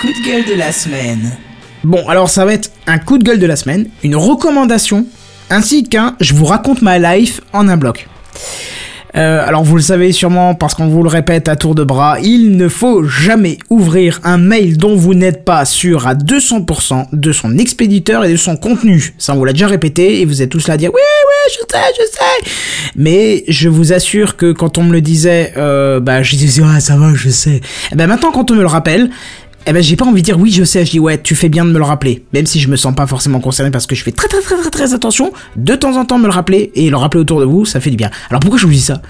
Coup 0.00 0.06
de 0.06 0.26
gueule 0.26 0.44
de 0.46 0.54
la 0.54 0.72
semaine. 0.72 1.30
Bon, 1.84 2.08
alors 2.08 2.30
ça 2.30 2.46
va 2.46 2.54
être 2.54 2.70
un 2.86 2.98
coup 2.98 3.18
de 3.18 3.24
gueule 3.24 3.38
de 3.38 3.46
la 3.46 3.56
semaine, 3.56 3.88
une 4.02 4.16
recommandation, 4.16 5.06
ainsi 5.50 5.84
qu'un 5.84 6.16
je 6.20 6.32
vous 6.32 6.46
raconte 6.46 6.80
ma 6.80 6.98
life 6.98 7.42
en 7.52 7.68
un 7.68 7.76
bloc. 7.76 8.08
Euh, 9.16 9.44
alors 9.44 9.64
vous 9.64 9.76
le 9.76 9.82
savez 9.82 10.12
sûrement 10.12 10.54
parce 10.54 10.74
qu'on 10.74 10.86
vous 10.86 11.02
le 11.02 11.08
répète 11.08 11.48
à 11.48 11.56
tour 11.56 11.74
de 11.74 11.84
bras, 11.84 12.18
il 12.22 12.56
ne 12.56 12.68
faut 12.68 13.04
jamais 13.04 13.58
ouvrir 13.68 14.20
un 14.24 14.38
mail 14.38 14.78
dont 14.78 14.94
vous 14.94 15.14
n'êtes 15.14 15.44
pas 15.44 15.64
sûr 15.66 16.06
à 16.06 16.14
200% 16.14 17.08
de 17.12 17.32
son 17.32 17.58
expéditeur 17.58 18.24
et 18.24 18.30
de 18.30 18.36
son 18.36 18.56
contenu. 18.56 19.14
Ça 19.18 19.34
on 19.34 19.36
vous 19.36 19.44
l'a 19.44 19.52
déjà 19.52 19.66
répété 19.66 20.22
et 20.22 20.24
vous 20.24 20.40
êtes 20.40 20.50
tous 20.50 20.66
là 20.68 20.74
à 20.74 20.76
dire 20.76 20.92
oui 20.94 21.00
oui 21.00 21.54
je 21.54 21.76
sais 21.76 21.84
je 21.98 22.04
sais. 22.10 22.52
Mais 22.96 23.44
je 23.48 23.68
vous 23.68 23.92
assure 23.92 24.36
que 24.36 24.52
quand 24.52 24.78
on 24.78 24.84
me 24.84 24.92
le 24.92 25.00
disait, 25.00 25.52
euh, 25.56 26.00
bah 26.00 26.22
je 26.22 26.36
disais 26.36 26.62
ah 26.64 26.80
ça 26.80 26.96
va 26.96 27.12
je 27.14 27.28
sais. 27.28 27.60
Et 27.92 27.96
ben 27.96 28.06
maintenant 28.06 28.30
quand 28.30 28.50
on 28.50 28.54
me 28.54 28.60
le 28.60 28.66
rappelle, 28.66 29.10
eh 29.66 29.72
ben 29.72 29.82
j'ai 29.82 29.96
pas 29.96 30.04
envie 30.06 30.22
de 30.22 30.24
dire 30.24 30.38
oui 30.38 30.50
je 30.50 30.64
sais, 30.64 30.84
je 30.84 30.92
dis 30.92 30.98
ouais 30.98 31.20
tu 31.20 31.34
fais 31.34 31.48
bien 31.48 31.64
de 31.64 31.70
me 31.70 31.78
le 31.78 31.84
rappeler, 31.84 32.24
même 32.32 32.46
si 32.46 32.60
je 32.60 32.68
me 32.68 32.76
sens 32.76 32.94
pas 32.94 33.06
forcément 33.06 33.40
concerné 33.40 33.70
parce 33.70 33.86
que 33.86 33.94
je 33.94 34.02
fais 34.02 34.12
très 34.12 34.28
très 34.28 34.40
très 34.40 34.56
très 34.56 34.70
très 34.70 34.94
attention, 34.94 35.32
de 35.56 35.74
temps 35.74 35.96
en 35.96 36.04
temps 36.04 36.18
me 36.18 36.26
le 36.26 36.32
rappeler 36.32 36.72
et 36.74 36.90
le 36.90 36.96
rappeler 36.96 37.20
autour 37.20 37.40
de 37.40 37.44
vous, 37.44 37.64
ça 37.64 37.80
fait 37.80 37.90
du 37.90 37.96
bien. 37.96 38.10
Alors 38.30 38.40
pourquoi 38.40 38.58
je 38.58 38.66
vous 38.66 38.72
dis 38.72 38.80
ça? 38.80 39.02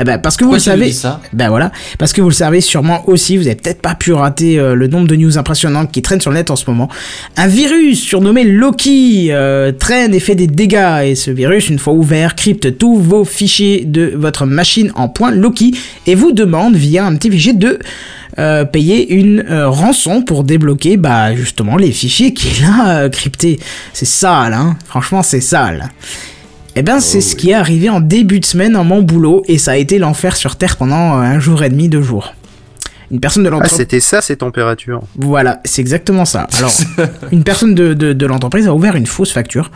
Eh 0.00 0.04
ben 0.04 0.18
parce 0.18 0.38
que 0.38 0.44
vous 0.44 0.52
Pourquoi 0.52 0.74
le 0.74 0.80
savez, 0.80 0.92
ça? 0.92 1.20
Ben 1.34 1.50
voilà, 1.50 1.70
parce 1.98 2.14
que 2.14 2.22
vous 2.22 2.30
le 2.30 2.34
savez 2.34 2.62
sûrement 2.62 3.06
aussi, 3.06 3.36
vous 3.36 3.46
avez 3.46 3.56
peut-être 3.56 3.82
pas 3.82 3.94
pu 3.94 4.14
rater 4.14 4.58
euh, 4.58 4.74
le 4.74 4.86
nombre 4.86 5.06
de 5.06 5.14
news 5.14 5.36
impressionnantes 5.36 5.92
qui 5.92 6.00
traînent 6.00 6.22
sur 6.22 6.30
le 6.30 6.38
net 6.38 6.50
en 6.50 6.56
ce 6.56 6.64
moment. 6.70 6.88
Un 7.36 7.46
virus 7.46 8.00
surnommé 8.00 8.44
Loki 8.44 9.28
euh, 9.30 9.72
traîne 9.72 10.14
et 10.14 10.20
fait 10.20 10.34
des 10.34 10.46
dégâts. 10.46 11.02
Et 11.04 11.14
ce 11.16 11.30
virus, 11.30 11.68
une 11.68 11.78
fois 11.78 11.92
ouvert, 11.92 12.34
crypte 12.34 12.78
tous 12.78 12.96
vos 12.96 13.26
fichiers 13.26 13.84
de 13.84 14.14
votre 14.16 14.46
machine 14.46 14.90
en 14.94 15.10
point 15.10 15.32
Loki 15.32 15.76
et 16.06 16.14
vous 16.14 16.32
demande 16.32 16.76
via 16.76 17.04
un 17.04 17.14
petit 17.16 17.30
fichier 17.30 17.52
de 17.52 17.78
euh, 18.38 18.64
payer 18.64 19.12
une 19.12 19.44
euh, 19.50 19.68
rançon 19.68 20.22
pour 20.22 20.44
débloquer 20.44 20.96
bah 20.96 21.34
justement 21.34 21.76
les 21.76 21.90
fichiers 21.90 22.32
qu'il 22.32 22.64
a 22.64 22.90
euh, 22.90 23.08
cryptés. 23.08 23.58
C'est 23.92 24.06
sale, 24.06 24.54
hein. 24.54 24.76
Franchement, 24.86 25.22
c'est 25.22 25.40
sale. 25.40 25.90
Eh 26.76 26.82
ben, 26.82 27.00
c'est 27.00 27.20
ce 27.20 27.34
qui 27.34 27.50
est 27.50 27.54
arrivé 27.54 27.90
en 27.90 28.00
début 28.00 28.38
de 28.38 28.44
semaine 28.44 28.74
dans 28.74 28.84
mon 28.84 29.02
boulot 29.02 29.42
et 29.48 29.58
ça 29.58 29.72
a 29.72 29.76
été 29.76 29.98
l'enfer 29.98 30.36
sur 30.36 30.56
Terre 30.56 30.76
pendant 30.76 31.14
un 31.14 31.40
jour 31.40 31.64
et 31.64 31.68
demi, 31.68 31.88
deux 31.88 32.02
jours. 32.02 32.32
Une 33.10 33.20
personne 33.20 33.42
de 33.42 33.48
Ah, 33.48 33.52
l'entreprise. 33.52 33.78
c'était 33.78 34.00
ça 34.00 34.20
ces 34.20 34.36
températures. 34.36 35.02
Voilà, 35.16 35.60
c'est 35.64 35.80
exactement 35.80 36.24
ça. 36.24 36.46
Alors, 36.56 36.72
une 37.32 37.42
personne 37.42 37.74
de, 37.74 37.92
de, 37.94 38.12
de 38.12 38.26
l'entreprise 38.26 38.68
a 38.68 38.74
ouvert 38.74 38.94
une 38.96 39.06
fausse 39.06 39.32
facture, 39.32 39.70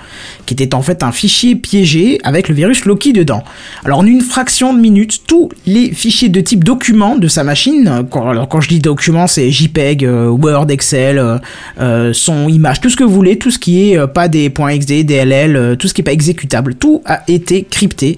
qui 0.47 0.55
était 0.55 0.75
en 0.75 0.83
fait 0.83 1.03
un 1.03 1.11
fichier 1.13 1.57
piégé 1.57 2.19
avec 2.23 2.49
le 2.49 2.55
virus 2.55 2.85
Loki 2.85 3.13
dedans. 3.13 3.43
Alors, 3.85 3.99
en 3.99 4.07
une 4.07 4.21
fraction 4.21 4.73
de 4.73 4.81
minute, 4.81 5.23
tous 5.27 5.49
les 5.67 5.91
fichiers 5.93 6.29
de 6.29 6.41
type 6.41 6.63
document 6.65 7.17
de 7.17 7.27
sa 7.29 7.43
machine, 7.45 8.07
quand, 8.11 8.29
alors 8.29 8.49
quand 8.49 8.61
je 8.61 8.69
dis 8.69 8.79
document, 8.79 9.27
c'est 9.27 9.51
JPEG, 9.51 10.05
euh, 10.05 10.29
Word, 10.29 10.71
Excel, 10.71 11.19
euh, 11.19 11.39
euh, 11.81 12.13
son, 12.13 12.49
image, 12.49 12.81
tout 12.81 12.91
ce 12.91 12.97
que 12.97 13.05
vous 13.05 13.15
voulez, 13.15 13.37
tout 13.39 13.51
ce 13.51 13.59
qui 13.59 13.91
est 13.91 13.99
euh, 13.99 14.07
pas 14.07 14.29
des 14.29 14.49
.xd, 14.51 15.05
DLL, 15.05 15.77
tout 15.79 15.89
ce 15.89 15.95
qui 15.95 16.03
est 16.03 16.05
pas 16.05 16.13
exécutable, 16.13 16.75
tout 16.77 17.03
a 17.05 17.23
été 17.29 17.65
crypté. 17.65 18.17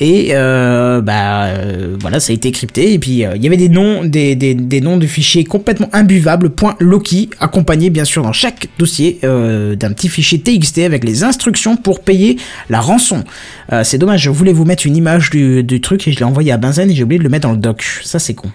Et 0.00 0.32
bah 0.32 1.46
voilà, 2.00 2.18
ça 2.18 2.32
a 2.32 2.34
été 2.34 2.50
crypté. 2.50 2.92
Et 2.92 2.98
puis 2.98 3.24
il 3.34 3.42
y 3.42 3.46
avait 3.46 3.56
des 3.56 3.68
noms, 3.68 4.04
des, 4.04 4.34
des, 4.54 4.80
noms 4.80 4.96
de 4.96 5.06
fichiers 5.06 5.44
complètement 5.44 5.88
imbuvables. 5.92 6.50
Loki, 6.80 7.30
accompagnés 7.40 7.90
bien 7.90 8.04
sûr 8.04 8.22
dans 8.22 8.32
chaque 8.32 8.68
dossier 8.78 9.18
euh, 9.24 9.76
d'un 9.76 9.92
petit 9.92 10.08
fichier 10.08 10.40
TXT 10.40 10.78
avec 10.78 11.04
les 11.04 11.24
instructions 11.24 11.76
pour 11.76 12.00
payer 12.00 12.38
la 12.68 12.80
rançon. 12.80 13.24
Euh, 13.72 13.84
c'est 13.84 13.98
dommage, 13.98 14.22
je 14.22 14.30
voulais 14.30 14.52
vous 14.52 14.64
mettre 14.64 14.86
une 14.86 14.96
image 14.96 15.30
du, 15.30 15.62
du 15.62 15.80
truc 15.80 16.06
et 16.08 16.12
je 16.12 16.18
l'ai 16.18 16.24
envoyé 16.24 16.52
à 16.52 16.56
Benzen 16.56 16.90
et 16.90 16.94
j'ai 16.94 17.04
oublié 17.04 17.18
de 17.18 17.24
le 17.24 17.30
mettre 17.30 17.48
dans 17.48 17.54
le 17.54 17.60
doc. 17.60 18.00
Ça 18.04 18.18
c'est 18.18 18.34
con. 18.34 18.50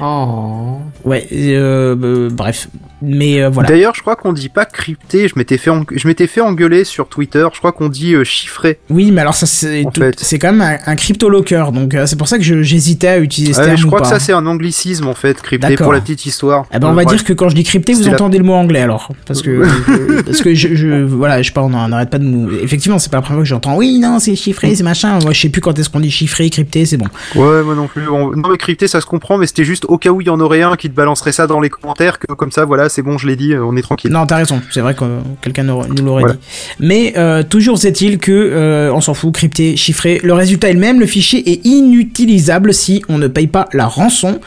Oh. 0.00 0.78
Ouais, 1.04 1.26
euh, 1.32 1.94
euh, 2.02 2.28
bref. 2.30 2.68
Mais 3.02 3.40
euh, 3.42 3.48
voilà. 3.48 3.68
D'ailleurs, 3.70 3.94
je 3.94 4.00
crois 4.02 4.16
qu'on 4.16 4.32
dit 4.32 4.48
pas 4.50 4.64
crypté. 4.66 5.26
Je 5.28 5.34
m'étais 5.36 5.56
fait, 5.58 5.70
en- 5.70 5.84
je 5.90 6.06
m'étais 6.06 6.26
fait 6.26 6.40
engueuler 6.40 6.84
sur 6.84 7.08
Twitter. 7.08 7.46
Je 7.52 7.58
crois 7.58 7.72
qu'on 7.72 7.88
dit 7.88 8.14
euh, 8.14 8.24
chiffré. 8.24 8.78
Oui, 8.90 9.10
mais 9.10 9.20
alors 9.22 9.34
ça 9.34 9.46
c'est 9.46 9.84
tout- 9.92 10.02
c'est 10.18 10.38
quand 10.38 10.52
même 10.52 10.60
un, 10.60 10.90
un 10.90 10.96
crypto 10.96 11.28
locker, 11.30 11.72
donc 11.72 11.94
euh, 11.94 12.06
c'est 12.06 12.16
pour 12.16 12.28
ça 12.28 12.36
que 12.38 12.44
je- 12.44 12.62
j'hésitais 12.62 13.08
à 13.08 13.18
utiliser 13.18 13.52
ce 13.54 13.58
Ouais, 13.60 13.64
terme 13.66 13.78
je 13.78 13.84
ou 13.84 13.88
crois 13.88 14.02
que 14.02 14.06
ça 14.06 14.18
c'est 14.18 14.32
un 14.34 14.46
anglicisme 14.46 15.06
en 15.08 15.14
fait, 15.14 15.40
crypté 15.40 15.68
D'accord. 15.68 15.84
pour 15.86 15.92
la 15.94 16.00
petite 16.00 16.26
histoire. 16.26 16.66
Eh 16.74 16.78
ben 16.78 16.88
on 16.88 16.92
va 16.92 17.04
dire 17.06 17.24
que 17.24 17.32
quand 17.32 17.48
je 17.48 17.54
dis 17.54 17.64
crypté, 17.64 17.92
vous 17.92 17.98
C'était 18.00 18.10
la- 18.10 18.16
entendez 18.16 18.38
le 18.38 18.44
mot 18.44 18.52
anglais 18.54 18.80
alors, 18.80 19.10
parce 19.26 19.40
que 19.42 19.62
parce 20.26 20.42
que 20.42 20.54
je, 20.54 20.74
je 20.74 20.88
voilà, 21.04 21.40
je 21.42 21.48
sais 21.48 21.54
pas, 21.54 21.62
on 21.62 21.70
n'arrête 21.70 22.10
pas 22.10 22.18
de 22.18 22.24
nous. 22.24 22.50
Effectivement, 22.62 22.98
c'est 22.98 23.10
pas 23.10 23.18
la 23.18 23.22
première 23.22 23.38
fois 23.38 23.44
que 23.44 23.48
j'entends. 23.48 23.76
Oui, 23.76 23.98
non, 23.98 24.18
c'est 24.18 24.36
chiffré, 24.36 24.74
c'est 24.74 24.82
machin. 24.82 25.18
Moi, 25.20 25.32
je 25.32 25.40
sais 25.40 25.48
plus 25.48 25.60
quand 25.62 25.78
est-ce 25.78 25.88
qu'on 25.88 26.00
dit 26.00 26.10
chiffré, 26.10 26.48
crypté, 26.50 26.84
c'est 26.86 26.96
bon. 26.98 27.06
Ouais, 27.34 27.62
moi 27.62 27.74
non 27.74 27.86
plus. 27.86 28.06
On- 28.08 28.30
Non 28.36 28.50
mais 28.50 28.58
crypté 28.58 28.88
ça 28.88 29.00
se 29.00 29.06
comprend, 29.06 29.38
mais 29.38 29.46
c'était 29.50 29.64
juste 29.64 29.84
au 29.88 29.98
cas 29.98 30.10
où 30.10 30.20
il 30.20 30.28
y 30.28 30.30
en 30.30 30.38
aurait 30.38 30.62
un 30.62 30.76
qui 30.76 30.88
te 30.88 30.94
balancerait 30.94 31.32
ça 31.32 31.46
dans 31.48 31.60
les 31.60 31.68
commentaires, 31.70 32.18
que 32.20 32.32
comme 32.32 32.52
ça 32.52 32.64
voilà, 32.64 32.88
c'est 32.88 33.02
bon, 33.02 33.18
je 33.18 33.26
l'ai 33.26 33.34
dit, 33.34 33.52
euh, 33.52 33.64
on 33.64 33.76
est 33.76 33.82
tranquille. 33.82 34.10
Non, 34.12 34.24
t'as 34.24 34.36
raison. 34.36 34.62
C'est 34.70 34.80
vrai 34.80 34.94
que 34.94 35.02
euh, 35.04 35.18
quelqu'un 35.42 35.64
nous 35.64 35.82
l'aurait 36.04 36.20
Voilà. 36.22 36.34
dit. 36.34 36.40
Mais 36.78 37.14
euh, 37.16 37.42
toujours 37.42 37.84
est-il 37.84 38.18
que 38.18 38.30
euh, 38.30 38.92
on 38.94 39.00
s'en 39.00 39.12
fout, 39.14 39.34
crypté, 39.34 39.76
chiffré. 39.76 40.20
Le 40.22 40.32
résultat 40.34 40.70
est 40.70 40.74
le 40.74 40.78
même. 40.78 41.00
Le 41.00 41.06
fichier 41.06 41.50
est 41.50 41.66
inutilisable 41.66 42.72
si 42.72 43.02
on 43.08 43.18
ne 43.18 43.26
paye 43.26 43.48
pas 43.48 43.68
la 43.72 43.86
rançon. 43.86 44.40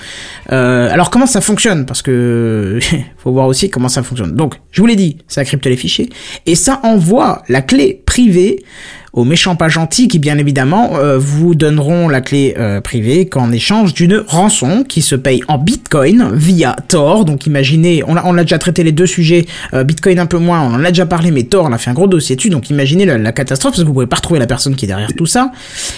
Alors 0.48 1.10
comment 1.10 1.26
ça 1.26 1.42
fonctionne? 1.42 1.86
Parce 1.86 2.02
que 2.02 2.80
faut 3.18 3.32
voir 3.32 3.48
aussi 3.48 3.70
comment 3.70 3.90
ça 3.90 4.04
fonctionne. 4.04 4.36
Donc, 4.36 4.56
je 4.72 4.80
vous 4.82 4.88
l'ai 4.88 4.96
dit, 4.96 5.18
ça 5.28 5.44
crypte 5.44 5.66
les 5.66 5.78
fichiers 5.78 6.10
et 6.46 6.56
ça 6.56 6.80
envoie 6.84 7.42
la 7.50 7.62
clé 7.62 8.02
privée 8.06 8.64
aux 9.14 9.24
méchants 9.26 9.56
pas 9.56 9.70
gentils 9.70 10.08
qui 10.08 10.18
bien 10.18 10.38
évidemment 10.40 10.96
euh, 10.98 11.18
vous 11.20 11.54
donneront 11.54 12.10
la 12.10 12.20
clé 12.20 12.56
euh, 12.58 12.82
privée 12.82 13.28
qu'en 13.28 13.52
échange 13.52 13.94
d'une 13.94 14.24
rançon 14.28 14.84
qui 14.84 15.02
se 15.04 15.14
paye 15.16 15.42
en 15.48 15.60
bitcoin 15.60 16.32
via 16.34 16.76
Tor. 16.88 17.24
Donc 17.24 17.46
imaginez, 17.46 18.04
on 18.08 18.18
a, 18.18 18.24
on 18.26 18.38
a 18.38 18.42
déjà 18.42 18.58
traité 18.58 18.84
les 18.84 18.92
deux 18.92 19.06
sujets, 19.06 19.46
euh, 19.76 19.84
bitcoin 19.84 20.18
un 20.20 20.26
peu 20.26 20.40
moins, 20.40 20.62
on 20.62 20.74
en 20.74 20.84
a 20.84 20.90
déjà 20.90 21.06
parlé, 21.06 21.30
mais 21.32 21.44
Tor 21.44 21.66
on 21.70 21.74
a 21.74 21.78
fait 21.78 21.92
un 21.92 21.94
gros 21.94 22.08
dossier 22.08 22.36
dessus, 22.36 22.50
donc 22.50 22.70
imaginez 22.72 23.06
la, 23.06 23.18
la 23.20 23.32
catastrophe 23.32 23.74
parce 23.74 23.84
que 23.84 23.88
vous 23.88 23.94
pouvez 23.94 24.08
pas 24.08 24.16
retrouver 24.18 24.40
la 24.40 24.48
personne 24.48 24.76
qui 24.76 24.86
est 24.86 24.88
derrière 24.88 25.14
tout 25.16 25.28
ça. 25.28 25.52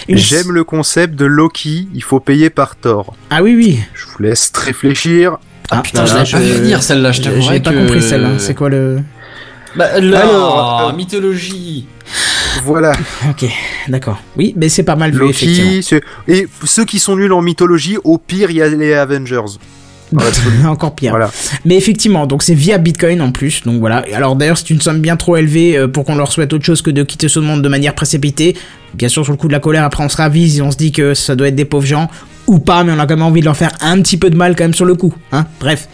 Une- 0.08 0.18
J'aime 0.18 0.52
le 0.52 0.64
concept 0.64 1.14
de 1.14 1.24
Loki, 1.24 1.88
il 1.94 2.02
faut 2.02 2.20
payer 2.20 2.50
par 2.50 2.76
tort. 2.76 3.14
Ah 3.30 3.42
oui 3.42 3.54
oui. 3.56 3.78
Je 3.94 4.04
vous 4.06 4.22
laisse 4.22 4.52
réfléchir. 4.54 5.38
Ah, 5.70 5.80
Putain, 5.82 6.04
je 6.06 6.14
l'avais 6.14 6.30
pas 6.30 6.38
vu 6.38 6.52
venir 6.52 6.82
celle-là, 6.82 7.10
je 7.12 7.22
J'ai 7.22 7.60
pas 7.60 7.72
que- 7.72 7.76
compris 7.78 8.00
celle-là. 8.02 8.32
C'est 8.38 8.54
quoi 8.54 8.68
le 8.68 8.98
Bah, 9.74 9.86
Alors, 9.94 10.88
euh, 10.90 10.96
mythologie. 10.96 11.86
Voilà, 12.64 12.92
Ok, 13.28 13.44
d'accord. 13.88 14.18
Oui, 14.36 14.54
mais 14.56 14.68
c'est 14.68 14.82
pas 14.82 14.96
mal 14.96 15.10
vu 15.12 15.28
effectivement. 15.28 15.70
Loki. 15.72 15.82
c'est- 15.82 16.02
Et 16.28 16.48
ceux 16.64 16.84
qui 16.84 16.98
sont 16.98 17.16
nuls 17.16 17.32
en 17.32 17.42
mythologie, 17.42 17.98
au 18.02 18.16
pire, 18.18 18.50
il 18.50 18.56
y 18.56 18.62
a 18.62 18.68
les 18.68 18.94
Avengers. 18.94 19.42
Encore 20.66 20.94
pire. 20.94 21.10
Voilà. 21.10 21.30
Mais 21.64 21.76
effectivement, 21.76 22.26
donc 22.26 22.42
c'est 22.42 22.54
via 22.54 22.78
Bitcoin 22.78 23.20
en 23.20 23.32
plus. 23.32 23.62
Donc 23.64 23.80
voilà. 23.80 24.04
Alors 24.14 24.36
d'ailleurs, 24.36 24.56
c'est 24.56 24.70
une 24.70 24.80
somme 24.80 25.00
bien 25.00 25.16
trop 25.16 25.36
élevée 25.36 25.76
euh, 25.76 25.88
pour 25.88 26.04
qu'on 26.04 26.14
leur 26.14 26.30
souhaite 26.30 26.52
autre 26.52 26.64
chose 26.64 26.80
que 26.80 26.90
de 26.90 27.02
quitter 27.02 27.28
ce 27.28 27.40
monde 27.40 27.60
de 27.60 27.68
manière 27.68 27.94
précipitée. 27.94 28.56
Bien 28.94 29.08
sûr, 29.08 29.24
sur 29.24 29.32
le 29.32 29.36
coup 29.36 29.48
de 29.48 29.52
la 29.52 29.58
colère, 29.60 29.84
après 29.84 30.04
on 30.04 30.08
se 30.08 30.16
ravise 30.16 30.58
et 30.58 30.62
on 30.62 30.70
se 30.70 30.76
dit 30.76 30.92
que 30.92 31.12
ça 31.12 31.34
doit 31.34 31.48
être 31.48 31.56
des 31.56 31.64
pauvres 31.64 31.86
gens 31.86 32.08
ou 32.46 32.58
pas, 32.58 32.84
mais 32.84 32.92
on 32.92 32.98
a 32.98 33.06
quand 33.06 33.16
même 33.16 33.24
envie 33.24 33.40
de 33.40 33.46
leur 33.46 33.56
faire 33.56 33.72
un 33.80 34.00
petit 34.00 34.16
peu 34.16 34.30
de 34.30 34.36
mal 34.36 34.56
quand 34.56 34.64
même 34.64 34.74
sur 34.74 34.84
le 34.84 34.94
coup. 34.94 35.14
Hein 35.32 35.46
Bref, 35.60 35.88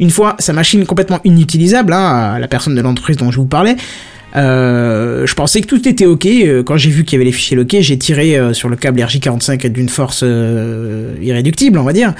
une 0.00 0.10
fois 0.10 0.36
sa 0.38 0.52
machine 0.52 0.84
complètement 0.86 1.20
inutilisable, 1.24 1.92
hein, 1.92 2.38
la 2.38 2.48
personne 2.48 2.74
de 2.74 2.80
l'entreprise 2.80 3.16
dont 3.16 3.30
je 3.30 3.38
vous 3.38 3.46
parlais. 3.46 3.76
Euh, 4.36 5.26
je 5.26 5.34
pensais 5.34 5.60
que 5.60 5.66
tout 5.66 5.88
était 5.88 6.06
ok. 6.06 6.26
Euh, 6.26 6.62
Quand 6.62 6.76
j'ai 6.76 6.90
vu 6.90 7.04
qu'il 7.04 7.14
y 7.14 7.16
avait 7.16 7.24
les 7.24 7.32
fichiers 7.32 7.56
loqués, 7.56 7.82
j'ai 7.82 7.98
tiré 7.98 8.36
euh, 8.36 8.52
sur 8.52 8.68
le 8.68 8.76
câble 8.76 9.00
RJ45 9.00 9.68
d'une 9.68 9.88
force 9.88 10.20
euh, 10.22 11.14
irréductible, 11.22 11.78
on 11.78 11.84
va 11.84 11.92
dire. 11.92 12.12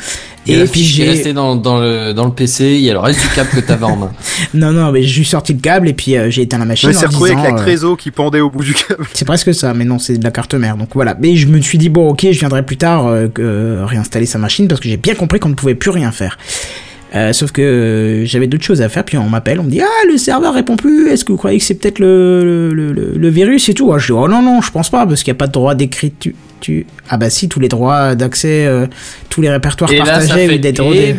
Et, 0.49 0.65
puis 0.65 0.83
j'ai 0.83 1.09
restée 1.09 1.33
dans, 1.33 1.57
dans, 1.57 1.81
le, 1.81 2.13
dans 2.13 2.25
le 2.25 2.33
PC, 2.33 2.75
il 2.75 2.81
y 2.81 2.91
a 2.91 2.93
le 2.93 3.01
reste 3.01 3.21
du 3.21 3.29
câble 3.35 3.51
que 3.51 3.61
t'avais 3.61 3.85
en 3.85 3.97
main. 3.97 4.13
non 4.55 4.73
non, 4.73 4.93
mais 4.93 5.03
j'ai 5.03 5.25
sorti 5.25 5.53
le 5.53 5.59
câble 5.59 5.89
et 5.89 5.93
puis 5.93 6.17
euh, 6.17 6.31
j'ai 6.31 6.43
éteint 6.43 6.59
la 6.59 6.65
Je 6.65 6.69
machine. 6.69 6.89
me 6.91 6.95
suis 6.95 7.05
en 7.05 7.09
retrouvé 7.09 7.33
avec 7.33 7.45
la 7.45 7.55
euh, 7.55 7.63
créso 7.63 7.97
qui 7.97 8.11
pendait 8.13 8.41
au 8.41 8.49
bout 8.51 8.63
du 8.63 8.73
câble. 8.75 9.05
C'est 9.13 9.25
presque 9.25 9.53
ça, 9.53 9.75
mais 9.75 9.85
non, 9.85 9.99
c'est 9.99 10.17
de 10.19 10.25
la 10.25 10.31
carte 10.31 10.55
mère. 10.55 10.77
Donc 10.77 10.91
voilà. 10.95 11.17
Mais 11.21 11.37
je 11.37 11.49
me 11.49 11.61
suis 11.61 11.79
dit, 11.79 11.89
bon, 11.89 12.09
ok, 12.11 12.29
je 12.31 12.39
viendrai 12.39 12.65
plus 12.65 12.77
tard 12.77 13.07
euh, 13.07 13.27
euh, 13.41 13.85
réinstaller 13.85 14.27
sa 14.27 14.39
machine 14.39 14.69
parce 14.69 14.81
que 14.81 14.89
j'ai 14.89 14.97
bien 14.97 15.15
compris 15.15 15.41
qu'on 15.41 15.49
ne 15.49 15.55
pouvait 15.55 15.75
plus 15.75 15.91
rien 15.91 16.13
faire. 16.13 16.39
Euh, 17.15 17.33
sauf 17.33 17.53
que 17.53 17.63
euh, 17.63 18.25
j'avais 18.27 18.47
d'autres 18.49 18.65
choses 18.65 18.83
à 18.83 18.89
faire, 18.89 19.05
puis 19.05 19.17
on 19.17 19.29
m'appelle, 19.29 19.61
on 19.61 19.63
me 19.65 19.71
dit 19.71 19.81
Ah, 19.81 20.07
le 20.11 20.17
serveur 20.19 20.53
répond 20.55 20.77
plus, 20.77 21.09
est-ce 21.09 21.25
que 21.25 21.33
vous 21.33 21.39
croyez 21.39 21.59
que 21.59 21.65
c'est 21.65 21.75
peut-être 21.75 22.01
le, 22.01 22.73
le, 22.75 22.93
le, 22.93 23.13
le 23.17 23.29
virus 23.29 23.69
et 23.69 23.75
tout? 23.75 23.93
Ah, 23.93 23.99
Je 23.99 24.07
dis 24.07 24.13
Oh 24.13 24.29
non, 24.29 24.43
non, 24.43 24.61
je 24.61 24.71
pense 24.73 24.91
pas, 24.91 25.07
parce 25.07 25.23
qu'il 25.23 25.33
n'y 25.33 25.37
a 25.37 25.39
pas 25.39 25.47
de 25.47 25.53
droit 25.53 25.75
d'écriture. 25.75 26.33
Tu... 26.61 26.87
Ah 27.09 27.17
bah 27.17 27.31
si, 27.31 27.49
tous 27.49 27.61
les 27.61 27.69
droits 27.69 28.15
d'accès, 28.15 28.67
euh, 28.67 28.87
tous 29.31 29.41
les 29.41 29.51
répertoires 29.51 29.93
Et 29.93 29.99
là, 29.99 30.05
ça 30.05 30.13
partagés 30.13 30.49
fait 30.49 30.55
ou 30.57 30.59
d'être 30.59 30.81
et 30.81 30.83
rodés. 30.83 31.17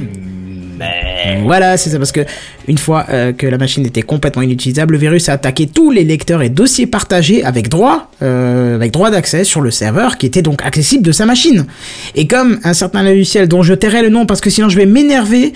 Voilà, 1.44 1.78
c'est 1.78 1.90
ça, 1.90 1.98
parce 1.98 2.12
que 2.12 2.22
une 2.68 2.78
fois 2.78 3.06
euh, 3.10 3.34
que 3.34 3.48
la 3.48 3.58
machine 3.58 3.86
était 3.86 4.02
complètement 4.02 4.42
inutilisable, 4.42 4.94
le 4.94 5.00
virus 5.00 5.30
a 5.30 5.34
attaqué 5.34 5.68
tous 5.68 5.92
les 5.92 6.04
lecteurs 6.04 6.42
et 6.42 6.50
dossiers 6.50 6.88
partagés 6.88 7.44
avec 7.44 7.70
droit, 7.70 8.12
euh, 8.22 8.76
avec 8.76 8.92
droit 8.92 9.10
d'accès 9.10 9.44
sur 9.44 9.62
le 9.62 9.72
serveur 9.72 10.18
qui 10.18 10.26
était 10.26 10.42
donc 10.42 10.62
accessible 10.64 11.04
de 11.04 11.12
sa 11.12 11.26
machine. 11.26 11.66
Et 12.16 12.28
comme 12.28 12.60
un 12.64 12.74
certain 12.74 13.04
logiciel 13.04 13.48
dont 13.48 13.64
je 13.64 13.74
tairai 13.74 14.02
le 14.02 14.10
nom 14.10 14.26
parce 14.26 14.42
que 14.42 14.50
sinon 14.50 14.70
je 14.70 14.78
vais 14.78 14.86
m'énerver, 14.86 15.54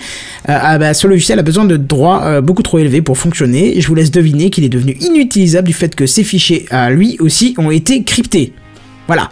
euh, 0.48 0.58
ah 0.60 0.78
bah, 0.78 0.94
ce 0.94 1.06
logiciel 1.06 1.38
a 1.38 1.42
besoin 1.42 1.64
de 1.64 1.76
droits 1.76 2.40
beaucoup 2.40 2.62
trop 2.62 2.78
élevés 2.78 3.02
pour 3.02 3.18
fonctionner. 3.18 3.80
Je 3.80 3.86
vous 3.88 3.94
laisse 3.94 4.10
deviner 4.10 4.50
qu'il 4.50 4.64
est 4.64 4.68
devenu 4.68 4.96
inutilisable 5.00 5.66
du 5.66 5.74
fait 5.74 5.94
que 5.94 6.06
ses 6.06 6.24
fichiers 6.24 6.66
à 6.70 6.90
lui 6.90 7.16
aussi 7.20 7.54
ont 7.58 7.70
été 7.70 8.02
cryptés. 8.04 8.52
Voilà. 9.06 9.30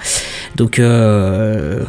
Donc, 0.57 0.79
euh, 0.79 1.81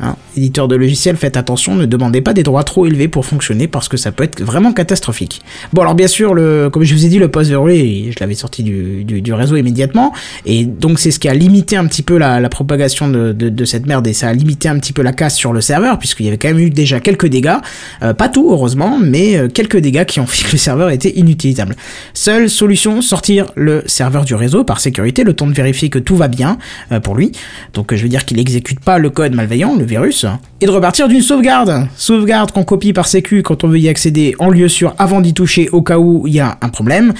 hein, 0.00 0.16
éditeur 0.36 0.68
de 0.68 0.76
logiciels, 0.76 1.16
faites 1.16 1.36
attention, 1.36 1.74
ne 1.74 1.86
demandez 1.86 2.20
pas 2.20 2.32
des 2.32 2.42
droits 2.42 2.64
trop 2.64 2.86
élevés 2.86 3.08
pour 3.08 3.26
fonctionner 3.26 3.68
parce 3.68 3.88
que 3.88 3.96
ça 3.96 4.12
peut 4.12 4.24
être 4.24 4.42
vraiment 4.42 4.72
catastrophique. 4.72 5.42
Bon, 5.72 5.82
alors 5.82 5.94
bien 5.94 6.08
sûr, 6.08 6.34
le, 6.34 6.68
comme 6.70 6.84
je 6.84 6.94
vous 6.94 7.04
ai 7.04 7.08
dit, 7.08 7.18
le 7.18 7.28
post 7.28 7.50
verrouillé, 7.50 8.10
je 8.12 8.16
l'avais 8.20 8.34
sorti 8.34 8.62
du, 8.62 9.04
du, 9.04 9.32
réseau 9.32 9.56
immédiatement, 9.56 10.12
et 10.46 10.64
donc 10.64 10.98
c'est 10.98 11.10
ce 11.10 11.18
qui 11.18 11.28
a 11.28 11.34
limité 11.34 11.76
un 11.76 11.86
petit 11.86 12.02
peu 12.02 12.18
la, 12.18 12.48
propagation 12.48 13.08
de, 13.08 13.32
de, 13.32 13.64
cette 13.64 13.86
merde 13.86 14.06
et 14.06 14.12
ça 14.12 14.28
a 14.28 14.32
limité 14.32 14.68
un 14.68 14.78
petit 14.78 14.92
peu 14.92 15.02
la 15.02 15.12
casse 15.12 15.34
sur 15.34 15.52
le 15.52 15.60
serveur 15.60 15.98
puisqu'il 15.98 16.26
y 16.26 16.28
avait 16.28 16.38
quand 16.38 16.48
même 16.48 16.60
eu 16.60 16.70
déjà 16.70 17.00
quelques 17.00 17.26
dégâts, 17.26 17.56
euh, 18.02 18.14
pas 18.14 18.28
tout 18.28 18.48
heureusement, 18.50 18.98
mais 19.00 19.36
euh, 19.36 19.48
quelques 19.48 19.78
dégâts 19.78 20.04
qui 20.04 20.20
ont 20.20 20.26
fait 20.26 20.46
que 20.46 20.52
le 20.52 20.58
serveur 20.58 20.90
était 20.90 21.10
inutilisable. 21.10 21.76
Seule 22.12 22.48
solution, 22.48 23.02
sortir 23.02 23.46
le 23.56 23.82
serveur 23.86 24.24
du 24.24 24.34
réseau 24.34 24.64
par 24.64 24.80
sécurité, 24.80 25.24
le 25.24 25.32
temps 25.32 25.46
de 25.46 25.52
vérifier 25.52 25.88
que 25.88 25.98
tout 25.98 26.16
va 26.16 26.28
bien 26.28 26.58
euh, 26.92 27.00
pour 27.00 27.16
lui. 27.16 27.32
Donc 27.72 27.94
je 27.94 28.02
veux 28.02 28.08
dire 28.08 28.24
qu'il 28.24 28.38
exécute 28.38 28.80
pas 28.80 28.98
le 28.98 29.10
code 29.10 29.34
malveillant, 29.34 29.74
le 29.76 29.84
virus, 29.84 30.23
et 30.60 30.66
de 30.66 30.70
repartir 30.70 31.08
d'une 31.08 31.22
sauvegarde. 31.22 31.88
Sauvegarde 31.96 32.52
qu'on 32.52 32.64
copie 32.64 32.92
par 32.92 33.06
sécu 33.06 33.42
quand 33.42 33.64
on 33.64 33.68
veut 33.68 33.78
y 33.78 33.88
accéder 33.88 34.34
en 34.38 34.50
lieu 34.50 34.68
sûr 34.68 34.94
avant 34.98 35.20
d'y 35.20 35.34
toucher 35.34 35.68
au 35.70 35.82
cas 35.82 35.98
où 35.98 36.26
il 36.26 36.34
y 36.34 36.40
a 36.40 36.58
un 36.60 36.68
problème. 36.68 37.12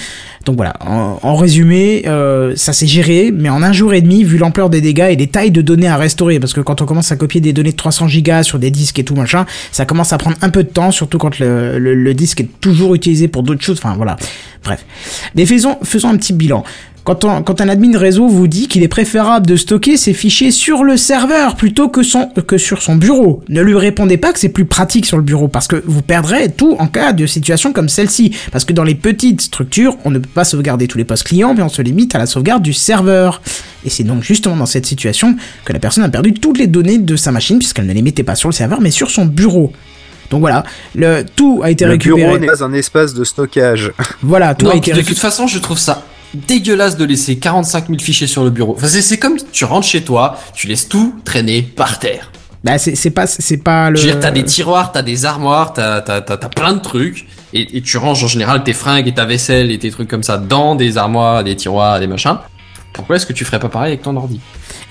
Donc 0.45 0.57
voilà, 0.57 0.73
en, 0.79 1.35
résumé, 1.35 2.03
euh, 2.07 2.53
ça 2.55 2.71
s'est 2.71 2.85
géré, 2.85 3.31
mais 3.33 3.49
en 3.49 3.63
un 3.63 3.71
jour 3.71 3.93
et 3.93 4.01
demi, 4.01 4.23
vu 4.23 4.37
l'ampleur 4.37 4.69
des 4.69 4.79
dégâts 4.79 5.07
et 5.09 5.15
des 5.15 5.27
tailles 5.27 5.51
de 5.51 5.61
données 5.61 5.87
à 5.87 5.97
restaurer, 5.97 6.39
parce 6.39 6.53
que 6.53 6.61
quand 6.61 6.81
on 6.81 6.85
commence 6.85 7.11
à 7.11 7.15
copier 7.15 7.41
des 7.41 7.51
données 7.51 7.71
de 7.71 7.75
300 7.75 8.07
gigas 8.07 8.43
sur 8.43 8.59
des 8.59 8.69
disques 8.69 8.99
et 8.99 9.03
tout 9.03 9.15
machin, 9.15 9.45
ça 9.71 9.85
commence 9.85 10.13
à 10.13 10.19
prendre 10.19 10.37
un 10.41 10.49
peu 10.49 10.63
de 10.63 10.69
temps, 10.69 10.91
surtout 10.91 11.17
quand 11.17 11.39
le, 11.39 12.13
disque 12.13 12.41
est 12.41 12.49
toujours 12.61 12.93
utilisé 12.93 13.27
pour 13.27 13.41
d'autres 13.41 13.63
choses. 13.63 13.79
Enfin 13.79 13.95
voilà, 13.95 14.17
bref. 14.63 14.85
Mais 15.33 15.45
faisons 15.45 15.77
un 16.09 16.17
petit 16.17 16.33
bilan. 16.33 16.63
Quand, 17.05 17.23
on- 17.23 17.43
quand 17.43 17.61
un 17.61 17.69
admin 17.69 17.95
réseau 17.97 18.27
vous 18.27 18.47
dit 18.47 18.67
qu'il 18.67 18.81
est 18.81 18.87
préférable 18.87 19.45
de 19.45 19.55
stocker 19.55 19.95
ses 19.95 20.11
fichiers 20.13 20.49
sur 20.49 20.83
le 20.83 20.97
serveur 20.97 21.55
plutôt 21.55 21.87
que, 21.87 22.01
son, 22.01 22.29
que 22.47 22.57
sur 22.57 22.81
son 22.81 22.95
bureau, 22.95 23.43
ne 23.47 23.61
lui 23.61 23.75
répondez 23.75 24.17
pas 24.17 24.33
que 24.33 24.39
c'est 24.39 24.49
plus 24.49 24.65
pratique 24.65 25.05
sur 25.05 25.15
le 25.17 25.21
bureau 25.21 25.47
parce 25.47 25.67
que 25.67 25.83
vous 25.85 26.01
perdrez 26.01 26.49
tout 26.49 26.75
en 26.79 26.87
cas 26.87 27.13
de 27.13 27.27
situation 27.27 27.73
comme 27.73 27.89
celle-ci. 27.89 28.35
Parce 28.51 28.65
que 28.65 28.73
dans 28.73 28.83
les 28.83 28.95
petites 28.95 29.41
structures, 29.41 29.95
on 30.03 30.09
ne 30.09 30.17
peut 30.17 30.29
pas 30.33 30.45
sauvegarder 30.45 30.87
tous 30.87 30.97
les 30.97 31.03
postes 31.05 31.25
clients, 31.27 31.53
mais 31.53 31.61
on 31.61 31.69
se 31.69 31.83
limite 31.83 32.15
à 32.15 32.17
la 32.17 32.25
sauvegarde 32.25 32.63
du 32.63 32.73
serveur. 32.73 33.39
Et 33.85 33.91
c'est 33.91 34.03
donc 34.03 34.23
justement 34.23 34.55
dans 34.55 34.65
cette 34.65 34.87
situation 34.87 35.35
que 35.63 35.73
la 35.73 35.79
personne 35.79 36.03
a 36.03 36.09
perdu 36.09 36.33
toutes 36.33 36.57
les 36.57 36.65
données 36.65 36.97
de 36.97 37.15
sa 37.15 37.31
machine 37.31 37.59
puisqu'elle 37.59 37.85
ne 37.85 37.93
les 37.93 38.01
mettait 38.01 38.23
pas 38.23 38.33
sur 38.33 38.49
le 38.49 38.53
serveur 38.53 38.81
mais 38.81 38.89
sur 38.89 39.11
son 39.11 39.25
bureau. 39.25 39.71
Donc 40.31 40.39
voilà, 40.39 40.63
le, 40.95 41.21
tout 41.35 41.61
a 41.63 41.69
été 41.69 41.85
Le 41.85 41.91
récupéré. 41.91 42.23
bureau 42.25 42.39
n'est 42.39 42.47
pas 42.47 42.63
un 42.63 42.73
espace 42.73 43.13
de 43.13 43.23
stockage. 43.23 43.91
Voilà, 44.23 44.55
tout 44.55 44.65
Non, 44.65 44.71
a 44.71 44.75
été 44.75 44.91
de 44.91 45.01
toute 45.01 45.19
façon, 45.19 45.45
je 45.45 45.59
trouve 45.59 45.77
ça 45.77 46.03
dégueulasse 46.35 46.97
de 46.97 47.05
laisser 47.05 47.37
45 47.37 47.87
000 47.87 47.99
fichiers 47.99 48.27
sur 48.27 48.43
le 48.43 48.49
bureau. 48.49 48.73
Enfin, 48.77 48.87
c'est- 48.87 49.17
comme 49.17 49.37
tu 49.51 49.65
rentres 49.65 49.87
chez 49.87 50.01
toi, 50.03 50.37
tu 50.53 50.67
laisses 50.67 50.87
tout 50.89 51.15
traîner 51.25 51.61
par 51.61 51.99
terre. 51.99 52.31
Bah 52.63 52.79
c'est 52.79 53.11
pas 53.11 53.27
c'est 53.27 53.57
pas 53.57 53.91
le. 53.91 53.95
Je 53.97 54.01
veux 54.07 54.11
dire, 54.13 54.19
t'as 54.19 54.31
des 54.31 54.43
tiroirs, 54.43 54.91
t'as 54.91 55.03
des 55.03 55.25
armoires, 55.25 55.71
t'as 55.73 56.01
t'as- 56.01 56.21
t'as- 56.21 56.37
t'as 56.37 56.49
plein 56.49 56.73
de 56.73 56.79
trucs, 56.79 57.27
et, 57.53 57.77
et 57.77 57.81
tu 57.83 57.97
ranges 57.97 58.23
en 58.23 58.27
général 58.27 58.63
tes 58.63 58.73
fringues 58.73 59.07
et 59.07 59.13
ta 59.13 59.25
vaisselle 59.25 59.69
et 59.71 59.77
tes 59.77 59.91
trucs 59.91 60.07
comme 60.09 60.23
ça 60.23 60.37
dans 60.39 60.73
des 60.73 60.97
armoires, 60.97 61.43
des 61.43 61.55
tiroirs, 61.55 61.99
des 61.99 62.07
machins. 62.07 62.37
Pourquoi 62.95 63.17
est-ce 63.17 63.25
que 63.25 63.33
tu 63.33 63.43
ferais 63.43 63.59
pas 63.59 63.67
pareil 63.67 63.89
avec 63.91 64.03
ton 64.03 64.15
ordi 64.15 64.39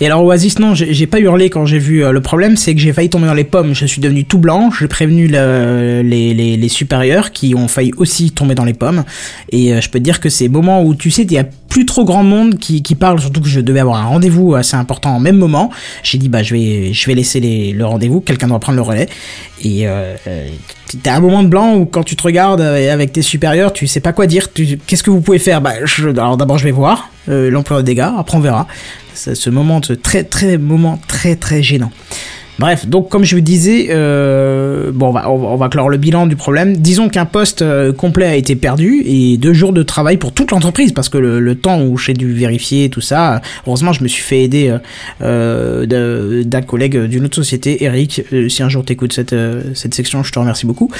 Et 0.00 0.07
alors 0.07 0.22
Oasis, 0.24 0.59
non, 0.59 0.74
j'ai 0.74 1.07
pas 1.07 1.20
hurlé 1.20 1.48
quand 1.48 1.64
j'ai 1.64 1.78
vu 1.78 2.05
euh, 2.05 2.12
le 2.12 2.20
problème, 2.20 2.57
c'est 2.57 2.74
que 2.74 2.80
j'ai 2.80 2.92
failli 2.92 3.09
tomber 3.09 3.26
dans 3.26 3.34
les 3.34 3.44
pommes. 3.44 3.74
Je 3.74 3.86
suis 3.86 4.00
devenu 4.00 4.24
tout 4.24 4.38
blanc. 4.38 4.70
J'ai 4.78 4.88
prévenu 4.88 5.26
le- 5.26 6.02
les, 6.05 6.68
supérieurs 6.68 7.32
qui 7.32 7.55
ont 7.55 7.66
failli 7.68 7.92
aussi 7.96 8.30
tomber 8.30 8.55
dans 8.55 8.64
les 8.64 8.74
pommes. 8.74 9.05
Et 9.50 9.72
euh, 9.72 9.80
je 9.80 9.88
peux 9.88 9.98
te 9.98 10.05
dire 10.05 10.20
que 10.20 10.28
c'est 10.28 10.48
moments 10.48 10.82
où 10.82 10.94
tu 10.94 11.11
sais, 11.11 11.22
il 11.22 11.32
y 11.32 11.38
a 11.38 11.44
plus 11.44 11.86
trop 11.86 12.05
grand 12.05 12.22
monde 12.22 12.59
qui, 12.59 12.82
parle, 12.94 13.20
surtout 13.20 13.40
que 13.40 13.48
je 13.48 13.61
devais 13.61 13.80
avoir 13.80 13.96
un 13.96 14.07
rendez-vous 14.07 14.55
assez 14.55 14.76
important 14.76 15.16
en 15.16 15.20
même 15.20 15.36
moment. 15.36 15.70
J'ai 16.02 16.18
dit 16.18 16.28
bah 16.28 16.42
je 16.42 16.55
vais 16.55 16.92
je 16.92 17.07
vais 17.07 17.14
laisser 17.14 17.40
le 17.72 17.84
rendez-vous, 17.84 18.20
quelqu'un 18.20 18.46
doit 18.46 18.61
prendre 18.61 18.76
le 18.76 18.82
relais. 18.82 19.09
Et 19.64 19.88
euh, 19.88 20.14
euh, 20.26 20.48
t'as 21.02 21.16
un 21.16 21.20
moment 21.20 21.42
de 21.42 21.48
blanc 21.48 21.74
où 21.74 21.86
quand 21.86 22.02
tu 22.02 22.16
te 22.16 22.22
regardes 22.22 22.60
euh, 22.60 22.92
avec 22.92 23.12
tes 23.12 23.22
supérieurs, 23.22 23.72
tu 23.72 23.86
sais 23.86 24.00
pas 24.00 24.12
quoi 24.12 24.26
dire. 24.26 24.52
Qu'est-ce 24.52 25.02
que 25.02 25.10
vous 25.10 25.22
pouvez 25.22 25.38
faire? 25.38 25.60
Bah 25.62 25.72
alors 26.16 26.36
d'abord 26.36 26.58
je 26.58 26.64
vais 26.64 26.70
voir 26.70 27.08
euh, 27.30 27.50
l'ampleur 27.50 27.82
des 27.82 27.94
dégâts, 27.94 28.10
après 28.18 28.36
on 28.36 28.40
verra. 28.40 28.66
Ce 29.14 29.48
moment 29.48 29.80
de 29.80 29.94
très 29.94 30.24
très 30.24 30.58
moment 30.58 30.98
très 31.08 31.36
très 31.36 31.62
gênant. 31.62 31.90
Bref, 32.59 32.86
donc 32.86 33.09
comme 33.09 33.24
je 33.24 33.34
vous 33.34 33.40
disais, 33.40 33.88
euh, 33.90 34.92
bon, 34.94 35.09
on 35.09 35.11
va, 35.11 35.28
on 35.28 35.68
clore 35.68 35.88
le 35.88 35.96
bilan 35.96 36.28
du 36.28 36.36
problème. 36.36 36.76
Disons 36.76 37.09
qu'un 37.09 37.24
poste 37.24 37.62
euh, 37.62 37.92
complet 37.92 38.26
a 38.26 38.36
été 38.36 38.55
perdu 38.55 39.02
et 39.05 39.36
deux 39.38 39.52
jours 39.52 39.72
de 39.72 39.82
travail 39.82 40.18
pour 40.18 40.32
toute 40.32 40.52
l'entreprise 40.52 40.92
parce 40.92 41.09
que 41.09 41.18
le, 41.18 41.55
temps 41.55 41.82
où 41.82 41.96
j'ai 41.96 42.14
dû 42.14 42.32
vérifier 42.32 42.90
tout 42.90 43.00
ça, 43.00 43.40
heureusement 43.66 43.92
je 43.92 44.02
me 44.02 44.09
suis 44.09 44.22
fait 44.22 44.42
aider 44.42 44.76
euh, 45.22 46.44
d'un 46.44 46.62
collègue 46.62 46.96
d'une 47.05 47.24
autre 47.24 47.36
société, 47.36 47.84
Eric. 47.84 48.22
Si 48.48 48.62
un 48.62 48.68
jour 48.68 48.84
t'écoutes 48.84 49.12
cette 49.12 49.34
cette 49.74 49.94
section, 49.94 50.22
je 50.22 50.32
te 50.32 50.38
remercie 50.38 50.66
beaucoup. 50.66 50.90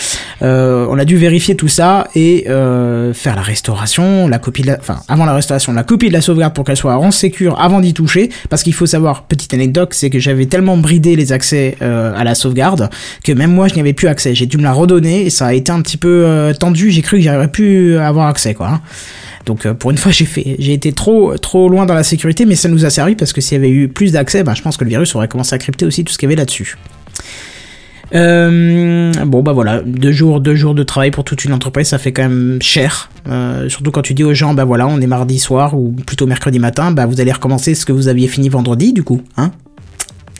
On 0.41 0.99
a 0.99 1.05
dû 1.05 1.17
vérifier 1.17 1.55
tout 1.57 1.69
ça 1.69 2.09
et 2.15 2.45
faire 2.47 3.37
la 3.37 3.43
restauration, 3.43 4.29
la 4.29 4.39
copie 4.39 4.63
de 4.63 4.69
la, 4.69 4.79
enfin 4.81 5.01
avant 5.09 5.25
la 5.25 5.35
restauration, 5.35 5.73
la 5.73 5.83
copie 5.83 6.09
de 6.09 6.13
la 6.13 6.21
sauvegarde 6.21 6.55
pour 6.55 6.65
qu'elle 6.65 6.77
soit 6.77 6.97
en 6.97 7.11
sécure 7.11 7.61
avant 7.61 7.81
d'y 7.81 7.95
toucher. 7.95 8.31
Parce 8.49 8.63
qu'il 8.63 8.75
faut 8.75 8.87
savoir, 8.87 9.25
petite 9.25 9.55
anecdote, 9.55 9.93
c'est 9.93 10.11
que 10.11 10.19
j'avais 10.19 10.47
tellement 10.47 10.77
bridé 10.77 11.17
les 11.17 11.33
accès 11.33 11.44
euh, 11.53 12.13
à 12.17 12.25
la 12.25 12.35
sauvegarde 12.35 12.89
que 13.23 13.33
même 13.33 13.53
moi 13.53 13.69
je 13.69 13.75
n'y 13.75 13.81
avais 13.81 13.93
plus 13.93 14.09
accès. 14.09 14.35
J'ai 14.35 14.47
dû 14.47 14.57
me 14.57 14.63
la 14.63 14.73
redonner 14.73 15.27
et 15.27 15.31
ça 15.31 15.47
a 15.47 15.53
été 15.55 15.71
un 15.73 15.81
petit 15.83 15.97
peu 15.97 16.25
euh, 16.27 16.53
tendu. 16.55 16.91
J'ai 16.91 17.03
cru 17.03 17.19
que 17.19 17.25
j'aurais 17.25 17.49
pu 17.49 17.97
avoir 17.97 18.29
accès 18.29 18.55
quoi. 18.55 18.69
hein. 18.69 18.81
Donc 19.47 19.67
euh, 19.67 19.75
pour 19.75 19.91
une 19.91 19.99
fois 20.05 20.13
j'ai 20.13 20.25
fait, 20.25 20.57
j'ai 20.59 20.73
été 20.73 20.93
trop 20.93 21.37
trop 21.39 21.69
loin 21.69 21.87
dans 21.87 21.95
la 21.95 22.03
sécurité, 22.03 22.47
mais 22.47 22.55
ça 22.55 22.69
nous 22.69 22.85
a 22.85 22.91
servi 22.91 23.15
parce 23.15 23.33
que 23.33 23.41
s'il 23.41 23.57
y 23.57 23.61
avait 23.61 23.71
eu 23.71 23.89
plus 23.89 24.13
d'accès, 24.13 24.43
ben, 24.43 24.55
je 24.55 24.63
pense 24.63 24.77
que 24.77 24.85
le 24.85 24.91
virus 24.91 25.15
aurait 25.15 25.29
commencé 25.29 25.55
à 25.55 25.59
crypter 25.59 25.87
aussi 25.87 26.05
tout 26.05 26.13
ce 26.13 26.19
qu'il 26.19 26.29
y 26.29 26.33
avait 26.33 26.37
là-dessus. 26.37 26.77
Bon 28.13 29.43
bah 29.43 29.53
voilà, 29.53 29.81
deux 29.85 30.13
jours, 30.13 30.41
deux 30.41 30.55
jours 30.55 30.75
de 30.75 30.85
travail 30.85 31.11
pour 31.11 31.25
toute 31.25 31.45
une 31.45 31.53
entreprise, 31.53 31.89
ça 31.89 31.99
fait 31.99 32.13
quand 32.13 32.23
même 32.23 32.59
cher. 32.63 33.11
Surtout 33.69 33.91
quand 33.91 34.03
tu 34.03 34.15
dis 34.15 34.23
aux 34.23 34.35
gens, 34.35 34.55
bah 34.55 34.65
voilà, 34.65 34.87
on 34.87 35.01
est 35.01 35.07
mardi 35.07 35.41
soir 35.41 35.77
ou 35.77 35.91
plutôt 36.07 36.27
mercredi 36.27 36.61
matin, 36.61 36.93
bah 36.93 37.07
vous 37.07 37.21
allez 37.21 37.33
recommencer 37.33 37.75
ce 37.75 37.85
que 37.85 37.93
vous 37.93 38.07
aviez 38.07 38.29
fini 38.29 38.49
vendredi 38.49 38.93
du 38.93 39.03
coup, 39.03 39.23
hein 39.37 39.51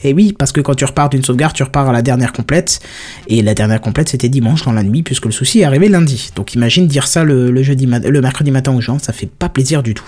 Et 0.05 0.13
oui, 0.13 0.35
parce 0.37 0.51
que 0.51 0.61
quand 0.61 0.75
tu 0.75 0.85
repars 0.85 1.09
d'une 1.09 1.23
sauvegarde, 1.23 1.53
tu 1.53 1.63
repars 1.63 1.89
à 1.89 1.91
la 1.91 2.03
dernière 2.03 2.31
complète, 2.31 2.79
et 3.27 3.41
la 3.41 3.55
dernière 3.55 3.81
complète 3.81 4.09
c'était 4.09 4.29
dimanche 4.29 4.63
dans 4.63 4.71
la 4.71 4.83
nuit 4.83 5.01
puisque 5.01 5.25
le 5.25 5.31
souci 5.31 5.61
est 5.61 5.63
arrivé 5.63 5.89
lundi. 5.89 6.29
Donc 6.35 6.53
imagine 6.53 6.87
dire 6.87 7.07
ça 7.07 7.23
le, 7.23 7.49
le 7.49 8.21
mercredi 8.21 8.51
matin 8.51 8.71
aux 8.75 8.81
gens, 8.81 8.99
ça 8.99 9.13
fait 9.13 9.25
pas 9.25 9.49
plaisir 9.49 9.81
du 9.81 9.95
tout. 9.95 10.05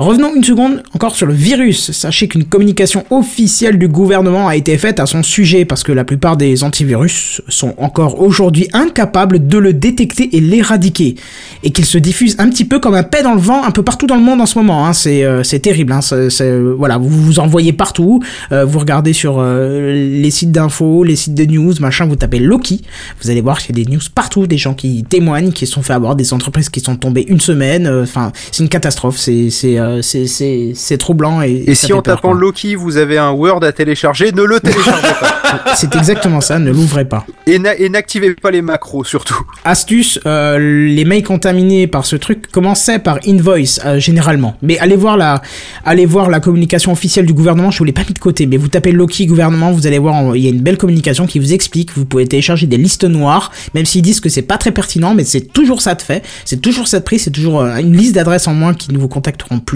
Revenons 0.00 0.34
une 0.34 0.42
seconde 0.42 0.82
encore 0.94 1.14
sur 1.14 1.26
le 1.26 1.34
virus. 1.34 1.90
Sachez 1.90 2.26
qu'une 2.26 2.46
communication 2.46 3.04
officielle 3.10 3.78
du 3.78 3.86
gouvernement 3.86 4.48
a 4.48 4.56
été 4.56 4.78
faite 4.78 4.98
à 4.98 5.04
son 5.04 5.22
sujet 5.22 5.66
parce 5.66 5.82
que 5.82 5.92
la 5.92 6.04
plupart 6.04 6.38
des 6.38 6.64
antivirus 6.64 7.42
sont 7.48 7.74
encore 7.76 8.18
aujourd'hui 8.18 8.66
incapables 8.72 9.46
de 9.46 9.58
le 9.58 9.74
détecter 9.74 10.34
et 10.34 10.40
l'éradiquer. 10.40 11.16
Et 11.64 11.70
qu'il 11.70 11.84
se 11.84 11.98
diffuse 11.98 12.34
un 12.38 12.48
petit 12.48 12.64
peu 12.64 12.80
comme 12.80 12.94
un 12.94 13.02
paix 13.02 13.22
dans 13.22 13.34
le 13.34 13.42
vent 13.42 13.62
un 13.62 13.72
peu 13.72 13.82
partout 13.82 14.06
dans 14.06 14.14
le 14.14 14.22
monde 14.22 14.40
en 14.40 14.46
ce 14.46 14.58
moment. 14.58 14.86
Hein. 14.86 14.94
C'est 14.94 15.22
euh, 15.22 15.42
c'est 15.42 15.58
terrible. 15.58 15.92
Hein. 15.92 16.00
Euh, 16.12 16.74
voilà, 16.78 16.96
vous 16.96 17.10
vous 17.10 17.38
envoyez 17.38 17.74
partout. 17.74 18.22
Euh, 18.52 18.64
vous 18.64 18.78
regardez 18.78 19.12
sur 19.12 19.42
les 19.42 20.30
sites 20.30 20.50
d'infos, 20.50 21.04
les 21.04 21.16
sites 21.16 21.34
de 21.34 21.44
news, 21.44 21.74
machin. 21.78 22.06
Vous 22.06 22.16
tapez 22.16 22.38
Loki. 22.38 22.80
Vous 23.20 23.28
allez 23.28 23.42
voir 23.42 23.58
qu'il 23.58 23.78
y 23.78 23.82
a 23.82 23.84
des 23.84 23.90
news 23.90 24.00
partout, 24.14 24.46
des 24.46 24.56
gens 24.56 24.72
qui 24.72 25.04
témoignent, 25.04 25.52
qui 25.52 25.66
se 25.66 25.74
sont 25.74 25.82
fait 25.82 25.92
avoir, 25.92 26.16
des 26.16 26.32
entreprises 26.32 26.70
qui 26.70 26.80
sont 26.80 26.96
tombées 26.96 27.26
une 27.28 27.40
semaine. 27.40 27.86
Enfin, 27.86 28.32
c'est 28.50 28.62
une 28.62 28.70
catastrophe. 28.70 29.18
C'est 29.18 29.50
euh, 29.98 30.02
c'est 30.02 30.98
troublant 30.98 31.42
et. 31.42 31.74
Si 31.74 31.92
en 31.92 32.02
peur, 32.02 32.16
tapant 32.16 32.32
quoi. 32.32 32.40
Loki, 32.40 32.74
vous 32.74 32.96
avez 32.96 33.18
un 33.18 33.30
Word 33.30 33.62
à 33.64 33.72
télécharger, 33.72 34.32
ne 34.32 34.42
le 34.42 34.60
téléchargez 34.60 35.08
pas. 35.20 35.36
C'est 35.76 35.94
exactement 35.96 36.40
ça. 36.40 36.58
Ne 36.58 36.70
l'ouvrez 36.70 37.04
pas. 37.04 37.26
Et 37.46 37.58
na- 37.58 37.76
et 37.76 37.88
n'activez 37.88 38.34
pas 38.34 38.50
les 38.50 38.62
macros 38.62 39.04
surtout. 39.04 39.40
Astuce, 39.64 40.18
euh, 40.26 40.58
les 40.88 41.04
mails 41.04 41.22
contaminés 41.24 41.86
par 41.86 42.04
ce 42.04 42.16
truc 42.16 42.46
commençaient 42.52 42.98
par 42.98 43.18
invoice 43.26 43.80
euh, 43.84 43.98
généralement. 43.98 44.56
Mais 44.62 44.78
allez 44.78 44.96
voir 44.96 45.16
la, 45.16 45.42
allez 45.84 46.06
voir 46.06 46.30
la 46.30 46.40
communication 46.40 46.92
officielle 46.92 47.26
du 47.26 47.32
gouvernement. 47.32 47.70
Je 47.70 47.78
vous 47.78 47.84
l'ai 47.84 47.92
pas 47.92 48.02
mis 48.06 48.14
de 48.14 48.18
côté, 48.18 48.46
mais 48.46 48.56
vous 48.56 48.68
tapez 48.68 48.92
Loki 48.92 49.26
gouvernement, 49.26 49.72
vous 49.72 49.86
allez 49.86 49.98
voir, 49.98 50.36
il 50.36 50.42
y 50.42 50.46
a 50.46 50.50
une 50.50 50.60
belle 50.60 50.78
communication 50.78 51.26
qui 51.26 51.38
vous 51.38 51.52
explique. 51.52 51.92
que 51.94 51.98
Vous 52.00 52.04
pouvez 52.06 52.26
télécharger 52.26 52.66
des 52.66 52.76
listes 52.76 53.04
noires, 53.04 53.50
même 53.74 53.86
s'ils 53.86 54.02
disent 54.02 54.20
que 54.20 54.28
c'est 54.28 54.42
pas 54.42 54.58
très 54.58 54.70
pertinent, 54.72 55.14
mais 55.14 55.24
c'est 55.24 55.52
toujours 55.52 55.80
ça 55.82 55.94
de 55.94 56.02
fait. 56.02 56.22
C'est 56.44 56.60
toujours 56.60 56.86
ça 56.86 57.00
de 57.00 57.04
prix, 57.04 57.18
c'est 57.18 57.30
toujours 57.30 57.62
une 57.62 57.96
liste 57.96 58.14
d'adresses 58.14 58.46
en 58.46 58.54
moins 58.54 58.74
qui 58.74 58.92
ne 58.92 58.98
vous 58.98 59.08
contacteront 59.08 59.58
plus. 59.58 59.69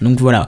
Donc 0.00 0.20
voilà. 0.20 0.46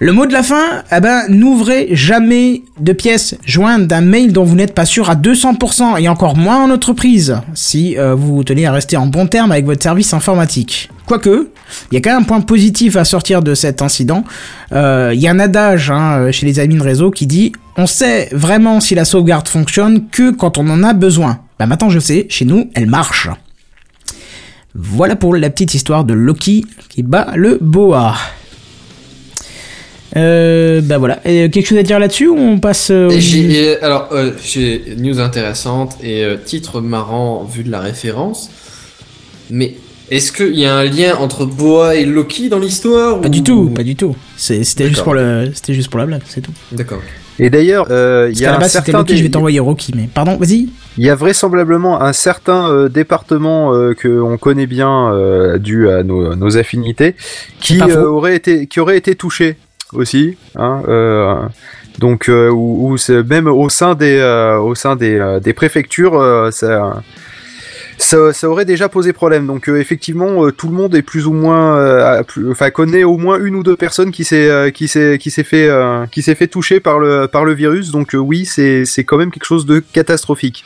Le 0.00 0.12
mot 0.12 0.26
de 0.26 0.32
la 0.32 0.44
fin, 0.44 0.84
eh 0.96 1.00
ben, 1.00 1.22
n'ouvrez 1.28 1.88
jamais 1.90 2.62
de 2.78 2.92
pièces 2.92 3.36
jointes 3.44 3.88
d'un 3.88 4.00
mail 4.00 4.32
dont 4.32 4.44
vous 4.44 4.54
n'êtes 4.54 4.72
pas 4.72 4.84
sûr 4.84 5.10
à 5.10 5.16
200% 5.16 6.00
et 6.00 6.08
encore 6.08 6.36
moins 6.36 6.62
en 6.62 6.70
entreprise 6.70 7.40
si 7.54 7.98
euh, 7.98 8.14
vous 8.14 8.44
tenez 8.44 8.64
à 8.66 8.70
rester 8.70 8.96
en 8.96 9.06
bon 9.08 9.26
terme 9.26 9.50
avec 9.50 9.64
votre 9.66 9.82
service 9.82 10.14
informatique. 10.14 10.88
Quoique, 11.04 11.48
il 11.90 11.94
y 11.94 11.98
a 11.98 12.00
quand 12.00 12.10
même 12.10 12.20
un 12.20 12.24
point 12.24 12.40
positif 12.42 12.94
à 12.94 13.04
sortir 13.04 13.42
de 13.42 13.54
cet 13.54 13.82
incident. 13.82 14.22
Euh, 14.70 15.10
Il 15.14 15.20
y 15.20 15.26
a 15.26 15.32
un 15.32 15.40
adage 15.40 15.90
hein, 15.90 16.30
chez 16.30 16.46
les 16.46 16.60
admins 16.60 16.80
réseau 16.80 17.10
qui 17.10 17.26
dit 17.26 17.52
on 17.76 17.86
sait 17.86 18.28
vraiment 18.30 18.78
si 18.78 18.94
la 18.94 19.04
sauvegarde 19.04 19.48
fonctionne 19.48 20.08
que 20.10 20.30
quand 20.30 20.58
on 20.58 20.68
en 20.70 20.84
a 20.84 20.92
besoin. 20.92 21.40
Bah 21.58 21.66
maintenant 21.66 21.90
je 21.90 21.98
sais, 21.98 22.26
chez 22.28 22.44
nous, 22.44 22.70
elle 22.74 22.86
marche. 22.86 23.28
Voilà 24.74 25.16
pour 25.16 25.34
la 25.34 25.50
petite 25.50 25.74
histoire 25.74 26.04
de 26.04 26.14
Loki 26.14 26.64
qui 26.88 27.02
bat 27.02 27.32
le 27.36 27.58
boa. 27.60 28.14
Euh, 30.16 30.80
bah 30.82 30.98
voilà. 30.98 31.20
Et 31.28 31.50
quelque 31.50 31.66
chose 31.66 31.78
à 31.78 31.82
dire 31.82 31.98
là-dessus 31.98 32.28
ou 32.28 32.36
on 32.38 32.58
passe 32.58 32.90
euh, 32.90 33.08
au- 33.08 33.12
et 33.12 33.76
alors, 33.82 34.08
euh, 34.12 34.32
j'ai 34.42 34.94
news 34.96 35.20
intéressante 35.20 35.96
et 36.02 36.24
euh, 36.24 36.36
titre 36.42 36.80
marrant 36.80 37.44
vu 37.44 37.62
de 37.62 37.70
la 37.70 37.80
référence. 37.80 38.50
Mais 39.50 39.74
est-ce 40.10 40.32
qu'il 40.32 40.58
y 40.58 40.64
a 40.64 40.76
un 40.76 40.84
lien 40.84 41.14
entre 41.16 41.44
Boa 41.44 41.96
et 41.96 42.04
Loki 42.06 42.48
dans 42.48 42.58
l'histoire 42.58 43.20
Pas 43.20 43.28
ou- 43.28 43.30
du 43.30 43.42
tout, 43.42 43.68
pas 43.70 43.82
du 43.82 43.96
tout. 43.96 44.16
C'est- 44.36 44.64
C'était 44.64 44.84
juste 44.84 44.96
D'accord. 45.00 45.04
pour 45.04 45.14
le, 45.14 45.50
c'était 45.54 45.74
juste 45.74 45.90
pour 45.90 45.98
la 46.00 46.06
blague, 46.06 46.22
c'est 46.26 46.40
tout. 46.40 46.52
D'accord. 46.72 47.02
Et 47.40 47.50
d'ailleurs, 47.50 47.86
euh, 47.90 48.28
il 48.30 48.32
Parce 48.32 48.40
y 48.40 48.46
a 48.46 48.50
la 48.58 48.64
un 48.64 48.68
certain 48.68 48.98
Loki, 48.98 49.16
je 49.16 49.22
vais 49.22 49.28
t'envoyer 49.28 49.60
Rocky, 49.60 49.92
mais 49.96 50.08
pardon, 50.12 50.36
vas-y. 50.36 50.68
Il 50.96 51.04
y 51.06 51.10
a 51.10 51.14
vraisemblablement 51.14 52.02
un 52.02 52.12
certain 52.12 52.68
euh, 52.68 52.88
département 52.88 53.72
euh, 53.74 53.94
que 53.94 54.08
on 54.20 54.36
connaît 54.38 54.66
bien 54.66 55.12
euh, 55.12 55.58
dû 55.58 55.88
à 55.88 56.02
nos, 56.02 56.34
nos 56.34 56.56
affinités 56.56 57.14
qui 57.60 57.80
euh, 57.80 58.04
aurait 58.08 58.34
été 58.34 58.66
qui 58.66 58.80
aurait 58.80 58.96
été 58.98 59.14
touché 59.14 59.56
aussi. 59.92 60.36
Hein, 60.56 60.82
euh, 60.88 61.36
donc 62.00 62.28
euh, 62.28 62.50
c'est- 62.96 63.22
même 63.22 63.46
au 63.46 63.68
sein 63.68 63.94
des 63.94 64.18
euh, 64.18 64.58
au 64.58 64.74
sein 64.74 64.96
des, 64.96 65.16
euh, 65.18 65.38
des 65.40 65.52
préfectures 65.52 66.18
euh, 66.20 66.50
ça, 66.50 67.02
ça 67.98 68.32
ça 68.32 68.48
aurait 68.48 68.64
déjà 68.64 68.88
posé 68.88 69.12
problème. 69.12 69.46
Donc 69.46 69.68
euh, 69.68 69.76
effectivement 69.80 70.46
euh, 70.46 70.52
tout 70.52 70.68
le 70.68 70.74
monde 70.74 70.94
est 70.94 71.02
plus 71.02 71.26
ou 71.26 71.32
moins 71.32 71.76
euh, 71.78 72.22
enfin 72.50 72.70
connaît 72.70 73.04
au 73.04 73.18
moins 73.18 73.38
une 73.38 73.56
ou 73.56 73.62
deux 73.62 73.76
personnes 73.76 74.10
qui 74.12 74.24
s'est 74.24 74.48
euh, 74.48 74.70
qui 74.70 74.88
s'est 74.88 75.18
qui 75.20 75.30
s'est 75.30 75.44
fait 75.44 75.68
euh, 75.68 76.06
qui 76.06 76.22
s'est 76.22 76.34
fait 76.34 76.46
toucher 76.46 76.80
par 76.80 76.98
le 76.98 77.26
par 77.26 77.44
le 77.44 77.52
virus. 77.52 77.90
Donc 77.90 78.14
euh, 78.14 78.18
oui 78.18 78.46
c'est 78.46 78.84
c'est 78.84 79.04
quand 79.04 79.18
même 79.18 79.30
quelque 79.30 79.44
chose 79.46 79.66
de 79.66 79.80
catastrophique 79.80 80.64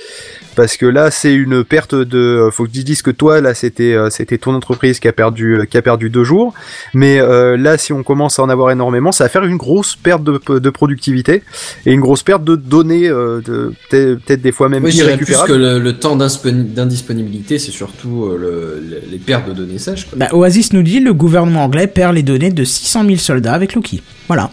parce 0.54 0.76
que 0.76 0.84
là 0.84 1.10
c'est 1.10 1.32
une 1.34 1.64
perte 1.64 1.94
de 1.94 2.48
faut 2.52 2.64
que 2.66 2.70
tu 2.70 2.84
dises 2.84 3.00
que 3.02 3.10
toi 3.10 3.40
là 3.40 3.54
c'était 3.54 3.94
euh, 3.94 4.10
c'était 4.10 4.36
ton 4.38 4.54
entreprise 4.54 5.00
qui 5.00 5.08
a 5.08 5.12
perdu 5.12 5.66
qui 5.70 5.78
a 5.78 5.82
perdu 5.82 6.10
deux 6.10 6.24
jours 6.24 6.52
mais 6.92 7.18
euh, 7.20 7.56
là 7.56 7.78
si 7.78 7.92
on 7.94 8.02
commence 8.02 8.38
à 8.38 8.42
en 8.42 8.50
avoir 8.50 8.70
énormément 8.70 9.12
ça 9.12 9.24
va 9.24 9.28
faire 9.30 9.44
une 9.44 9.56
grosse 9.56 9.96
perte 9.96 10.22
de, 10.22 10.58
de 10.58 10.70
productivité 10.70 11.42
et 11.86 11.92
une 11.92 12.00
grosse 12.00 12.22
perte 12.22 12.44
de 12.44 12.56
données 12.56 13.08
euh, 13.08 13.40
de 13.40 13.72
peut-être 13.90 14.42
des 14.42 14.52
fois 14.52 14.68
même 14.68 14.82
dirais 14.90 15.16
plus 15.16 15.34
que 15.46 15.52
le, 15.52 15.78
le 15.78 15.92
temps 15.98 16.16
d'insponi- 16.16 16.74
c'est 17.48 17.58
surtout 17.58 18.24
euh, 18.26 18.36
le- 18.38 18.88
le- 18.88 19.02
les 19.10 19.18
pertes 19.18 19.48
de 19.48 19.52
données 19.54 19.78
sèches. 19.78 20.06
quoi. 20.06 20.18
Bah, 20.18 20.28
Oasis 20.32 20.72
nous 20.72 20.82
dit 20.82 21.00
le 21.00 21.12
gouvernement 21.14 21.64
anglais 21.64 21.86
perd 21.86 22.14
les 22.14 22.22
données 22.22 22.50
de 22.50 22.64
600 22.64 23.04
000 23.04 23.16
soldats 23.16 23.54
avec 23.54 23.74
Loki. 23.74 24.02
Voilà. 24.28 24.50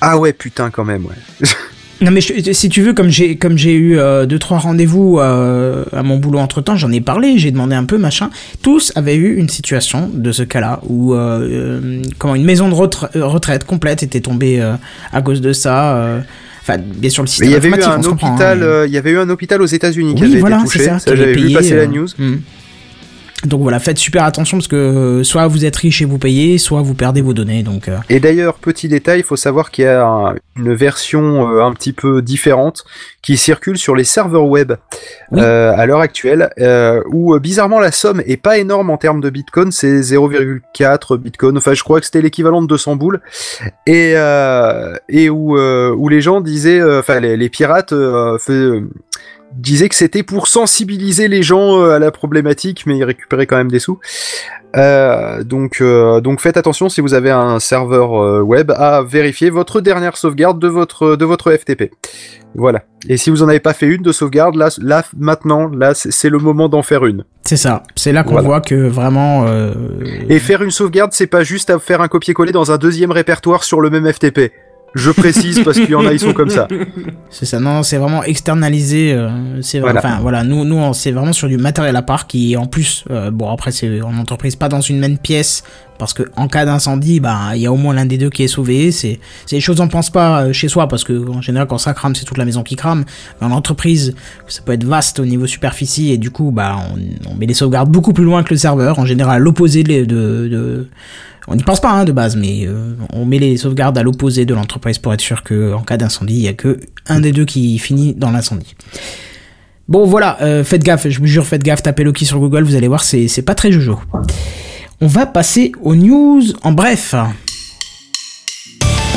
ah 0.00 0.18
ouais 0.18 0.32
putain 0.32 0.70
quand 0.70 0.84
même 0.84 1.04
ouais 1.06 1.48
Non 2.02 2.10
mais 2.12 2.22
je- 2.22 2.52
si 2.52 2.70
tu 2.70 2.80
veux, 2.80 2.94
comme 2.94 3.10
j'ai 3.10 3.36
comme 3.36 3.58
j'ai 3.58 3.74
eu 3.74 3.98
euh, 3.98 4.24
deux 4.24 4.38
trois 4.38 4.56
rendez-vous 4.56 5.18
euh, 5.18 5.84
à 5.92 6.02
mon 6.02 6.16
boulot 6.16 6.38
entre 6.38 6.62
temps, 6.62 6.74
j'en 6.74 6.90
ai 6.90 7.02
parlé, 7.02 7.36
j'ai 7.36 7.50
demandé 7.50 7.74
un 7.74 7.84
peu 7.84 7.98
machin. 7.98 8.30
Tous 8.62 8.90
avaient 8.94 9.16
eu 9.16 9.36
une 9.36 9.50
situation 9.50 10.10
de 10.10 10.32
ce 10.32 10.42
cas-là 10.42 10.80
où 10.88 11.12
euh, 11.12 11.40
euh, 11.42 12.02
comment 12.16 12.34
une 12.36 12.44
maison 12.46 12.70
de 12.70 12.74
retra- 12.74 13.10
retraite 13.18 13.64
complète 13.64 14.02
était 14.02 14.22
tombée 14.22 14.62
euh, 14.62 14.76
à 15.12 15.20
cause 15.20 15.42
de 15.42 15.52
ça. 15.52 15.94
Enfin, 16.62 16.76
bien 16.78 17.08
sûr 17.10 17.22
le 17.22 17.28
système 17.28 17.48
il 17.48 17.52
y 17.52 17.56
avait 17.56 17.68
eu 17.68 17.82
un 17.82 17.90
hein, 17.92 18.04
hôpital 18.04 18.62
euh, 18.62 18.86
il 18.86 18.92
y 18.92 18.98
avait 18.98 19.12
eu 19.12 19.18
un 19.18 19.30
hôpital 19.30 19.62
aux 19.62 19.66
États-Unis 19.66 20.14
qui 20.14 20.22
Oui, 20.24 20.32
avait 20.32 20.40
voilà, 20.40 20.56
été 20.58 20.66
touché 20.66 20.84
ça. 20.84 20.98
ça 20.98 21.10
qui 21.10 21.16
j'avais 21.16 21.32
vu 21.32 21.52
passer 21.54 21.74
la 21.74 21.82
euh, 21.82 21.86
news 21.86 22.08
hmm. 22.18 22.36
Donc 23.44 23.62
voilà, 23.62 23.78
faites 23.78 23.96
super 23.96 24.24
attention 24.24 24.58
parce 24.58 24.68
que 24.68 24.76
euh, 24.76 25.24
soit 25.24 25.46
vous 25.46 25.64
êtes 25.64 25.76
riche 25.76 26.02
et 26.02 26.04
vous 26.04 26.18
payez, 26.18 26.58
soit 26.58 26.82
vous 26.82 26.92
perdez 26.94 27.22
vos 27.22 27.32
données. 27.32 27.62
Donc 27.62 27.88
euh, 27.88 27.96
Et 28.10 28.20
d'ailleurs, 28.20 28.54
petit 28.54 28.86
détail, 28.88 29.20
il 29.20 29.22
faut 29.24 29.36
savoir 29.36 29.70
qu'il 29.70 29.84
y 29.84 29.88
a 29.88 30.04
un- 30.04 30.34
une 30.56 30.74
version 30.74 31.48
euh, 31.50 31.62
un 31.64 31.72
petit 31.72 31.94
peu 31.94 32.20
différente 32.20 32.84
qui 33.22 33.38
circule 33.38 33.78
sur 33.78 33.96
les 33.96 34.04
serveurs 34.04 34.44
web 34.46 34.72
Oui. 35.32 35.40
euh, 35.40 35.72
à 35.74 35.86
l'heure 35.86 36.00
actuelle, 36.00 36.50
euh, 36.58 37.00
où 37.10 37.38
bizarrement 37.38 37.80
la 37.80 37.92
somme 37.92 38.22
est 38.26 38.36
pas 38.36 38.58
énorme 38.58 38.90
en 38.90 38.98
termes 38.98 39.20
de 39.22 39.30
Bitcoin, 39.30 39.72
c'est 39.72 40.00
0,4 40.02 41.16
Bitcoin. 41.16 41.56
Enfin, 41.56 41.72
je 41.74 41.82
crois 41.82 42.00
que 42.00 42.06
c'était 42.06 42.20
l'équivalent 42.22 42.60
de 42.60 42.66
200 42.66 42.96
boules, 42.96 43.20
et 43.86 44.12
euh, 44.16 44.94
et 45.08 45.30
où 45.30 45.56
euh, 45.56 45.94
où 45.96 46.08
les 46.10 46.20
gens 46.20 46.40
disaient, 46.42 46.80
euh, 46.80 47.00
enfin 47.00 47.20
les, 47.20 47.36
les 47.38 47.48
pirates 47.48 47.92
euh, 47.92 48.36
disaient 49.54 49.88
que 49.88 49.94
c'était 49.94 50.22
pour 50.22 50.46
sensibiliser 50.48 51.28
les 51.28 51.42
gens 51.42 51.80
euh, 51.80 51.96
à 51.96 51.98
la 51.98 52.10
problématique, 52.10 52.84
mais 52.86 52.96
ils 52.96 53.04
récupéraient 53.04 53.46
quand 53.46 53.56
même 53.56 53.70
des 53.70 53.78
sous. 53.80 53.98
Euh, 54.76 55.42
donc, 55.42 55.78
euh, 55.80 56.20
donc 56.20 56.40
faites 56.40 56.56
attention 56.56 56.88
si 56.88 57.00
vous 57.00 57.12
avez 57.14 57.30
un 57.30 57.58
serveur 57.58 58.22
euh, 58.22 58.40
web 58.40 58.70
à 58.70 59.02
vérifier 59.02 59.50
votre 59.50 59.80
dernière 59.80 60.16
sauvegarde 60.16 60.60
de 60.60 60.68
votre 60.68 61.16
de 61.16 61.24
votre 61.24 61.50
FTP. 61.52 61.90
Voilà. 62.54 62.82
Et 63.08 63.16
si 63.16 63.30
vous 63.30 63.42
en 63.42 63.48
avez 63.48 63.58
pas 63.60 63.72
fait 63.74 63.86
une 63.86 64.02
de 64.02 64.12
sauvegarde, 64.12 64.54
là, 64.56 64.68
là 64.80 65.04
maintenant, 65.16 65.68
là, 65.68 65.92
c'est 65.94 66.28
le 66.28 66.38
moment 66.38 66.68
d'en 66.68 66.82
faire 66.82 67.04
une. 67.06 67.24
c'est 67.42 67.56
ça. 67.56 67.82
C'est 67.96 68.12
là 68.12 68.22
qu'on 68.22 68.32
Voilà. 68.32 68.46
voit 68.46 68.60
que 68.60 68.74
vraiment. 68.88 69.46
euh, 69.48 69.72
Et 70.28 70.38
faire 70.38 70.62
une 70.62 70.70
sauvegarde, 70.70 71.10
c'est 71.12 71.26
pas 71.28 71.42
juste 71.42 71.70
à 71.70 71.78
faire 71.78 72.00
un 72.00 72.08
copier-coller 72.08 72.52
dans 72.52 72.70
un 72.72 72.76
deuxième 72.78 73.10
répertoire 73.12 73.64
sur 73.64 73.80
le 73.80 73.90
même 73.90 74.10
FTP. 74.12 74.52
Je 74.94 75.10
précise 75.10 75.62
parce 75.64 75.78
qu'il 75.78 75.90
y 75.90 75.94
en 75.94 76.04
a, 76.04 76.12
ils 76.12 76.18
sont 76.18 76.32
comme 76.32 76.50
ça. 76.50 76.66
C'est 77.30 77.46
ça, 77.46 77.60
non, 77.60 77.84
c'est 77.84 77.96
vraiment 77.96 78.24
externalisé. 78.24 79.12
euh, 79.12 79.62
c'est 79.62 79.78
Voilà. 79.78 80.00
enfin 80.00 80.18
voilà, 80.20 80.42
nous, 80.42 80.64
nous, 80.64 80.92
c'est 80.94 81.12
vraiment 81.12 81.32
sur 81.32 81.46
du 81.48 81.58
matériel 81.58 81.94
à 81.94 82.02
part 82.02 82.26
qui, 82.26 82.56
en 82.56 82.66
plus, 82.66 83.04
euh, 83.10 83.30
bon 83.30 83.48
après 83.52 83.70
c'est 83.70 84.00
en 84.02 84.16
entreprise, 84.18 84.56
pas 84.56 84.68
dans 84.68 84.80
une 84.80 84.98
même 84.98 85.16
pièce, 85.16 85.62
parce 85.96 86.12
que 86.12 86.24
en 86.34 86.48
cas 86.48 86.64
d'incendie, 86.64 87.20
bah 87.20 87.52
il 87.54 87.60
y 87.60 87.66
a 87.66 87.72
au 87.72 87.76
moins 87.76 87.94
l'un 87.94 88.04
des 88.06 88.18
deux 88.18 88.30
qui 88.30 88.42
est 88.42 88.48
sauvé. 88.48 88.90
C'est, 88.90 89.20
c'est 89.46 89.56
des 89.56 89.60
choses 89.60 89.80
on 89.80 89.86
pense 89.86 90.10
pas 90.10 90.42
euh, 90.46 90.52
chez 90.52 90.66
soi, 90.66 90.88
parce 90.88 91.04
que 91.04 91.28
en 91.30 91.40
général 91.40 91.68
quand 91.68 91.78
ça 91.78 91.94
crame, 91.94 92.16
c'est 92.16 92.24
toute 92.24 92.38
la 92.38 92.44
maison 92.44 92.64
qui 92.64 92.74
crame. 92.74 93.04
Mais 93.40 93.46
en 93.46 93.52
entreprise, 93.52 94.14
ça 94.48 94.60
peut 94.64 94.72
être 94.72 94.82
vaste 94.84 95.20
au 95.20 95.24
niveau 95.24 95.46
superficie 95.46 96.10
et 96.10 96.18
du 96.18 96.32
coup, 96.32 96.50
bah 96.50 96.76
on, 96.92 97.30
on 97.30 97.34
met 97.36 97.46
les 97.46 97.54
sauvegardes 97.54 97.90
beaucoup 97.90 98.12
plus 98.12 98.24
loin 98.24 98.42
que 98.42 98.52
le 98.52 98.58
serveur. 98.58 98.98
En 98.98 99.06
général, 99.06 99.36
à 99.36 99.38
l'opposé 99.38 99.84
de, 99.84 100.04
de, 100.04 100.48
de- 100.48 100.88
on 101.48 101.54
n'y 101.56 101.62
pense 101.62 101.80
pas 101.80 101.90
hein, 101.90 102.04
de 102.04 102.12
base, 102.12 102.36
mais 102.36 102.66
euh, 102.66 102.94
on 103.12 103.24
met 103.24 103.38
les 103.38 103.56
sauvegardes 103.56 103.96
à 103.98 104.02
l'opposé 104.02 104.44
de 104.44 104.54
l'entreprise 104.54 104.98
pour 104.98 105.12
être 105.12 105.20
sûr 105.20 105.42
que 105.42 105.72
en 105.72 105.82
cas 105.82 105.96
d'incendie, 105.96 106.34
il 106.34 106.42
y 106.42 106.48
a 106.48 106.52
que 106.52 106.80
un 107.06 107.20
des 107.20 107.32
deux 107.32 107.44
qui 107.44 107.78
finit 107.78 108.14
dans 108.14 108.30
l'incendie. 108.30 108.74
Bon 109.88 110.06
voilà, 110.06 110.40
euh, 110.42 110.62
faites 110.62 110.84
gaffe, 110.84 111.08
je 111.08 111.18
vous 111.18 111.26
jure, 111.26 111.46
faites 111.46 111.64
gaffe, 111.64 111.82
tapez 111.82 112.04
Loki 112.04 112.24
sur 112.24 112.38
Google, 112.38 112.62
vous 112.62 112.76
allez 112.76 112.88
voir, 112.88 113.02
c'est 113.02 113.42
pas 113.44 113.54
très 113.54 113.72
jojo. 113.72 113.98
On 115.00 115.06
va 115.06 115.26
passer 115.26 115.72
aux 115.82 115.94
news 115.94 116.42
en 116.62 116.72
bref. 116.72 117.14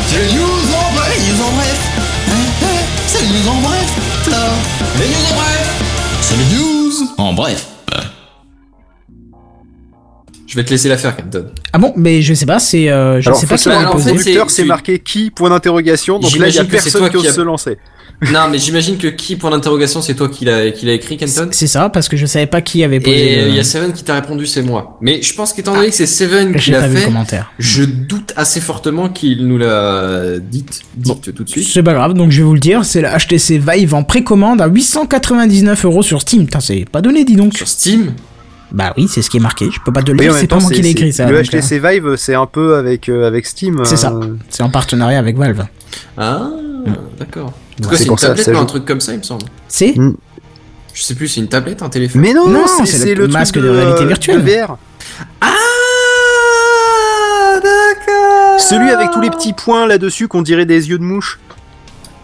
C'est 0.07 0.17
les 0.17 0.33
news 0.33 0.43
en 0.43 0.95
bref, 0.95 1.17
les 1.17 1.33
news 1.33 1.41
en 1.43 1.51
bref. 1.51 1.89
Hein, 2.29 2.33
hein, 2.63 2.67
C'est 3.05 3.21
les 3.21 3.27
news 3.27 3.49
en 3.49 3.61
bref. 3.61 3.93
Les 4.97 5.07
news 5.07 5.31
en 5.31 5.35
bref. 5.35 6.21
C'est 6.21 6.35
les 6.37 6.55
news 6.55 7.09
en 7.17 7.33
bref. 7.33 7.72
Je 10.53 10.59
vais 10.59 10.63
te 10.65 10.69
laisser 10.69 10.87
la 10.87 10.97
faire, 10.97 11.15
Kenton. 11.15 11.47
Ah 11.71 11.79
bon, 11.79 11.93
mais 11.97 12.21
je 12.21 12.31
sais 12.35 12.45
pas, 12.45 12.59
c'est, 12.59 12.87
euh, 12.87 13.19
je 13.19 13.27
Alors, 13.27 13.39
sais 13.39 13.47
pas 13.47 13.57
qui 13.57 13.69
va 13.69 13.85
poser. 13.87 14.11
conducteur, 14.11 14.51
c'est- 14.51 14.65
marqué 14.65 14.99
qui 14.99 15.31
Point 15.31 15.49
d'interrogation. 15.49 16.19
Donc 16.19 16.29
là, 16.37 16.47
il 16.47 16.53
y 16.53 16.59
a 16.59 16.61
J'imagine 16.61 16.67
que 16.69 16.77
c'est 16.77 16.83
personne 16.83 17.01
toi 17.01 17.09
qui 17.09 17.17
ose 17.17 17.27
a- 17.27 17.33
se 17.33 17.41
lancer. 17.41 17.77
non, 18.31 18.41
mais 18.51 18.59
j'imagine 18.59 18.97
que 18.99 19.07
qui, 19.07 19.35
point 19.35 19.49
d'interrogation, 19.49 20.03
c'est 20.03 20.13
toi 20.13 20.29
qui 20.29 20.45
l'a, 20.45 20.69
qui 20.69 20.85
l'a 20.85 20.93
écrit, 20.93 21.17
Kenton. 21.17 21.47
C'est 21.51 21.65
ça, 21.65 21.89
parce 21.89 22.07
que 22.07 22.15
je 22.17 22.27
savais 22.27 22.45
pas 22.45 22.61
qui 22.61 22.83
avait 22.83 22.99
posé. 22.99 23.33
Et 23.33 23.41
le- 23.41 23.47
il 23.49 23.55
y 23.55 23.59
a 23.59 23.63
Seven 23.63 23.93
qui 23.93 24.03
t'a 24.03 24.13
répondu, 24.13 24.45
c'est 24.45 24.61
moi. 24.61 24.99
Mais 25.01 25.23
je 25.23 25.33
pense 25.33 25.53
qu'étant 25.53 25.73
donné 25.73 25.87
que 25.89 25.95
c'est 25.95 26.05
Seven 26.05 26.55
qui 26.55 26.69
l'a 26.69 26.81
pas 26.81 26.87
vu 26.87 26.93
le 26.93 26.99
fait, 26.99 27.05
commentaire. 27.07 27.51
je 27.57 27.83
doute 27.83 28.31
assez 28.35 28.61
fortement 28.61 29.09
qu'il 29.09 29.47
nous 29.47 29.57
l'a 29.57 30.37
dit, 30.39 30.63
dit 30.95 31.11
tout 31.35 31.43
de 31.43 31.49
suite. 31.49 31.67
C'est 31.67 31.81
pas 31.81 31.93
grave, 31.95 32.13
donc 32.13 32.29
je 32.29 32.37
vais 32.37 32.43
vous 32.43 32.53
le 32.53 32.59
dire, 32.59 32.85
c'est 32.85 33.01
la 33.01 33.17
HTC 33.17 33.57
Vive 33.57 33.95
en 33.95 34.03
précommande 34.03 34.61
à 34.61 34.67
899 34.67 35.83
euros 35.85 36.03
sur 36.03 36.21
Steam. 36.21 36.45
Putain, 36.45 36.59
c'est 36.59 36.85
pas 36.91 37.01
donné, 37.01 37.25
dis 37.25 37.35
donc. 37.35 37.55
Sur 37.57 37.67
Steam, 37.67 38.13
Bah 38.73 38.91
oui, 38.97 39.07
c'est 39.07 39.21
ce 39.21 39.29
qui 39.29 39.37
est 39.37 39.39
marqué. 39.39 39.69
Je 39.71 39.79
peux 39.85 39.93
pas 39.93 40.01
te 40.01 40.11
le 40.11 40.17
Oui, 40.17 40.25
lire, 40.25 40.33
c'est 40.35 40.47
pas 40.47 40.59
moi 40.59 40.71
qui 40.71 40.81
l'ai 40.81 40.89
écrit 40.89 41.13
ça. 41.13 41.29
Le 41.29 41.37
donc, 41.43 41.53
euh, 41.53 41.59
HTC 41.59 41.79
Vive, 41.79 42.15
c'est 42.17 42.33
un 42.33 42.47
peu 42.47 42.75
avec 42.75 43.07
euh, 43.07 43.27
avec 43.27 43.45
Steam. 43.45 43.81
C'est 43.85 43.97
ça. 43.97 44.11
euh, 44.11 44.35
C'est 44.49 44.63
en 44.63 44.69
partenariat 44.69 45.19
avec 45.19 45.37
Valve. 45.37 45.63
Ah, 46.17 46.49
d'accord. 47.19 47.53
En 47.79 47.83
tout 47.83 47.83
C'est 47.83 47.89
cas, 47.89 47.97
c'est 47.97 48.05
une 48.07 48.15
tablette 48.15 48.47
ou 48.47 48.57
un 48.57 48.65
truc 48.65 48.85
comme 48.85 48.99
ça, 49.01 49.13
il 49.13 49.19
me 49.19 49.23
semble. 49.23 49.45
C'est 49.67 49.95
Mm. 49.95 50.15
Je 50.95 51.01
sais 51.03 51.15
plus, 51.15 51.27
c'est 51.27 51.41
une 51.41 51.47
tablette, 51.47 51.81
un 51.81 51.89
téléphone. 51.89 52.21
Mais 52.21 52.33
non, 52.33 52.47
Non, 52.47 52.65
c'est 52.85 53.15
le 53.15 53.27
masque 53.27 53.59
de 53.59 53.67
réalité 53.67 54.05
virtuelle. 54.05 54.43
de 54.43 54.51
VR. 54.51 54.77
Ah, 55.41 55.47
d'accord. 57.61 58.59
Celui 58.59 58.89
avec 58.89 59.11
tous 59.11 59.21
les 59.21 59.29
petits 59.29 59.53
points 59.53 59.87
là-dessus 59.87 60.27
qu'on 60.27 60.41
dirait 60.41 60.65
des 60.65 60.89
yeux 60.89 60.97
de 60.97 61.03
mouche. 61.03 61.39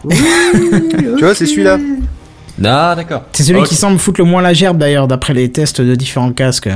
Tu 0.10 1.20
vois, 1.26 1.36
c'est 1.36 1.46
celui-là. 1.46 1.78
Ah, 2.64 2.94
d'accord. 2.96 3.24
c'est 3.34 3.44
celui 3.44 3.64
qui 3.64 3.76
semble 3.76 4.00
foutre 4.00 4.20
le 4.20 4.26
moins 4.26 4.42
la 4.42 4.54
gerbe 4.54 4.78
d'ailleurs, 4.78 5.08
d'après 5.08 5.34
les 5.34 5.52
tests 5.52 5.82
de 5.82 5.96
différents 5.96 6.32
casques. 6.32 6.70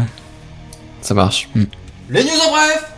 Ça 1.02 1.14
marche. 1.14 1.50
Mm. 1.56 1.64
Les 2.10 2.24
news 2.24 2.30
en 2.48 2.52
bref 2.52 2.90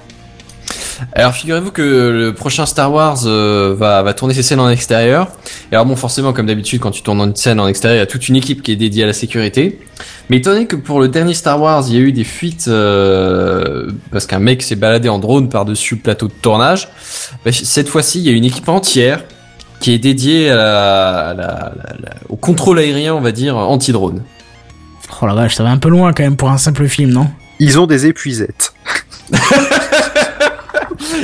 alors 1.13 1.33
figurez-vous 1.33 1.71
que 1.71 1.81
le 1.81 2.33
prochain 2.33 2.65
Star 2.65 2.91
Wars 2.91 3.19
euh, 3.25 3.75
va, 3.77 4.01
va 4.01 4.13
tourner 4.13 4.33
ses 4.33 4.43
scènes 4.43 4.59
en 4.59 4.69
extérieur. 4.69 5.27
Et 5.71 5.75
alors 5.75 5.85
bon 5.85 5.95
forcément 5.95 6.33
comme 6.33 6.45
d'habitude 6.45 6.79
quand 6.79 6.91
tu 6.91 7.01
tournes 7.01 7.19
une 7.21 7.35
scène 7.35 7.59
en 7.59 7.67
extérieur 7.67 7.97
il 7.97 7.99
y 7.99 8.03
a 8.03 8.05
toute 8.05 8.29
une 8.29 8.35
équipe 8.35 8.61
qui 8.61 8.71
est 8.71 8.75
dédiée 8.75 9.03
à 9.03 9.07
la 9.07 9.13
sécurité. 9.13 9.79
Mais 10.29 10.37
étant 10.37 10.51
donné 10.51 10.67
que 10.67 10.75
pour 10.75 10.99
le 10.99 11.07
dernier 11.07 11.33
Star 11.33 11.61
Wars 11.61 11.83
il 11.87 11.95
y 11.95 11.97
a 11.97 12.01
eu 12.01 12.11
des 12.11 12.23
fuites 12.23 12.67
euh, 12.67 13.91
parce 14.11 14.25
qu'un 14.25 14.39
mec 14.39 14.61
s'est 14.63 14.75
baladé 14.75 15.09
en 15.09 15.19
drone 15.19 15.49
par-dessus 15.49 15.95
le 15.95 16.01
plateau 16.01 16.27
de 16.27 16.33
tournage, 16.33 16.87
bah, 17.43 17.51
cette 17.51 17.89
fois-ci 17.89 18.19
il 18.19 18.25
y 18.25 18.29
a 18.29 18.31
une 18.31 18.45
équipe 18.45 18.69
entière 18.69 19.23
qui 19.79 19.93
est 19.93 19.99
dédiée 19.99 20.49
à 20.51 20.55
la- 20.55 21.27
à 21.29 21.33
la- 21.33 21.43
à 21.43 21.93
la- 22.01 22.15
au 22.29 22.35
contrôle 22.35 22.79
aérien 22.79 23.13
on 23.13 23.21
va 23.21 23.31
dire 23.31 23.55
anti-drone. 23.57 24.21
Oh 25.21 25.27
la 25.27 25.33
vache, 25.35 25.55
ça 25.55 25.63
va 25.63 25.69
un 25.69 25.77
peu 25.77 25.89
loin 25.89 26.13
quand 26.13 26.23
même 26.23 26.35
pour 26.37 26.49
un 26.49 26.57
simple 26.57 26.87
film, 26.87 27.11
non? 27.11 27.27
Ils 27.59 27.79
ont 27.79 27.85
des 27.87 28.05
épuisettes. 28.07 28.73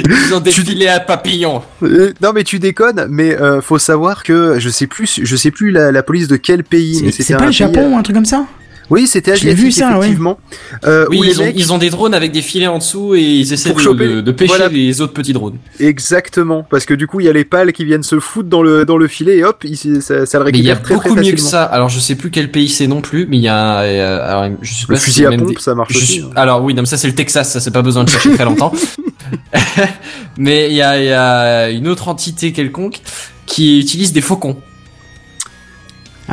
Ils 0.05 0.33
ont 0.33 0.39
défilé 0.39 0.87
à 0.87 0.99
papillon. 0.99 1.61
Euh, 1.83 2.13
non 2.21 2.31
mais 2.33 2.43
tu 2.43 2.59
déconnes, 2.59 3.07
mais 3.09 3.39
euh, 3.39 3.61
faut 3.61 3.79
savoir 3.79 4.23
que 4.23 4.59
je 4.59 4.69
sais 4.69 4.87
plus, 4.87 5.19
je 5.23 5.35
sais 5.35 5.51
plus 5.51 5.71
la, 5.71 5.91
la 5.91 6.03
police 6.03 6.27
de 6.27 6.35
quel 6.35 6.63
pays, 6.63 7.01
mais 7.03 7.11
C'est 7.11 7.33
un 7.33 7.37
pas 7.37 7.43
le 7.45 7.49
pays- 7.49 7.57
Japon 7.57 7.93
ou 7.93 7.97
un 7.97 8.01
truc 8.03 8.15
comme 8.15 8.25
ça? 8.25 8.45
Oui, 8.91 9.07
c'était 9.07 9.31
asiatique 9.31 9.57
vu, 9.63 9.71
ça, 9.71 9.91
ouais. 9.93 9.97
effectivement. 9.99 10.37
Euh, 10.85 11.05
Oui, 11.09 11.17
où 11.19 11.23
les 11.23 11.29
ils 11.31 11.41
ont, 11.41 11.45
mecs- 11.45 11.55
ils 11.57 11.73
ont 11.73 11.77
des 11.77 11.89
drones 11.89 12.13
avec 12.13 12.31
des 12.31 12.41
filets 12.41 12.67
en 12.67 12.77
dessous 12.77 13.15
et 13.15 13.21
ils 13.21 13.53
essaient 13.53 13.73
de, 13.73 13.79
choper- 13.79 14.15
de- 14.15 14.21
de 14.21 14.31
pêcher 14.31 14.49
voilà. 14.49 14.67
les 14.67 15.01
autres 15.01 15.13
petits 15.13 15.33
drones. 15.33 15.57
Exactement, 15.79 16.63
parce 16.69 16.85
que 16.85 16.93
du 16.93 17.07
coup 17.07 17.19
il 17.19 17.25
y 17.25 17.29
a 17.29 17.33
les 17.33 17.45
pales 17.45 17.71
qui 17.73 17.85
viennent 17.85 18.03
se 18.03 18.19
foutre 18.19 18.49
dans 18.49 18.61
le 18.61 18.85
dans 18.85 18.97
le 18.97 19.07
filet 19.07 19.37
et 19.37 19.43
hop, 19.43 19.63
ça, 20.01 20.25
ça 20.25 20.39
le 20.39 20.45
Mais 20.45 20.51
il 20.59 20.63
y 20.65 20.69
a 20.71 20.75
récupère 20.75 20.81
très 20.81 20.95
beaucoup 20.95 21.15
mieux 21.15 21.31
que 21.31 21.39
ça. 21.39 21.63
Alors 21.63 21.89
je 21.89 21.99
sais 21.99 22.15
plus 22.15 22.29
quel 22.31 22.51
pays 22.51 22.69
c'est 22.69 22.87
non 22.87 23.01
plus, 23.01 23.25
mais 23.27 23.37
il 23.37 23.43
y 23.43 23.47
a 23.47 23.79
un, 23.79 23.83
euh, 23.83 24.29
alors, 24.29 24.57
je 24.61 24.71
sais 24.73 24.85
Le 24.89 24.95
pas 24.95 24.99
si 24.99 25.05
fusil 25.05 25.25
à 25.25 25.29
même 25.29 25.39
pompe, 25.41 25.55
des- 25.55 25.61
ça 25.61 25.73
marche 25.73 25.93
je 25.93 25.97
aussi. 25.97 26.05
suis- 26.13 26.21
hein. 26.23 26.29
Alors 26.35 26.63
oui, 26.63 26.73
non, 26.73 26.81
mais 26.81 26.87
ça 26.87 26.97
c'est 26.97 27.07
le 27.07 27.15
Texas, 27.15 27.49
ça 27.51 27.59
c'est 27.59 27.71
pas 27.71 27.81
besoin 27.81 28.03
de 28.03 28.09
chercher 28.09 28.31
très 28.33 28.45
longtemps. 28.45 28.73
mais 30.37 30.69
il 30.69 30.75
y 30.75 30.81
a, 30.81 30.97
il 30.99 31.05
y 31.05 31.13
a 31.13 31.69
une 31.69 31.87
autre 31.87 32.07
entité 32.09 32.51
quelconque 32.51 32.99
qui 33.45 33.79
utilise 33.79 34.11
des 34.13 34.21
faucons. 34.21 34.57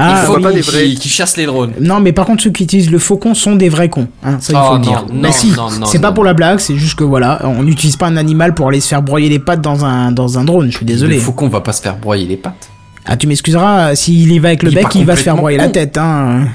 Ah, 0.00 0.22
faucons 0.24 0.40
pas 0.42 0.52
des 0.52 0.60
qui, 0.60 0.70
vrais. 0.70 0.88
qui 0.94 1.08
chassent 1.08 1.36
les 1.36 1.46
drones. 1.46 1.72
Non, 1.80 1.98
mais 2.00 2.12
par 2.12 2.24
contre, 2.26 2.42
ceux 2.42 2.50
qui 2.50 2.62
utilisent 2.64 2.90
le 2.90 2.98
faucon 2.98 3.34
sont 3.34 3.56
des 3.56 3.68
vrais 3.68 3.88
cons. 3.88 4.06
Hein, 4.22 4.36
ça, 4.40 4.52
il 4.52 4.56
Oh, 4.56 4.66
faut 4.68 4.74
le 4.76 4.80
dire. 4.82 5.04
non, 5.12 5.20
Mais 5.22 5.32
si, 5.32 5.48
non, 5.50 5.70
non, 5.70 5.86
c'est 5.86 5.98
pas 5.98 6.12
pour 6.12 6.22
la 6.24 6.34
blague, 6.34 6.60
c'est 6.60 6.76
juste 6.76 6.94
que 6.96 7.04
voilà, 7.04 7.40
on 7.44 7.62
n'utilise 7.64 7.96
pas 7.96 8.06
un 8.06 8.16
animal 8.16 8.54
pour 8.54 8.68
aller 8.68 8.80
se 8.80 8.88
faire 8.88 9.02
broyer 9.02 9.28
les 9.28 9.38
pattes 9.40 9.60
dans 9.60 9.84
un, 9.84 10.12
dans 10.12 10.38
un 10.38 10.44
drone, 10.44 10.70
je 10.70 10.76
suis 10.76 10.86
désolé. 10.86 11.16
Le 11.16 11.20
faucon 11.20 11.48
va 11.48 11.60
pas 11.60 11.72
se 11.72 11.82
faire 11.82 11.96
broyer 11.96 12.26
les 12.26 12.36
pattes. 12.36 12.70
Ah, 13.06 13.16
tu 13.16 13.26
m'excuseras, 13.26 13.94
s'il 13.96 14.30
y 14.30 14.38
va 14.38 14.48
avec 14.48 14.62
le 14.62 14.70
Il 14.70 14.74
bec, 14.76 14.86
il 14.94 15.04
va 15.04 15.16
se 15.16 15.22
faire 15.22 15.36
broyer 15.36 15.58
la 15.58 15.68
tête, 15.68 15.98
hein. 15.98 16.46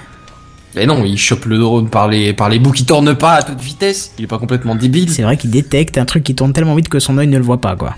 Mais 0.75 0.85
non, 0.85 1.03
il 1.05 1.17
chope 1.19 1.45
le 1.45 1.57
drone 1.59 1.87
par 1.89 2.07
les, 2.07 2.33
par 2.33 2.49
les 2.49 2.57
bouts 2.59 2.71
qui 2.71 2.85
tournent 2.85 3.13
pas 3.15 3.33
à 3.33 3.43
toute 3.43 3.59
vitesse. 3.59 4.11
Il 4.17 4.23
est 4.23 4.27
pas 4.27 4.39
complètement 4.39 4.73
débile. 4.75 5.11
C'est 5.11 5.21
vrai 5.21 5.37
qu'il 5.37 5.51
détecte 5.51 5.97
un 5.99 6.05
truc 6.05 6.23
qui 6.23 6.33
tourne 6.33 6.51
tellement 6.53 6.73
vite 6.75 6.89
que 6.89 6.97
son 6.99 7.17
œil 7.19 7.27
ne 7.27 7.37
le 7.37 7.43
voit 7.43 7.61
pas, 7.61 7.75
quoi. 7.75 7.95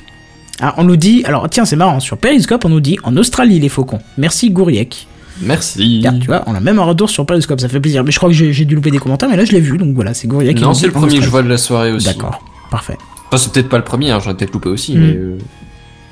Ah, 0.59 0.73
on 0.77 0.83
nous 0.83 0.95
dit, 0.97 1.23
alors 1.25 1.49
tiens, 1.49 1.65
c'est 1.65 1.75
marrant, 1.75 1.99
sur 1.99 2.17
Periscope, 2.17 2.65
on 2.65 2.69
nous 2.69 2.79
dit 2.81 2.97
en 3.03 3.15
Australie 3.17 3.59
les 3.59 3.69
faucons. 3.69 3.99
Merci 4.17 4.49
Gouriek. 4.49 5.07
Merci. 5.41 6.05
Tu 6.21 6.27
vois, 6.27 6.43
on 6.47 6.55
a 6.55 6.59
même 6.59 6.79
un 6.79 6.83
retour 6.83 7.09
sur 7.09 7.25
Periscope, 7.25 7.59
ça 7.59 7.67
fait 7.67 7.79
plaisir. 7.79 8.03
Mais 8.03 8.11
je 8.11 8.17
crois 8.17 8.29
que 8.29 8.35
j'ai 8.35 8.65
dû 8.65 8.75
louper 8.75 8.91
des 8.91 8.99
commentaires, 8.99 9.27
mais 9.29 9.35
là 9.37 9.43
je 9.45 9.51
l'ai 9.51 9.59
vu, 9.59 9.77
donc 9.77 9.93
voilà, 9.95 10.13
c'est 10.13 10.27
Gouriek 10.27 10.55
qui 10.55 10.63
Non, 10.63 10.73
c'est 10.73 10.85
le 10.87 10.93
premier 10.93 11.17
que 11.19 11.23
je 11.25 11.29
vois 11.29 11.43
de 11.43 11.49
la 11.49 11.57
soirée 11.57 11.91
aussi. 11.91 12.05
D'accord, 12.05 12.43
parfait. 12.71 12.97
Enfin, 13.27 13.37
c'est 13.37 13.51
peut-être 13.51 13.69
pas 13.69 13.77
le 13.77 13.83
premier, 13.83 14.11
hein, 14.11 14.19
j'aurais 14.23 14.35
peut-être 14.37 14.53
loupé 14.53 14.69
aussi, 14.69 14.95
Mm. 14.95 14.99
mais 15.01 15.13
euh, 15.15 15.37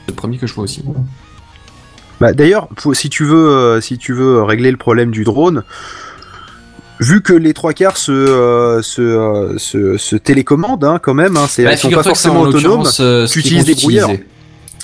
c'est 0.06 0.12
le 0.12 0.16
premier 0.16 0.38
que 0.38 0.48
je 0.48 0.54
vois 0.54 0.64
aussi. 0.66 0.84
Bah, 2.20 2.34
D'ailleurs, 2.34 2.68
si 2.94 3.10
tu 3.10 3.24
veux, 3.24 3.50
euh, 3.50 3.82
si 3.82 3.98
tu 3.98 4.14
veux 4.14 4.42
régler 4.44 4.72
le 4.72 4.78
problème 4.78 5.12
du 5.12 5.24
drone, 5.24 5.64
vu 7.00 7.22
que 7.22 7.34
les 7.34 7.54
trois 7.54 7.74
quarts 7.74 7.98
se, 7.98 8.12
euh, 8.12 8.82
se, 8.82 9.02
euh, 9.02 9.58
se, 9.58 9.98
se 9.98 10.16
télécommandent 10.16 10.84
hein, 10.86 11.00
quand 11.02 11.14
même, 11.14 11.38
hein, 11.38 11.46
c'est, 11.50 11.64
Bah, 11.64 11.72
elles 11.72 11.78
sont 11.78 11.90
pas 11.90 12.04
forcément 12.04 12.42
en 12.42 12.46
autonomes. 12.48 12.84
euh, 13.00 13.28
tu 13.28 13.40
utilises 13.40 13.60
compte 13.66 13.68
des 13.68 13.82
brouilleurs. 13.82 14.10
utiliser. 14.12 14.28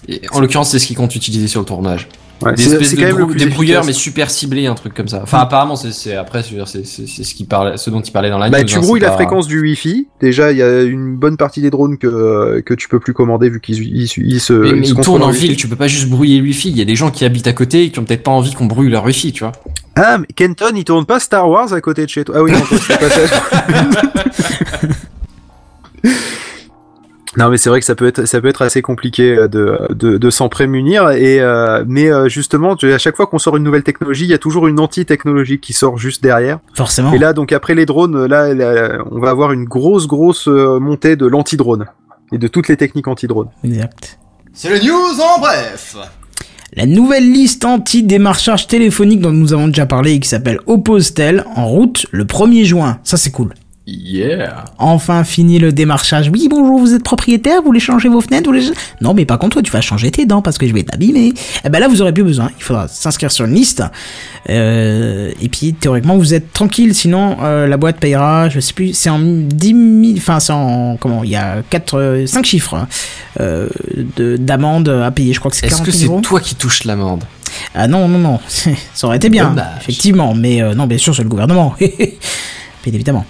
Et 0.08 0.22
en 0.32 0.40
l'occurrence, 0.40 0.72
c'est 0.72 0.80
ce 0.80 0.88
qui 0.88 0.96
compte 0.96 1.16
utiliser 1.16 1.48
sur 1.48 1.60
le 1.62 1.66
tournage. 1.66 2.08
Ouais, 2.42 2.54
Des 2.54 2.64
c'est 2.64 2.72
espèces 2.82 2.96
de 2.96 3.12
brou- 3.12 3.34
des 3.34 3.46
brouilleurs, 3.48 3.84
mais 3.84 3.92
super 3.92 4.32
ciblés, 4.32 4.66
un 4.68 4.74
truc 4.76 4.94
comme 4.94 5.10
ça. 5.10 5.20
Enfin, 5.24 5.40
apparemment, 5.40 5.76
c'est, 5.76 6.16
après, 6.16 6.42
c'est, 6.44 6.86
ce 6.86 7.34
qui 7.34 7.44
parlait, 7.44 7.76
ce 7.76 7.90
dont 7.90 8.00
il 8.00 8.12
parlait 8.12 8.30
dans 8.30 8.38
la 8.38 8.50
Bah, 8.50 8.60
news, 8.62 8.66
tu 8.66 8.78
hein, 8.78 8.82
brouilles 8.82 9.02
la 9.02 9.10
pas- 9.10 9.16
fréquence 9.16 9.46
du 9.48 9.60
Wi-Fi. 9.62 10.08
Déjà, 10.22 10.52
il 10.54 10.58
y 10.58 10.64
a 10.64 10.84
une 10.84 11.18
bonne 11.18 11.36
partie 11.36 11.62
des 11.62 11.70
drones 11.70 11.98
que, 11.98 12.62
que 12.66 12.74
tu 12.74 12.88
peux 12.88 13.00
plus 13.02 13.14
commander 13.14 13.50
vu 13.50 13.60
qu'ils 13.60 13.84
ils, 13.84 14.04
ils 14.18 14.40
se, 14.40 14.54
Mais, 14.54 14.70
ils 14.70 14.76
mais 14.76 14.84
se 14.86 14.92
ils 14.92 14.96
contrôlent 14.96 15.20
tournent 15.20 15.30
en 15.30 15.32
ville, 15.34 15.58
tu 15.58 15.68
peux 15.68 15.76
pas 15.76 15.88
juste 15.90 16.08
brouiller 16.10 16.38
le 16.38 16.44
wifi. 16.44 16.70
Il 16.70 16.78
y 16.78 16.82
a 16.82 16.86
des 16.86 16.96
gens 16.96 17.12
qui 17.12 17.26
habitent 17.26 17.48
à 17.48 17.54
côté 17.54 17.84
et 17.84 17.92
qui 17.92 18.00
ont 18.00 18.06
peut-être 18.06 18.24
pas 18.24 18.32
envie 18.32 18.54
qu'on 18.54 18.66
brouille 18.68 18.90
leur 18.90 19.04
wifi, 19.04 19.34
tu 19.34 19.44
vois. 19.44 19.52
Ah, 19.96 20.18
mais 20.18 20.28
Kenton, 20.34 20.72
il 20.76 20.86
tourne 20.86 21.06
pas 21.06 21.20
Star 21.20 21.50
Wars 21.50 21.74
à 21.74 21.82
côté 21.82 22.06
de 22.06 22.10
chez 22.10 22.24
toi. 22.24 22.36
Ah 22.38 22.44
oui, 22.44 22.54
non, 22.54 22.60
c'est 22.72 23.00
pas 23.00 23.10
ça. 23.10 23.44
Non 27.38 27.50
mais 27.50 27.58
c'est 27.58 27.70
vrai 27.70 27.80
que 27.80 27.86
ça 27.86 27.94
peut 27.96 28.08
être 28.08 28.26
ça 28.26 28.42
peut 28.42 28.48
être 28.48 28.64
assez 28.64 28.82
compliqué 28.82 29.36
euh, 29.38 29.48
de, 29.48 29.78
de, 29.94 30.18
de 30.18 30.30
s'en 30.32 30.50
prémunir 30.50 31.12
et 31.12 31.40
euh, 31.40 31.84
mais 31.88 32.12
euh, 32.12 32.28
justement 32.28 32.76
tu- 32.76 32.92
à 32.92 32.98
chaque 32.98 33.16
fois 33.16 33.28
qu'on 33.28 33.38
sort 33.38 33.56
une 33.56 33.64
nouvelle 33.64 33.84
technologie 33.84 34.24
il 34.24 34.30
y 34.32 34.34
a 34.34 34.40
toujours 34.40 34.68
une 34.68 34.80
anti-technologie 34.80 35.60
qui 35.60 35.74
sort 35.74 36.00
juste 36.00 36.24
derrière 36.24 36.58
Forcément. 36.74 37.14
et 37.14 37.20
là 37.20 37.34
donc 37.34 37.52
après 37.54 37.76
les 37.76 37.86
drones 37.86 38.26
là, 38.26 38.54
là, 38.56 38.98
on 39.12 39.20
va 39.20 39.30
avoir 39.30 39.52
une 39.52 39.66
grosse 39.66 40.08
grosse 40.08 40.48
euh, 40.48 40.80
montée 40.80 41.16
de 41.16 41.28
l'anti-drone 41.28 41.86
et 42.32 42.40
de 42.40 42.48
toutes 42.48 42.68
les 42.68 42.78
techniques 42.78 43.08
anti-drone 43.08 43.50
Exact. 43.64 44.18
C'est 44.54 44.70
le 44.70 44.80
news 44.80 45.22
en 45.22 45.40
bref. 45.40 45.96
La 46.76 46.86
nouvelle 46.88 47.32
liste 47.32 47.64
anti-démarchage 47.66 48.68
téléphonique 48.68 49.22
dont 49.22 49.32
nous 49.32 49.54
avons 49.54 49.68
déjà 49.68 49.86
parlé 49.86 50.14
et 50.14 50.20
qui 50.20 50.28
s'appelle 50.30 50.60
Oppostel 50.66 51.44
en 51.56 51.68
route 51.68 52.06
le 52.12 52.26
1er 52.26 52.64
juin. 52.66 53.00
Ça 53.04 53.18
c'est 53.18 53.32
cool. 53.32 53.54
Yeah. 53.92 54.66
Enfin 54.78 55.24
fini 55.24 55.58
le 55.58 55.72
démarchage. 55.72 56.30
Oui, 56.32 56.48
bonjour, 56.50 56.80
vous 56.80 56.94
êtes 56.94 57.04
propriétaire, 57.04 57.60
vous 57.62 57.68
voulez 57.68 57.80
changer 57.80 58.08
vos 58.08 58.22
fenêtres, 58.22 58.50
vous 58.52 58.56
voulez... 58.60 58.72
Non, 59.02 59.14
mais 59.16 59.26
par 59.26 59.40
contre, 59.40 59.54
toi, 59.54 59.62
tu 59.64 59.72
vas 59.72 59.82
changer 59.82 60.12
tes 60.12 60.26
dents 60.26 60.42
parce 60.44 60.58
que 60.60 60.68
je 60.68 60.74
vais 60.74 60.84
t'abîmer. 60.84 61.34
Eh 61.66 61.70
ben 61.70 61.80
là, 61.80 61.88
vous 61.88 62.02
aurez 62.02 62.14
plus 62.14 62.24
besoin. 62.24 62.50
Il 62.58 62.64
faudra 62.64 62.88
s'inscrire 62.88 63.32
sur 63.32 63.46
une 63.46 63.54
liste. 63.56 63.84
Euh, 64.50 65.32
et 65.42 65.50
puis, 65.50 65.74
théoriquement, 65.74 66.18
vous 66.18 66.34
êtes 66.34 66.54
tranquille. 66.54 66.94
Sinon, 66.94 67.38
euh, 67.42 67.68
la 67.68 67.78
boîte 67.78 67.98
payera, 67.98 68.50
je 68.50 68.60
sais 68.60 68.74
plus, 68.74 68.94
c'est 68.94 69.10
en 69.10 69.20
10 69.20 69.68
000... 69.68 70.18
Enfin, 70.18 70.40
c'est 70.40 70.54
en... 70.54 70.98
Comment 70.98 71.24
Il 71.24 71.32
y 71.32 71.36
a 71.36 71.64
4... 71.70 72.24
5 72.28 72.46
chiffres 72.46 72.76
hein, 72.76 72.88
euh, 73.40 73.68
de- 74.18 74.38
d'amende 74.38 74.90
à 74.90 75.10
payer. 75.12 75.34
Je 75.34 75.40
crois 75.40 75.50
que 75.52 75.58
c'est 75.58 75.66
Est-ce 75.66 75.78
40 75.78 75.86
que 75.88 75.92
000 75.92 76.16
c'est 76.18 76.22
toi 76.28 76.40
qui 76.40 76.56
touches 76.56 76.84
l'amende? 76.86 77.24
Ah 77.74 77.88
non, 77.88 78.08
non, 78.08 78.20
non. 78.20 78.40
Ça 78.94 79.08
aurait 79.08 79.18
été 79.18 79.30
bien, 79.30 79.50
Dommage. 79.50 79.66
effectivement. 79.82 80.34
Mais 80.36 80.62
euh, 80.62 80.76
non, 80.76 80.86
bien 80.86 80.98
sûr, 81.00 81.16
c'est 81.16 81.24
le 81.24 81.30
gouvernement. 81.30 81.74
Bien 82.82 82.94
évidemment. 82.94 83.26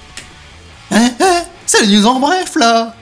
C'est 1.71 1.85
le 1.85 1.91
news 1.99 2.05
en 2.07 2.19
bref 2.19 2.55
là. 2.59 2.95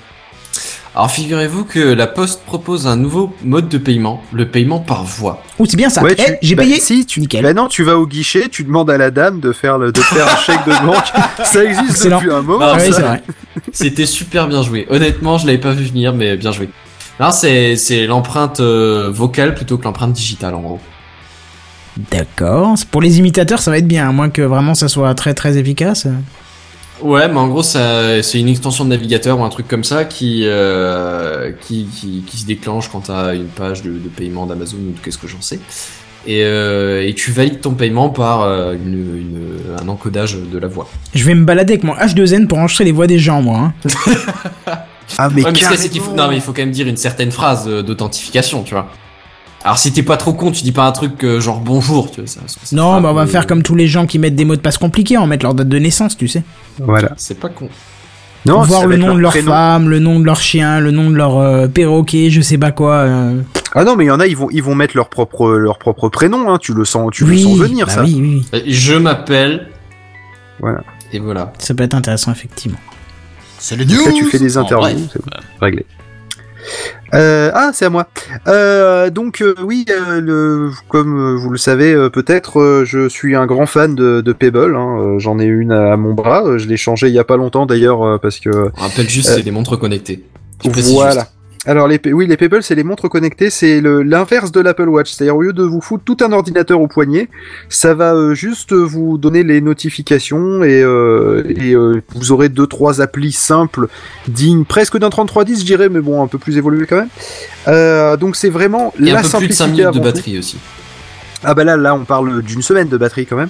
Alors 0.93 1.09
figurez-vous 1.11 1.63
que 1.63 1.79
la 1.79 2.05
Poste 2.07 2.41
propose 2.45 2.85
un 2.87 2.97
nouveau 2.97 3.33
mode 3.43 3.69
de 3.69 3.77
paiement, 3.77 4.21
le 4.33 4.49
paiement 4.49 4.79
par 4.79 5.03
voie. 5.05 5.41
Oh, 5.57 5.65
c'est 5.65 5.77
bien 5.77 5.89
ça. 5.89 6.01
Ouais, 6.03 6.15
Eh, 6.17 6.23
tu- 6.23 6.33
j'ai 6.41 6.55
bah, 6.55 6.63
payé. 6.63 6.79
si 6.81 7.05
tu 7.05 7.21
Nickel. 7.21 7.43
bah 7.43 7.53
non 7.53 7.67
tu 7.69 7.83
vas 7.83 7.97
au 7.97 8.05
guichet 8.07 8.49
tu 8.49 8.63
demandes 8.65 8.89
à 8.89 8.97
la 8.97 9.09
dame 9.09 9.39
de 9.39 9.53
faire 9.53 9.77
le, 9.77 9.91
de 9.93 10.01
faire 10.01 10.27
un 10.27 10.35
chèque 10.37 10.65
de 10.65 10.85
banque 10.85 11.05
ça 11.45 11.63
existe 11.63 11.91
Excellent. 11.91 12.17
depuis 12.17 12.31
un 12.33 12.41
moment 12.41 12.65
Ah, 12.73 12.79
ça. 12.79 13.17
C'était 13.71 14.05
super 14.05 14.47
bien 14.49 14.63
joué. 14.63 14.85
Honnêtement, 14.89 15.37
je 15.37 15.45
l'avais 15.45 15.59
pas 15.59 15.71
vu 15.71 15.85
venir, 15.85 16.13
mais 16.13 16.35
bien 16.35 16.51
joué. 16.51 16.67
Non, 17.21 17.31
c'est 17.31 17.77
c'est 17.77 18.05
l'empreinte 18.05 18.59
euh, 18.59 19.09
vocale 19.11 19.55
plutôt 19.55 19.77
que 19.77 19.83
l'empreinte 19.85 20.11
digitale 20.13 20.55
en 20.55 20.61
gros. 20.61 20.79
D'accord. 22.11 22.75
Pour 22.91 23.01
les 23.01 23.17
imitateurs, 23.19 23.59
ça 23.59 23.71
va 23.71 23.77
être 23.77 23.87
bien, 23.87 24.07
à 24.09 24.11
moins 24.11 24.29
que 24.29 24.41
vraiment 24.41 24.75
ça 24.75 24.87
soit 24.87 25.13
très 25.15 25.33
très 25.33 25.57
efficace. 25.57 26.07
Ouais, 27.01 27.27
mais 27.27 27.37
en 27.37 27.47
gros, 27.47 27.63
ça, 27.63 28.21
c'est 28.23 28.39
une 28.39 28.49
extension 28.49 28.83
de 28.83 28.89
navigateur 28.89 29.39
ou 29.39 29.43
un 29.43 29.49
truc 29.49 29.67
comme 29.67 29.83
ça 29.83 30.03
qui, 30.05 30.41
euh, 30.45 31.51
qui, 31.61 31.85
qui, 31.85 32.23
qui 32.25 32.37
se 32.37 32.45
déclenche 32.45 32.89
quand 32.89 33.01
t'as 33.01 33.35
une 33.35 33.45
page 33.47 33.83
de, 33.83 33.91
de 33.91 34.09
paiement 34.09 34.45
d'Amazon 34.47 34.77
ou 34.77 34.91
de 34.93 34.99
qu'est-ce 35.03 35.17
que 35.19 35.27
j'en 35.27 35.41
sais. 35.41 35.59
Et, 36.25 36.41
euh, 36.43 37.07
et 37.07 37.13
tu 37.13 37.31
valides 37.31 37.61
ton 37.61 37.71
paiement 37.73 38.09
par 38.09 38.41
euh, 38.41 38.73
une, 38.73 38.93
une- 39.17 39.57
un 39.81 39.87
encodage 39.87 40.35
de 40.51 40.57
la 40.57 40.67
voix. 40.67 40.89
Je 41.13 41.23
vais 41.23 41.35
me 41.35 41.45
balader 41.45 41.73
avec 41.73 41.83
mon 41.83 41.93
H2N 41.93 42.47
pour 42.47 42.57
enregistrer 42.57 42.83
les 42.85 42.91
voix 42.91 43.07
des 43.07 43.19
gens, 43.19 43.41
moi. 43.41 43.57
hein. 43.59 43.73
Ah 45.17 45.29
mais, 45.33 45.41
Ouais, 45.45 45.51
mais 45.53 45.59
ça, 45.59 45.77
c'est 45.77 45.87
qu'il 45.89 46.01
faut, 46.01 46.11
non, 46.13 46.27
mais 46.27 46.35
il 46.35 46.41
faut 46.41 46.51
quand 46.51 46.61
même 46.63 46.71
dire 46.71 46.85
une 46.87 46.97
certaine 46.97 47.31
phrase 47.31 47.63
euh, 47.67 47.81
d'authentification, 47.81 48.63
tu 48.63 48.73
vois. 48.73 48.91
Alors 49.63 49.77
si 49.77 49.91
t'es 49.91 50.03
pas 50.03 50.17
trop 50.17 50.33
con, 50.33 50.51
tu 50.51 50.63
dis 50.63 50.71
pas 50.71 50.85
un 50.87 50.91
truc 50.91 51.23
euh, 51.23 51.41
genre 51.41 51.59
bonjour, 51.59 52.09
tu 52.11 52.21
vois. 52.21 52.27
Ça, 52.29 52.39
Non, 52.71 53.01
mais 53.01 53.07
on 53.09 53.13
va 53.13 53.25
faire 53.27 53.47
comme 53.47 53.63
tous 53.63 53.75
les 53.75 53.87
gens 53.87 54.05
qui 54.05 54.17
mettent 54.19 54.35
des 54.35 54.45
mots 54.45 54.55
de 54.55 54.61
passe 54.61 54.77
compliqués, 54.77 55.17
on 55.17 55.27
met 55.27 55.37
leur 55.37 55.53
date 55.53 55.67
de 55.67 55.77
naissance, 55.79 56.15
tu 56.15 56.27
sais. 56.27 56.43
Voilà. 56.79 57.09
C'est 57.17 57.39
pas 57.39 57.49
con. 57.49 57.67
Non, 58.45 58.61
Voir 58.61 58.85
le 58.85 58.95
nom 58.95 59.13
de 59.13 59.19
leur 59.19 59.31
prénom. 59.31 59.51
femme, 59.51 59.89
le 59.89 59.99
nom 59.99 60.19
de 60.21 60.25
leur 60.25 60.39
chien, 60.39 60.79
le 60.79 60.91
nom 60.91 61.09
de 61.09 61.15
leur 61.17 61.37
euh, 61.37 61.67
perroquet, 61.67 62.29
je 62.29 62.39
sais 62.39 62.57
pas 62.57 62.71
quoi. 62.71 62.93
euh. 62.93 63.41
Ah 63.73 63.83
non, 63.83 63.97
mais 63.97 64.05
il 64.05 64.07
y 64.07 64.11
en 64.11 64.21
a, 64.21 64.27
ils 64.27 64.37
vont, 64.37 64.47
ils 64.51 64.63
vont 64.63 64.73
mettre 64.73 64.95
leur 64.95 65.09
propre, 65.09 65.49
leur 65.49 65.77
propre 65.79 66.07
prénom. 66.07 66.49
Hein. 66.53 66.57
Tu 66.61 66.73
le 66.73 66.85
sens, 66.85 67.09
tu 67.11 67.25
oui, 67.25 67.37
le 67.43 67.49
sens 67.49 67.57
venir 67.57 67.87
bah 67.87 67.91
ça. 67.91 68.03
oui, 68.03 68.15
oui, 68.21 68.45
oui. 68.53 68.71
Je 68.73 68.93
m'appelle. 68.95 69.67
Voilà. 70.61 70.81
Et 71.11 71.19
voilà. 71.19 71.51
Ça 71.59 71.73
peut 71.73 71.83
être 71.83 71.95
intéressant, 71.95 72.31
effectivement. 72.31 72.77
C'est 73.59 73.75
Donc 73.75 73.87
news 73.89 74.05
là, 74.05 74.11
tu 74.13 74.25
fais 74.25 74.39
des 74.39 74.55
interviews, 74.57 75.07
c'est 75.11 75.19
bon, 75.21 75.31
réglé. 75.59 75.85
Euh, 77.13 77.51
ah, 77.53 77.71
c'est 77.73 77.85
à 77.85 77.89
moi. 77.89 78.07
Euh, 78.47 79.09
donc 79.09 79.41
euh, 79.41 79.55
oui, 79.63 79.85
le, 79.87 80.71
comme 80.89 81.35
vous 81.35 81.49
le 81.49 81.57
savez 81.57 82.09
peut-être, 82.11 82.83
je 82.85 83.07
suis 83.07 83.35
un 83.35 83.45
grand 83.45 83.65
fan 83.65 83.95
de, 83.95 84.21
de 84.21 84.33
Pebble. 84.33 84.75
hein, 84.75 85.15
J'en 85.17 85.39
ai 85.39 85.45
une 85.45 85.71
à 85.71 85.95
mon 85.97 86.13
bras. 86.13 86.57
Je 86.57 86.67
l'ai 86.67 86.77
changé 86.77 87.07
il 87.07 87.13
y 87.13 87.19
a 87.19 87.23
pas 87.23 87.37
longtemps 87.37 87.65
d'ailleurs 87.65 88.19
parce 88.19 88.39
que 88.39 88.49
On 88.49 88.81
rappelle 88.81 89.09
juste, 89.09 89.29
c'est 89.29 89.43
des 89.43 89.51
montres 89.51 89.77
connectées. 89.79 90.23
Voilà. 90.63 91.21
juste. 91.21 91.36
Alors 91.67 91.89
les, 91.89 91.99
oui, 92.13 92.27
les 92.27 92.37
Pebble, 92.37 92.63
c'est 92.63 92.75
les 92.75 92.85
montres 92.85 93.09
connectées, 93.09 93.49
c'est 93.49 93.81
l'inverse 93.81 94.53
de 94.53 94.61
l'Apple 94.61 94.87
Watch. 94.87 95.11
C'est-à-dire 95.11 95.35
au 95.35 95.41
lieu 95.41 95.51
de 95.51 95.63
vous 95.63 95.81
foutre 95.81 96.03
tout 96.05 96.15
un 96.21 96.31
ordinateur 96.31 96.79
au 96.79 96.87
poignet, 96.87 97.27
ça 97.67 97.93
va 97.93 98.15
euh, 98.15 98.33
juste 98.33 98.71
vous 98.71 99.17
donner 99.17 99.43
les 99.43 99.59
notifications 99.59 100.63
et, 100.63 100.81
euh, 100.81 101.43
et 101.49 101.75
euh, 101.75 102.01
vous 102.15 102.31
aurez 102.31 102.47
deux 102.47 102.67
trois 102.67 103.01
applis 103.01 103.33
simples, 103.33 103.89
dignes 104.29 104.63
presque 104.63 104.97
d'un 104.97 105.09
3310, 105.09 105.59
je 105.59 105.65
dirais, 105.65 105.89
mais 105.89 105.99
bon, 105.99 106.23
un 106.23 106.27
peu 106.27 106.37
plus 106.37 106.57
évolué 106.57 106.85
quand 106.87 107.03
même. 107.03 108.17
Donc 108.17 108.37
c'est 108.37 108.49
vraiment 108.49 108.93
Et 108.97 109.11
la 109.11 109.19
un 109.19 109.21
peu 109.23 109.37
plus 109.37 109.47
de 109.49 109.53
5 109.53 109.65
simplicité 109.65 109.71
minutes 109.71 109.83
de 109.83 109.87
avant 109.87 109.97
tout. 109.99 110.03
batterie 110.03 110.39
aussi. 110.39 110.57
Ah 111.43 111.53
bah 111.53 111.63
là, 111.63 111.77
là, 111.77 111.93
on 111.93 112.03
parle 112.03 112.41
d'une 112.41 112.63
semaine 112.63 112.87
de 112.87 112.97
batterie 112.97 113.27
quand 113.27 113.35
même. 113.35 113.49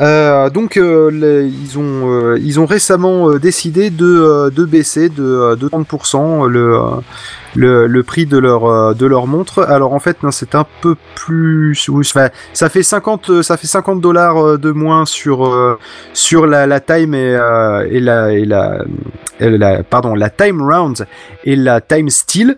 Euh, 0.00 0.48
donc, 0.48 0.76
euh, 0.76 1.10
ils 1.50 1.76
ont, 1.76 2.10
euh, 2.12 2.38
ils 2.40 2.60
ont 2.60 2.66
récemment 2.66 3.30
euh, 3.30 3.38
décidé 3.40 3.90
de, 3.90 4.06
euh, 4.06 4.50
de 4.50 4.64
baisser 4.64 5.08
de, 5.08 5.24
euh, 5.24 5.56
de 5.56 5.68
30% 5.68 6.46
le, 6.46 6.78
le, 7.56 7.88
le 7.88 8.02
prix 8.04 8.26
de 8.26 8.38
leur, 8.38 8.94
de 8.94 9.06
leur 9.06 9.26
montre. 9.26 9.64
Alors 9.64 9.92
en 9.92 9.98
fait, 9.98 10.18
c'est 10.30 10.54
un 10.54 10.66
peu 10.82 10.94
plus, 11.16 11.88
enfin, 11.90 12.28
ça 12.52 12.68
fait 12.68 12.84
50, 12.84 13.30
euh, 13.30 13.42
ça 13.42 13.56
fait 13.56 13.66
50 13.66 14.00
dollars 14.00 14.56
de 14.58 14.70
moins 14.70 15.04
sur, 15.04 15.78
sur 16.12 16.46
la, 16.46 16.66
la 16.68 16.78
time 16.80 17.14
et, 17.14 17.36
et 17.90 18.00
la, 18.00 18.32
et 18.32 18.44
la, 18.44 19.82
pardon, 19.82 20.14
la 20.14 20.30
time 20.30 20.62
round 20.62 21.06
et 21.44 21.56
la 21.56 21.80
time 21.80 22.08
steel. 22.08 22.56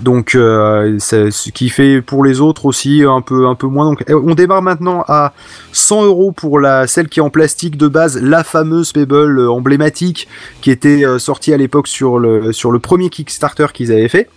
Donc, 0.00 0.34
euh, 0.34 0.98
ce 0.98 1.50
qui 1.50 1.68
fait 1.68 2.00
pour 2.00 2.24
les 2.24 2.40
autres 2.40 2.66
aussi 2.66 3.02
un 3.06 3.20
peu 3.20 3.46
un 3.46 3.54
peu 3.54 3.66
moins. 3.66 3.94
Euh, 4.08 4.20
on 4.24 4.34
démarre 4.34 4.62
maintenant 4.62 5.04
à 5.06 5.32
100 5.72 6.04
euros 6.04 6.32
pour 6.32 6.58
la 6.58 6.86
celle 6.86 7.08
qui 7.08 7.20
est 7.20 7.22
en 7.22 7.30
plastique 7.30 7.76
de 7.76 7.88
base, 7.88 8.20
la 8.20 8.44
fameuse 8.44 8.92
Pebble 8.92 9.38
euh, 9.38 9.50
emblématique 9.50 10.28
qui 10.60 10.70
était 10.70 11.04
euh, 11.04 11.18
sortie 11.18 11.52
à 11.52 11.56
l'époque 11.56 11.88
sur 11.88 12.18
le 12.18 12.78
premier 12.78 13.10
Kickstarter 13.10 13.66
qu'ils 13.72 13.92
avaient 13.92 14.08
fait. 14.08 14.28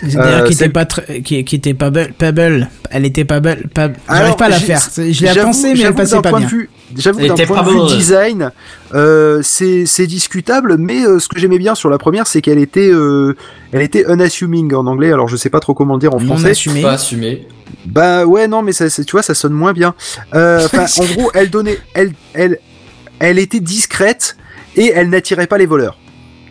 C'est-à-dire 0.00 0.20
Euh, 0.42 0.46
qui 0.46 0.52
était 0.52 0.68
pas 0.68 0.84
qui, 0.84 1.44
qui 1.44 1.56
était 1.56 1.74
pas 1.74 1.90
belle, 1.90 2.12
Pebble. 2.12 2.68
Elle 2.90 3.04
était 3.04 3.24
pas 3.24 3.40
belle, 3.40 3.68
pas. 3.72 3.88
J'arrive 4.08 4.36
pas 4.36 4.46
à 4.46 4.48
la 4.50 4.58
faire. 4.60 4.80
C'est- 4.80 5.12
Je 5.12 5.24
l'ai 5.26 5.40
pensé, 5.40 5.74
mais 5.74 5.80
elle 5.82 5.94
passait 5.94 6.20
pas 6.20 6.32
bien. 6.38 6.48
J'avoue 6.96 7.18
d'un 7.20 7.34
était 7.34 7.44
point 7.46 7.62
pas 7.62 7.70
de 7.70 7.74
vue 7.74 7.96
design, 7.96 8.50
euh, 8.94 9.40
c'est 9.42 10.06
discutable, 10.06 10.76
mais 10.78 11.04
euh, 11.04 11.18
ce 11.18 11.28
que 11.28 11.38
j'aimais 11.38 11.58
bien 11.58 11.74
sur 11.74 11.90
la 11.90 11.98
première, 11.98 12.26
c'est 12.26 12.40
qu'elle 12.40 12.58
était 12.58 12.88
euh, 12.90 13.36
elle 13.72 13.82
était 13.82 14.04
unassuming 14.08 14.72
en 14.74 14.86
anglais. 14.86 15.12
Alors 15.12 15.28
je 15.28 15.36
sais 15.36 15.50
pas 15.50 15.60
trop 15.60 15.74
comment 15.74 15.94
le 15.94 16.00
dire 16.00 16.14
en 16.14 16.20
Non 16.20 16.26
français. 16.36 16.50
assumé. 16.50 16.80
Pas 16.82 16.92
assumé. 16.92 17.46
Bah 17.84 18.24
ouais, 18.24 18.48
non, 18.48 18.62
mais 18.62 18.72
ça, 18.72 18.88
tu 18.88 19.02
vois, 19.12 19.22
ça 19.22 19.34
sonne 19.34 19.52
moins 19.52 19.74
bien. 19.74 19.94
Euh, 20.34 20.66
en 20.98 21.04
gros, 21.14 21.30
elle 21.34 21.50
donnait, 21.50 21.78
elle, 21.92 22.12
elle, 22.32 22.58
elle 23.18 23.38
était 23.38 23.60
discrète 23.60 24.36
et 24.76 24.90
elle 24.94 25.10
n'attirait 25.10 25.46
pas 25.46 25.58
les 25.58 25.66
voleurs. 25.66 25.98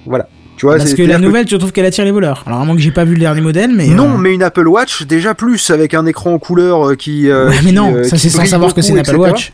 Voilà. 0.06 0.30
Tu 0.57 0.65
vois, 0.65 0.77
Parce 0.77 0.93
que 0.95 1.03
la 1.03 1.19
nouvelle, 1.19 1.45
tu 1.45 1.57
trouves 1.57 1.71
qu'elle 1.71 1.85
attire 1.85 2.03
les 2.03 2.11
voleurs. 2.11 2.43
Alors, 2.47 2.59
à 2.59 2.65
moins 2.65 2.75
que 2.75 2.81
j'ai 2.81 2.91
pas 2.91 3.05
vu 3.05 3.13
le 3.13 3.19
dernier 3.19 3.41
modèle, 3.41 3.71
mais. 3.73 3.88
Non, 3.88 4.15
euh, 4.15 4.17
mais 4.17 4.34
une 4.34 4.41
Apple 4.43 4.67
Watch 4.67 5.03
déjà 5.03 5.35
plus 5.35 5.69
avec 5.69 5.93
un 5.93 6.05
écran 6.07 6.34
en 6.34 6.39
couleur 6.39 6.89
euh, 6.89 6.95
qui. 6.95 7.29
euh, 7.29 7.49
ouais, 7.49 7.55
mais 7.63 7.71
non, 7.71 8.03
ça 8.03 8.17
c'est 8.17 8.29
sans 8.29 8.43
savoir 8.45 8.73
que 8.73 8.81
c'est 8.81 8.91
une 8.91 8.97
Apple 8.99 9.11
etc. 9.11 9.21
Watch. 9.31 9.53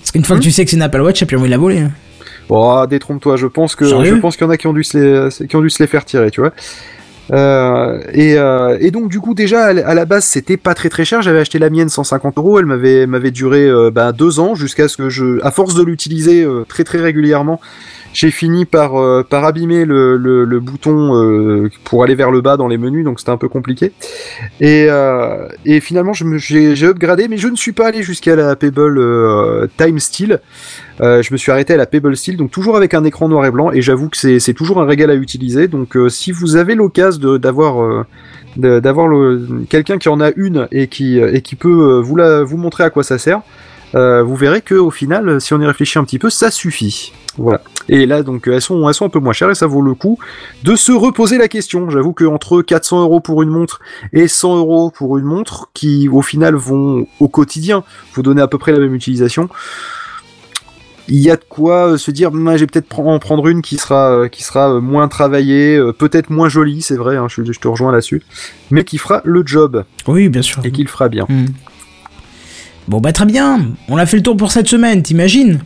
Parce 0.00 0.10
qu'une 0.10 0.24
fois 0.24 0.36
Hmm 0.36 0.40
que 0.40 0.44
tu 0.44 0.50
sais 0.50 0.64
que 0.64 0.70
c'est 0.70 0.76
une 0.76 0.82
Apple 0.82 1.00
Watch, 1.00 1.20
t'as 1.20 1.26
plus 1.26 1.36
envie 1.36 1.46
de 1.46 1.50
la 1.52 1.58
voler. 1.58 1.78
hein. 1.80 1.92
Oh, 2.48 2.84
détrompe-toi. 2.88 3.36
Je 3.36 3.46
pense 3.46 3.76
que 3.76 3.86
Sérieux 3.86 4.16
je 4.16 4.20
pense 4.20 4.36
qu'il 4.36 4.44
y 4.44 4.48
en 4.48 4.50
a 4.50 4.56
qui 4.56 4.66
ont 4.66 4.72
dû 4.72 4.82
se 4.82 4.98
les 5.38 5.46
qui 5.46 5.54
ont 5.54 5.60
dû 5.60 5.70
se 5.70 5.82
les 5.82 5.86
faire 5.86 6.04
tirer, 6.04 6.30
tu 6.30 6.40
vois. 6.40 6.52
Euh, 7.30 8.00
et, 8.14 8.38
euh, 8.38 8.78
et 8.80 8.90
donc 8.90 9.10
du 9.10 9.20
coup 9.20 9.34
déjà 9.34 9.66
à 9.66 9.72
la- 9.94 10.04
base 10.06 10.24
c'était 10.24 10.56
pas 10.56 10.72
très 10.72 10.88
très 10.88 11.04
cher 11.04 11.20
j'avais 11.20 11.40
acheté 11.40 11.58
la 11.58 11.68
mienne 11.68 11.90
150 11.90 12.38
euros 12.38 12.58
elle 12.58 12.64
m'avait 12.64 13.06
m'avait 13.06 13.30
duré 13.32 13.66
euh, 13.68 13.90
bah, 13.90 14.12
deux 14.12 14.40
ans 14.40 14.54
jusqu'à 14.54 14.88
ce 14.88 14.96
que 14.96 15.10
je 15.10 15.38
à 15.44 15.50
force 15.50 15.74
de 15.74 15.82
l'utiliser 15.82 16.46
très 16.70 16.84
très 16.84 16.96
régulièrement 17.02 17.60
j'ai 18.18 18.32
fini 18.32 18.64
par 18.64 18.96
euh, 18.96 19.22
par 19.22 19.44
abîmer 19.44 19.84
le, 19.84 20.16
le, 20.16 20.60
bouton 20.60 21.14
euh, 21.14 21.70
pour 21.84 22.02
aller 22.02 22.16
vers 22.16 22.32
le 22.32 22.40
bas 22.40 22.56
dans 22.56 22.66
les 22.66 22.76
menus 22.76 23.04
donc 23.04 23.20
c'était 23.20 23.30
un 23.30 23.36
peu 23.36 23.48
compliqué 23.48 23.92
et, 24.60 24.86
euh, 24.88 25.46
et 25.64 25.78
finalement 25.78 26.12
j'ai 26.12 26.84
upgradé 26.84 27.28
mais 27.28 27.36
je 27.36 27.46
ne 27.46 27.54
suis 27.54 27.70
pas 27.70 27.86
allé 27.86 28.02
jusqu'à 28.02 28.34
la 28.34 28.56
Pebble 28.56 29.68
Time 29.76 30.00
Steel 30.00 30.40
je 31.00 31.32
me 31.32 31.36
suis 31.36 31.52
arrêté 31.52 31.74
à 31.74 31.76
la 31.76 31.86
Pebble 31.86 32.16
Steel, 32.16 32.36
donc 32.36 32.50
toujours 32.50 32.76
avec 32.76 32.92
un 32.92 33.04
écran 33.04 33.28
noir 33.28 33.46
et 33.46 33.52
blanc, 33.52 33.70
et 33.70 33.82
j'avoue 33.82 34.08
que 34.08 34.16
c'est 34.16 34.52
toujours 34.52 34.80
un 34.80 34.84
régal 34.84 35.12
à 35.12 35.14
utiliser. 35.14 35.68
Donc 35.68 35.96
si 36.08 36.32
vous 36.32 36.56
avez 36.56 36.74
l'occasion 36.74 37.36
d'avoir 37.36 38.04
d'avoir 38.56 39.08
quelqu'un 39.68 39.98
qui 39.98 40.08
en 40.08 40.20
a 40.20 40.32
une 40.34 40.66
et 40.72 40.88
qui 40.88 41.20
et 41.20 41.40
qui 41.40 41.54
peut 41.54 42.00
vous 42.00 42.16
la 42.16 42.42
vous 42.42 42.56
montrer 42.56 42.82
à 42.82 42.90
quoi 42.90 43.04
ça 43.04 43.16
sert, 43.16 43.42
vous 43.94 44.34
verrez 44.34 44.60
que 44.60 44.74
au 44.74 44.90
final, 44.90 45.40
si 45.40 45.54
on 45.54 45.60
y 45.60 45.66
réfléchit 45.66 46.00
un 46.00 46.04
petit 46.04 46.18
peu, 46.18 46.30
ça 46.30 46.50
suffit. 46.50 47.12
Voilà. 47.36 47.60
Et 47.88 48.06
là, 48.06 48.22
donc 48.22 48.46
elles 48.48 48.60
sont 48.60 48.86
elles 48.88 48.94
sont 48.94 49.06
un 49.06 49.10
peu 49.10 49.18
moins 49.18 49.32
chères 49.32 49.50
et 49.50 49.54
ça 49.54 49.66
vaut 49.66 49.82
le 49.82 49.94
coup 49.94 50.18
de 50.62 50.76
se 50.76 50.92
reposer 50.92 51.38
la 51.38 51.48
question. 51.48 51.88
J'avoue 51.90 52.12
que 52.12 52.24
entre 52.24 52.62
400 52.62 53.00
euros 53.02 53.20
pour 53.20 53.42
une 53.42 53.50
montre 53.50 53.80
et 54.12 54.28
100 54.28 54.56
euros 54.56 54.90
pour 54.90 55.18
une 55.18 55.24
montre, 55.24 55.70
qui 55.74 56.08
au 56.08 56.22
final 56.22 56.54
vont 56.54 57.06
au 57.20 57.28
quotidien 57.28 57.84
vous 58.14 58.22
donner 58.22 58.42
à 58.42 58.48
peu 58.48 58.58
près 58.58 58.72
la 58.72 58.78
même 58.78 58.94
utilisation 58.94 59.48
il 61.08 61.20
y 61.20 61.30
a 61.30 61.36
de 61.36 61.44
quoi 61.48 61.92
euh, 61.92 61.96
se 61.96 62.10
dire 62.10 62.28
Hum, 62.28 62.52
je 62.52 62.58
vais 62.58 62.66
peut-être 62.66 63.00
en 63.00 63.18
prendre 63.18 63.48
une 63.48 63.62
qui 63.62 63.78
sera 63.78 64.10
euh, 64.10 64.28
qui 64.28 64.42
sera 64.42 64.74
euh, 64.74 64.80
moins 64.80 65.08
travaillée, 65.08 65.80
peut-être 65.98 66.30
moins 66.30 66.48
jolie, 66.48 66.82
c'est 66.82 66.96
vrai, 66.96 67.16
hein, 67.16 67.26
je, 67.28 67.50
je 67.50 67.58
te 67.58 67.66
rejoins 67.66 67.92
là-dessus, 67.92 68.22
mais 68.70 68.84
qui 68.84 68.98
fera 68.98 69.22
le 69.24 69.42
job 69.44 69.84
Oui, 70.06 70.28
bien 70.28 70.42
sûr. 70.42 70.60
et 70.64 70.70
qui 70.70 70.82
le 70.82 70.88
fera 70.88 71.08
bien. 71.08 71.24
Hmm. 71.28 71.46
Bon, 72.88 73.00
bah 73.00 73.12
très 73.12 73.26
bien. 73.26 73.66
On 73.88 73.96
a 73.98 74.06
fait 74.06 74.16
le 74.16 74.22
tour 74.22 74.36
pour 74.36 74.50
cette 74.50 74.68
semaine, 74.68 75.02
t'imagines? 75.02 75.60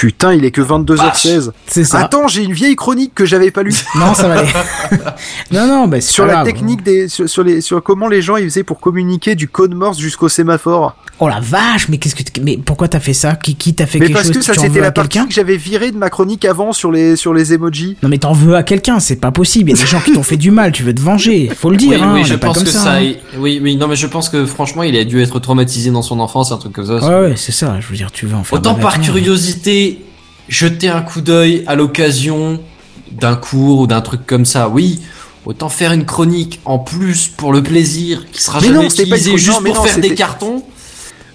Putain, 0.00 0.32
il 0.32 0.46
est 0.46 0.50
que 0.50 0.62
22h16. 0.62 1.50
C'est 1.66 1.84
ça. 1.84 1.98
Attends, 1.98 2.26
j'ai 2.26 2.42
une 2.42 2.54
vieille 2.54 2.74
chronique 2.74 3.12
que 3.14 3.26
j'avais 3.26 3.50
pas 3.50 3.62
lue 3.62 3.74
Non, 3.96 4.14
ça 4.14 4.28
va 4.28 4.38
aller. 4.38 4.48
non, 5.52 5.66
non, 5.66 5.88
bah 5.88 6.00
c'est 6.00 6.10
sur 6.10 6.24
la 6.24 6.32
grave. 6.32 6.46
technique 6.46 6.82
des 6.82 7.06
sur, 7.06 7.28
sur 7.28 7.44
les 7.44 7.60
sur 7.60 7.82
comment 7.82 8.08
les 8.08 8.22
gens 8.22 8.36
ils 8.36 8.44
faisaient 8.44 8.62
pour 8.64 8.80
communiquer 8.80 9.34
du 9.34 9.46
code 9.46 9.74
Morse 9.74 9.98
jusqu'au 9.98 10.30
sémaphore. 10.30 10.96
Oh 11.18 11.28
la 11.28 11.38
vache, 11.40 11.90
mais 11.90 11.98
qu'est-ce 11.98 12.14
que 12.14 12.22
mais 12.40 12.56
pourquoi 12.56 12.88
t'as 12.88 12.98
fait 12.98 13.12
ça? 13.12 13.34
Qui 13.34 13.56
qui 13.56 13.74
t'a 13.74 13.84
fait 13.84 13.98
Mais 13.98 14.06
quelque 14.06 14.14
parce 14.16 14.28
chose 14.28 14.38
que 14.38 14.42
ça 14.42 14.54
Tu 14.54 14.60
en 14.60 14.62
c'était 14.62 14.80
la 14.80 14.90
partie 14.90 15.10
quelqu'un? 15.18 15.28
que 15.28 15.34
j'avais 15.34 15.58
virée 15.58 15.90
de 15.90 15.98
ma 15.98 16.08
chronique 16.08 16.46
avant 16.46 16.72
sur 16.72 16.90
les 16.90 17.14
sur 17.16 17.34
les 17.34 17.52
emojis. 17.52 17.98
Non 18.02 18.08
mais 18.08 18.16
t'en 18.16 18.32
veux 18.32 18.54
à 18.56 18.62
quelqu'un, 18.62 19.00
c'est 19.00 19.16
pas 19.16 19.30
possible. 19.32 19.68
Il 19.70 19.76
y 19.76 19.78
a 19.78 19.82
des 19.84 19.86
gens 19.90 20.00
qui 20.00 20.12
t'ont 20.14 20.22
fait 20.22 20.38
du 20.38 20.50
mal, 20.50 20.72
tu 20.72 20.82
veux 20.82 20.94
te 20.94 21.00
venger. 21.02 21.50
Faut 21.54 21.68
le 21.68 21.76
dire. 21.76 21.90
oui, 21.90 22.02
hein, 22.02 22.12
oui, 22.14 22.24
je 22.24 22.36
pense 22.36 22.62
que 22.62 22.70
ça. 22.70 22.78
ça. 22.84 22.94
hein. 22.96 23.12
Oui, 23.38 23.60
oui, 23.62 23.76
non, 23.76 23.86
mais 23.86 23.96
je 23.96 24.06
pense 24.06 24.30
que 24.30 24.46
franchement, 24.46 24.82
il 24.82 24.96
a 24.96 25.04
dû 25.04 25.20
être 25.20 25.38
traumatisé 25.40 25.90
dans 25.90 26.00
son 26.00 26.20
enfance, 26.20 26.52
un 26.52 26.56
truc 26.56 26.72
comme 26.72 26.86
ça. 26.86 26.94
Ouais, 27.06 27.28
ouais, 27.28 27.34
c'est 27.36 27.52
ça. 27.52 27.76
Je 27.80 27.86
veux 27.88 27.96
dire, 27.96 28.10
tu 28.10 28.24
veux 28.26 28.34
en 28.36 28.44
faire. 28.44 28.58
Autant 28.58 28.74
par 28.74 28.98
curiosité, 29.00 29.89
jeter 30.50 30.88
un 30.88 31.00
coup 31.00 31.22
d'œil 31.22 31.64
à 31.66 31.74
l'occasion 31.76 32.60
d'un 33.12 33.36
cours 33.36 33.80
ou 33.80 33.86
d'un 33.86 34.02
truc 34.02 34.26
comme 34.26 34.44
ça, 34.44 34.68
oui. 34.68 35.00
Autant 35.46 35.70
faire 35.70 35.92
une 35.92 36.04
chronique 36.04 36.60
en 36.66 36.78
plus 36.78 37.28
pour 37.28 37.54
le 37.54 37.62
plaisir, 37.62 38.26
qui 38.30 38.42
sera 38.42 38.60
Mais 38.60 38.66
jamais 38.66 38.82
non, 38.82 38.90
c'était 38.90 39.08
pas 39.08 39.16
une 39.16 39.22
utilisée 39.22 39.30
chronique, 39.30 39.44
juste 39.46 39.56
non, 39.56 39.62
mais 39.64 39.70
pour 39.70 39.78
non, 39.78 39.84
faire 39.84 39.96
des 39.96 40.02
c'était- 40.02 40.14
cartons. 40.14 40.62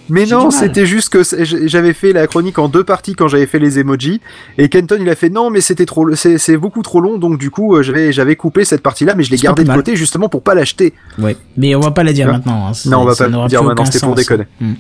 Mais 0.07 0.27
non, 0.27 0.51
c'était 0.51 0.85
juste 0.85 1.09
que 1.09 1.23
j'avais 1.65 1.93
fait 1.93 2.13
la 2.13 2.27
chronique 2.27 2.59
en 2.59 2.67
deux 2.67 2.83
parties 2.83 3.15
quand 3.15 3.27
j'avais 3.27 3.47
fait 3.47 3.57
les 3.57 3.79
emojis 3.79 4.21
et 4.59 4.69
Kenton 4.69 4.97
il 5.01 5.09
a 5.09 5.15
fait 5.15 5.29
non 5.31 5.49
mais 5.49 5.61
c'était 5.61 5.87
trop 5.87 6.13
c'est 6.13 6.57
beaucoup 6.57 6.83
trop 6.83 7.01
long 7.01 7.17
donc 7.17 7.39
du 7.39 7.49
coup 7.49 7.75
euh, 7.75 7.81
j'avais 7.81 8.13
j'avais 8.13 8.35
coupé 8.35 8.65
cette 8.65 8.83
partie-là 8.83 9.15
mais 9.15 9.23
je 9.23 9.31
l'ai 9.31 9.37
gardée 9.37 9.63
de 9.63 9.67
mal. 9.67 9.77
côté 9.77 9.95
justement 9.95 10.29
pour 10.29 10.43
pas 10.43 10.53
l'acheter. 10.53 10.93
Ouais. 11.17 11.35
Mais 11.57 11.73
on 11.73 11.79
va 11.79 11.89
pas 11.89 12.03
la 12.03 12.13
dire 12.13 12.27
Ouais. 12.27 12.33
maintenant. 12.33 12.67
hein, 12.67 12.73
c'est- 12.75 12.87
Non, 12.87 12.99
on 12.99 13.05
va 13.05 13.15
ça 13.15 13.27
pas 13.27 13.31
le 13.41 13.47
dire 13.47 13.63
maintenant, 13.63 13.83
c'était 13.85 14.05
pour 14.05 14.13
déconner. 14.13 14.43
Hmm. 14.61 14.73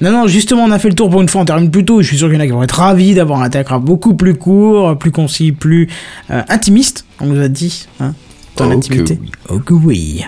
Non, 0.00 0.10
non, 0.12 0.26
justement, 0.26 0.64
on 0.64 0.70
a 0.70 0.78
fait 0.78 0.88
le 0.88 0.94
tour 0.94 1.10
pour 1.10 1.20
une 1.20 1.28
fois, 1.28 1.42
on 1.42 1.44
termine 1.44 1.70
plus 1.70 1.84
tôt. 1.84 2.00
Je 2.00 2.06
suis 2.06 2.18
sûr 2.18 2.28
qu'il 2.28 2.36
y 2.36 2.38
en 2.38 2.42
a 2.42 2.46
qui 2.46 2.52
vont 2.52 2.62
être 2.62 2.72
ravis 2.78 3.14
d'avoir 3.14 3.42
un 3.42 3.50
Techcraft 3.50 3.84
beaucoup 3.84 4.14
plus 4.14 4.34
court, 4.34 4.96
plus 4.98 5.10
concis, 5.10 5.52
plus 5.52 5.88
euh, 6.30 6.42
intimiste, 6.48 7.04
on 7.20 7.26
nous 7.26 7.40
a 7.40 7.48
dit. 7.48 7.86
Hein 8.00 8.14
ton 8.56 8.64
Oh 8.64 8.68
que 8.70 8.74
intimité. 8.74 9.18
oui. 9.20 9.30
Oh 9.50 9.58
que 9.58 9.74
oui. 9.74 10.24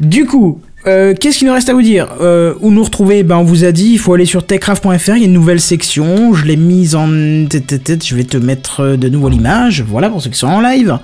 Du 0.00 0.26
coup, 0.26 0.60
euh, 0.86 1.14
qu'est-ce 1.18 1.38
qu'il 1.38 1.46
nous 1.48 1.54
reste 1.54 1.68
à 1.68 1.72
vous 1.74 1.82
dire? 1.82 2.08
Euh, 2.20 2.54
Où 2.60 2.70
nous 2.70 2.82
retrouver? 2.84 3.22
Ben, 3.22 3.36
on 3.38 3.44
vous 3.44 3.64
a 3.64 3.72
dit, 3.72 3.92
il 3.92 3.98
faut 3.98 4.12
aller 4.12 4.26
sur 4.26 4.44
techcraft.fr, 4.44 4.88
il 5.16 5.18
y 5.20 5.22
a 5.22 5.26
une 5.26 5.32
nouvelle 5.32 5.60
section. 5.60 6.34
Je 6.34 6.44
l'ai 6.44 6.56
mise 6.56 6.94
en 6.94 7.08
tête. 7.48 8.04
Je 8.04 8.14
vais 8.14 8.24
te 8.24 8.36
mettre 8.36 8.96
de 8.96 9.08
nouveau 9.08 9.28
l'image. 9.28 9.82
Voilà, 9.88 10.10
pour 10.10 10.20
ceux 10.22 10.30
qui 10.30 10.38
sont 10.38 10.48
en 10.48 10.60
live. 10.60 10.98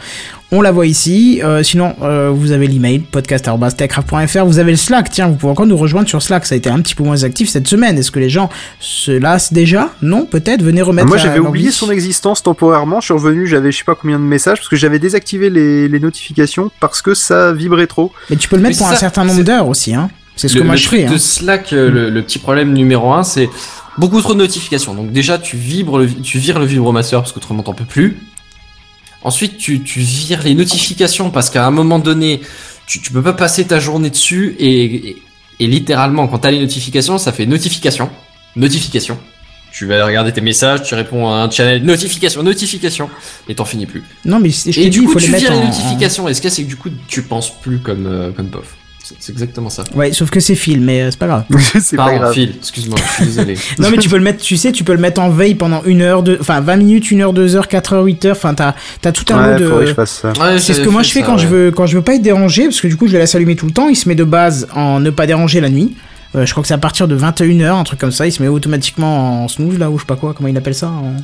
On 0.54 0.60
la 0.60 0.70
voit 0.70 0.84
ici. 0.84 1.40
Euh, 1.42 1.62
sinon, 1.62 1.94
euh, 2.02 2.30
vous 2.30 2.52
avez 2.52 2.66
l'email 2.66 2.98
podcast.techcraft.fr. 2.98 4.44
Vous 4.44 4.58
avez 4.58 4.72
le 4.72 4.76
Slack. 4.76 5.10
Tiens, 5.10 5.28
vous 5.28 5.36
pouvez 5.36 5.50
encore 5.50 5.64
nous 5.64 5.78
rejoindre 5.78 6.06
sur 6.10 6.20
Slack. 6.20 6.44
Ça 6.44 6.54
a 6.54 6.58
été 6.58 6.68
un 6.68 6.78
petit 6.80 6.94
peu 6.94 7.02
moins 7.02 7.24
actif 7.24 7.48
cette 7.48 7.66
semaine. 7.66 7.96
Est-ce 7.96 8.10
que 8.10 8.18
les 8.18 8.28
gens 8.28 8.50
se 8.78 9.12
lassent 9.12 9.54
déjà? 9.54 9.94
Non, 10.02 10.26
peut-être. 10.26 10.62
Venez 10.62 10.82
remettre. 10.82 11.08
Moi 11.08 11.16
j'avais 11.16 11.38
oublié 11.38 11.70
son 11.70 11.90
existence 11.90 12.42
temporairement, 12.42 13.00
je 13.00 13.06
suis 13.06 13.14
revenu, 13.14 13.46
j'avais 13.46 13.72
je 13.72 13.78
sais 13.78 13.84
pas 13.84 13.94
combien 13.94 14.18
de 14.18 14.24
messages 14.24 14.58
parce 14.58 14.68
que 14.68 14.76
j'avais 14.76 14.98
désactivé 14.98 15.48
les, 15.48 15.88
les 15.88 16.00
notifications 16.00 16.70
parce 16.80 17.00
que 17.00 17.14
ça 17.14 17.54
vibrait 17.54 17.86
trop. 17.86 18.12
Mais 18.28 18.36
tu 18.36 18.48
peux 18.48 18.56
le 18.56 18.62
mettre 18.62 18.76
Mais 18.78 18.84
pour 18.84 18.92
un 18.92 18.96
certain 18.96 19.24
nombre 19.24 19.42
d'heures 19.42 19.68
aussi. 19.68 19.94
Hein. 19.94 20.10
C'est 20.36 20.48
ce 20.48 20.54
le, 20.56 20.60
que 20.60 20.66
moi 20.66 20.74
le 20.74 20.80
je 20.80 20.88
fais. 20.88 21.04
de 21.04 21.14
hein. 21.14 21.18
Slack, 21.18 21.72
euh, 21.72 21.90
le, 21.90 22.10
le 22.10 22.22
petit 22.22 22.38
problème 22.38 22.74
numéro 22.74 23.10
un, 23.14 23.22
c'est 23.22 23.48
beaucoup 23.96 24.20
trop 24.20 24.34
de 24.34 24.38
notifications. 24.38 24.94
Donc 24.94 25.12
déjà, 25.12 25.38
tu 25.38 25.56
vibres, 25.56 25.98
le, 25.98 26.08
tu 26.08 26.36
vires 26.38 26.58
le 26.58 26.66
vibromasseur 26.66 27.22
parce 27.22 27.32
qu'autrement 27.32 27.62
t'en 27.62 27.72
peux 27.74 27.84
plus. 27.84 28.18
Ensuite, 29.24 29.56
tu, 29.58 29.82
tu 29.82 30.00
vires 30.00 30.42
les 30.42 30.54
notifications 30.54 31.30
parce 31.30 31.48
qu'à 31.50 31.66
un 31.66 31.70
moment 31.70 31.98
donné, 31.98 32.40
tu, 32.86 33.00
tu 33.00 33.12
peux 33.12 33.22
pas 33.22 33.32
passer 33.34 33.64
ta 33.66 33.78
journée 33.80 34.10
dessus 34.10 34.56
et, 34.58 34.84
et, 35.10 35.16
et 35.60 35.66
littéralement, 35.66 36.26
quand 36.28 36.38
t'as 36.38 36.50
les 36.50 36.58
notifications, 36.60 37.18
ça 37.18 37.32
fait 37.32 37.46
notification, 37.46 38.10
notification. 38.56 39.18
Tu 39.72 39.86
vas 39.86 40.04
regarder 40.04 40.32
tes 40.32 40.42
messages, 40.42 40.82
tu 40.82 40.94
réponds 40.94 41.28
à 41.30 41.36
un 41.36 41.50
channel, 41.50 41.82
notification, 41.82 42.42
notification, 42.42 43.08
et 43.48 43.54
t'en 43.54 43.64
finis 43.64 43.86
plus. 43.86 44.02
Non, 44.26 44.38
mais 44.38 44.50
je 44.50 44.68
Et 44.68 44.84
dit, 44.84 44.90
du 44.90 44.98
il 45.00 45.06
coup, 45.06 45.12
faut 45.12 45.18
tu 45.20 45.30
les 45.32 45.38
vires 45.38 45.50
les 45.52 45.56
en- 45.58 45.64
notifications. 45.66 46.28
Et 46.28 46.34
ce 46.34 46.40
qu'il 46.42 46.50
y 46.50 46.52
a, 46.52 46.54
c'est 46.56 46.62
que 46.64 46.68
du 46.68 46.76
coup, 46.76 46.90
tu 47.08 47.22
penses 47.22 47.50
plus 47.62 47.78
comme, 47.78 48.06
euh, 48.06 48.32
comme 48.32 48.48
POF. 48.48 48.74
C'est 49.18 49.32
exactement 49.32 49.70
ça. 49.70 49.84
Ouais, 49.94 50.12
sauf 50.12 50.30
que 50.30 50.40
c'est 50.40 50.54
fil, 50.54 50.80
mais 50.80 51.02
euh, 51.02 51.10
c'est 51.10 51.18
pas 51.18 51.26
grave. 51.26 51.44
c'est 51.80 51.96
pas 51.96 52.14
grave. 52.14 52.32
Phil, 52.32 52.54
excuse-moi, 52.58 52.98
je 53.04 53.12
suis 53.14 53.24
désolé. 53.26 53.54
Non, 53.78 53.88
mais 53.90 53.98
tu 53.98 54.08
peux 54.08 54.16
le 54.16 54.22
mettre, 54.24 54.42
tu 54.42 54.56
sais, 54.56 54.72
tu 54.72 54.84
peux 54.84 54.92
le 54.92 54.98
mettre 55.00 55.20
en 55.20 55.30
veille 55.30 55.54
pendant 55.54 55.82
une 55.84 56.02
heure, 56.02 56.22
de, 56.22 56.36
enfin 56.40 56.60
20 56.60 56.76
minutes, 56.76 57.10
une 57.10 57.20
heure, 57.22 57.32
deux 57.32 57.56
heures, 57.56 57.68
4 57.68 57.92
heures, 57.94 58.04
8 58.04 58.24
heures. 58.26 58.36
Enfin, 58.36 58.54
t'as, 58.54 58.74
t'as 59.00 59.12
tout 59.12 59.24
un 59.32 59.42
Ouais, 59.42 59.52
lot 59.52 59.58
de. 59.58 59.68
faudrait 59.68 59.84
que 59.84 59.90
je 59.90 59.94
fasse 59.94 60.20
ça. 60.22 60.32
Ouais, 60.32 60.58
C'est 60.58 60.74
ce 60.74 60.80
que 60.80 60.88
moi 60.88 61.02
je 61.02 61.12
fais 61.12 61.20
ça, 61.20 61.26
quand 61.26 61.38
je 61.38 61.46
veux 61.46 61.70
quand 61.70 61.86
je 61.86 61.96
veux 61.96 62.02
pas 62.02 62.14
être 62.14 62.22
dérangé 62.22 62.64
parce 62.64 62.80
que 62.80 62.88
du 62.88 62.96
coup 62.96 63.06
je 63.06 63.12
le 63.12 63.18
laisse 63.20 63.34
allumer 63.34 63.56
tout 63.56 63.66
le 63.66 63.72
temps. 63.72 63.88
Il 63.88 63.96
se 63.96 64.08
met 64.08 64.14
de 64.14 64.24
base 64.24 64.66
en 64.74 65.00
ne 65.00 65.10
pas 65.10 65.26
déranger 65.26 65.60
la 65.60 65.68
nuit. 65.70 65.94
Euh, 66.34 66.46
je 66.46 66.50
crois 66.52 66.62
que 66.62 66.68
c'est 66.68 66.72
à 66.74 66.78
partir 66.78 67.08
de 67.08 67.16
21h, 67.18 67.70
un 67.78 67.84
truc 67.84 67.98
comme 68.00 68.10
ça. 68.12 68.26
Il 68.26 68.32
se 68.32 68.42
met 68.42 68.48
automatiquement 68.48 69.44
en 69.44 69.48
snooze 69.48 69.78
là 69.78 69.90
ou 69.90 69.98
je 69.98 70.02
sais 70.02 70.06
pas 70.06 70.16
quoi, 70.16 70.32
comment 70.34 70.48
il 70.48 70.56
appelle 70.56 70.74
ça. 70.74 70.88
en- 70.88 71.16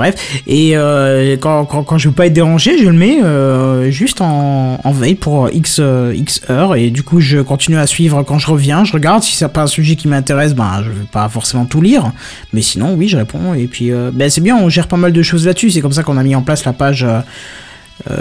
Bref, 0.00 0.40
et 0.46 0.78
euh, 0.78 1.36
quand, 1.36 1.66
quand, 1.66 1.82
quand 1.82 1.98
je 1.98 2.08
veux 2.08 2.14
pas 2.14 2.24
être 2.24 2.32
dérangé, 2.32 2.78
je 2.78 2.86
le 2.86 2.94
mets 2.94 3.22
euh, 3.22 3.90
juste 3.90 4.22
en, 4.22 4.80
en 4.82 4.92
veille 4.92 5.14
pour 5.14 5.50
X, 5.52 5.76
euh, 5.78 6.14
X 6.16 6.40
heures 6.48 6.74
et 6.74 6.88
du 6.88 7.02
coup 7.02 7.20
je 7.20 7.40
continue 7.40 7.76
à 7.76 7.86
suivre. 7.86 8.22
Quand 8.22 8.38
je 8.38 8.50
reviens, 8.50 8.82
je 8.84 8.94
regarde. 8.94 9.22
Si 9.22 9.36
c'est 9.36 9.46
pas 9.52 9.60
un 9.60 9.66
sujet 9.66 9.96
qui 9.96 10.08
m'intéresse, 10.08 10.54
ben 10.54 10.82
je 10.82 10.88
vais 10.88 11.04
pas 11.12 11.28
forcément 11.28 11.66
tout 11.66 11.82
lire, 11.82 12.12
mais 12.54 12.62
sinon 12.62 12.94
oui 12.94 13.08
je 13.08 13.18
réponds. 13.18 13.52
Et 13.52 13.66
puis 13.66 13.90
ben 13.90 14.30
c'est 14.30 14.40
bien, 14.40 14.56
on 14.56 14.70
gère 14.70 14.88
pas 14.88 14.96
mal 14.96 15.12
de 15.12 15.22
choses 15.22 15.46
là-dessus, 15.46 15.70
c'est 15.70 15.82
comme 15.82 15.92
ça 15.92 16.02
qu'on 16.02 16.16
a 16.16 16.22
mis 16.22 16.34
en 16.34 16.40
place 16.40 16.64
la 16.64 16.72
page 16.72 17.06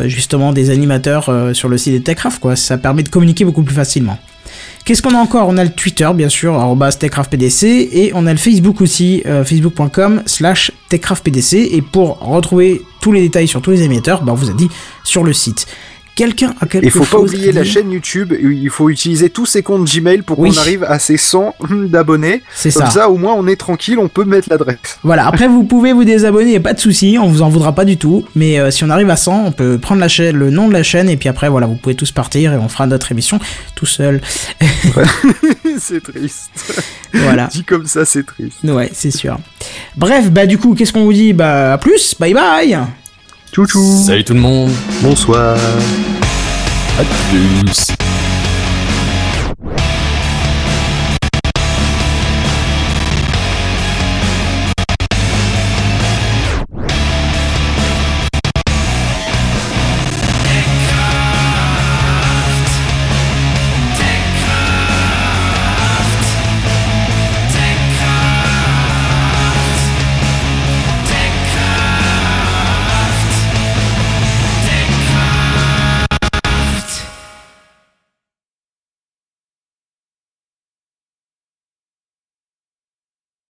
justement 0.03 0.51
des 0.51 0.71
animateurs 0.71 1.31
sur 1.53 1.69
le 1.69 1.77
site 1.77 1.93
des 1.93 2.01
Techcraft 2.01 2.41
quoi, 2.41 2.57
ça 2.57 2.77
permet 2.77 3.03
de 3.03 3.09
communiquer 3.09 3.45
beaucoup 3.45 3.63
plus 3.63 3.75
facilement. 3.75 4.17
Qu'est-ce 4.85 5.01
qu'on 5.01 5.13
a 5.13 5.19
encore? 5.19 5.47
On 5.47 5.57
a 5.57 5.63
le 5.63 5.71
Twitter, 5.71 6.09
bien 6.15 6.29
sûr, 6.29 6.53
techcraftpdc, 6.97 7.63
et 7.63 8.11
on 8.15 8.25
a 8.25 8.31
le 8.31 8.39
Facebook 8.39 8.81
aussi, 8.81 9.21
euh, 9.25 9.43
facebook.com 9.43 10.23
slash 10.25 10.71
techcraftpdc, 10.89 11.53
et 11.53 11.81
pour 11.81 12.19
retrouver 12.19 12.81
tous 13.01 13.11
les 13.11 13.21
détails 13.21 13.47
sur 13.47 13.61
tous 13.61 13.71
les 13.71 13.83
émetteurs, 13.83 14.23
bah, 14.23 14.31
on 14.31 14.35
vous 14.35 14.49
a 14.49 14.53
dit 14.53 14.69
sur 15.03 15.23
le 15.23 15.33
site. 15.33 15.67
Quelqu'un 16.19 16.53
a 16.59 16.65
quelque 16.65 16.83
Il 16.83 16.91
faut 16.91 17.05
chose 17.05 17.09
pas 17.11 17.19
oublier 17.19 17.53
la 17.53 17.63
chaîne 17.63 17.89
YouTube, 17.93 18.33
il 18.37 18.69
faut 18.69 18.89
utiliser 18.89 19.29
tous 19.29 19.45
ses 19.45 19.63
comptes 19.63 19.89
Gmail 19.89 20.21
pour 20.23 20.37
Oui. 20.37 20.49
qu'on 20.51 20.57
arrive 20.57 20.83
à 20.83 20.99
ces 20.99 21.15
100 21.15 21.55
d'abonnés. 21.87 22.43
C'est 22.53 22.73
Comme 22.73 22.87
ça. 22.87 22.91
ça. 22.91 23.09
au 23.09 23.15
moins 23.15 23.35
on 23.37 23.47
est 23.47 23.55
tranquille, 23.55 23.97
on 23.99 24.09
peut 24.09 24.25
mettre 24.25 24.49
l'adresse. 24.49 24.99
Voilà, 25.01 25.25
après 25.27 25.47
vous 25.47 25.63
pouvez 25.63 25.93
vous 25.93 26.03
désabonner, 26.03 26.57
a 26.57 26.59
pas 26.59 26.73
de 26.73 26.79
souci, 26.81 27.17
on 27.17 27.27
vous 27.29 27.41
en 27.41 27.47
voudra 27.47 27.73
pas 27.73 27.85
du 27.85 27.95
tout, 27.95 28.25
mais 28.35 28.59
euh, 28.59 28.69
si 28.69 28.83
on 28.83 28.89
arrive 28.89 29.09
à 29.09 29.15
100, 29.15 29.45
on 29.45 29.51
peut 29.53 29.77
prendre 29.77 30.01
la 30.01 30.09
chaîne, 30.09 30.35
le 30.35 30.49
nom 30.49 30.67
de 30.67 30.73
la 30.73 30.83
chaîne, 30.83 31.07
et 31.07 31.15
puis 31.15 31.29
après 31.29 31.47
voilà, 31.47 31.67
vous 31.67 31.75
pouvez 31.75 31.95
tous 31.95 32.11
partir, 32.11 32.51
et 32.51 32.57
on 32.57 32.67
fera 32.67 32.85
notre 32.85 33.13
émission 33.13 33.39
tout 33.75 33.85
seul. 33.85 34.19
c'est 35.79 36.03
triste. 36.03 36.51
Voilà. 37.13 37.47
Dit 37.47 37.63
comme 37.63 37.85
ça, 37.85 38.03
c'est 38.03 38.25
triste. 38.25 38.57
Ouais, 38.65 38.89
c'est 38.93 39.11
sûr. 39.11 39.39
Bref, 39.95 40.29
bah 40.31 40.45
du 40.45 40.57
coup, 40.57 40.75
qu'est-ce 40.75 40.91
qu'on 40.91 41.05
vous 41.05 41.13
dit? 41.13 41.31
Bah 41.31 41.73
à 41.73 41.77
plus, 41.77 42.15
bye 42.19 42.33
bye 42.33 42.77
Tchou 43.51 43.65
tchou. 43.65 44.03
Salut 44.05 44.23
tout 44.23 44.35
le 44.35 44.39
monde. 44.39 44.71
Bonsoir. 45.01 45.57
À 46.99 47.03
plus. 47.29 47.87